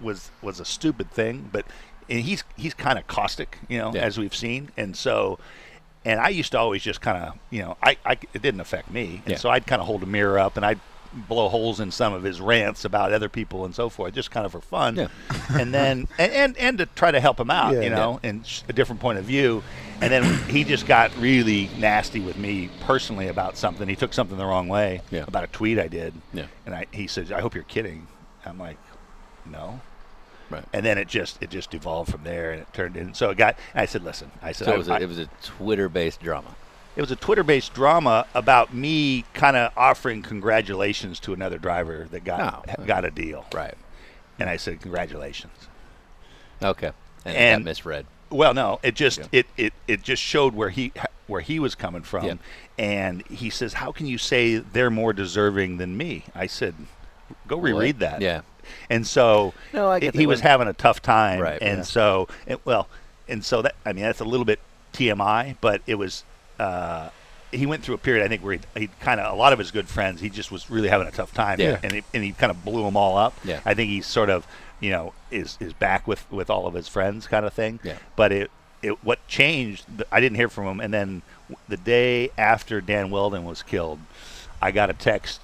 was 0.00 0.30
was 0.42 0.60
a 0.60 0.64
stupid 0.64 1.10
thing, 1.10 1.48
but 1.52 1.64
and 2.10 2.20
he's 2.20 2.44
he's 2.56 2.74
kind 2.74 2.98
of 2.98 3.06
caustic, 3.06 3.58
you 3.68 3.78
know, 3.78 3.92
Yeah. 3.94 4.02
as 4.02 4.18
we've 4.18 4.34
seen, 4.34 4.70
and 4.76 4.96
so. 4.96 5.38
And 6.06 6.20
I 6.20 6.28
used 6.28 6.52
to 6.52 6.58
always 6.58 6.82
just 6.82 7.00
kind 7.00 7.16
of, 7.24 7.38
you 7.48 7.62
know, 7.62 7.78
I, 7.82 7.96
I 8.04 8.12
it 8.34 8.42
didn't 8.42 8.60
affect 8.60 8.90
me, 8.90 9.22
and 9.24 9.32
Yeah. 9.32 9.38
so 9.38 9.48
I'd 9.48 9.66
kind 9.66 9.80
of 9.80 9.86
hold 9.86 10.02
a 10.02 10.06
mirror 10.06 10.38
up 10.38 10.58
and 10.58 10.66
I'd 10.66 10.78
blow 11.14 11.48
holes 11.48 11.80
in 11.80 11.90
some 11.92 12.12
of 12.12 12.22
his 12.24 12.42
rants 12.42 12.84
about 12.84 13.10
other 13.14 13.30
people 13.30 13.64
and 13.64 13.74
so 13.74 13.88
forth, 13.88 14.12
just 14.12 14.30
kind 14.30 14.44
of 14.44 14.52
for 14.52 14.60
fun. 14.60 14.96
Yeah. 14.96 15.06
and 15.58 15.72
then 15.72 16.08
and, 16.18 16.32
and 16.32 16.58
and 16.58 16.78
to 16.78 16.86
try 16.94 17.10
to 17.10 17.20
help 17.20 17.40
him 17.40 17.50
out, 17.50 17.72
Yeah. 17.72 17.80
you 17.82 17.88
know, 17.90 18.20
and 18.22 18.46
sh- 18.46 18.60
a 18.68 18.74
different 18.74 19.00
point 19.00 19.18
of 19.18 19.24
view. 19.24 19.62
And 20.00 20.12
then 20.12 20.24
he 20.48 20.64
just 20.64 20.86
got 20.86 21.16
really 21.18 21.70
nasty 21.78 22.20
with 22.20 22.36
me 22.36 22.68
personally 22.82 23.28
about 23.28 23.56
something. 23.56 23.88
He 23.88 23.96
took 23.96 24.12
something 24.12 24.36
the 24.36 24.44
wrong 24.44 24.68
way 24.68 25.00
Yeah. 25.10 25.24
about 25.26 25.44
a 25.44 25.46
tweet 25.48 25.78
I 25.78 25.88
did. 25.88 26.12
Yeah. 26.32 26.46
And 26.66 26.74
I, 26.74 26.86
he 26.92 27.06
said, 27.06 27.32
"I 27.32 27.40
hope 27.40 27.54
you're 27.54 27.64
kidding." 27.64 28.06
I'm 28.44 28.58
like, 28.58 28.76
"No." 29.46 29.80
Right. 30.50 30.64
And 30.74 30.84
then 30.84 30.98
it 30.98 31.08
just 31.08 31.42
it 31.42 31.48
just 31.50 31.72
evolved 31.74 32.10
from 32.10 32.22
there, 32.24 32.52
and 32.52 32.60
it 32.60 32.72
turned 32.74 32.96
in. 32.96 33.14
So 33.14 33.30
it 33.30 33.38
got. 33.38 33.56
I 33.74 33.86
said, 33.86 34.02
"Listen," 34.04 34.30
I 34.42 34.52
said, 34.52 34.66
So 34.66 34.74
it 34.74 34.78
was, 34.78 34.88
a, 34.88 34.94
I- 34.94 35.00
it 35.00 35.08
was 35.08 35.18
a 35.18 35.26
Twitter-based 35.42 36.20
drama. 36.20 36.54
it 36.96 37.00
was 37.00 37.10
a 37.10 37.16
Twitter-based 37.16 37.72
drama 37.72 38.26
about 38.34 38.74
me 38.74 39.24
kind 39.32 39.56
of 39.56 39.72
offering 39.76 40.22
congratulations 40.22 41.18
to 41.20 41.32
another 41.32 41.58
driver 41.58 42.06
that 42.10 42.24
got 42.24 42.68
Oh, 42.78 42.84
got 42.84 43.04
a 43.06 43.10
deal, 43.10 43.46
Right. 43.54 43.74
and 44.38 44.50
I 44.50 44.58
said, 44.58 44.80
"Congratulations." 44.82 45.68
Okay. 46.62 46.92
And, 47.24 47.36
And- 47.36 47.64
that 47.64 47.70
misread. 47.70 48.06
Well, 48.34 48.52
no, 48.54 48.80
it 48.82 48.94
just 48.94 49.18
Yeah. 49.18 49.26
it, 49.32 49.46
it 49.56 49.72
it 49.86 50.02
just 50.02 50.22
showed 50.22 50.54
where 50.54 50.70
he 50.70 50.92
where 51.26 51.40
he 51.40 51.58
was 51.58 51.74
coming 51.74 52.02
from, 52.02 52.24
Yeah. 52.26 52.34
and 52.78 53.26
he 53.28 53.48
says, 53.48 53.74
"How 53.74 53.92
can 53.92 54.06
you 54.06 54.18
say 54.18 54.56
they're 54.56 54.90
more 54.90 55.12
deserving 55.12 55.78
than 55.78 55.96
me?" 55.96 56.24
I 56.34 56.46
said, 56.46 56.74
"Go 57.46 57.56
reread 57.58 58.00
that." 58.00 58.20
Yeah. 58.20 58.40
And 58.90 59.06
so 59.06 59.54
No, 59.72 59.88
I 59.88 59.98
it- 59.98 60.14
he 60.14 60.26
was 60.26 60.40
having 60.40 60.68
a 60.68 60.72
tough 60.72 61.00
time, 61.00 61.40
Right, 61.40 61.60
and 61.62 61.78
yeah. 61.78 61.84
so 61.84 62.28
it, 62.46 62.60
well, 62.64 62.88
and 63.28 63.44
so 63.44 63.62
that 63.62 63.74
I 63.86 63.92
mean 63.92 64.04
that's 64.04 64.20
a 64.20 64.24
little 64.24 64.44
bit 64.44 64.58
TMI, 64.92 65.56
but 65.60 65.80
it 65.86 65.94
was. 65.94 66.24
Uh, 66.58 67.08
he 67.52 67.66
went 67.66 67.84
through 67.84 67.94
a 67.94 67.98
period, 67.98 68.24
I 68.24 68.28
think, 68.28 68.42
where 68.42 68.54
he, 68.54 68.80
he 68.80 68.88
kind 69.00 69.20
of 69.20 69.32
a 69.32 69.36
lot 69.36 69.52
of 69.52 69.60
his 69.60 69.70
good 69.70 69.88
friends. 69.88 70.20
He 70.20 70.28
just 70.28 70.50
was 70.50 70.68
really 70.70 70.88
having 70.88 71.06
a 71.06 71.12
tough 71.12 71.32
time, 71.32 71.60
Yeah. 71.60 71.78
and 71.84 71.92
he, 71.92 72.02
and 72.12 72.24
he 72.24 72.32
kind 72.32 72.50
of 72.50 72.64
blew 72.64 72.82
them 72.82 72.96
all 72.96 73.16
up. 73.16 73.32
Yeah. 73.44 73.60
I 73.64 73.74
think 73.74 73.90
he's 73.90 74.06
sort 74.06 74.28
of, 74.28 74.44
you 74.84 74.90
know, 74.90 75.12
is 75.30 75.56
is 75.60 75.72
back 75.72 76.06
with 76.06 76.30
with 76.30 76.50
all 76.50 76.66
of 76.66 76.74
his 76.74 76.88
friends, 76.88 77.26
kind 77.26 77.46
of 77.46 77.52
thing. 77.54 77.80
Yeah. 77.82 77.96
But 78.16 78.32
it 78.32 78.50
it 78.82 79.02
what 79.04 79.26
changed? 79.26 79.84
I 80.12 80.20
didn't 80.20 80.36
hear 80.36 80.48
from 80.50 80.66
him, 80.66 80.80
and 80.80 80.92
then 80.92 81.22
the 81.68 81.76
day 81.78 82.30
after 82.36 82.80
Dan 82.80 83.10
Wheldon 83.10 83.44
was 83.44 83.62
killed, 83.62 83.98
I 84.60 84.70
got 84.70 84.90
a 84.90 84.94
text 84.94 85.40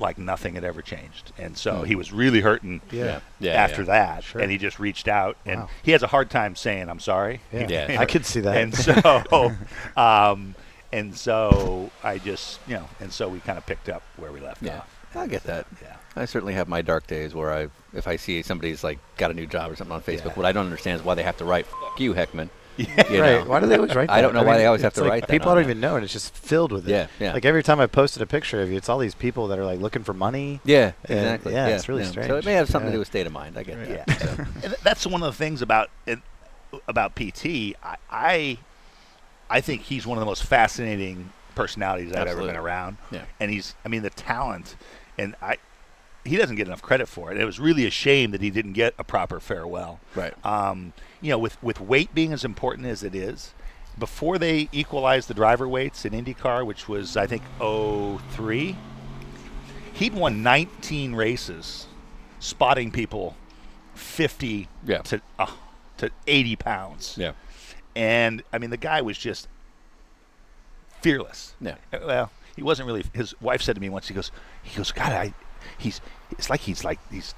like 0.00 0.16
nothing 0.18 0.54
had 0.54 0.64
ever 0.64 0.80
changed, 0.82 1.30
and 1.38 1.56
so 1.58 1.80
Hmm. 1.80 1.84
he 1.84 1.94
was 1.94 2.10
really 2.10 2.40
hurting 2.40 2.80
Yeah. 2.90 3.20
Yeah. 3.38 3.52
after 3.52 3.82
yeah. 3.82 3.86
that, 4.14 4.24
Sure. 4.24 4.40
and 4.40 4.50
he 4.50 4.56
just 4.58 4.78
reached 4.80 5.06
out, 5.08 5.36
and 5.46 5.60
Wow. 5.60 5.68
he 5.82 5.92
has 5.92 6.02
a 6.02 6.06
hard 6.08 6.30
time 6.30 6.56
saying 6.56 6.88
"I'm 6.88 7.00
sorry." 7.00 7.40
Yeah. 7.52 7.66
Yeah. 7.68 8.00
I 8.00 8.06
could 8.06 8.24
see 8.26 8.40
that. 8.40 8.56
and 8.56 8.74
so, 8.74 8.94
um, 9.96 10.54
and 10.92 11.14
so 11.16 11.90
I 12.02 12.18
just, 12.18 12.58
you 12.66 12.74
know, 12.74 12.88
and 12.98 13.12
so 13.12 13.28
we 13.28 13.38
kind 13.40 13.58
of 13.58 13.66
picked 13.66 13.88
up 13.88 14.02
where 14.16 14.32
we 14.32 14.40
left 14.40 14.62
Yeah. 14.62 14.78
off. 14.78 14.88
I 15.14 15.26
get 15.26 15.44
that. 15.44 15.66
Yeah. 15.82 15.96
I 16.20 16.24
certainly 16.26 16.54
have 16.54 16.68
my 16.68 16.82
dark 16.82 17.06
days 17.06 17.34
where 17.34 17.52
I, 17.52 17.68
if 17.94 18.06
I 18.06 18.16
see 18.16 18.42
somebody's 18.42 18.84
like 18.84 18.98
got 19.16 19.30
a 19.30 19.34
new 19.34 19.46
job 19.46 19.70
or 19.70 19.76
something 19.76 19.94
on 19.94 20.02
Facebook, 20.02 20.26
Yeah. 20.26 20.32
what 20.34 20.46
I 20.46 20.52
don't 20.52 20.64
understand 20.66 21.00
is 21.00 21.04
why 21.04 21.14
they 21.14 21.22
have 21.22 21.36
to 21.38 21.44
write 21.44 21.66
"F- 21.66 22.00
you, 22.00 22.14
Heckman." 22.14 22.50
You 22.76 22.86
right. 22.96 23.08
know? 23.10 23.44
Why 23.46 23.60
do 23.60 23.66
they 23.66 23.76
always 23.76 23.94
write 23.94 24.06
that? 24.08 24.14
I 24.16 24.22
don't 24.22 24.32
know 24.32 24.42
why 24.42 24.56
they 24.56 24.64
always 24.64 24.80
have 24.82 24.94
to 24.94 25.00
like 25.02 25.10
write 25.10 25.28
People 25.28 25.50
on 25.50 25.56
don't 25.56 25.64
there. 25.64 25.70
even 25.72 25.80
know, 25.80 25.96
and 25.96 26.04
it's 26.04 26.12
just 26.14 26.34
filled 26.34 26.72
with 26.72 26.88
it. 26.88 26.92
Yeah, 26.92 27.06
yeah. 27.18 27.32
Like 27.34 27.44
every 27.44 27.62
time 27.62 27.78
I 27.80 27.86
posted 27.86 28.22
a 28.22 28.26
picture 28.26 28.62
of 28.62 28.70
you, 28.70 28.76
it's 28.78 28.88
all 28.88 28.98
these 28.98 29.14
people 29.14 29.48
that 29.48 29.58
are 29.58 29.64
like 29.64 29.80
looking 29.80 30.02
for 30.02 30.14
money. 30.14 30.60
Yeah, 30.64 30.92
And, 31.04 31.18
exactly. 31.18 31.52
yeah, 31.52 31.66
it's 31.68 31.88
really 31.88 32.04
So 32.04 32.12
strange. 32.12 32.28
So 32.28 32.36
it 32.36 32.44
may 32.46 32.52
have 32.54 32.70
something 32.70 32.90
to 32.90 32.94
do 32.94 32.98
with 33.00 33.08
state 33.08 33.26
of 33.26 33.32
mind. 33.32 33.58
I 33.58 33.64
get 33.64 33.86
that. 33.86 34.08
Yeah. 34.08 34.34
and 34.62 34.62
th- 34.62 34.80
that's 34.82 35.06
one 35.06 35.22
of 35.22 35.26
the 35.32 35.36
things 35.36 35.60
about 35.62 35.90
it, 36.06 36.20
about 36.88 37.16
PT. 37.16 37.74
I, 37.82 37.96
I 38.10 38.58
I 39.50 39.60
think 39.60 39.82
he's 39.82 40.06
one 40.06 40.16
of 40.16 40.20
the 40.20 40.26
most 40.26 40.44
fascinating 40.44 41.32
personalities 41.56 42.12
I've 42.12 42.18
Absolutely. 42.28 42.44
ever 42.50 42.52
been 42.52 42.64
around. 42.64 42.96
Yeah. 43.10 43.24
And 43.40 43.50
he's 43.50 43.74
I 43.84 43.88
mean 43.88 44.02
the 44.02 44.10
talent 44.10 44.76
and 45.18 45.34
I 45.42 45.56
he 46.24 46.36
doesn't 46.36 46.56
get 46.56 46.66
enough 46.66 46.82
credit 46.82 47.08
for 47.08 47.30
it. 47.32 47.38
It 47.38 47.44
was 47.44 47.58
really 47.58 47.86
a 47.86 47.90
shame 47.90 48.30
that 48.32 48.40
he 48.42 48.50
didn't 48.50 48.74
get 48.74 48.94
a 48.98 49.04
proper 49.04 49.40
farewell. 49.40 50.00
Right. 50.14 50.34
Um, 50.44 50.92
you 51.20 51.30
know, 51.30 51.38
with 51.38 51.62
with 51.62 51.80
weight 51.80 52.14
being 52.14 52.32
as 52.32 52.44
important 52.44 52.86
as 52.86 53.02
it 53.02 53.14
is, 53.14 53.52
before 53.98 54.38
they 54.38 54.68
equalized 54.72 55.28
the 55.28 55.34
driver 55.34 55.68
weights 55.68 56.04
in 56.04 56.12
IndyCar, 56.12 56.64
which 56.66 56.88
was 56.88 57.16
I 57.16 57.26
think 57.26 57.42
03, 57.58 58.76
he'd 59.94 60.14
won 60.14 60.42
19 60.42 61.14
races, 61.14 61.86
spotting 62.38 62.90
people 62.90 63.36
50 63.94 64.68
Yeah. 64.86 64.98
to 65.02 65.20
uh, 65.38 65.46
to 65.98 66.10
80 66.26 66.56
pounds. 66.56 67.16
Yeah. 67.18 67.32
And 67.96 68.42
I 68.52 68.58
mean, 68.58 68.70
the 68.70 68.76
guy 68.76 69.00
was 69.02 69.18
just 69.18 69.48
fearless. 71.00 71.54
Yeah. 71.60 71.76
Uh, 71.92 71.98
Well, 72.06 72.30
he 72.56 72.62
wasn't 72.62 72.86
really. 72.86 73.04
His 73.12 73.38
wife 73.40 73.62
said 73.62 73.74
to 73.74 73.80
me 73.80 73.88
once, 73.88 74.08
he 74.08 74.14
goes, 74.14 74.30
he 74.62 74.76
goes, 74.76 74.92
God, 74.92 75.12
I, 75.12 75.34
he's, 75.80 76.00
it's 76.30 76.48
like 76.50 76.60
he's 76.60 76.84
like 76.84 76.98
he's, 77.10 77.34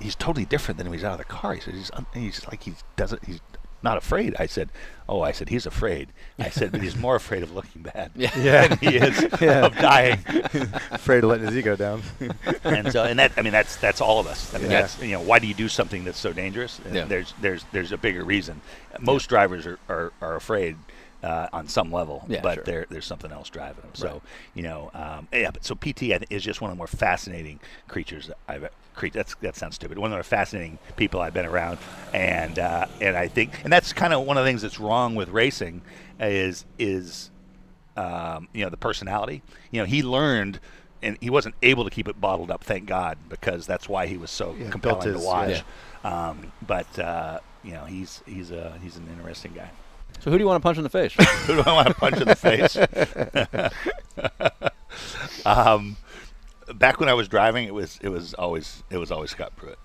he's 0.00 0.14
totally 0.14 0.44
different 0.44 0.78
than 0.78 0.88
when 0.88 0.98
he's 0.98 1.04
out 1.04 1.12
of 1.12 1.18
the 1.18 1.24
car. 1.24 1.54
He 1.54 1.60
said 1.60 1.74
he's, 1.74 1.90
he's 2.14 2.46
like 2.46 2.62
he 2.62 2.74
doesn't, 2.96 3.24
he's 3.24 3.40
not 3.82 3.98
afraid. 3.98 4.34
I 4.38 4.46
said, 4.46 4.70
oh, 5.08 5.20
I 5.20 5.32
said 5.32 5.48
he's 5.48 5.66
afraid. 5.66 6.08
I 6.38 6.48
said, 6.50 6.72
but 6.72 6.80
he's 6.80 6.96
more 6.96 7.14
afraid 7.14 7.42
of 7.42 7.52
looking 7.52 7.82
bad 7.82 8.10
Yeah. 8.16 8.30
Yeah. 8.38 8.66
than 8.74 8.78
he 8.78 8.96
is 8.96 9.26
Yeah. 9.40 9.66
of 9.66 9.76
dying. 9.76 10.18
Afraid 10.90 11.22
of 11.22 11.30
letting 11.30 11.46
his 11.46 11.56
ego 11.56 11.76
down. 11.76 12.02
and 12.64 12.90
so, 12.90 13.04
and 13.04 13.18
that, 13.18 13.32
I 13.36 13.42
mean, 13.42 13.52
that's 13.52 13.76
that's 13.76 14.00
all 14.00 14.18
of 14.18 14.26
us. 14.26 14.52
I 14.54 14.58
mean, 14.58 14.70
Yeah. 14.70 14.80
that's 14.82 15.00
you 15.02 15.12
know, 15.12 15.20
why 15.20 15.38
do 15.38 15.46
you 15.46 15.54
do 15.54 15.68
something 15.68 16.04
that's 16.04 16.18
so 16.18 16.32
dangerous? 16.32 16.80
And 16.84 16.94
Yeah. 16.94 17.04
There's 17.04 17.34
there's 17.40 17.64
there's 17.72 17.92
a 17.92 17.98
bigger 17.98 18.24
reason. 18.24 18.60
Most 19.00 19.28
drivers 19.28 19.66
are, 19.66 19.78
are, 19.88 20.12
are 20.20 20.36
afraid 20.36 20.76
uh, 21.26 21.48
on 21.52 21.66
some 21.68 21.90
level, 21.90 22.24
Yeah, 22.28 22.40
but 22.42 22.54
sure. 22.56 22.64
there 22.64 22.86
there's 22.88 23.06
something 23.06 23.32
else 23.32 23.48
driving 23.50 23.82
them. 23.82 23.94
So 23.94 24.06
Right. 24.08 24.22
you 24.54 24.62
know, 24.62 24.90
um, 24.94 25.28
yeah. 25.32 25.50
But 25.50 25.64
so 25.64 25.74
PT 25.74 26.02
is 26.30 26.42
just 26.42 26.60
one 26.60 26.70
of 26.70 26.76
the 26.76 26.78
more 26.78 26.86
fascinating 26.86 27.58
creatures 27.88 28.28
that 28.28 28.38
I've. 28.48 28.68
Cre- 28.94 29.08
that's 29.12 29.34
that 29.42 29.56
sounds 29.56 29.74
stupid. 29.74 29.98
One 29.98 30.06
of 30.06 30.12
the 30.12 30.16
more 30.16 30.22
fascinating 30.22 30.78
people 30.96 31.20
I've 31.20 31.34
been 31.34 31.44
around, 31.44 31.78
and 32.14 32.58
uh, 32.58 32.86
and 33.00 33.14
I 33.16 33.28
think, 33.28 33.50
and 33.64 33.70
that's 33.72 33.92
kind 33.92 34.12
of 34.14 34.24
one 34.24 34.38
of 34.38 34.44
the 34.44 34.48
things 34.48 34.62
that's 34.62 34.80
wrong 34.80 35.14
with 35.14 35.28
racing, 35.28 35.82
is 36.18 36.64
is 36.78 37.30
um, 37.96 38.48
you 38.54 38.64
know 38.64 38.70
the 38.70 38.76
personality. 38.78 39.42
You 39.70 39.80
know, 39.80 39.86
he 39.86 40.02
learned, 40.02 40.60
and 41.02 41.18
he 41.20 41.28
wasn't 41.30 41.54
able 41.62 41.84
to 41.84 41.90
keep 41.90 42.08
it 42.08 42.20
bottled 42.20 42.50
up. 42.50 42.64
Thank 42.64 42.86
God, 42.86 43.18
because 43.28 43.66
that's 43.66 43.88
why 43.88 44.06
he 44.06 44.16
was 44.16 44.30
so 44.30 44.54
Yeah, 44.58 44.70
compelling 44.70 45.06
his- 45.12 45.20
to 45.20 45.26
watch. 45.26 45.62
yeah. 46.04 46.28
Um, 46.28 46.52
but 46.66 46.98
uh, 46.98 47.40
you 47.62 47.72
know, 47.72 47.84
he's 47.84 48.22
he's 48.26 48.50
a 48.50 48.78
he's 48.82 48.96
an 48.96 49.08
interesting 49.10 49.52
guy. 49.54 49.70
So 50.20 50.30
who 50.30 50.38
do 50.38 50.42
you 50.42 50.48
want 50.48 50.60
to 50.60 50.62
punch 50.62 50.76
in 50.78 50.82
the 50.82 50.90
face? 50.90 51.12
Who 51.46 51.54
do 51.54 51.62
I 51.64 51.72
want 51.72 51.88
to 51.88 51.94
punch 51.94 52.16
in 52.16 52.26
the 52.26 52.34
face? 52.34 52.76
um, 55.46 55.96
back 56.74 57.00
when 57.00 57.08
I 57.08 57.14
was 57.14 57.28
driving, 57.28 57.66
it 57.66 57.74
was 57.74 57.98
it 58.02 58.08
was 58.08 58.34
always 58.34 58.82
it 58.90 58.98
was 58.98 59.10
always 59.10 59.30
Scott 59.30 59.52
Pruett. 59.56 59.76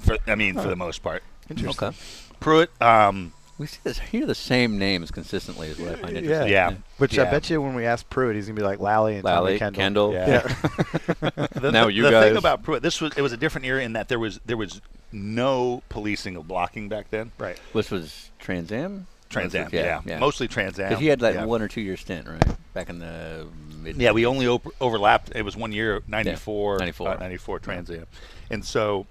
For, 0.00 0.18
I 0.26 0.34
mean, 0.34 0.54
for 0.54 0.68
the 0.68 0.76
most 0.76 1.02
part, 1.02 1.22
Interesting. 1.48 1.88
okay. 1.88 1.96
Pruett. 2.40 2.68
Um, 2.82 3.32
We 3.56 3.66
see 3.66 3.78
this, 3.84 3.98
hear 4.00 4.26
the 4.26 4.34
same 4.34 4.78
names 4.78 5.10
consistently 5.12 5.68
is 5.68 5.78
what 5.78 5.92
I 5.92 5.96
find 5.96 6.16
interesting. 6.16 6.48
yeah. 6.50 6.74
Which 6.98 7.18
I 7.18 7.24
bet 7.30 7.48
you 7.48 7.62
when 7.62 7.74
we 7.74 7.86
ask 7.86 8.08
Pruett, 8.10 8.34
he's 8.34 8.46
gonna 8.46 8.58
be 8.60 8.66
like 8.66 8.80
Lally 8.80 9.14
and 9.14 9.24
Lally, 9.24 9.58
Tommy 9.58 9.76
Kendall. 9.76 10.12
Yeah. 10.12 10.28
Yeah. 10.28 11.30
the, 11.54 11.70
Now 11.72 11.84
the, 11.86 11.92
you 11.92 12.02
the 12.02 12.10
guys- 12.10 12.24
The 12.24 12.28
thing 12.30 12.36
about 12.36 12.64
Pruett, 12.64 12.82
this 12.82 13.00
was 13.00 13.12
it 13.16 13.22
was 13.22 13.32
a 13.32 13.36
different 13.36 13.66
era 13.66 13.82
in 13.82 13.92
that 13.94 14.08
there 14.08 14.18
was 14.18 14.40
there 14.44 14.56
was 14.56 14.80
no 15.12 15.82
policing 15.88 16.34
of 16.36 16.48
blocking 16.48 16.88
back 16.88 17.10
then. 17.10 17.30
right. 17.38 17.58
Which 17.72 17.90
was 17.90 18.30
Trans 18.40 18.72
Am? 18.72 19.06
Trans 19.34 19.54
Am, 19.54 19.68
Yeah, 19.72 19.80
yeah, 19.84 20.00
yeah. 20.06 20.18
mostly 20.18 20.48
Trans 20.48 20.78
Am. 20.78 20.88
Because 20.88 21.00
he 21.00 21.06
had 21.08 21.20
like 21.22 21.34
yeah. 21.34 21.44
one 21.44 21.60
or 21.62 21.68
two 21.68 21.80
year 21.80 21.96
stint, 21.96 22.26
right? 22.26 22.56
Back 22.72 22.88
in 22.88 22.98
the 22.98 23.46
mid. 23.82 23.96
Yeah, 23.96 24.12
we 24.12 24.24
only 24.26 24.46
op- 24.46 24.74
overlapped. 24.80 25.32
It 25.34 25.42
was 25.42 25.56
one 25.56 25.72
year, 25.72 26.02
94, 26.08 26.78
94. 26.78 27.08
uh, 27.08 27.16
94 27.18 27.58
Trans 27.60 27.90
Am. 27.90 28.06
And 28.50 28.64
so, 28.64 29.06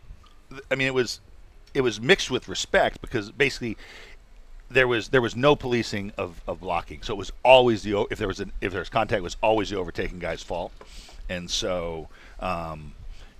th- 0.50 0.62
I 0.72 0.76
mean, 0.76 0.88
it 0.88 0.94
was 0.94 1.20
it 1.74 1.82
was 1.82 2.00
mixed 2.02 2.30
with 2.32 2.48
respect 2.48 3.02
because 3.02 3.32
basically 3.32 3.78
there 4.70 4.88
was 4.88 5.10
there 5.10 5.22
was 5.22 5.36
no 5.36 5.56
policing 5.56 6.12
of, 6.18 6.42
of 6.48 6.60
blocking. 6.62 7.02
So 7.04 7.14
it 7.14 7.18
was 7.18 7.32
always 7.44 7.84
the 7.84 7.94
o- 7.96 8.08
if 8.10 8.18
there 8.18 8.28
was 8.28 8.40
an 8.40 8.52
if 8.62 8.72
there 8.72 8.82
was 8.82 8.90
contact, 8.90 9.20
it 9.20 9.24
was 9.24 9.38
always 9.42 9.70
the 9.70 9.78
overtaking 9.78 10.20
guy's 10.20 10.42
fault. 10.44 10.72
And 11.30 11.50
so, 11.50 12.10
um, 12.40 12.94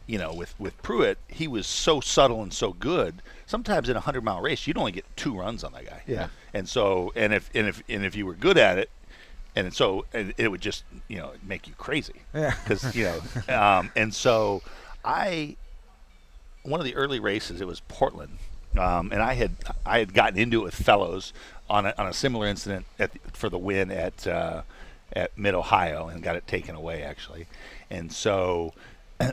you 0.08 0.18
know, 0.18 0.34
with 0.34 0.54
with 0.60 0.82
Pruett, 0.82 1.16
he 1.28 1.48
was 1.48 1.66
so 1.66 2.02
subtle 2.02 2.42
and 2.44 2.54
so 2.54 2.74
good. 2.74 3.22
Sometimes 3.46 3.90
in 3.90 3.96
a 3.96 4.02
hundred 4.02 4.24
mile 4.24 4.42
race, 4.42 4.68
you'd 4.68 4.78
only 4.78 4.92
get 4.92 5.06
two 5.16 5.38
runs 5.38 5.64
on 5.64 5.74
that 5.74 5.86
guy. 5.86 6.04
Yeah. 6.08 6.28
And 6.54 6.68
so, 6.68 7.12
and 7.16 7.34
if 7.34 7.50
and 7.56 7.68
if 7.68 7.84
and 7.88 8.06
if 8.06 8.16
you 8.16 8.26
were 8.26 8.34
good 8.34 8.58
at 8.58 8.78
it, 8.78 8.90
and 9.56 9.74
so 9.74 10.06
and 10.14 10.34
it 10.38 10.50
would 10.50 10.62
just 10.62 10.84
you 11.08 11.18
know 11.18 11.32
make 11.46 11.68
you 11.68 11.74
crazy. 11.78 12.22
Yeah. 12.34 12.54
Because 12.64 12.96
you 12.96 13.06
know, 13.06 13.56
um, 13.56 13.92
and 13.96 14.14
so 14.14 14.62
I 15.06 15.56
one 16.64 16.80
of 16.80 16.86
the 16.86 16.96
early 16.96 17.20
races 17.20 17.62
it 17.62 17.68
was 17.68 17.82
Portland, 17.82 18.40
um, 18.78 19.12
and 19.12 19.22
I 19.22 19.34
had 19.34 19.52
I 19.86 20.00
had 20.00 20.14
gotten 20.14 20.38
into 20.38 20.62
it 20.62 20.64
with 20.64 20.76
Fellows 20.76 21.34
on 21.70 21.86
a, 21.86 21.94
on 21.98 22.08
a 22.08 22.14
similar 22.14 22.48
incident 22.48 22.86
at 23.00 23.12
the, 23.14 23.20
for 23.32 23.50
the 23.50 23.58
win 23.58 23.92
at 23.92 24.28
uh, 24.28 24.64
at 25.14 25.38
Mid 25.38 25.54
Ohio 25.54 26.08
and 26.08 26.22
got 26.24 26.36
it 26.36 26.48
taken 26.48 26.76
away 26.76 27.04
actually, 27.04 27.48
and 27.90 28.12
so. 28.12 28.74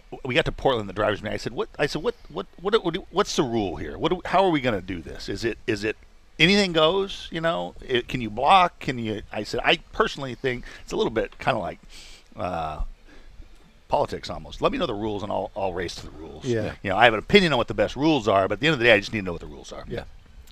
We 0.25 0.35
got 0.35 0.45
to 0.45 0.53
Portland, 0.53 0.89
the 0.89 0.93
drivers' 0.93 1.23
meeting. 1.23 1.35
I 1.35 1.39
said, 1.39 1.53
"What?" 1.53 1.69
I 1.79 1.87
said, 1.87 2.03
"What? 2.03 2.15
What? 2.29 2.47
What? 2.61 2.85
what 2.85 2.97
what's 3.11 3.35
the 3.37 3.43
rule 3.43 3.77
here? 3.77 3.99
What? 3.99 4.11
Do, 4.11 4.21
how 4.25 4.45
are 4.45 4.51
we 4.51 4.61
going 4.61 4.79
to 4.79 4.87
do 4.87 5.01
this? 5.01 5.29
Is 5.29 5.45
it? 5.45 5.59
Is 5.67 5.83
it 5.85 5.97
anything 6.39 6.73
goes? 6.73 7.29
You 7.31 7.41
know? 7.41 7.75
It, 7.81 8.07
can 8.09 8.21
you 8.21 8.31
block? 8.31 8.79
Can 8.81 8.99
you?" 8.99 9.23
I 9.33 9.43
said, 9.45 9.61
"I 9.65 9.79
personally 9.93 10.35
think 10.35 10.65
it's 10.83 10.93
a 10.93 10.97
little 10.97 11.11
bit 11.11 11.39
kind 11.39 11.57
of 11.57 11.63
like 11.63 11.79
uh, 12.37 12.83
politics 13.89 14.31
almost. 14.31 14.63
Let 14.63 14.73
me 14.73 14.79
know 14.79 14.87
the 14.87 14.95
rules, 14.95 15.23
and 15.23 15.31
I'll 15.33 15.51
I'll 15.57 15.73
race 15.75 15.95
to 15.97 16.07
the 16.07 16.13
rules. 16.13 16.45
Yeah. 16.45 16.75
You 16.83 16.91
know, 16.91 16.97
I 16.97 17.05
have 17.05 17.13
an 17.13 17.19
opinion 17.19 17.53
on 17.53 17.59
what 17.59 17.69
the 17.69 17.75
best 17.75 17.97
rules 17.97 18.29
are, 18.29 18.49
but 18.49 18.55
at 18.55 18.61
the 18.61 18.69
end 18.69 18.75
of 18.75 18.79
the 18.79 18.85
day, 18.85 18.93
I 18.93 19.01
just 19.01 19.13
need 19.13 19.21
to 19.21 19.25
know 19.25 19.33
what 19.33 19.41
the 19.41 19.47
rules 19.47 19.73
are. 19.73 19.85
Yeah. 19.89 20.05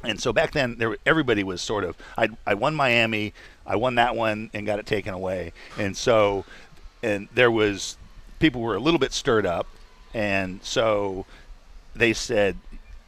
And 0.05 0.21
so 0.21 0.33
back 0.33 0.53
then, 0.53 0.77
there 0.79 0.97
everybody 1.07 1.43
was 1.43 1.63
sort 1.63 1.85
of. 1.85 1.97
I 2.17 2.29
I 2.47 2.55
won 2.55 2.75
Miami, 2.75 3.33
I 3.67 3.77
won 3.77 3.95
that 3.95 4.15
one, 4.15 4.51
and 4.53 4.67
got 4.67 4.79
it 4.79 4.87
taken 4.87 5.15
away. 5.15 5.53
And 5.79 5.97
so, 5.97 6.45
and 7.03 7.29
there 7.35 7.51
was 7.51 7.97
people 8.39 8.61
were 8.61 8.75
a 8.75 8.81
little 8.81 8.99
bit 9.01 9.13
stirred 9.13 9.47
up, 9.47 9.67
and 10.15 10.63
so 10.63 11.27
they 11.95 12.13
said, 12.13 12.57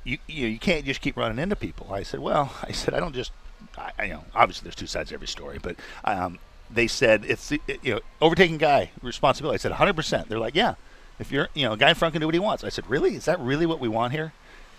you 0.04 0.18
you, 0.26 0.46
you 0.48 0.58
can't 0.58 0.84
just 0.84 1.00
keep 1.00 1.16
running 1.16 1.38
into 1.38 1.56
people. 1.56 1.92
I 1.92 2.02
said, 2.02 2.20
well, 2.20 2.52
I 2.62 2.72
said 2.72 2.94
I 2.94 3.00
don't 3.00 3.14
just, 3.14 3.32
I, 3.76 3.92
I 3.98 4.04
you 4.04 4.12
know, 4.14 4.24
obviously 4.34 4.64
there's 4.64 4.74
two 4.74 4.86
sides 4.86 5.10
to 5.10 5.14
every 5.14 5.28
story, 5.28 5.58
but 5.60 5.76
um, 6.04 6.38
they 6.70 6.86
said 6.86 7.24
it's 7.24 7.52
it, 7.52 7.60
you 7.82 7.94
know 7.94 8.00
overtaking 8.20 8.58
guy 8.58 8.90
responsibility. 9.02 9.54
I 9.54 9.58
said 9.58 9.72
100. 9.72 9.94
percent 9.94 10.28
They're 10.28 10.38
like, 10.38 10.54
yeah, 10.54 10.74
if 11.18 11.32
you're 11.32 11.48
you 11.54 11.66
know 11.66 11.72
a 11.72 11.76
guy 11.76 11.90
in 11.90 11.94
front 11.94 12.12
can 12.12 12.20
do 12.20 12.26
what 12.26 12.34
he 12.34 12.40
wants. 12.40 12.64
I 12.64 12.68
said, 12.68 12.88
really? 12.88 13.16
Is 13.16 13.24
that 13.26 13.40
really 13.40 13.66
what 13.66 13.80
we 13.80 13.88
want 13.88 14.12
here? 14.12 14.32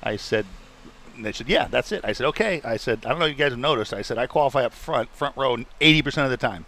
I 0.03 0.15
said, 0.15 0.45
they 1.17 1.31
said, 1.31 1.47
yeah, 1.47 1.67
that's 1.67 1.91
it. 1.91 2.03
I 2.03 2.13
said, 2.13 2.25
okay. 2.27 2.61
I 2.63 2.77
said, 2.77 3.05
I 3.05 3.09
don't 3.09 3.19
know 3.19 3.25
if 3.25 3.31
you 3.31 3.37
guys 3.37 3.51
have 3.51 3.59
noticed. 3.59 3.93
I 3.93 4.01
said, 4.01 4.17
I 4.17 4.27
qualify 4.27 4.63
up 4.63 4.73
front, 4.73 5.09
front 5.09 5.37
row, 5.37 5.57
80% 5.79 6.23
of 6.23 6.29
the 6.29 6.37
time. 6.37 6.65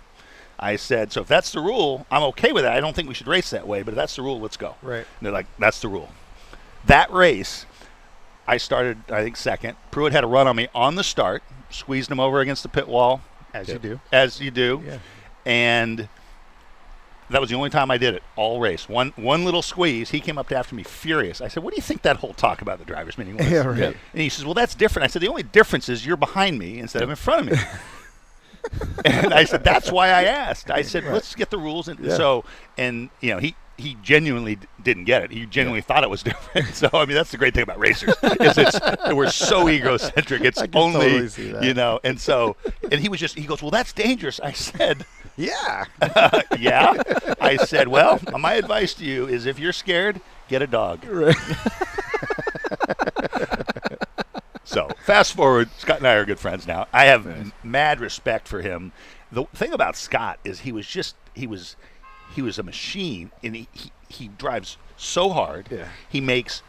I 0.59 0.75
said, 0.77 1.11
so 1.11 1.21
if 1.21 1.27
that's 1.27 1.51
the 1.51 1.59
rule, 1.59 2.05
I'm 2.11 2.23
okay 2.23 2.51
with 2.51 2.63
it. 2.65 2.71
I 2.71 2.79
don't 2.79 2.95
think 2.95 3.07
we 3.07 3.13
should 3.13 3.27
race 3.27 3.49
that 3.49 3.67
way, 3.67 3.81
but 3.83 3.91
if 3.91 3.95
that's 3.95 4.15
the 4.15 4.21
rule, 4.21 4.39
let's 4.39 4.55
go. 4.57 4.75
Right. 4.81 4.97
And 4.97 5.05
they're 5.21 5.31
like, 5.33 5.47
that's 5.59 5.81
the 5.81 5.87
rule. 5.89 6.09
That 6.85 7.11
race, 7.11 7.65
I 8.47 8.57
started, 8.57 8.97
I 9.09 9.23
think, 9.23 9.35
second. 9.37 9.75
Pruett 9.91 10.11
had 10.11 10.23
a 10.23 10.27
run 10.27 10.47
on 10.47 10.55
me 10.55 10.67
on 10.73 10.95
the 10.95 11.03
start, 11.03 11.43
squeezed 11.69 12.11
him 12.11 12.19
over 12.19 12.39
against 12.39 12.63
the 12.63 12.69
pit 12.69 12.87
wall, 12.87 13.21
As 13.53 13.67
you 13.67 13.79
do. 13.79 13.99
as 14.11 14.39
you 14.39 14.51
do. 14.51 14.81
Yeah. 14.85 14.99
And 15.45 16.07
that 17.29 17.41
was 17.41 17.49
the 17.49 17.55
only 17.55 17.69
time 17.69 17.89
I 17.89 17.97
did 17.97 18.13
it 18.13 18.23
all 18.35 18.59
race. 18.59 18.87
One 18.87 19.11
one 19.15 19.43
little 19.43 19.61
squeeze, 19.61 20.11
he 20.11 20.19
came 20.19 20.37
up 20.37 20.47
to 20.49 20.55
after 20.57 20.75
me 20.75 20.83
furious. 20.83 21.41
I 21.41 21.47
said, 21.47 21.63
"What 21.63 21.71
do 21.71 21.77
you 21.77 21.81
think 21.81 22.03
that 22.03 22.17
whole 22.17 22.33
talk 22.33 22.61
about 22.61 22.79
the 22.79 22.85
drivers' 22.85 23.17
meeting 23.17 23.37
was?" 23.37 23.47
Yeah, 23.51 23.65
right. 23.65 23.77
Yeah. 23.79 23.85
And 24.13 24.21
he 24.21 24.29
says, 24.29 24.45
"Well, 24.45 24.53
that's 24.53 24.75
different." 24.75 25.05
I 25.05 25.07
said, 25.07 25.21
"The 25.21 25.27
only 25.29 25.43
difference 25.43 25.89
is 25.89 26.05
you're 26.05 26.17
behind 26.17 26.59
me 26.59 26.79
instead 26.79 27.01
of 27.01 27.09
in 27.09 27.15
front 27.15 27.47
of 27.47 27.53
me." 27.53 27.63
and 29.05 29.33
I 29.33 29.43
said, 29.43 29.63
"That's 29.63 29.91
why 29.91 30.09
I 30.09 30.23
asked." 30.23 30.71
I 30.71 30.81
said, 30.81 31.03
"Let's 31.05 31.35
get 31.35 31.49
the 31.49 31.57
rules." 31.57 31.87
And 31.87 31.99
Yeah. 31.99 32.15
so, 32.15 32.45
and 32.77 33.09
you 33.21 33.31
know, 33.33 33.39
he 33.39 33.55
he 33.77 33.97
genuinely 34.03 34.59
didn't 34.81 35.05
get 35.05 35.23
it. 35.23 35.31
He 35.31 35.45
genuinely 35.45 35.81
thought 35.81 36.03
it 36.03 36.09
was 36.09 36.23
different. 36.29 36.73
so, 36.75 36.89
I 36.93 37.05
mean, 37.05 37.15
that's 37.15 37.31
the 37.31 37.37
great 37.37 37.53
thing 37.53 37.63
about 37.63 37.79
racers 37.79 38.15
is 38.39 38.57
it's 38.57 38.79
we're 39.13 39.29
so 39.29 39.67
egocentric. 39.69 40.41
It's 40.43 40.61
only 40.73 41.27
totally 41.29 41.67
you 41.67 41.73
know. 41.73 41.99
And 42.03 42.19
so, 42.19 42.55
and 42.91 43.01
he 43.01 43.09
was 43.09 43.19
just 43.19 43.37
he 43.37 43.45
goes, 43.45 43.61
"Well, 43.61 43.71
that's 43.71 43.93
dangerous." 43.93 44.39
I 44.39 44.51
said. 44.51 45.05
Yeah. 45.35 45.85
yeah. 46.59 46.93
I 47.41 47.57
said, 47.57 47.87
well, 47.87 48.19
my 48.37 48.53
advice 48.53 48.93
to 48.93 49.03
you 49.03 49.25
is 49.27 49.47
if 49.47 49.57
you're 49.57 49.73
scared, 49.73 50.21
get 50.47 50.61
a 50.61 50.67
dog. 50.67 51.03
right. 51.05 51.35
So 54.73 54.89
fast 55.05 55.33
forward, 55.33 55.69
Scott 55.77 55.97
and 55.99 56.07
I 56.07 56.13
are 56.13 56.25
good 56.25 56.39
friends 56.39 56.67
now. 56.67 56.87
I 56.91 57.05
have 57.05 57.25
m- 57.27 57.53
mad 57.63 57.99
respect 57.99 58.47
for 58.47 58.61
him. 58.61 58.91
The 59.31 59.45
thing 59.53 59.73
about 59.73 59.95
Scott 59.95 60.39
is 60.43 60.61
he 60.61 60.71
was 60.71 60.87
just 60.87 61.15
he 61.33 61.47
was 61.47 61.75
he 62.35 62.41
was 62.41 62.57
a 62.59 62.63
machine, 62.63 63.31
and 63.43 63.55
he 63.55 63.67
he, 63.71 63.91
he 64.09 64.27
drives 64.29 64.77
so 64.97 65.29
hard. 65.29 65.67
Yeah. 65.71 65.87
He 66.09 66.21
makes 66.21 66.61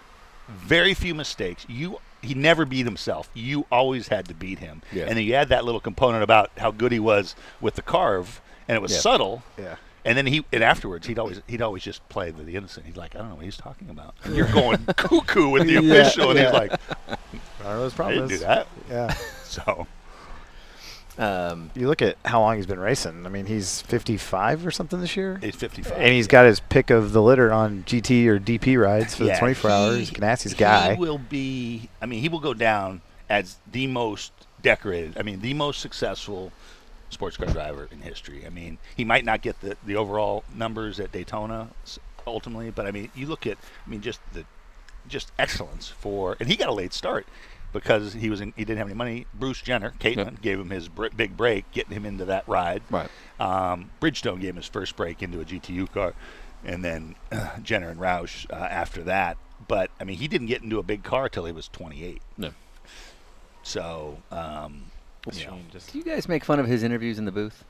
very 0.48 0.94
few 0.94 1.14
mistakes. 1.14 1.64
You 1.68 1.98
he 2.22 2.34
never 2.34 2.64
beat 2.64 2.86
himself. 2.86 3.28
You 3.34 3.66
always 3.70 4.08
had 4.08 4.26
to 4.28 4.34
beat 4.34 4.58
him. 4.58 4.80
Yeah. 4.92 5.04
And 5.04 5.16
then 5.16 5.24
you 5.24 5.34
add 5.34 5.48
that 5.50 5.64
little 5.64 5.80
component 5.80 6.22
about 6.22 6.50
how 6.56 6.70
good 6.70 6.90
he 6.92 6.98
was 7.00 7.34
with 7.60 7.74
the 7.74 7.82
carve, 7.82 8.40
and 8.68 8.76
it 8.76 8.80
was 8.80 8.92
Yeah. 8.92 8.98
subtle. 8.98 9.42
Yeah. 9.58 9.76
And 10.06 10.18
then 10.18 10.26
he 10.26 10.44
and 10.52 10.62
afterwards 10.62 11.06
he'd 11.06 11.18
always 11.18 11.40
he'd 11.46 11.62
always 11.62 11.82
just 11.82 12.06
play 12.10 12.30
with 12.30 12.46
the 12.46 12.56
innocent. 12.56 12.84
He's 12.86 12.96
like, 12.96 13.14
I 13.14 13.18
don't 13.20 13.30
know 13.30 13.34
what 13.36 13.44
he's 13.44 13.56
talking 13.56 13.88
about. 13.90 14.14
And 14.24 14.34
you're 14.36 14.50
going 14.52 14.84
cuckoo 14.96 15.48
with 15.50 15.66
the 15.66 15.76
official, 15.76 16.30
and 16.30 16.38
he's 16.38 16.52
like, 16.52 16.72
I 17.64 17.72
don't 17.78 18.00
I 18.00 18.12
didn't 18.12 18.28
do 18.28 18.38
that. 18.38 18.66
Yeah. 18.90 19.14
So 19.44 19.86
Um, 21.16 21.70
You 21.76 21.86
look 21.86 22.02
at 22.02 22.16
how 22.24 22.40
long 22.40 22.56
he's 22.56 22.66
been 22.66 22.80
racing. 22.80 23.24
I 23.24 23.28
mean, 23.28 23.46
he's 23.46 23.82
55 23.82 24.66
or 24.66 24.70
something 24.72 25.00
this 25.00 25.16
year. 25.16 25.38
he's 25.40 25.54
55. 25.54 25.92
And 25.96 26.12
he's 26.12 26.26
got 26.26 26.44
his 26.46 26.58
pick 26.58 26.90
of 26.90 27.12
the 27.12 27.22
litter 27.22 27.52
on 27.52 27.84
GT 27.84 28.26
or 28.26 28.40
DP 28.40 28.80
rides 28.82 29.14
for 29.14 29.24
Yeah, 29.24 29.34
the 29.34 29.38
24 29.38 29.70
hours. 29.70 30.08
he- 30.08 30.16
Ganassi's 30.16 30.54
guy. 30.54 30.94
He 30.94 31.00
will 31.00 31.18
be. 31.18 31.88
I 32.02 32.06
mean, 32.06 32.20
he 32.20 32.28
will 32.28 32.40
go 32.40 32.52
down 32.54 33.00
as 33.30 33.58
the 33.70 33.86
most 33.86 34.32
decorated. 34.62 35.16
I 35.16 35.22
mean, 35.22 35.40
the 35.40 35.54
most 35.54 35.80
successful 35.80 36.50
sports 37.10 37.36
car 37.36 37.46
driver 37.46 37.88
in 37.92 38.00
history. 38.00 38.44
I 38.44 38.48
mean, 38.50 38.78
he 38.96 39.04
might 39.04 39.24
not 39.24 39.40
get 39.40 39.60
the 39.60 39.76
the 39.86 39.94
overall 39.94 40.42
numbers 40.52 40.98
at 40.98 41.12
Daytona 41.12 41.68
ultimately, 42.26 42.70
but 42.72 42.86
I 42.86 42.90
mean, 42.90 43.10
you 43.14 43.26
look 43.26 43.46
at. 43.46 43.56
I 43.86 43.88
mean, 43.90 44.00
just 44.00 44.18
the 44.32 44.44
just 45.06 45.30
excellence 45.38 45.86
for, 45.88 46.36
and 46.40 46.48
he 46.48 46.56
got 46.56 46.68
a 46.70 46.72
late 46.72 46.92
start. 46.94 47.26
Because 47.74 48.14
he 48.14 48.30
was 48.30 48.40
in, 48.40 48.54
he 48.56 48.64
didn't 48.64 48.78
have 48.78 48.86
any 48.86 48.94
money. 48.94 49.26
Bruce 49.34 49.60
Jenner, 49.60 49.92
Caitlyn, 49.98 50.40
gave 50.40 50.58
him 50.58 50.70
his 50.70 50.88
br- 50.88 51.08
big 51.14 51.36
break, 51.36 51.70
getting 51.72 51.92
him 51.92 52.06
into 52.06 52.24
that 52.24 52.48
ride. 52.48 52.82
Right. 52.88 53.10
Um, 53.38 53.90
Bridgestone 54.00 54.40
gave 54.40 54.50
him 54.50 54.56
his 54.56 54.68
first 54.68 54.96
break 54.96 55.22
into 55.22 55.40
a 55.40 55.44
GTU 55.44 55.92
car, 55.92 56.14
and 56.64 56.82
then 56.82 57.16
uh, 57.32 57.58
Jenner 57.62 57.90
and 57.90 58.00
Roush 58.00 58.50
uh, 58.50 58.54
after 58.54 59.02
that. 59.02 59.36
But 59.68 59.90
I 60.00 60.04
mean, 60.04 60.16
he 60.16 60.28
didn't 60.28 60.46
get 60.46 60.62
into 60.62 60.78
a 60.78 60.82
big 60.82 61.02
car 61.02 61.28
till 61.28 61.44
he 61.44 61.52
was 61.52 61.68
28. 61.68 62.22
No. 62.38 62.50
So, 63.62 64.18
um, 64.30 64.84
you 65.32 65.46
know, 65.46 65.58
do 65.72 65.98
you 65.98 66.04
guys 66.04 66.28
make 66.28 66.44
fun 66.44 66.60
of 66.60 66.66
his 66.66 66.82
interviews 66.82 67.18
in 67.18 67.24
the 67.24 67.32
booth? 67.32 67.64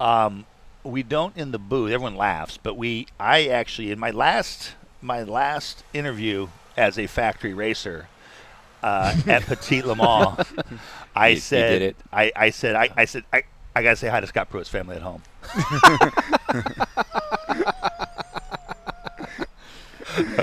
um, 0.00 0.46
we 0.84 1.02
don't 1.02 1.36
in 1.36 1.52
the 1.52 1.58
booth. 1.58 1.92
Everyone 1.92 2.16
laughs, 2.16 2.58
but 2.62 2.76
we. 2.76 3.06
I 3.18 3.46
actually 3.46 3.90
in 3.90 3.98
my 3.98 4.10
last 4.10 4.74
my 5.00 5.22
last 5.22 5.84
interview 5.92 6.48
as 6.76 6.98
a 6.98 7.06
factory 7.06 7.54
racer 7.54 8.08
uh, 8.82 9.14
at 9.26 9.42
Petit 9.46 9.82
Le 9.82 9.94
Mans, 9.96 10.36
I 11.16 11.28
You- 11.28 11.34
you 11.34 11.40
said 11.40 11.70
did 11.78 11.82
it. 11.82 11.96
I, 12.12 12.32
I 12.36 12.50
said 12.50 12.74
I, 12.76 12.88
I 12.96 13.04
said 13.04 13.24
I, 13.32 13.42
I 13.76 13.82
gotta 13.82 13.96
say 13.96 14.08
hi 14.08 14.20
to 14.20 14.26
Scott 14.26 14.50
Pruett's 14.50 14.68
family 14.68 14.96
at 14.96 15.02
home. 15.02 15.22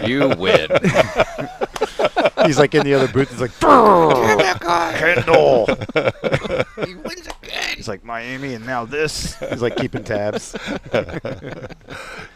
You 0.04 0.30
win. 0.30 0.68
he's 2.46 2.58
like 2.58 2.74
in 2.74 2.84
the 2.84 2.94
other 2.96 3.08
booth. 3.08 3.30
He's 3.30 3.40
like, 3.42 3.52
Kendall. 4.98 5.68
he 6.86 6.96
wins 6.96 7.28
again. 7.44 7.76
He's 7.76 7.88
like 7.88 8.04
Miami, 8.04 8.56
and 8.56 8.66
now 8.66 8.86
this. 8.86 9.38
He's 9.40 9.62
like 9.62 9.76
keeping 9.76 10.04
tabs. 10.04 10.56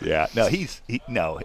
Yeah. 0.01 0.28
No, 0.36 0.45
he's 0.47 0.82
he, 0.88 1.01
no. 1.08 1.39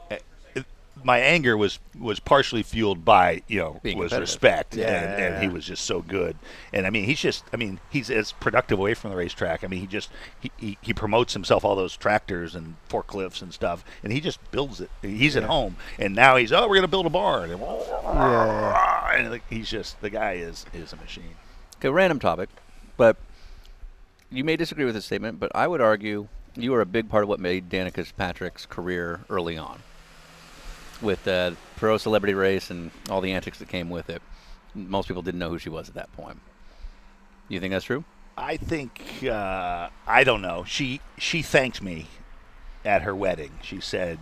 It- 0.98 1.04
My 1.04 1.18
anger 1.18 1.56
was 1.56 1.78
was 1.98 2.20
partially 2.20 2.62
fueled 2.62 3.04
by 3.04 3.42
you 3.48 3.58
know 3.58 3.80
Being 3.82 3.98
was 3.98 4.12
respect 4.12 4.76
Yeah, 4.76 4.86
and, 4.86 5.22
and 5.22 5.34
yeah, 5.36 5.40
he 5.40 5.48
was 5.48 5.64
just 5.66 5.84
so 5.84 6.00
good. 6.00 6.36
And 6.72 6.86
I 6.86 6.90
mean 6.90 7.04
he's 7.04 7.20
just 7.20 7.44
I 7.52 7.56
mean 7.56 7.80
he's 7.90 8.10
as 8.10 8.32
productive 8.32 8.78
away 8.78 8.94
from 8.94 9.10
the 9.10 9.16
racetrack. 9.16 9.64
I 9.64 9.66
mean 9.66 9.80
he 9.80 9.86
just 9.86 10.10
he, 10.40 10.50
he, 10.56 10.78
he 10.82 10.94
promotes 10.94 11.32
himself 11.34 11.64
all 11.64 11.74
those 11.76 11.96
tractors 11.96 12.54
and 12.54 12.76
forklifts 12.88 13.42
and 13.42 13.52
stuff 13.52 13.84
and 14.02 14.12
he 14.12 14.20
just 14.20 14.38
builds 14.50 14.80
it. 14.80 14.90
He's 15.02 15.36
at 15.36 15.44
home 15.44 15.76
and 15.98 16.14
now 16.14 16.36
he's 16.36 16.52
oh 16.52 16.68
we're 16.68 16.74
gonna 16.76 16.88
build 16.88 17.06
a 17.06 17.10
barn. 17.10 17.50
And, 17.50 17.60
Yeah, 17.60 19.14
and 19.14 19.40
he's 19.50 19.68
just 19.70 20.00
the 20.00 20.10
guy 20.10 20.34
is 20.34 20.66
is 20.72 20.92
a 20.92 20.96
machine. 20.96 21.34
Okay, 21.78 21.88
random 21.88 22.18
topic, 22.18 22.48
but 22.96 23.16
you 24.30 24.44
may 24.44 24.56
disagree 24.56 24.84
with 24.84 24.94
this 24.94 25.04
statement, 25.06 25.40
but 25.40 25.50
I 25.54 25.66
would 25.66 25.80
argue 25.80 26.28
you 26.56 26.72
were 26.72 26.80
a 26.80 26.86
big 26.86 27.08
part 27.08 27.22
of 27.22 27.28
what 27.28 27.38
made 27.40 27.70
Danica 27.70 28.10
Patrick's 28.16 28.66
career 28.66 29.20
early 29.30 29.56
on. 29.56 29.80
With 31.00 31.26
uh, 31.28 31.52
pro 31.76 31.96
celebrity 31.96 32.34
race 32.34 32.70
and 32.70 32.90
all 33.08 33.20
the 33.20 33.32
antics 33.32 33.58
that 33.60 33.68
came 33.68 33.88
with 33.90 34.10
it, 34.10 34.20
most 34.74 35.06
people 35.08 35.22
didn't 35.22 35.38
know 35.38 35.50
who 35.50 35.58
she 35.58 35.68
was 35.70 35.88
at 35.88 35.94
that 35.94 36.12
point. 36.12 36.40
You 37.48 37.60
think 37.60 37.72
that's 37.72 37.84
true? 37.84 38.04
I 38.36 38.56
think 38.56 39.24
uh, 39.24 39.88
I 40.06 40.24
don't 40.24 40.42
know. 40.42 40.64
She 40.64 41.00
she 41.16 41.42
thanked 41.42 41.82
me 41.82 42.06
at 42.84 43.02
her 43.02 43.14
wedding. 43.14 43.52
She 43.62 43.80
said, 43.80 44.18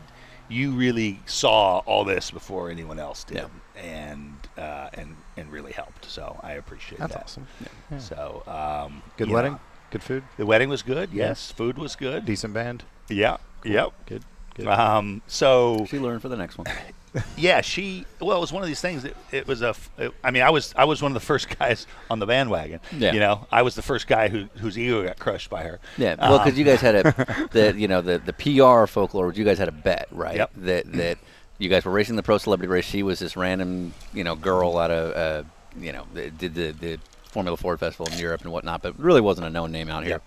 "You 0.48 0.72
really 0.72 1.20
saw 1.26 1.78
all 1.86 2.04
this 2.04 2.30
before 2.30 2.70
anyone 2.70 2.98
else 2.98 3.24
did, 3.24 3.36
Yeah. 3.36 3.82
and 3.82 4.36
uh, 4.56 4.88
and 4.94 5.16
and 5.36 5.50
really 5.50 5.72
helped." 5.72 6.04
So 6.06 6.38
I 6.42 6.52
appreciate 6.52 6.98
that. 6.98 7.10
That's 7.10 7.34
that. 7.36 7.44
awesome. 7.90 8.08
So 8.08 8.42
um, 8.46 9.02
Good 9.16 9.30
wedding. 9.30 9.52
know, 9.52 9.60
Good 9.90 10.02
food. 10.02 10.24
the 10.36 10.46
wedding 10.46 10.68
was 10.68 10.82
good. 10.82 11.10
Yeah. 11.12 11.28
Yes, 11.28 11.50
food 11.52 11.76
was 11.78 11.96
good. 11.96 12.24
Decent 12.24 12.52
band. 12.54 12.84
Yeah. 13.08 13.36
Yep. 13.64 13.92
Good. 14.06 14.24
Good. 14.56 14.66
Um, 14.66 15.22
so 15.26 15.86
She 15.88 15.98
learned 15.98 16.22
for 16.22 16.28
the 16.28 16.36
next 16.36 16.58
one. 16.58 16.66
yeah, 17.36 17.60
she. 17.60 18.04
Well, 18.20 18.36
it 18.36 18.40
was 18.40 18.52
one 18.52 18.62
of 18.62 18.68
these 18.68 18.80
things. 18.80 19.02
That 19.02 19.14
it 19.32 19.46
was 19.46 19.62
a. 19.62 19.68
f- 19.70 19.90
it- 19.98 20.12
I 20.24 20.30
mean, 20.30 20.42
I 20.42 20.50
was 20.50 20.74
I 20.76 20.84
was 20.84 21.00
one 21.02 21.10
of 21.10 21.14
the 21.14 21.26
first 21.26 21.48
guys 21.58 21.86
on 22.10 22.18
the 22.18 22.26
bandwagon. 22.26 22.80
Yeah. 22.96 23.12
You 23.12 23.20
know, 23.20 23.46
I 23.52 23.62
was 23.62 23.74
the 23.74 23.82
first 23.82 24.06
guy 24.06 24.28
who 24.28 24.46
whose 24.58 24.78
ego 24.78 25.02
got 25.04 25.18
crushed 25.18 25.48
by 25.50 25.62
her. 25.62 25.78
Yeah, 25.96 26.16
well, 26.18 26.38
because 26.38 26.54
Um, 26.54 26.58
you 26.58 26.64
guys 26.64 26.80
had 26.80 26.94
a, 26.96 27.48
the 27.52 27.74
you 27.76 27.88
know 27.88 28.00
the 28.02 28.18
the 28.18 28.32
PR 28.32 28.86
folklore. 28.86 29.32
You 29.32 29.44
guys 29.44 29.58
had 29.58 29.68
a 29.68 29.72
bet, 29.72 30.08
right? 30.10 30.36
Yep. 30.36 30.50
That 30.56 30.92
that 30.94 31.18
you 31.58 31.68
guys 31.70 31.84
were 31.84 31.92
racing 31.92 32.16
the 32.16 32.22
pro 32.22 32.38
celebrity 32.38 32.70
race. 32.70 32.84
She 32.84 33.02
was 33.02 33.18
this 33.18 33.36
random 33.36 33.94
you 34.12 34.24
know 34.24 34.34
girl 34.36 34.76
out 34.78 34.90
of 34.90 35.16
uh, 35.16 35.48
you 35.80 35.92
know 35.92 36.04
that 36.14 36.36
did 36.38 36.54
the 36.54 36.72
the 36.72 36.98
Formula 37.30 37.56
Ford 37.56 37.78
Festival 37.80 38.06
in 38.12 38.18
Europe 38.18 38.42
and 38.42 38.52
whatnot, 38.52 38.82
but 38.82 38.98
really 38.98 39.20
wasn't 39.20 39.46
a 39.46 39.50
known 39.50 39.70
name 39.72 39.88
out 39.90 40.02
here. 40.04 40.12
Yep. 40.12 40.22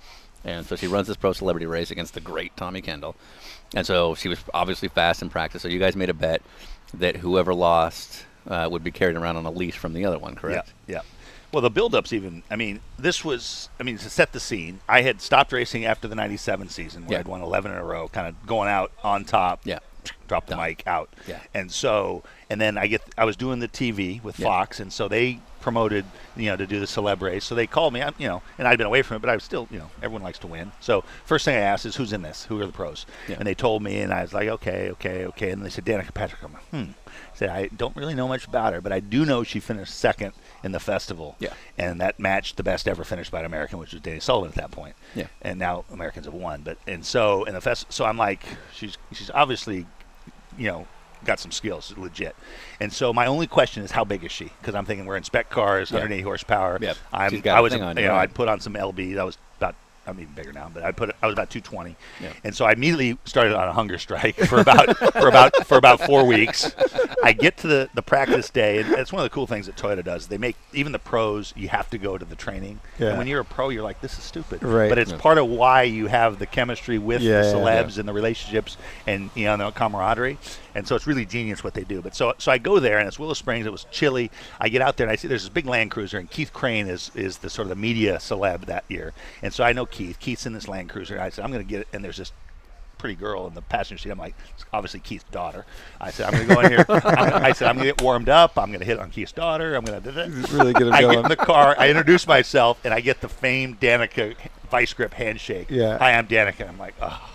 And 0.46 0.66
so 0.66 0.76
she 0.78 0.88
runs 0.88 1.08
this 1.08 1.18
pro 1.18 1.34
celebrity 1.34 1.66
race 1.66 1.92
against 1.92 2.14
the 2.14 2.22
great 2.22 2.56
Tommy 2.56 2.82
Kendall, 2.82 3.16
and 3.76 3.86
so 3.86 4.16
she 4.16 4.28
was 4.30 4.40
obviously 4.54 4.88
fast 4.90 5.22
in 5.22 5.30
practice. 5.30 5.62
So 5.62 5.68
you 5.68 5.80
guys 5.80 5.96
made 5.96 6.10
a 6.10 6.14
bet 6.14 6.42
that 6.96 7.18
whoever 7.18 7.54
lost 7.54 8.26
uh, 8.48 8.68
would 8.72 8.84
be 8.84 8.92
carried 8.92 9.16
around 9.16 9.38
on 9.38 9.46
a 9.46 9.52
leash 9.52 9.78
from 9.78 9.94
the 9.94 10.06
other 10.06 10.18
one, 10.18 10.36
correct? 10.36 10.74
Yeah, 10.88 10.96
yeah. 10.96 11.02
Well, 11.52 11.62
the 11.62 11.70
build-ups 11.72 12.14
even. 12.14 12.44
I 12.52 12.56
mean, 12.56 12.80
this 13.00 13.26
was. 13.26 13.70
I 13.80 13.84
mean, 13.84 13.98
to 13.98 14.10
set 14.10 14.34
the 14.34 14.40
scene, 14.40 14.82
I 14.88 15.02
had 15.02 15.20
stopped 15.20 15.52
racing 15.52 15.84
after 15.86 16.08
the 16.08 16.14
'97 16.16 16.70
season, 16.70 17.06
where 17.06 17.14
Yeah. 17.14 17.20
I'd 17.22 17.28
won 17.28 17.42
11 17.42 17.72
in 17.72 17.78
a 17.78 17.84
row, 17.84 18.08
kind 18.08 18.28
of 18.28 18.46
going 18.46 18.70
out 18.70 18.92
on 19.04 19.26
top. 19.26 19.62
Yeah. 19.64 19.80
Drop 20.28 20.46
the 20.46 20.56
Done. 20.56 20.64
mic 20.68 20.84
out. 20.86 21.10
Yeah. 21.28 21.40
And 21.56 21.72
so, 21.72 22.24
and 22.52 22.62
then 22.62 22.78
I 22.78 22.86
get. 22.86 23.02
I 23.18 23.26
was 23.26 23.36
doing 23.36 23.60
the 23.60 23.68
TV 23.68 24.22
with 24.24 24.38
Yeah. 24.40 24.46
Fox, 24.46 24.80
and 24.80 24.94
so 24.94 25.08
they 25.08 25.40
promoted, 25.62 26.06
you 26.36 26.48
know, 26.48 26.56
to 26.56 26.66
do 26.66 26.80
the 26.80 26.86
celeb 26.86 27.22
race. 27.22 27.46
So 27.46 27.56
they 27.56 27.68
called 27.68 27.94
me, 27.94 28.02
I'm, 28.02 28.14
you 28.18 28.28
know, 28.28 28.42
and 28.58 28.68
I'd 28.68 28.78
been 28.78 28.88
away 28.88 29.02
from 29.02 29.18
it, 29.18 29.20
but 29.20 29.30
I 29.30 29.36
was 29.36 29.44
still, 29.44 29.68
you 29.72 29.80
know, 29.80 29.90
everyone 29.98 30.24
likes 30.24 30.40
to 30.40 30.48
win. 30.48 30.72
So 30.80 31.04
first 31.26 31.46
thing 31.46 31.56
I 31.56 31.62
asked 31.62 31.86
is, 31.86 31.96
who's 31.96 32.14
in 32.14 32.22
this? 32.22 32.46
Who 32.46 32.60
are 32.62 32.66
the 32.66 32.72
pros? 32.72 33.06
Yeah. 33.28 33.36
And 33.40 33.48
they 33.48 33.56
told 33.56 33.84
me, 33.84 34.00
and 34.00 34.14
I 34.14 34.22
was 34.22 34.34
like, 34.34 34.48
okay, 34.48 34.90
okay, 34.92 35.26
okay. 35.28 35.52
And 35.52 35.64
they 35.64 35.70
said 35.70 35.86
Danica 35.86 36.14
Patrick. 36.14 36.44
I'm 36.44 36.54
like, 36.54 36.70
hmm. 36.70 36.92
I 37.08 37.36
said 37.36 37.50
I 37.50 37.68
don't 37.68 37.96
really 37.96 38.16
know 38.16 38.28
much 38.28 38.46
about 38.46 38.74
her, 38.74 38.82
but 38.82 38.92
I 38.92 39.00
do 39.00 39.26
know 39.26 39.44
she 39.44 39.60
finished 39.60 39.94
second 39.94 40.34
in 40.64 40.72
the 40.72 40.80
festival. 40.80 41.36
Yeah. 41.40 41.54
And 41.78 42.00
that 42.02 42.20
matched 42.20 42.58
the 42.58 42.64
best 42.64 42.88
ever 42.88 43.04
finished 43.04 43.32
by 43.32 43.40
an 43.40 43.46
American, 43.46 43.80
which 43.80 43.94
was 43.94 44.02
Danny 44.02 44.20
Sullivan 44.20 44.50
at 44.50 44.56
that 44.56 44.72
point. 44.72 44.96
Yeah. 45.16 45.28
And 45.42 45.60
now 45.60 45.86
Americans 45.92 46.26
have 46.26 46.34
won, 46.34 46.62
but 46.62 46.78
and 46.88 47.06
so 47.06 47.44
in 47.46 47.54
the 47.54 47.62
fest, 47.62 47.88
so 47.90 48.06
I'm 48.06 48.18
like, 48.18 48.44
she's 48.74 48.98
she's 49.12 49.32
obviously, 49.32 49.86
you 50.58 50.68
know, 50.68 50.88
got 51.26 51.40
some 51.40 51.52
skills, 51.52 51.94
legit. 51.98 52.36
And 52.80 52.92
so 52.92 53.12
my 53.14 53.26
only 53.26 53.48
question 53.48 53.84
is, 53.84 53.92
how 53.92 54.04
big 54.04 54.24
is 54.24 54.32
she? 54.32 54.46
Because 54.62 54.76
I'm 54.76 54.86
thinking 54.86 55.06
we're 55.06 55.18
in 55.18 55.24
spec 55.24 55.50
cars, 55.50 55.92
Yeah. 55.92 55.96
180 55.98 56.24
horsepower. 56.24 56.78
Yep. 56.82 56.98
I'm, 57.14 57.32
She's 57.32 57.42
got 57.42 57.58
I 57.58 57.62
was, 57.62 57.74
on 57.74 57.98
you 57.98 58.04
know, 58.04 58.10
right. 58.10 58.22
I'd 58.22 58.34
put 58.34 58.48
on 58.48 58.60
some 58.60 58.74
LBs. 58.74 59.18
I 59.18 59.24
was. 59.24 59.38
I'm 60.10 60.20
even 60.20 60.34
bigger 60.34 60.52
now, 60.54 60.70
but 60.74 60.84
I 60.84 60.92
put 60.92 61.16
I 61.22 61.28
was 61.28 61.34
about 61.34 61.50
220, 61.50 61.96
Yeah. 62.22 62.34
and 62.44 62.56
so 62.56 62.66
I 62.66 62.74
immediately 62.74 63.18
started 63.26 63.54
on 63.56 63.68
a 63.68 63.74
hunger 63.74 63.98
strike 63.98 64.36
for 64.48 64.60
about 64.60 64.98
for 65.14 65.28
about 65.28 65.68
for 65.68 65.78
about 65.78 66.02
four 66.02 66.26
weeks. 66.26 66.76
I 67.24 67.34
get 67.34 67.58
to 67.58 67.68
the, 67.68 67.90
the 67.94 68.02
practice 68.02 68.50
day, 68.50 68.80
and 68.80 68.94
it's 68.94 69.12
one 69.12 69.22
of 69.22 69.30
the 69.30 69.34
cool 69.34 69.48
things 69.48 69.66
that 69.66 69.76
Toyota 69.76 70.04
does. 70.04 70.28
They 70.28 70.38
make 70.38 70.56
even 70.74 70.92
the 70.92 71.00
pros. 71.00 71.54
You 71.56 71.68
have 71.70 71.90
to 71.92 71.98
go 71.98 72.18
to 72.18 72.26
the 72.26 72.36
training. 72.36 72.80
Yeah. 72.98 73.10
And 73.10 73.18
when 73.18 73.28
you're 73.28 73.42
a 73.42 73.46
pro, 73.46 73.70
you're 73.70 73.84
like, 73.84 74.02
this 74.02 74.18
is 74.18 74.24
stupid. 74.24 74.64
Right. 74.64 74.90
But 74.90 74.98
it's 74.98 75.12
part 75.14 75.38
of 75.38 75.48
why 75.48 75.84
you 75.84 76.08
have 76.08 76.40
the 76.40 76.46
chemistry 76.46 76.98
with 76.98 77.22
Yeah, 77.22 77.42
the 77.42 77.48
yeah, 77.48 77.54
celebs 77.54 77.98
and 77.98 78.08
the 78.08 78.14
relationships 78.14 78.78
and 79.08 79.30
you 79.36 79.46
know 79.46 79.58
the 79.58 79.72
camaraderie. 79.72 80.38
And 80.76 80.88
so 80.88 80.96
it's 80.96 81.08
really 81.08 81.26
genius 81.26 81.64
what 81.64 81.74
they 81.74 81.84
do. 81.84 82.02
But 82.02 82.16
so 82.16 82.34
so 82.38 82.52
I 82.52 82.58
go 82.58 82.80
there 82.80 83.00
and 83.00 83.08
it's 83.08 83.20
Willow 83.20 83.34
Springs. 83.34 83.66
It 83.66 83.72
was 83.72 83.86
chilly. 83.92 84.32
I 84.60 84.70
get 84.70 84.82
out 84.82 84.98
there 84.98 85.06
and 85.08 85.12
I 85.12 85.16
see 85.16 85.28
there's 85.28 85.42
this 85.44 85.50
big 85.50 85.66
Land 85.66 85.92
Cruiser 85.92 86.18
and 86.20 86.30
Keith 86.30 86.54
Crane 86.54 86.88
is 86.88 87.12
is 87.16 87.38
the 87.40 87.50
sort 87.50 87.66
of 87.66 87.70
the 87.70 87.76
media 87.76 88.18
celeb 88.18 88.66
that 88.66 88.86
year. 88.88 89.14
And 89.42 89.54
so 89.54 89.64
I 89.64 89.74
know 89.74 89.86
Keith. 89.86 89.99
Keith's 90.20 90.46
in 90.46 90.54
this 90.54 90.68
Land 90.68 90.90
Cruiser. 90.90 91.20
I 91.20 91.30
said 91.30 91.44
I'm 91.46 91.52
going 91.52 91.64
to 91.66 91.70
get 91.70 91.82
it. 91.82 91.88
And 91.94 92.04
there's 92.04 92.18
this 92.18 92.32
pretty 92.98 93.16
girl 93.16 93.48
in 93.48 93.54
the 93.54 93.62
passenger 93.62 94.02
seat. 94.02 94.10
I'm 94.10 94.18
like, 94.18 94.36
it's 94.56 94.66
obviously 94.74 95.00
Keith's 95.00 95.24
daughter. 95.32 95.66
I 96.02 96.12
said 96.12 96.28
I'm 96.28 96.34
going 96.34 96.48
to 96.48 96.54
go 96.56 96.62
in 96.62 96.72
here. 96.72 96.84
Gonna, 96.84 97.02
I 97.06 97.52
said 97.54 97.68
I'm 97.70 97.76
going 97.78 97.88
to 97.88 97.94
get 97.94 98.02
warmed 98.02 98.30
up. 98.30 98.58
I'm 98.58 98.70
going 98.70 98.80
to 98.82 98.86
hit 98.86 99.00
on 99.00 99.10
Keith's 99.10 99.32
daughter. 99.32 99.76
I'm 99.76 99.86
going 99.86 100.02
to 100.04 100.12
Really 100.52 100.74
get 100.74 100.84
him 100.84 100.94
I 100.94 101.02
going. 101.02 101.16
get 101.18 101.26
in 101.26 101.30
the 101.30 101.36
car. 101.36 101.76
I 101.78 101.90
introduce 101.90 102.28
myself, 102.28 102.80
and 102.84 102.94
I 102.94 103.00
get 103.00 103.22
the 103.22 103.30
famed 103.30 103.80
Danica 103.80 104.36
vice 104.70 104.94
grip 104.94 105.14
handshake. 105.14 105.68
Yeah. 105.70 105.98
Hi, 105.98 106.14
I'm 106.14 106.28
Danica. 106.28 106.68
I'm 106.68 106.78
like, 106.78 106.96
oh, 107.02 107.30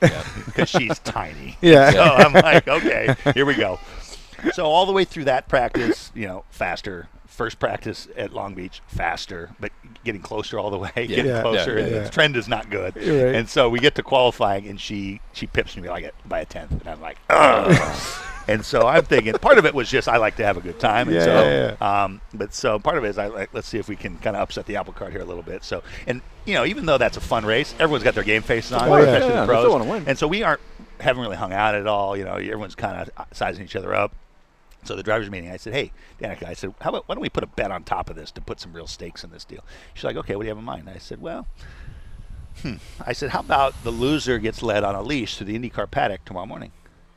because 0.00 0.68
she's 0.68 0.98
tiny. 1.00 1.56
Yeah. 1.60 1.90
So 1.90 2.02
I'm 2.02 2.32
like, 2.32 2.66
okay, 2.68 3.14
here 3.34 3.44
we 3.46 3.54
go. 3.54 3.78
So 4.52 4.64
all 4.66 4.86
the 4.86 4.92
way 4.92 5.04
through 5.04 5.24
that 5.24 5.48
practice, 5.48 6.12
you 6.14 6.26
know, 6.26 6.44
faster. 6.50 7.08
First 7.38 7.60
practice 7.60 8.08
at 8.16 8.32
Long 8.32 8.54
Beach, 8.54 8.82
faster, 8.88 9.50
but 9.60 9.70
getting 10.02 10.20
closer 10.20 10.58
all 10.58 10.70
the 10.70 10.78
way, 10.86 10.90
getting 10.96 11.26
Yeah. 11.26 11.40
closer, 11.42 11.78
Yeah, 11.78 11.84
and 11.84 11.94
yeah, 11.94 12.02
the 12.02 12.10
trend 12.10 12.36
is 12.36 12.48
not 12.48 12.68
good. 12.68 12.96
Right. 12.96 13.06
And 13.36 13.48
so 13.48 13.68
we 13.70 13.78
get 13.78 13.94
to 13.94 14.02
qualifying, 14.02 14.66
and 14.66 14.80
she 14.80 15.20
she 15.32 15.46
pips 15.46 15.76
me 15.76 15.88
like 15.88 16.02
it 16.02 16.16
by 16.26 16.40
a 16.40 16.44
tenth, 16.44 16.72
and 16.72 16.88
I'm 16.88 17.00
like, 17.00 17.16
Ugh. 17.30 18.22
and 18.48 18.64
so 18.64 18.88
I'm 18.88 19.04
thinking 19.04 19.34
part 19.34 19.56
of 19.56 19.66
it 19.66 19.72
was 19.72 19.88
just 19.88 20.08
I 20.08 20.16
like 20.16 20.34
to 20.38 20.44
have 20.44 20.56
a 20.56 20.60
good 20.60 20.80
time, 20.80 21.06
and 21.06 21.16
Yeah, 21.16 21.24
so 21.24 21.44
yeah, 21.44 21.76
yeah. 21.80 22.02
um, 22.04 22.20
but 22.34 22.52
so 22.52 22.80
part 22.80 22.98
of 22.98 23.04
it 23.04 23.08
is 23.10 23.18
I 23.18 23.28
like 23.28 23.50
let's 23.54 23.68
see 23.68 23.78
if 23.78 23.88
we 23.88 23.94
can 23.94 24.18
kind 24.18 24.34
of 24.34 24.42
upset 24.42 24.66
the 24.66 24.74
apple 24.74 24.92
cart 24.92 25.12
here 25.12 25.20
a 25.22 25.24
little 25.24 25.44
bit. 25.44 25.62
So 25.62 25.84
and 26.08 26.20
you 26.44 26.54
know 26.54 26.64
even 26.64 26.86
though 26.86 26.98
that's 26.98 27.16
a 27.16 27.20
fun 27.20 27.46
race, 27.46 27.72
everyone's 27.78 28.02
got 28.02 28.14
their 28.16 28.24
game 28.24 28.42
faces 28.42 28.72
on, 28.72 28.88
Oh, 28.88 28.96
yeah. 28.96 29.02
especially 29.04 29.28
Yeah, 29.34 29.40
the 29.42 29.46
pros. 29.46 29.60
still 29.60 29.72
wanna 29.78 29.88
win. 29.88 30.02
And 30.08 30.18
so 30.18 30.26
we 30.26 30.42
aren't 30.42 30.60
haven't 30.98 31.22
really 31.22 31.36
hung 31.36 31.52
out 31.52 31.76
at 31.76 31.86
all. 31.86 32.16
You 32.16 32.24
know, 32.24 32.34
everyone's 32.34 32.74
kind 32.74 33.08
of 33.16 33.26
sizing 33.32 33.64
each 33.64 33.76
other 33.76 33.94
up. 33.94 34.12
So 34.84 34.94
the 34.96 35.02
drivers' 35.02 35.30
meeting, 35.30 35.50
I 35.50 35.56
said, 35.56 35.74
"Hey, 35.74 35.92
Danica, 36.20 36.44
I 36.46 36.54
said, 36.54 36.72
how 36.80 36.90
about 36.90 37.08
why 37.08 37.14
don't 37.14 37.22
we 37.22 37.28
put 37.28 37.42
a 37.44 37.48
bet 37.48 37.70
on 37.70 37.82
top 37.84 38.08
of 38.10 38.16
this 38.16 38.30
to 38.32 38.40
put 38.40 38.60
some 38.60 38.72
real 38.72 38.86
stakes 38.86 39.24
in 39.24 39.30
this 39.30 39.44
deal?" 39.44 39.64
She's 39.94 40.04
like, 40.04 40.16
"Okay, 40.16 40.34
what 40.36 40.42
do 40.42 40.46
you 40.46 40.50
have 40.50 40.58
in 40.58 40.64
mind?" 40.64 40.88
I 40.88 40.98
said, 40.98 41.20
"Well." 41.20 41.46
Hmm. 42.62 42.74
I 43.06 43.12
said, 43.12 43.30
"How 43.30 43.40
about 43.40 43.74
the 43.84 43.90
loser 43.90 44.38
gets 44.38 44.62
led 44.62 44.82
on 44.84 44.94
a 44.94 45.02
leash 45.02 45.36
to 45.38 45.44
the 45.44 45.56
IndyCar 45.58 45.90
paddock 45.90 46.24
tomorrow 46.24 46.46
morning?" 46.46 46.72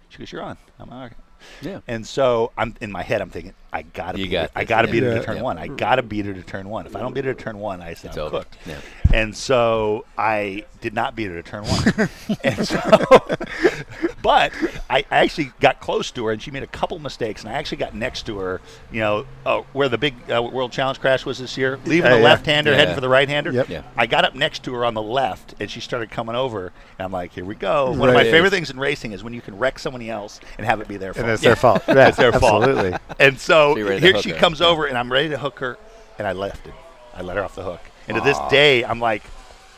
She 0.10 0.18
goes, 0.20 0.32
"You're 0.32 0.44
on." 0.44 0.58
I'm 0.80 0.90
like, 0.90 1.12
"Okay." 1.14 1.16
Yeah. 1.64 1.80
And 1.88 2.06
so 2.06 2.52
I'm 2.56 2.76
in 2.82 2.92
my 2.92 3.02
head. 3.02 3.20
I'm 3.20 3.32
thinking, 3.32 3.56
I 3.74 3.82
gotta 3.82 4.20
You 4.20 4.26
beat 4.26 4.32
got 4.32 4.44
her. 4.52 4.60
I 4.60 4.64
gotta 4.64 4.88
yeah. 4.90 4.92
beat 4.92 5.04
her 5.04 5.14
to 5.16 5.24
turn 5.24 5.38
Yeah. 5.38 5.42
one. 5.42 5.58
I 5.58 5.68
gotta 5.70 6.04
beat 6.04 6.28
her 6.28 6.34
to 6.36 6.44
turn 6.44 6.70
one. 6.70 6.86
If 6.86 6.96
I 6.96 7.00
don't 7.00 7.16
beat 7.16 7.26
her 7.26 7.34
to 7.34 7.44
turn 7.44 7.58
one, 7.58 7.82
I 7.82 7.96
said 7.96 8.10
It's 8.10 8.18
I'm 8.18 8.26
over. 8.26 8.40
cooked. 8.42 8.58
Yeah. 8.68 8.78
And 9.12 9.36
so 9.36 10.06
I 10.20 10.66
did 10.82 10.94
not 10.94 11.16
beat 11.16 11.32
her 11.32 11.42
to 11.42 11.50
turn 11.50 11.64
one. 11.64 12.10
and 12.44 12.68
so, 12.68 12.80
but 14.22 14.52
I, 14.90 15.00
I 15.10 15.18
actually 15.18 15.52
got 15.60 15.80
close 15.80 16.12
to 16.12 16.26
her, 16.26 16.32
and 16.32 16.42
she 16.42 16.52
made 16.52 16.64
a 16.64 16.68
couple 16.68 16.98
mistakes, 17.00 17.44
and 17.44 17.50
I 17.52 17.54
actually 17.58 17.78
got 17.78 17.96
next 17.96 18.26
to 18.28 18.38
her. 18.40 18.62
You 18.92 19.00
know, 19.00 19.26
uh, 19.46 19.62
where 19.74 19.90
the 19.90 19.98
big 19.98 20.16
uh, 20.32 20.42
World 20.44 20.72
Challenge 20.72 21.00
crash 21.00 21.26
was 21.26 21.40
this 21.40 21.58
year, 21.58 21.78
leaving 21.86 22.10
Yeah, 22.10 22.16
the 22.16 22.22
yeah. 22.22 22.24
left-hander, 22.24 22.72
Yeah. 22.72 22.78
heading 22.78 22.96
for 22.96 23.02
the 23.02 23.10
right-hander. 23.10 23.52
Yep. 23.52 23.70
Yeah. 23.70 23.84
I 23.98 24.06
got 24.06 24.26
up 24.26 24.36
next 24.36 24.64
to 24.64 24.74
her 24.74 24.86
on 24.86 24.94
the 24.94 25.02
left, 25.02 25.56
and 25.60 25.70
she 25.70 25.80
started 25.80 26.12
coming 26.12 26.36
over, 26.36 26.68
and 26.98 27.06
I'm 27.06 27.12
like, 27.12 27.32
"Here 27.34 27.46
we 27.46 27.56
go." 27.56 27.92
One 27.92 28.10
of 28.10 28.16
my 28.16 28.24
favorite 28.24 28.52
things 28.52 28.70
in 28.70 28.80
racing 28.80 29.12
is 29.14 29.24
when 29.24 29.34
you 29.34 29.42
can 29.42 29.58
wreck 29.58 29.80
somebody 29.80 30.10
else 30.10 30.40
and 30.58 30.66
have 30.66 30.82
it 30.82 30.88
be 30.88 30.98
their 30.98 31.14
fault. 31.14 31.24
and 31.24 31.32
it's 31.34 31.42
their 31.44 31.56
fault. 31.56 31.84
Yeah, 31.88 32.08
It's 32.08 32.18
their 32.18 32.32
fault. 32.32 32.64
absolutely. 32.64 32.98
And 33.20 33.40
so, 33.40 33.74
So 33.74 33.78
you're 33.78 33.88
ready 33.90 34.02
to 34.02 34.08
here 34.14 34.22
she 34.22 34.30
her. 34.32 34.38
comes 34.38 34.62
over, 34.62 34.86
and 34.86 34.98
I'm 34.98 35.12
ready 35.12 35.30
to 35.30 35.38
hook 35.38 35.60
her, 35.60 35.78
and 36.18 36.28
I 36.28 36.34
left 36.34 36.68
it. 36.68 36.74
I 37.16 37.22
let 37.22 37.38
her 37.38 37.44
off 37.44 37.56
the 37.56 37.64
hook. 37.64 37.82
And 38.08 38.16
to 38.18 38.22
this 38.24 38.38
day, 38.50 38.84
I'm 38.84 39.00
like, 39.00 39.24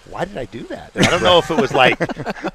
why 0.10 0.26
did 0.26 0.38
I 0.38 0.46
do 0.46 0.64
that? 0.64 0.92
And 0.96 1.06
I 1.06 1.10
don't 1.10 1.24
know 1.24 1.38
if 1.38 1.50
it 1.50 1.58
was 1.58 1.74
like 1.84 1.98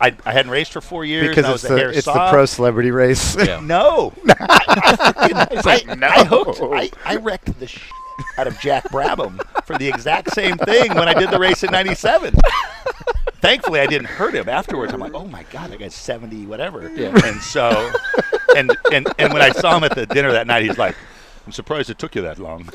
I, 0.00 0.14
I 0.24 0.32
hadn't 0.32 0.50
raced 0.50 0.72
for 0.72 0.80
four 0.80 1.04
years. 1.04 1.28
Because 1.28 1.44
it's 1.44 1.62
was 1.62 1.64
a 1.64 1.78
hair 1.78 1.90
the 1.90 1.98
it's 1.98 2.06
the 2.06 2.28
pro 2.30 2.46
celebrity 2.46 2.90
race. 2.90 3.36
Yeah. 3.48 3.60
No, 3.60 4.12
I, 4.28 5.60
like, 5.64 5.86
no. 5.98 6.06
I 6.06 6.24
hooked. 6.24 6.60
I, 6.60 6.90
I 7.04 7.16
wrecked 7.16 7.58
the 7.58 7.66
shit 7.66 7.82
out 8.36 8.46
of 8.46 8.58
Jack 8.60 8.84
Brabham 8.90 9.40
for 9.64 9.78
the 9.78 9.88
exact 9.88 10.32
same 10.32 10.58
thing 10.58 10.94
when 10.94 11.08
I 11.08 11.14
did 11.14 11.30
the 11.30 11.38
race 11.38 11.62
in 11.62 11.70
'97. 11.70 12.34
Thankfully, 13.40 13.80
I 13.80 13.86
didn't 13.86 14.08
hurt 14.08 14.34
him 14.34 14.48
afterwards. 14.48 14.92
I'm 14.92 15.00
like, 15.00 15.14
oh 15.14 15.26
my 15.26 15.44
god, 15.44 15.70
that 15.70 15.78
guy's 15.78 15.94
70, 15.94 16.46
whatever. 16.46 16.90
Yeah. 16.90 17.16
And 17.24 17.40
so, 17.40 17.92
and 18.56 18.76
and 18.92 19.06
and 19.18 19.32
when 19.32 19.40
I 19.40 19.50
saw 19.50 19.76
him 19.76 19.84
at 19.84 19.94
the 19.94 20.06
dinner 20.06 20.32
that 20.32 20.46
night, 20.46 20.64
he's 20.64 20.78
like. 20.78 20.96
I'm 21.48 21.52
surprised 21.52 21.88
it 21.88 21.98
took 21.98 22.14
you 22.14 22.20
that 22.20 22.38
long. 22.38 22.64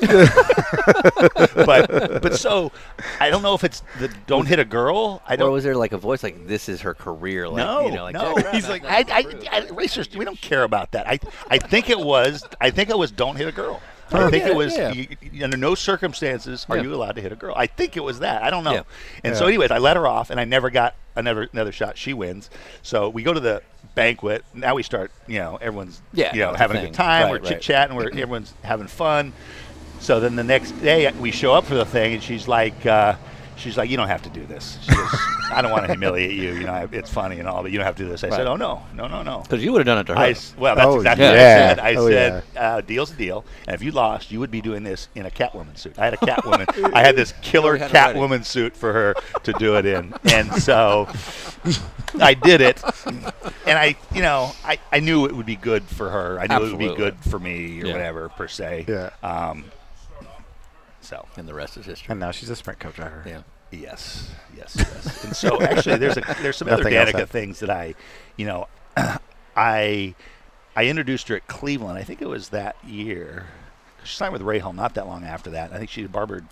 but 1.64 2.20
but 2.20 2.34
so 2.34 2.72
I 3.20 3.30
don't 3.30 3.42
know 3.42 3.54
if 3.54 3.62
it's 3.62 3.84
the 4.00 4.12
don't 4.26 4.46
hit 4.46 4.58
a 4.58 4.64
girl. 4.64 5.22
I 5.28 5.34
Or 5.34 5.36
don't 5.36 5.52
was 5.52 5.62
there 5.62 5.76
like 5.76 5.92
a 5.92 5.96
voice 5.96 6.24
like 6.24 6.48
this 6.48 6.68
is 6.68 6.80
her 6.80 6.92
career? 6.92 7.48
Like, 7.48 7.58
no, 7.58 7.86
you 7.86 7.92
know, 7.92 8.02
like 8.02 8.14
no. 8.14 8.34
He's 8.50 8.68
like, 8.68 8.82
that's 8.82 9.12
I. 9.12 9.18
I, 9.18 9.24
I, 9.52 9.68
racers, 9.70 10.08
we 10.16 10.24
don't 10.24 10.40
care 10.40 10.64
about 10.64 10.90
that. 10.90 11.06
I, 11.06 11.20
I 11.48 11.58
think 11.58 11.88
it 11.88 12.00
was, 12.00 12.42
I 12.60 12.70
think 12.70 12.90
it 12.90 12.98
was, 12.98 13.12
don't 13.12 13.36
hit 13.36 13.46
a 13.46 13.52
girl. 13.52 13.80
I 14.14 14.30
think 14.30 14.44
Yeah, 14.44 14.50
it 14.50 14.56
was, 14.56 14.76
yeah. 14.76 14.92
you, 14.92 15.44
under 15.44 15.56
no 15.56 15.74
circumstances 15.74 16.66
are 16.68 16.76
Yeah. 16.76 16.82
you 16.84 16.94
allowed 16.94 17.16
to 17.16 17.20
hit 17.22 17.32
a 17.32 17.36
girl. 17.36 17.54
I 17.56 17.66
think 17.66 17.96
it 17.96 18.00
was 18.04 18.20
that. 18.20 18.42
I 18.42 18.50
don't 18.50 18.64
know. 18.64 18.84
And 19.22 19.36
so, 19.36 19.46
anyways, 19.46 19.70
I 19.70 19.78
let 19.78 19.96
her 19.96 20.06
off, 20.06 20.30
and 20.30 20.38
I 20.40 20.44
never 20.44 20.70
got 20.70 20.94
another 21.16 21.48
another 21.52 21.72
shot. 21.72 21.96
She 21.98 22.12
wins. 22.14 22.50
So 22.82 23.08
we 23.08 23.22
go 23.22 23.32
to 23.32 23.40
the 23.40 23.62
banquet. 23.94 24.44
Now 24.54 24.74
we 24.74 24.82
start. 24.82 25.10
You 25.26 25.38
know, 25.38 25.56
everyone's 25.60 26.00
Yeah, 26.12 26.34
you 26.34 26.40
know 26.40 26.54
having 26.54 26.76
a 26.76 26.80
good 26.82 26.94
time. 26.94 27.24
Right, 27.24 27.30
we're 27.32 27.38
right. 27.38 27.46
chit 27.48 27.60
chatting. 27.62 27.96
We're 27.96 28.08
everyone's 28.12 28.52
having 28.62 28.86
fun. 28.86 29.32
So 30.00 30.20
then 30.20 30.36
the 30.36 30.44
next 30.44 30.72
day 30.82 31.10
we 31.12 31.30
show 31.30 31.54
up 31.54 31.64
for 31.64 31.74
the 31.74 31.84
thing, 31.86 32.14
and 32.14 32.22
she's 32.22 32.46
like, 32.48 32.84
uh, 32.84 33.14
she's 33.56 33.76
like, 33.78 33.88
you 33.90 33.96
don't 33.96 34.08
have 34.08 34.22
to 34.22 34.30
do 34.30 34.44
this. 34.46 34.78
She 34.82 34.94
goes, 34.94 35.10
I 35.52 35.62
don't 35.62 35.70
want 35.70 35.84
to 35.86 35.92
humiliate 35.92 36.32
you. 36.32 36.52
You 36.54 36.64
know, 36.66 36.88
it's 36.92 37.10
funny 37.10 37.38
and 37.38 37.46
all, 37.48 37.62
but 37.62 37.70
you 37.70 37.78
don't 37.78 37.84
have 37.86 37.96
to 37.96 38.02
do 38.04 38.08
this. 38.08 38.24
I 38.24 38.28
Right. 38.28 38.36
said, 38.36 38.46
oh 38.46 38.56
no, 38.56 38.82
no, 38.94 39.06
no, 39.06 39.22
no. 39.22 39.40
Because 39.40 39.62
you 39.62 39.72
would 39.72 39.78
have 39.80 39.86
done 39.86 39.98
it 39.98 40.04
to 40.04 40.14
her. 40.14 40.18
I 40.18 40.30
s- 40.30 40.54
well, 40.58 40.74
that's 40.74 40.86
Oh, 40.86 40.96
exactly 40.96 41.24
yeah. 41.26 41.30
what 41.30 41.38
I 41.38 41.38
said. 41.68 41.78
I 41.80 41.94
Oh, 42.00 42.08
said, 42.08 42.42
uh, 42.56 42.80
deal's 42.80 43.10
a 43.12 43.14
deal. 43.16 43.44
And 43.66 43.74
if 43.74 43.82
you 43.82 43.90
lost, 43.92 44.30
you 44.30 44.40
would 44.40 44.50
be 44.50 44.60
doing 44.60 44.82
this 44.82 45.08
in 45.14 45.26
a 45.26 45.30
Catwoman 45.30 45.76
suit. 45.76 45.98
I 45.98 46.04
had 46.04 46.14
a 46.14 46.18
Catwoman. 46.18 46.92
I 46.94 47.00
had 47.02 47.16
this 47.16 47.32
killer 47.42 47.70
Already 47.70 47.84
had 47.84 47.90
it 47.90 47.94
ready. 47.94 48.18
Catwoman 48.18 48.44
suit 48.44 48.76
for 48.76 48.92
her 48.92 49.14
to 49.42 49.52
do 49.54 49.76
it 49.76 49.86
in. 49.86 50.14
And 50.32 50.52
so 50.62 51.08
I 52.20 52.34
did 52.34 52.60
it. 52.60 52.82
And 53.06 53.78
I, 53.78 53.96
you 54.14 54.22
know, 54.22 54.52
I, 54.64 54.78
I 54.92 55.00
knew 55.00 55.26
it 55.26 55.32
would 55.36 55.46
be 55.46 55.56
good 55.56 55.84
for 55.84 56.10
her. 56.10 56.38
I 56.40 56.46
knew 56.46 56.66
it 56.66 56.70
would 56.70 56.78
be 56.78 56.94
good 56.94 57.16
for 57.28 57.38
me 57.38 57.80
or 57.82 57.86
Yeah. 57.86 57.92
whatever, 57.92 58.28
per 58.30 58.48
se. 58.48 58.86
Yeah. 58.88 59.10
Um, 59.22 59.64
so. 61.00 61.26
and 61.36 61.46
the 61.48 61.54
rest 61.54 61.76
is 61.76 61.86
history. 61.86 62.12
And 62.12 62.20
now 62.20 62.30
she's 62.30 62.50
a 62.50 62.56
sprint 62.56 62.78
cup 62.80 62.94
driver. 62.94 63.22
Yeah. 63.26 63.42
Yes, 63.74 64.30
yes, 64.56 64.74
yes. 64.76 65.24
and 65.24 65.36
so 65.36 65.60
actually, 65.62 65.96
there's 65.96 66.16
a 66.16 66.36
there's 66.40 66.56
some 66.56 66.68
other 66.68 66.84
Danica 66.84 67.28
things 67.28 67.60
that 67.60 67.70
I, 67.70 67.94
you 68.36 68.46
know, 68.46 68.68
I 69.56 70.14
I 70.76 70.84
introduced 70.86 71.28
her 71.28 71.36
at 71.36 71.46
Cleveland. 71.46 71.98
I 71.98 72.02
think 72.02 72.22
it 72.22 72.28
was 72.28 72.50
that 72.50 72.76
year. 72.84 73.46
She 74.04 74.16
signed 74.16 74.32
with 74.32 74.42
Rahal 74.42 74.74
not 74.74 74.94
that 74.94 75.06
long 75.06 75.24
after 75.24 75.50
that. 75.50 75.72
I 75.72 75.78
think 75.78 75.90
she 75.90 76.02
did 76.02 76.12
Barbara 76.12 76.42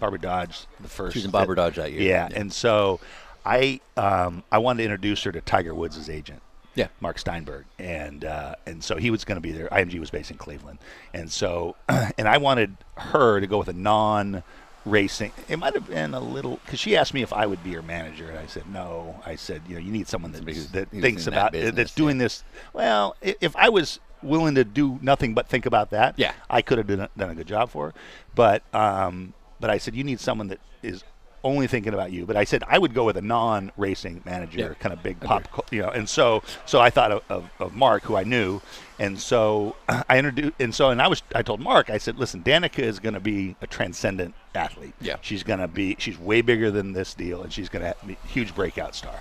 Barber 0.00 0.18
Dodge 0.18 0.66
the 0.80 0.88
first. 0.88 1.14
She 1.14 1.18
was 1.20 1.24
in 1.24 1.30
Barber 1.30 1.54
Dodge 1.54 1.76
that 1.76 1.92
year. 1.92 2.02
Yeah, 2.02 2.28
and 2.34 2.52
so 2.52 3.00
I 3.44 3.80
um, 3.96 4.42
I 4.50 4.58
wanted 4.58 4.78
to 4.78 4.84
introduce 4.84 5.22
her 5.24 5.32
to 5.32 5.40
Tiger 5.40 5.74
Woods' 5.74 6.10
agent. 6.10 6.42
Yeah. 6.74 6.88
Mark 7.00 7.18
Steinberg, 7.18 7.64
and 7.78 8.24
uh, 8.24 8.54
and 8.66 8.84
so 8.84 8.96
he 8.96 9.10
was 9.10 9.24
going 9.24 9.36
to 9.36 9.40
be 9.40 9.50
there. 9.50 9.68
IMG 9.68 9.98
was 9.98 10.10
based 10.10 10.30
in 10.30 10.36
Cleveland, 10.36 10.78
and 11.14 11.30
so 11.32 11.74
and 11.88 12.28
I 12.28 12.36
wanted 12.36 12.76
her 12.96 13.40
to 13.40 13.46
go 13.46 13.56
with 13.56 13.68
a 13.68 13.72
non 13.72 14.42
racing. 14.86 15.32
It 15.48 15.58
might 15.58 15.74
have 15.74 15.86
been 15.88 16.14
a 16.14 16.20
little 16.20 16.60
because 16.64 16.80
she 16.80 16.96
asked 16.96 17.12
me 17.12 17.22
if 17.22 17.32
I 17.32 17.44
would 17.44 17.62
be 17.62 17.72
her 17.74 17.82
manager, 17.82 18.30
and 18.30 18.38
I 18.38 18.46
said 18.46 18.66
no. 18.72 19.20
I 19.26 19.34
said 19.36 19.62
you 19.68 19.74
know 19.74 19.80
you 19.80 19.92
need 19.92 20.08
someone 20.08 20.32
that 20.32 20.46
that 20.72 20.90
thinks 20.90 21.26
in 21.26 21.32
that 21.34 21.38
about 21.38 21.52
business, 21.52 21.74
that's 21.74 21.92
yeah. 21.92 22.02
doing 22.02 22.18
this. 22.18 22.44
Well, 22.72 23.16
if 23.20 23.54
I 23.56 23.68
was 23.68 24.00
willing 24.22 24.54
to 24.54 24.64
do 24.64 24.98
nothing 25.02 25.34
but 25.34 25.48
think 25.48 25.66
about 25.66 25.90
that, 25.90 26.14
Yeah. 26.16 26.32
I 26.48 26.62
could 26.62 26.78
have 26.78 26.86
done, 26.86 27.00
a- 27.00 27.10
done 27.16 27.30
a 27.30 27.34
good 27.34 27.46
job 27.46 27.68
for 27.70 27.86
her. 27.88 27.94
But 28.34 28.62
um, 28.74 29.34
but 29.60 29.68
I 29.70 29.78
said 29.78 29.94
you 29.94 30.04
need 30.04 30.20
someone 30.20 30.48
that 30.48 30.60
is 30.82 31.04
only 31.46 31.66
thinking 31.66 31.94
about 31.94 32.12
you. 32.12 32.26
But 32.26 32.36
I 32.36 32.44
said 32.44 32.62
I 32.68 32.78
would 32.78 32.92
go 32.94 33.04
with 33.04 33.16
a 33.16 33.22
non-racing 33.22 34.22
manager, 34.24 34.58
Yeah. 34.58 34.74
kind 34.74 34.92
of 34.92 35.02
big 35.02 35.20
pop, 35.20 35.48
you 35.72 35.82
know. 35.82 35.88
And 35.88 36.08
so, 36.08 36.42
so 36.66 36.80
I 36.80 36.90
thought 36.90 37.12
of, 37.12 37.22
of, 37.28 37.50
of 37.58 37.74
Mark, 37.74 38.02
who 38.04 38.16
I 38.16 38.24
knew, 38.24 38.60
and 38.98 39.18
so 39.18 39.76
I 39.88 40.18
introduced, 40.18 40.54
and 40.60 40.74
so, 40.74 40.90
and 40.90 41.00
I 41.00 41.08
was, 41.08 41.22
I 41.34 41.42
told 41.42 41.60
Mark, 41.60 41.90
I 41.90 41.98
said, 41.98 42.18
listen, 42.18 42.42
Danica 42.42 42.80
is 42.80 42.98
going 42.98 43.14
to 43.14 43.20
be 43.20 43.56
a 43.62 43.66
transcendent 43.66 44.34
athlete. 44.54 44.94
Yeah. 45.00 45.16
she's 45.20 45.42
going 45.42 45.58
to 45.60 45.68
be, 45.68 45.96
she's 45.98 46.18
way 46.18 46.40
bigger 46.40 46.70
than 46.70 46.92
this 46.92 47.14
deal, 47.14 47.42
and 47.42 47.52
she's 47.52 47.68
going 47.68 47.84
to 47.84 47.94
be 48.06 48.16
a 48.24 48.26
huge 48.28 48.54
breakout 48.54 48.94
star. 48.94 49.14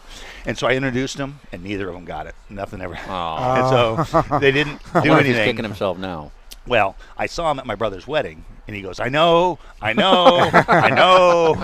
And 0.45 0.57
so 0.57 0.67
I 0.67 0.73
introduced 0.75 1.17
them, 1.17 1.39
and 1.51 1.63
neither 1.63 1.87
of 1.89 1.93
them 1.95 2.05
got 2.05 2.25
it. 2.27 2.35
Nothing 2.49 2.81
ever. 2.81 2.97
Aw. 3.07 3.55
And 3.95 4.07
so 4.19 4.39
they 4.39 4.51
didn't 4.51 4.79
do 4.93 4.99
if 4.99 5.03
he's 5.03 5.11
anything. 5.11 5.45
kicking 5.45 5.65
himself 5.65 5.97
now. 5.97 6.31
Well, 6.67 6.95
I 7.17 7.27
saw 7.27 7.51
him 7.51 7.59
at 7.59 7.65
my 7.65 7.75
brother's 7.75 8.07
wedding, 8.07 8.43
and 8.67 8.75
he 8.75 8.81
goes, 8.81 8.99
"I 8.99 9.09
know, 9.09 9.59
I 9.81 9.93
know, 9.93 10.49
I 10.67 10.89
know," 10.89 11.55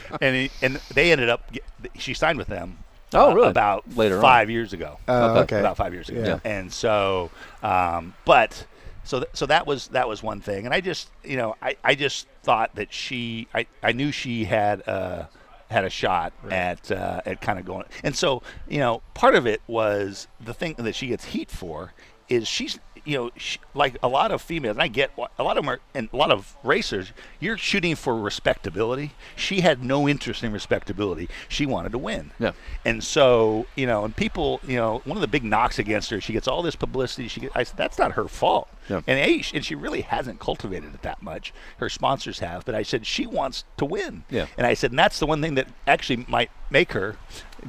and 0.20 0.34
he, 0.36 0.50
and 0.62 0.76
they 0.94 1.12
ended 1.12 1.28
up. 1.28 1.50
She 1.96 2.14
signed 2.14 2.38
with 2.38 2.48
them. 2.48 2.78
Oh, 3.14 3.30
uh, 3.30 3.34
really? 3.34 3.48
About 3.48 3.84
Later 3.96 4.16
on. 4.16 4.22
five 4.22 4.50
years 4.50 4.72
ago. 4.72 4.98
Oh, 5.08 5.30
Okay. 5.30 5.40
okay. 5.40 5.60
About 5.60 5.76
five 5.78 5.94
years 5.94 6.08
ago. 6.10 6.22
Yeah. 6.24 6.38
And 6.50 6.70
so, 6.72 7.30
um, 7.62 8.14
but 8.26 8.66
so 9.04 9.20
th- 9.20 9.30
so 9.32 9.46
that 9.46 9.66
was 9.66 9.88
that 9.88 10.08
was 10.08 10.22
one 10.22 10.40
thing, 10.40 10.64
and 10.66 10.74
I 10.74 10.80
just 10.82 11.08
you 11.24 11.36
know 11.36 11.56
I, 11.62 11.76
I 11.84 11.94
just 11.94 12.26
thought 12.42 12.74
that 12.74 12.92
she 12.92 13.48
I, 13.54 13.66
I 13.82 13.92
knew 13.92 14.12
she 14.12 14.44
had 14.44 14.86
uh, 14.88 15.24
had 15.70 15.84
a 15.84 15.90
shot 15.90 16.32
at 16.50 16.90
uh, 16.90 17.22
at 17.24 17.40
kind 17.40 17.58
of 17.58 17.64
going, 17.64 17.84
and 18.04 18.14
so 18.16 18.42
you 18.68 18.78
know 18.78 19.02
part 19.14 19.34
of 19.34 19.46
it 19.46 19.62
was 19.66 20.28
the 20.40 20.52
thing 20.54 20.74
that 20.78 20.94
she 20.94 21.08
gets 21.08 21.26
heat 21.26 21.50
for 21.50 21.92
is 22.28 22.46
she's 22.46 22.78
you 23.08 23.16
know 23.16 23.30
she, 23.36 23.58
like 23.74 23.96
a 24.02 24.08
lot 24.08 24.30
of 24.30 24.42
females 24.42 24.76
and 24.76 24.82
I 24.82 24.88
get 24.88 25.10
a 25.38 25.42
lot 25.42 25.56
of 25.56 25.64
them 25.64 25.70
are, 25.70 25.80
and 25.94 26.08
a 26.12 26.16
lot 26.16 26.30
of 26.30 26.54
racers 26.62 27.12
you're 27.40 27.56
shooting 27.56 27.96
for 27.96 28.14
respectability 28.14 29.12
she 29.34 29.60
had 29.62 29.82
no 29.82 30.08
interest 30.08 30.44
in 30.44 30.52
respectability 30.52 31.28
she 31.48 31.64
wanted 31.66 31.92
to 31.92 31.98
win 31.98 32.30
Yeah. 32.38 32.52
and 32.84 33.02
so, 33.02 33.66
you 33.76 33.86
know, 33.86 34.04
and 34.04 34.14
people, 34.14 34.60
you 34.66 34.76
know, 34.76 35.00
one 35.04 35.16
of 35.16 35.20
the 35.22 35.26
big 35.28 35.44
knocks 35.44 35.78
against 35.78 36.10
her, 36.10 36.20
she 36.20 36.32
gets 36.32 36.46
all 36.46 36.62
this 36.62 36.76
publicity. 36.76 37.28
She, 37.28 37.40
get, 37.40 37.52
I 37.54 37.62
said, 37.62 37.76
that's 37.76 37.98
not 37.98 38.12
her 38.12 38.26
fault. 38.28 38.68
Yeah. 38.88 39.00
And 39.06 39.18
A, 39.18 39.40
sh- 39.42 39.52
and 39.54 39.64
she 39.64 39.74
really 39.74 40.00
hasn't 40.02 40.40
cultivated 40.40 40.94
it 40.94 41.02
that 41.02 41.22
much. 41.22 41.52
Her 41.78 41.88
sponsors 41.88 42.38
have, 42.40 42.64
but 42.64 42.74
I 42.74 42.82
said 42.82 43.06
she 43.06 43.26
wants 43.26 43.64
to 43.78 43.84
win. 43.84 44.24
Yeah. 44.30 44.46
And 44.56 44.66
I 44.66 44.74
said, 44.74 44.90
and 44.90 44.98
that's 44.98 45.18
the 45.18 45.26
one 45.26 45.40
thing 45.42 45.54
that 45.54 45.68
actually 45.86 46.24
might 46.28 46.50
make 46.70 46.92
her 46.92 47.16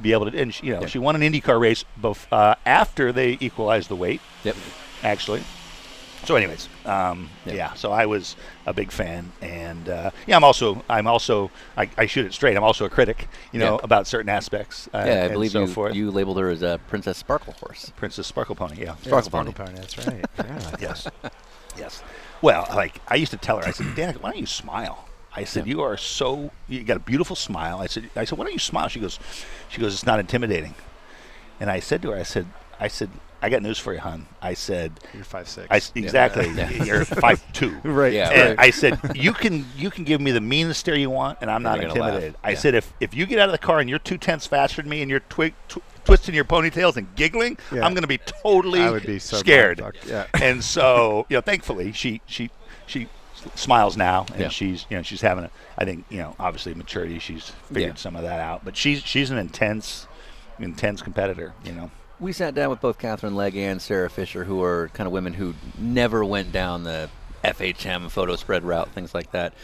be 0.00 0.12
able 0.12 0.30
to. 0.30 0.38
And 0.38 0.52
she, 0.54 0.66
you 0.66 0.74
know, 0.74 0.86
she 0.86 0.98
won 0.98 1.14
an 1.16 1.22
IndyCar 1.22 1.58
race 1.60 1.84
both 1.96 2.30
uh, 2.32 2.54
after 2.66 3.12
they 3.12 3.36
equalized 3.40 3.88
the 3.88 3.96
weight, 3.96 4.20
Yep. 4.44 4.56
Actually. 5.02 5.42
So, 6.26 6.36
anyways, 6.36 6.68
um, 6.84 7.30
Yeah. 7.46 7.54
yeah. 7.54 7.72
So 7.74 7.92
I 7.92 8.04
was 8.04 8.36
a 8.66 8.74
big 8.74 8.92
fan, 8.92 9.32
and 9.40 9.88
uh, 9.88 10.10
yeah, 10.26 10.36
I'm 10.36 10.44
also 10.44 10.84
I'm 10.88 11.06
also 11.06 11.50
I, 11.78 11.88
I 11.96 12.04
shoot 12.04 12.26
it 12.26 12.34
straight. 12.34 12.56
I'm 12.58 12.62
also 12.62 12.84
a 12.84 12.90
critic, 12.90 13.26
you 13.52 13.58
know, 13.58 13.76
Yeah. 13.76 13.80
about 13.84 14.06
certain 14.06 14.28
aspects. 14.28 14.86
Uh, 14.92 14.98
Yeah, 14.98 15.04
I 15.04 15.06
and 15.24 15.32
believe 15.32 15.52
so 15.52 15.60
you, 15.62 15.66
forth. 15.66 15.94
you 15.94 16.10
labeled 16.10 16.38
her 16.38 16.50
as 16.50 16.60
a 16.62 16.78
Princess 16.88 17.16
Sparkle 17.16 17.54
Horse. 17.54 17.90
Princess 17.96 18.26
Sparkle 18.26 18.54
Pony. 18.54 18.76
Yeah. 18.76 18.84
Yeah, 18.84 18.94
Sparkle 19.02 19.22
Sparkle 19.30 19.52
Pony. 19.54 19.68
Pony. 19.70 19.80
That's 19.80 19.98
right. 20.06 20.24
Yeah. 20.38 20.76
Yes. 20.78 21.08
yes. 21.78 22.02
Well, 22.42 22.66
like 22.74 23.00
I 23.08 23.14
used 23.14 23.30
to 23.32 23.38
tell 23.38 23.56
her, 23.58 23.64
I 23.66 23.70
said, 23.70 23.86
Danica, 23.96 24.20
why 24.20 24.32
don't 24.32 24.40
you 24.40 24.46
smile? 24.46 25.06
I 25.34 25.44
said, 25.44 25.66
you 25.66 25.80
are 25.80 25.96
so 25.96 26.50
you 26.68 26.82
got 26.84 26.96
a 26.98 27.00
beautiful 27.00 27.34
smile. 27.36 27.78
I 27.78 27.86
said, 27.86 28.10
I 28.14 28.24
said, 28.24 28.36
why 28.36 28.44
don't 28.44 28.52
you 28.52 28.58
smile? 28.58 28.88
She 28.88 29.00
goes, 29.00 29.18
she 29.70 29.80
goes, 29.80 29.94
it's 29.94 30.04
not 30.04 30.18
intimidating. 30.20 30.74
And 31.60 31.70
I 31.70 31.80
said 31.80 32.02
to 32.02 32.10
her, 32.10 32.16
I 32.18 32.24
said, 32.24 32.46
I 32.78 32.88
said, 32.88 33.08
I 33.42 33.48
got 33.48 33.62
news 33.62 33.78
for 33.78 33.92
you, 33.94 34.00
hon. 34.00 34.26
I 34.42 34.54
said, 34.54 35.00
You're 35.14 35.24
five 35.24 35.48
six. 35.48 35.66
I 35.70 35.76
s- 35.76 35.92
exactly. 35.94 36.50
Yeah. 36.54 36.70
You're 36.70 37.04
five 37.04 37.42
two. 37.52 37.76
Right. 37.84 38.12
Yeah. 38.12 38.30
And 38.30 38.58
right. 38.58 38.66
I 38.66 38.70
said, 38.70 38.98
you 39.14 39.32
can 39.32 39.64
you 39.76 39.90
can 39.90 40.04
give 40.04 40.20
me 40.20 40.30
the 40.30 40.40
meanest 40.40 40.80
stare 40.80 40.94
you 40.96 41.10
want, 41.10 41.38
and 41.40 41.50
I'm 41.50 41.62
not 41.62 41.80
you're 41.80 41.88
laugh. 41.90 41.96
intimidated. 41.98 42.36
I 42.44 42.50
Yeah. 42.50 42.58
said, 42.58 42.74
if 42.74 42.92
if 43.00 43.14
you 43.14 43.26
get 43.26 43.38
out 43.38 43.48
of 43.48 43.52
the 43.52 43.58
car 43.58 43.80
and 43.80 43.88
you're 43.88 43.98
two 43.98 44.18
tenths 44.18 44.46
faster 44.46 44.82
than 44.82 44.90
me, 44.90 45.00
and 45.02 45.10
you're 45.10 45.20
twi- 45.20 45.54
tw- 45.68 45.82
twisting 46.04 46.34
your 46.34 46.44
ponytails 46.44 46.96
and 46.96 47.06
giggling, 47.16 47.56
Yeah. 47.72 47.84
I'm 47.86 47.92
going 47.94 48.02
to 48.02 48.08
be 48.08 48.18
totally 48.18 48.80
I 48.82 48.90
would 48.90 49.06
be 49.06 49.18
so 49.18 49.36
scared. 49.38 49.80
yeah. 50.06 50.26
And 50.40 50.62
so, 50.62 51.26
you 51.28 51.36
know, 51.36 51.40
thankfully, 51.40 51.92
she 51.92 52.20
she 52.26 52.50
she 52.86 53.08
smiles 53.54 53.96
now, 53.96 54.26
and 54.32 54.40
Yeah. 54.40 54.48
she's 54.48 54.84
you 54.90 54.96
know 54.98 55.02
she's 55.02 55.22
having 55.22 55.44
a 55.44 55.50
I 55.78 55.86
think 55.86 56.04
you 56.10 56.18
know 56.18 56.36
obviously 56.38 56.74
maturity. 56.74 57.18
She's 57.18 57.50
figured 57.72 57.92
Yeah. 57.92 57.94
some 57.94 58.16
of 58.16 58.22
that 58.22 58.40
out, 58.40 58.64
but 58.66 58.76
she's 58.76 59.00
she's 59.02 59.30
an 59.30 59.38
intense 59.38 60.06
intense 60.58 61.00
competitor. 61.00 61.54
You 61.64 61.72
know. 61.72 61.90
We 62.20 62.32
sat 62.32 62.54
down 62.54 62.70
with 62.70 62.80
both 62.80 62.98
Katherine 62.98 63.34
Legge 63.34 63.56
and 63.56 63.80
Sarah 63.80 64.10
Fisher, 64.10 64.44
who 64.44 64.62
are 64.62 64.88
kind 64.92 65.06
of 65.06 65.12
women 65.12 65.32
who 65.34 65.54
never 65.78 66.24
went 66.24 66.52
down 66.52 66.84
the 66.84 67.08
FHM 67.42 68.10
photo 68.10 68.36
spread 68.36 68.64
route, 68.64 68.90
things 68.90 69.14
like 69.14 69.32
that. 69.32 69.54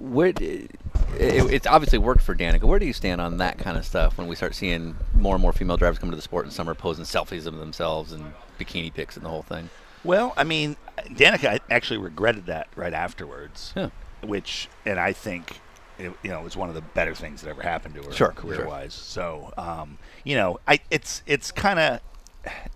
Where 0.00 0.28
it, 0.28 0.70
it's 1.18 1.66
obviously 1.66 1.98
worked 1.98 2.22
for 2.22 2.34
Danica. 2.34 2.62
Where 2.62 2.78
do 2.78 2.86
you 2.86 2.92
stand 2.92 3.20
on 3.20 3.38
that 3.38 3.58
kind 3.58 3.76
of 3.76 3.84
stuff 3.84 4.16
when 4.16 4.28
we 4.28 4.36
start 4.36 4.54
seeing 4.54 4.96
more 5.14 5.34
and 5.34 5.42
more 5.42 5.52
female 5.52 5.76
drivers 5.76 5.98
come 5.98 6.10
to 6.10 6.16
the 6.16 6.22
sport 6.22 6.44
in 6.44 6.50
summer 6.50 6.74
posing 6.74 7.04
selfies 7.04 7.46
of 7.46 7.56
themselves 7.56 8.12
and 8.12 8.32
bikini 8.58 8.92
pics 8.92 9.16
and 9.16 9.24
the 9.24 9.30
whole 9.30 9.42
thing? 9.42 9.70
Well, 10.04 10.34
I 10.36 10.44
mean, 10.44 10.76
Danica 10.98 11.58
actually 11.70 11.98
regretted 11.98 12.46
that 12.46 12.68
right 12.76 12.94
afterwards. 12.94 13.72
Yeah. 13.76 13.90
Which, 14.22 14.68
and 14.86 15.00
I 15.00 15.12
think, 15.12 15.60
it, 15.98 16.12
you 16.22 16.30
know, 16.30 16.40
was 16.42 16.56
one 16.56 16.68
of 16.68 16.74
the 16.74 16.80
better 16.82 17.14
things 17.14 17.42
that 17.42 17.50
ever 17.50 17.62
happened 17.62 17.94
to 17.96 18.02
her 18.02 18.12
Sure, 18.12 18.28
career-wise. 18.32 18.94
So, 18.94 19.52
um, 19.56 19.98
you 20.24 20.36
know, 20.36 20.58
I 20.66 20.80
it's 20.90 21.22
it's 21.26 21.50
kind 21.52 21.78
of, 21.78 22.00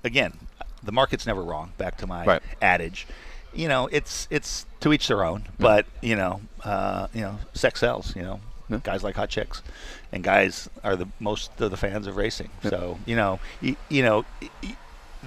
again, 0.05 0.33
the 0.83 0.93
market's 0.93 1.27
never 1.27 1.43
wrong. 1.43 1.73
Back 1.79 1.97
to 1.99 2.07
my 2.07 2.25
Right. 2.25 2.43
adage. 2.63 3.07
You 3.53 3.69
know, 3.69 3.89
it's 3.91 4.29
it's 4.31 4.67
to 4.81 4.93
each 4.93 5.09
their 5.09 5.25
own. 5.25 5.49
But 5.59 5.87
you 6.03 6.17
know, 6.17 6.41
uh, 6.65 7.09
you 7.13 7.23
know, 7.23 7.39
sex 7.55 7.81
sells. 7.81 8.15
You 8.15 8.23
know, 8.23 8.41
Yeah. 8.69 8.79
guys 8.85 9.03
like 9.03 9.17
hot 9.17 9.31
chicks, 9.31 9.63
and 10.13 10.23
guys 10.23 10.69
are 10.85 10.95
the 10.95 11.09
most 11.19 11.59
of 11.61 11.71
the 11.71 11.77
fans 11.77 12.07
of 12.07 12.17
racing. 12.17 12.51
So 12.63 12.99
you 13.07 13.17
know, 13.17 13.41
you, 13.61 13.77
you 13.89 14.03
know. 14.03 14.25
y- 14.43 14.51
y- 14.63 14.77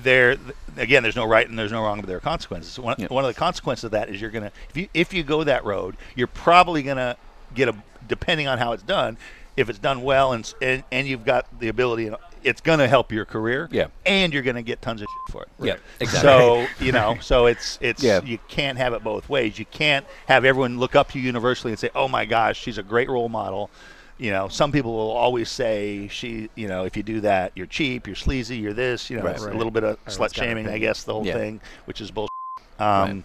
there 0.03 0.37
again 0.77 1.03
there's 1.03 1.17
no 1.17 1.25
right 1.25 1.49
and 1.49 1.59
there's 1.59 1.71
no 1.73 1.81
wrong 1.83 1.99
but 1.99 2.07
there 2.07 2.15
are 2.15 2.21
consequences 2.21 2.79
one, 2.79 2.95
Yeah. 2.97 3.07
one 3.07 3.25
of 3.25 3.27
the 3.27 3.37
consequences 3.37 3.83
of 3.83 3.91
that 3.91 4.07
is 4.07 4.21
you're 4.21 4.29
gonna 4.31 4.53
if 4.69 4.77
you 4.77 4.87
if 4.93 5.13
you 5.13 5.21
go 5.21 5.43
that 5.43 5.65
road 5.65 5.97
you're 6.15 6.27
probably 6.27 6.81
gonna 6.81 7.17
get 7.55 7.69
a 7.69 7.75
depending 8.07 8.47
on 8.47 8.57
how 8.57 8.71
it's 8.73 8.83
done 8.83 9.17
if 9.57 9.69
it's 9.69 9.79
done 9.79 10.01
well 10.03 10.33
and 10.33 10.53
and, 10.61 10.83
and 10.91 11.07
you've 11.07 11.25
got 11.25 11.45
the 11.59 11.67
ability 11.67 12.09
it's 12.43 12.61
gonna 12.61 12.87
help 12.87 13.11
your 13.11 13.25
career 13.25 13.67
Yeah. 13.71 13.87
and 14.05 14.33
you're 14.33 14.41
gonna 14.43 14.63
get 14.63 14.81
tons 14.81 15.01
of 15.01 15.07
shit 15.07 15.33
for 15.33 15.43
it 15.43 15.49
Yeah, 15.59 15.75
exactly. 15.99 16.29
so 16.29 16.67
you 16.79 16.91
know 16.91 17.17
so 17.21 17.45
it's 17.45 17.77
it's 17.81 18.01
Yeah. 18.03 18.21
you 18.23 18.39
can't 18.47 18.77
have 18.77 18.93
it 18.93 19.03
both 19.03 19.29
ways 19.29 19.59
you 19.59 19.65
can't 19.65 20.05
have 20.27 20.43
everyone 20.45 20.79
look 20.79 20.95
up 20.95 21.11
to 21.11 21.19
you 21.19 21.25
universally 21.25 21.71
and 21.71 21.79
say 21.79 21.89
oh 21.95 22.07
my 22.07 22.25
gosh 22.25 22.59
she's 22.59 22.77
a 22.77 22.83
great 22.83 23.09
role 23.09 23.29
model 23.29 23.69
you 24.17 24.29
know, 24.29 24.49
some 24.49 24.71
people 24.71 24.93
will 24.93 25.09
always 25.09 25.49
say 25.49 26.07
she, 26.09 26.47
you 26.53 26.67
know, 26.67 26.85
if 26.85 26.95
you 26.95 27.01
do 27.01 27.21
that, 27.21 27.53
you're 27.55 27.65
cheap, 27.65 28.05
you're 28.05 28.15
sleazy, 28.15 28.55
you're 28.55 28.71
this, 28.71 29.09
you 29.09 29.17
know, 29.17 29.23
Right. 29.23 29.33
it's 29.33 29.43
Right. 29.43 29.51
a 29.55 29.57
little 29.57 29.71
bit 29.71 29.83
of 29.83 29.97
Everyone's 30.05 30.15
slut 30.15 30.19
got 30.19 30.37
an 30.45 30.49
shaming, 30.57 30.67
I 30.69 30.77
guess, 30.77 31.01
the 31.01 31.13
whole 31.13 31.25
Yeah. 31.25 31.33
thing, 31.33 31.59
which 31.85 32.01
is 32.01 32.11
bullshit. 32.11 32.29
Um, 32.77 33.23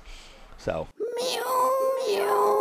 So, 0.56 0.88
I'm 0.98 2.55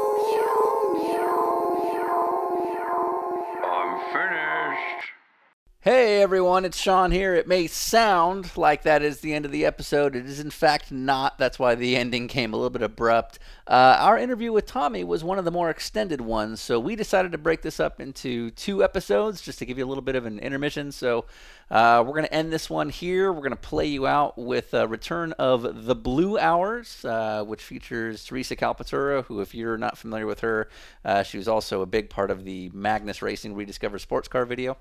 Hey 5.86 6.20
everyone, 6.20 6.66
it's 6.66 6.80
Sean 6.80 7.12
here. 7.12 7.36
It 7.36 7.48
may 7.48 7.68
sound 7.68 8.58
like 8.58 8.82
that 8.82 9.04
is 9.04 9.20
the 9.20 9.36
end 9.36 9.46
of 9.46 9.52
the 9.52 9.66
episode. 9.66 10.16
It 10.16 10.26
is 10.26 10.40
in 10.40 10.50
fact 10.50 10.92
not. 10.92 11.38
That's 11.38 11.60
why 11.60 11.76
the 11.76 11.96
ending 11.96 12.28
came 12.28 12.54
a 12.54 12.58
little 12.58 12.72
bit 12.72 12.82
abrupt. 12.82 13.38
Uh, 13.68 13.96
our 14.00 14.18
interview 14.18 14.52
with 14.52 14.66
Tommy 14.66 15.04
was 15.04 15.24
one 15.24 15.38
of 15.38 15.46
the 15.46 15.52
more 15.52 15.70
extended 15.70 16.22
ones, 16.22 16.60
so 16.60 16.80
we 16.80 16.96
decided 16.96 17.34
to 17.34 17.38
break 17.38 17.62
this 17.62 17.80
up 17.80 18.02
into 18.02 18.50
two 18.50 18.84
episodes 18.84 19.42
just 19.42 19.60
to 19.60 19.66
give 19.68 19.78
you 19.78 19.86
a 19.86 19.88
little 19.88 20.02
bit 20.02 20.16
of 20.16 20.26
an 20.26 20.40
intermission. 20.40 20.92
So 20.92 21.26
uh, 21.70 22.04
we're 22.04 22.14
going 22.14 22.26
to 22.26 22.34
end 22.34 22.52
this 22.52 22.68
one 22.68 22.90
here. 22.90 23.32
We're 23.32 23.42
going 23.42 23.52
to 23.52 23.56
play 23.56 23.86
you 23.86 24.08
out 24.08 24.40
with 24.40 24.74
a 24.74 24.88
return 24.88 25.34
of 25.34 25.86
The 25.86 25.96
Blue 25.96 26.40
Hours, 26.40 27.06
uh, 27.06 27.44
which 27.44 27.62
features 27.62 28.26
Teresa 28.26 28.56
Calpatura, 28.56 29.24
who, 29.26 29.40
if 29.40 29.54
you're 29.54 29.78
not 29.78 30.00
familiar 30.00 30.26
with 30.26 30.40
her, 30.40 30.68
uh, 31.04 31.22
she 31.22 31.38
was 31.38 31.48
also 31.48 31.84
a 31.84 31.86
big 31.86 32.10
part 32.10 32.32
of 32.32 32.44
the 32.44 32.72
Magnus 32.74 33.22
Racing 33.22 33.54
Rediscover 33.54 34.00
Sports 34.00 34.28
Car 34.28 34.46
video. 34.46 34.78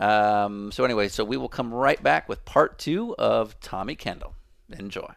Um, 0.00 0.72
so 0.72 0.84
anyway, 0.84 1.08
so 1.08 1.24
we 1.24 1.36
will 1.36 1.48
come 1.48 1.72
right 1.72 2.02
back 2.02 2.28
with 2.28 2.44
part 2.44 2.78
two 2.78 3.14
of 3.16 3.60
Tommy 3.60 3.94
Kendall. 3.94 4.34
Enjoy. 4.70 5.12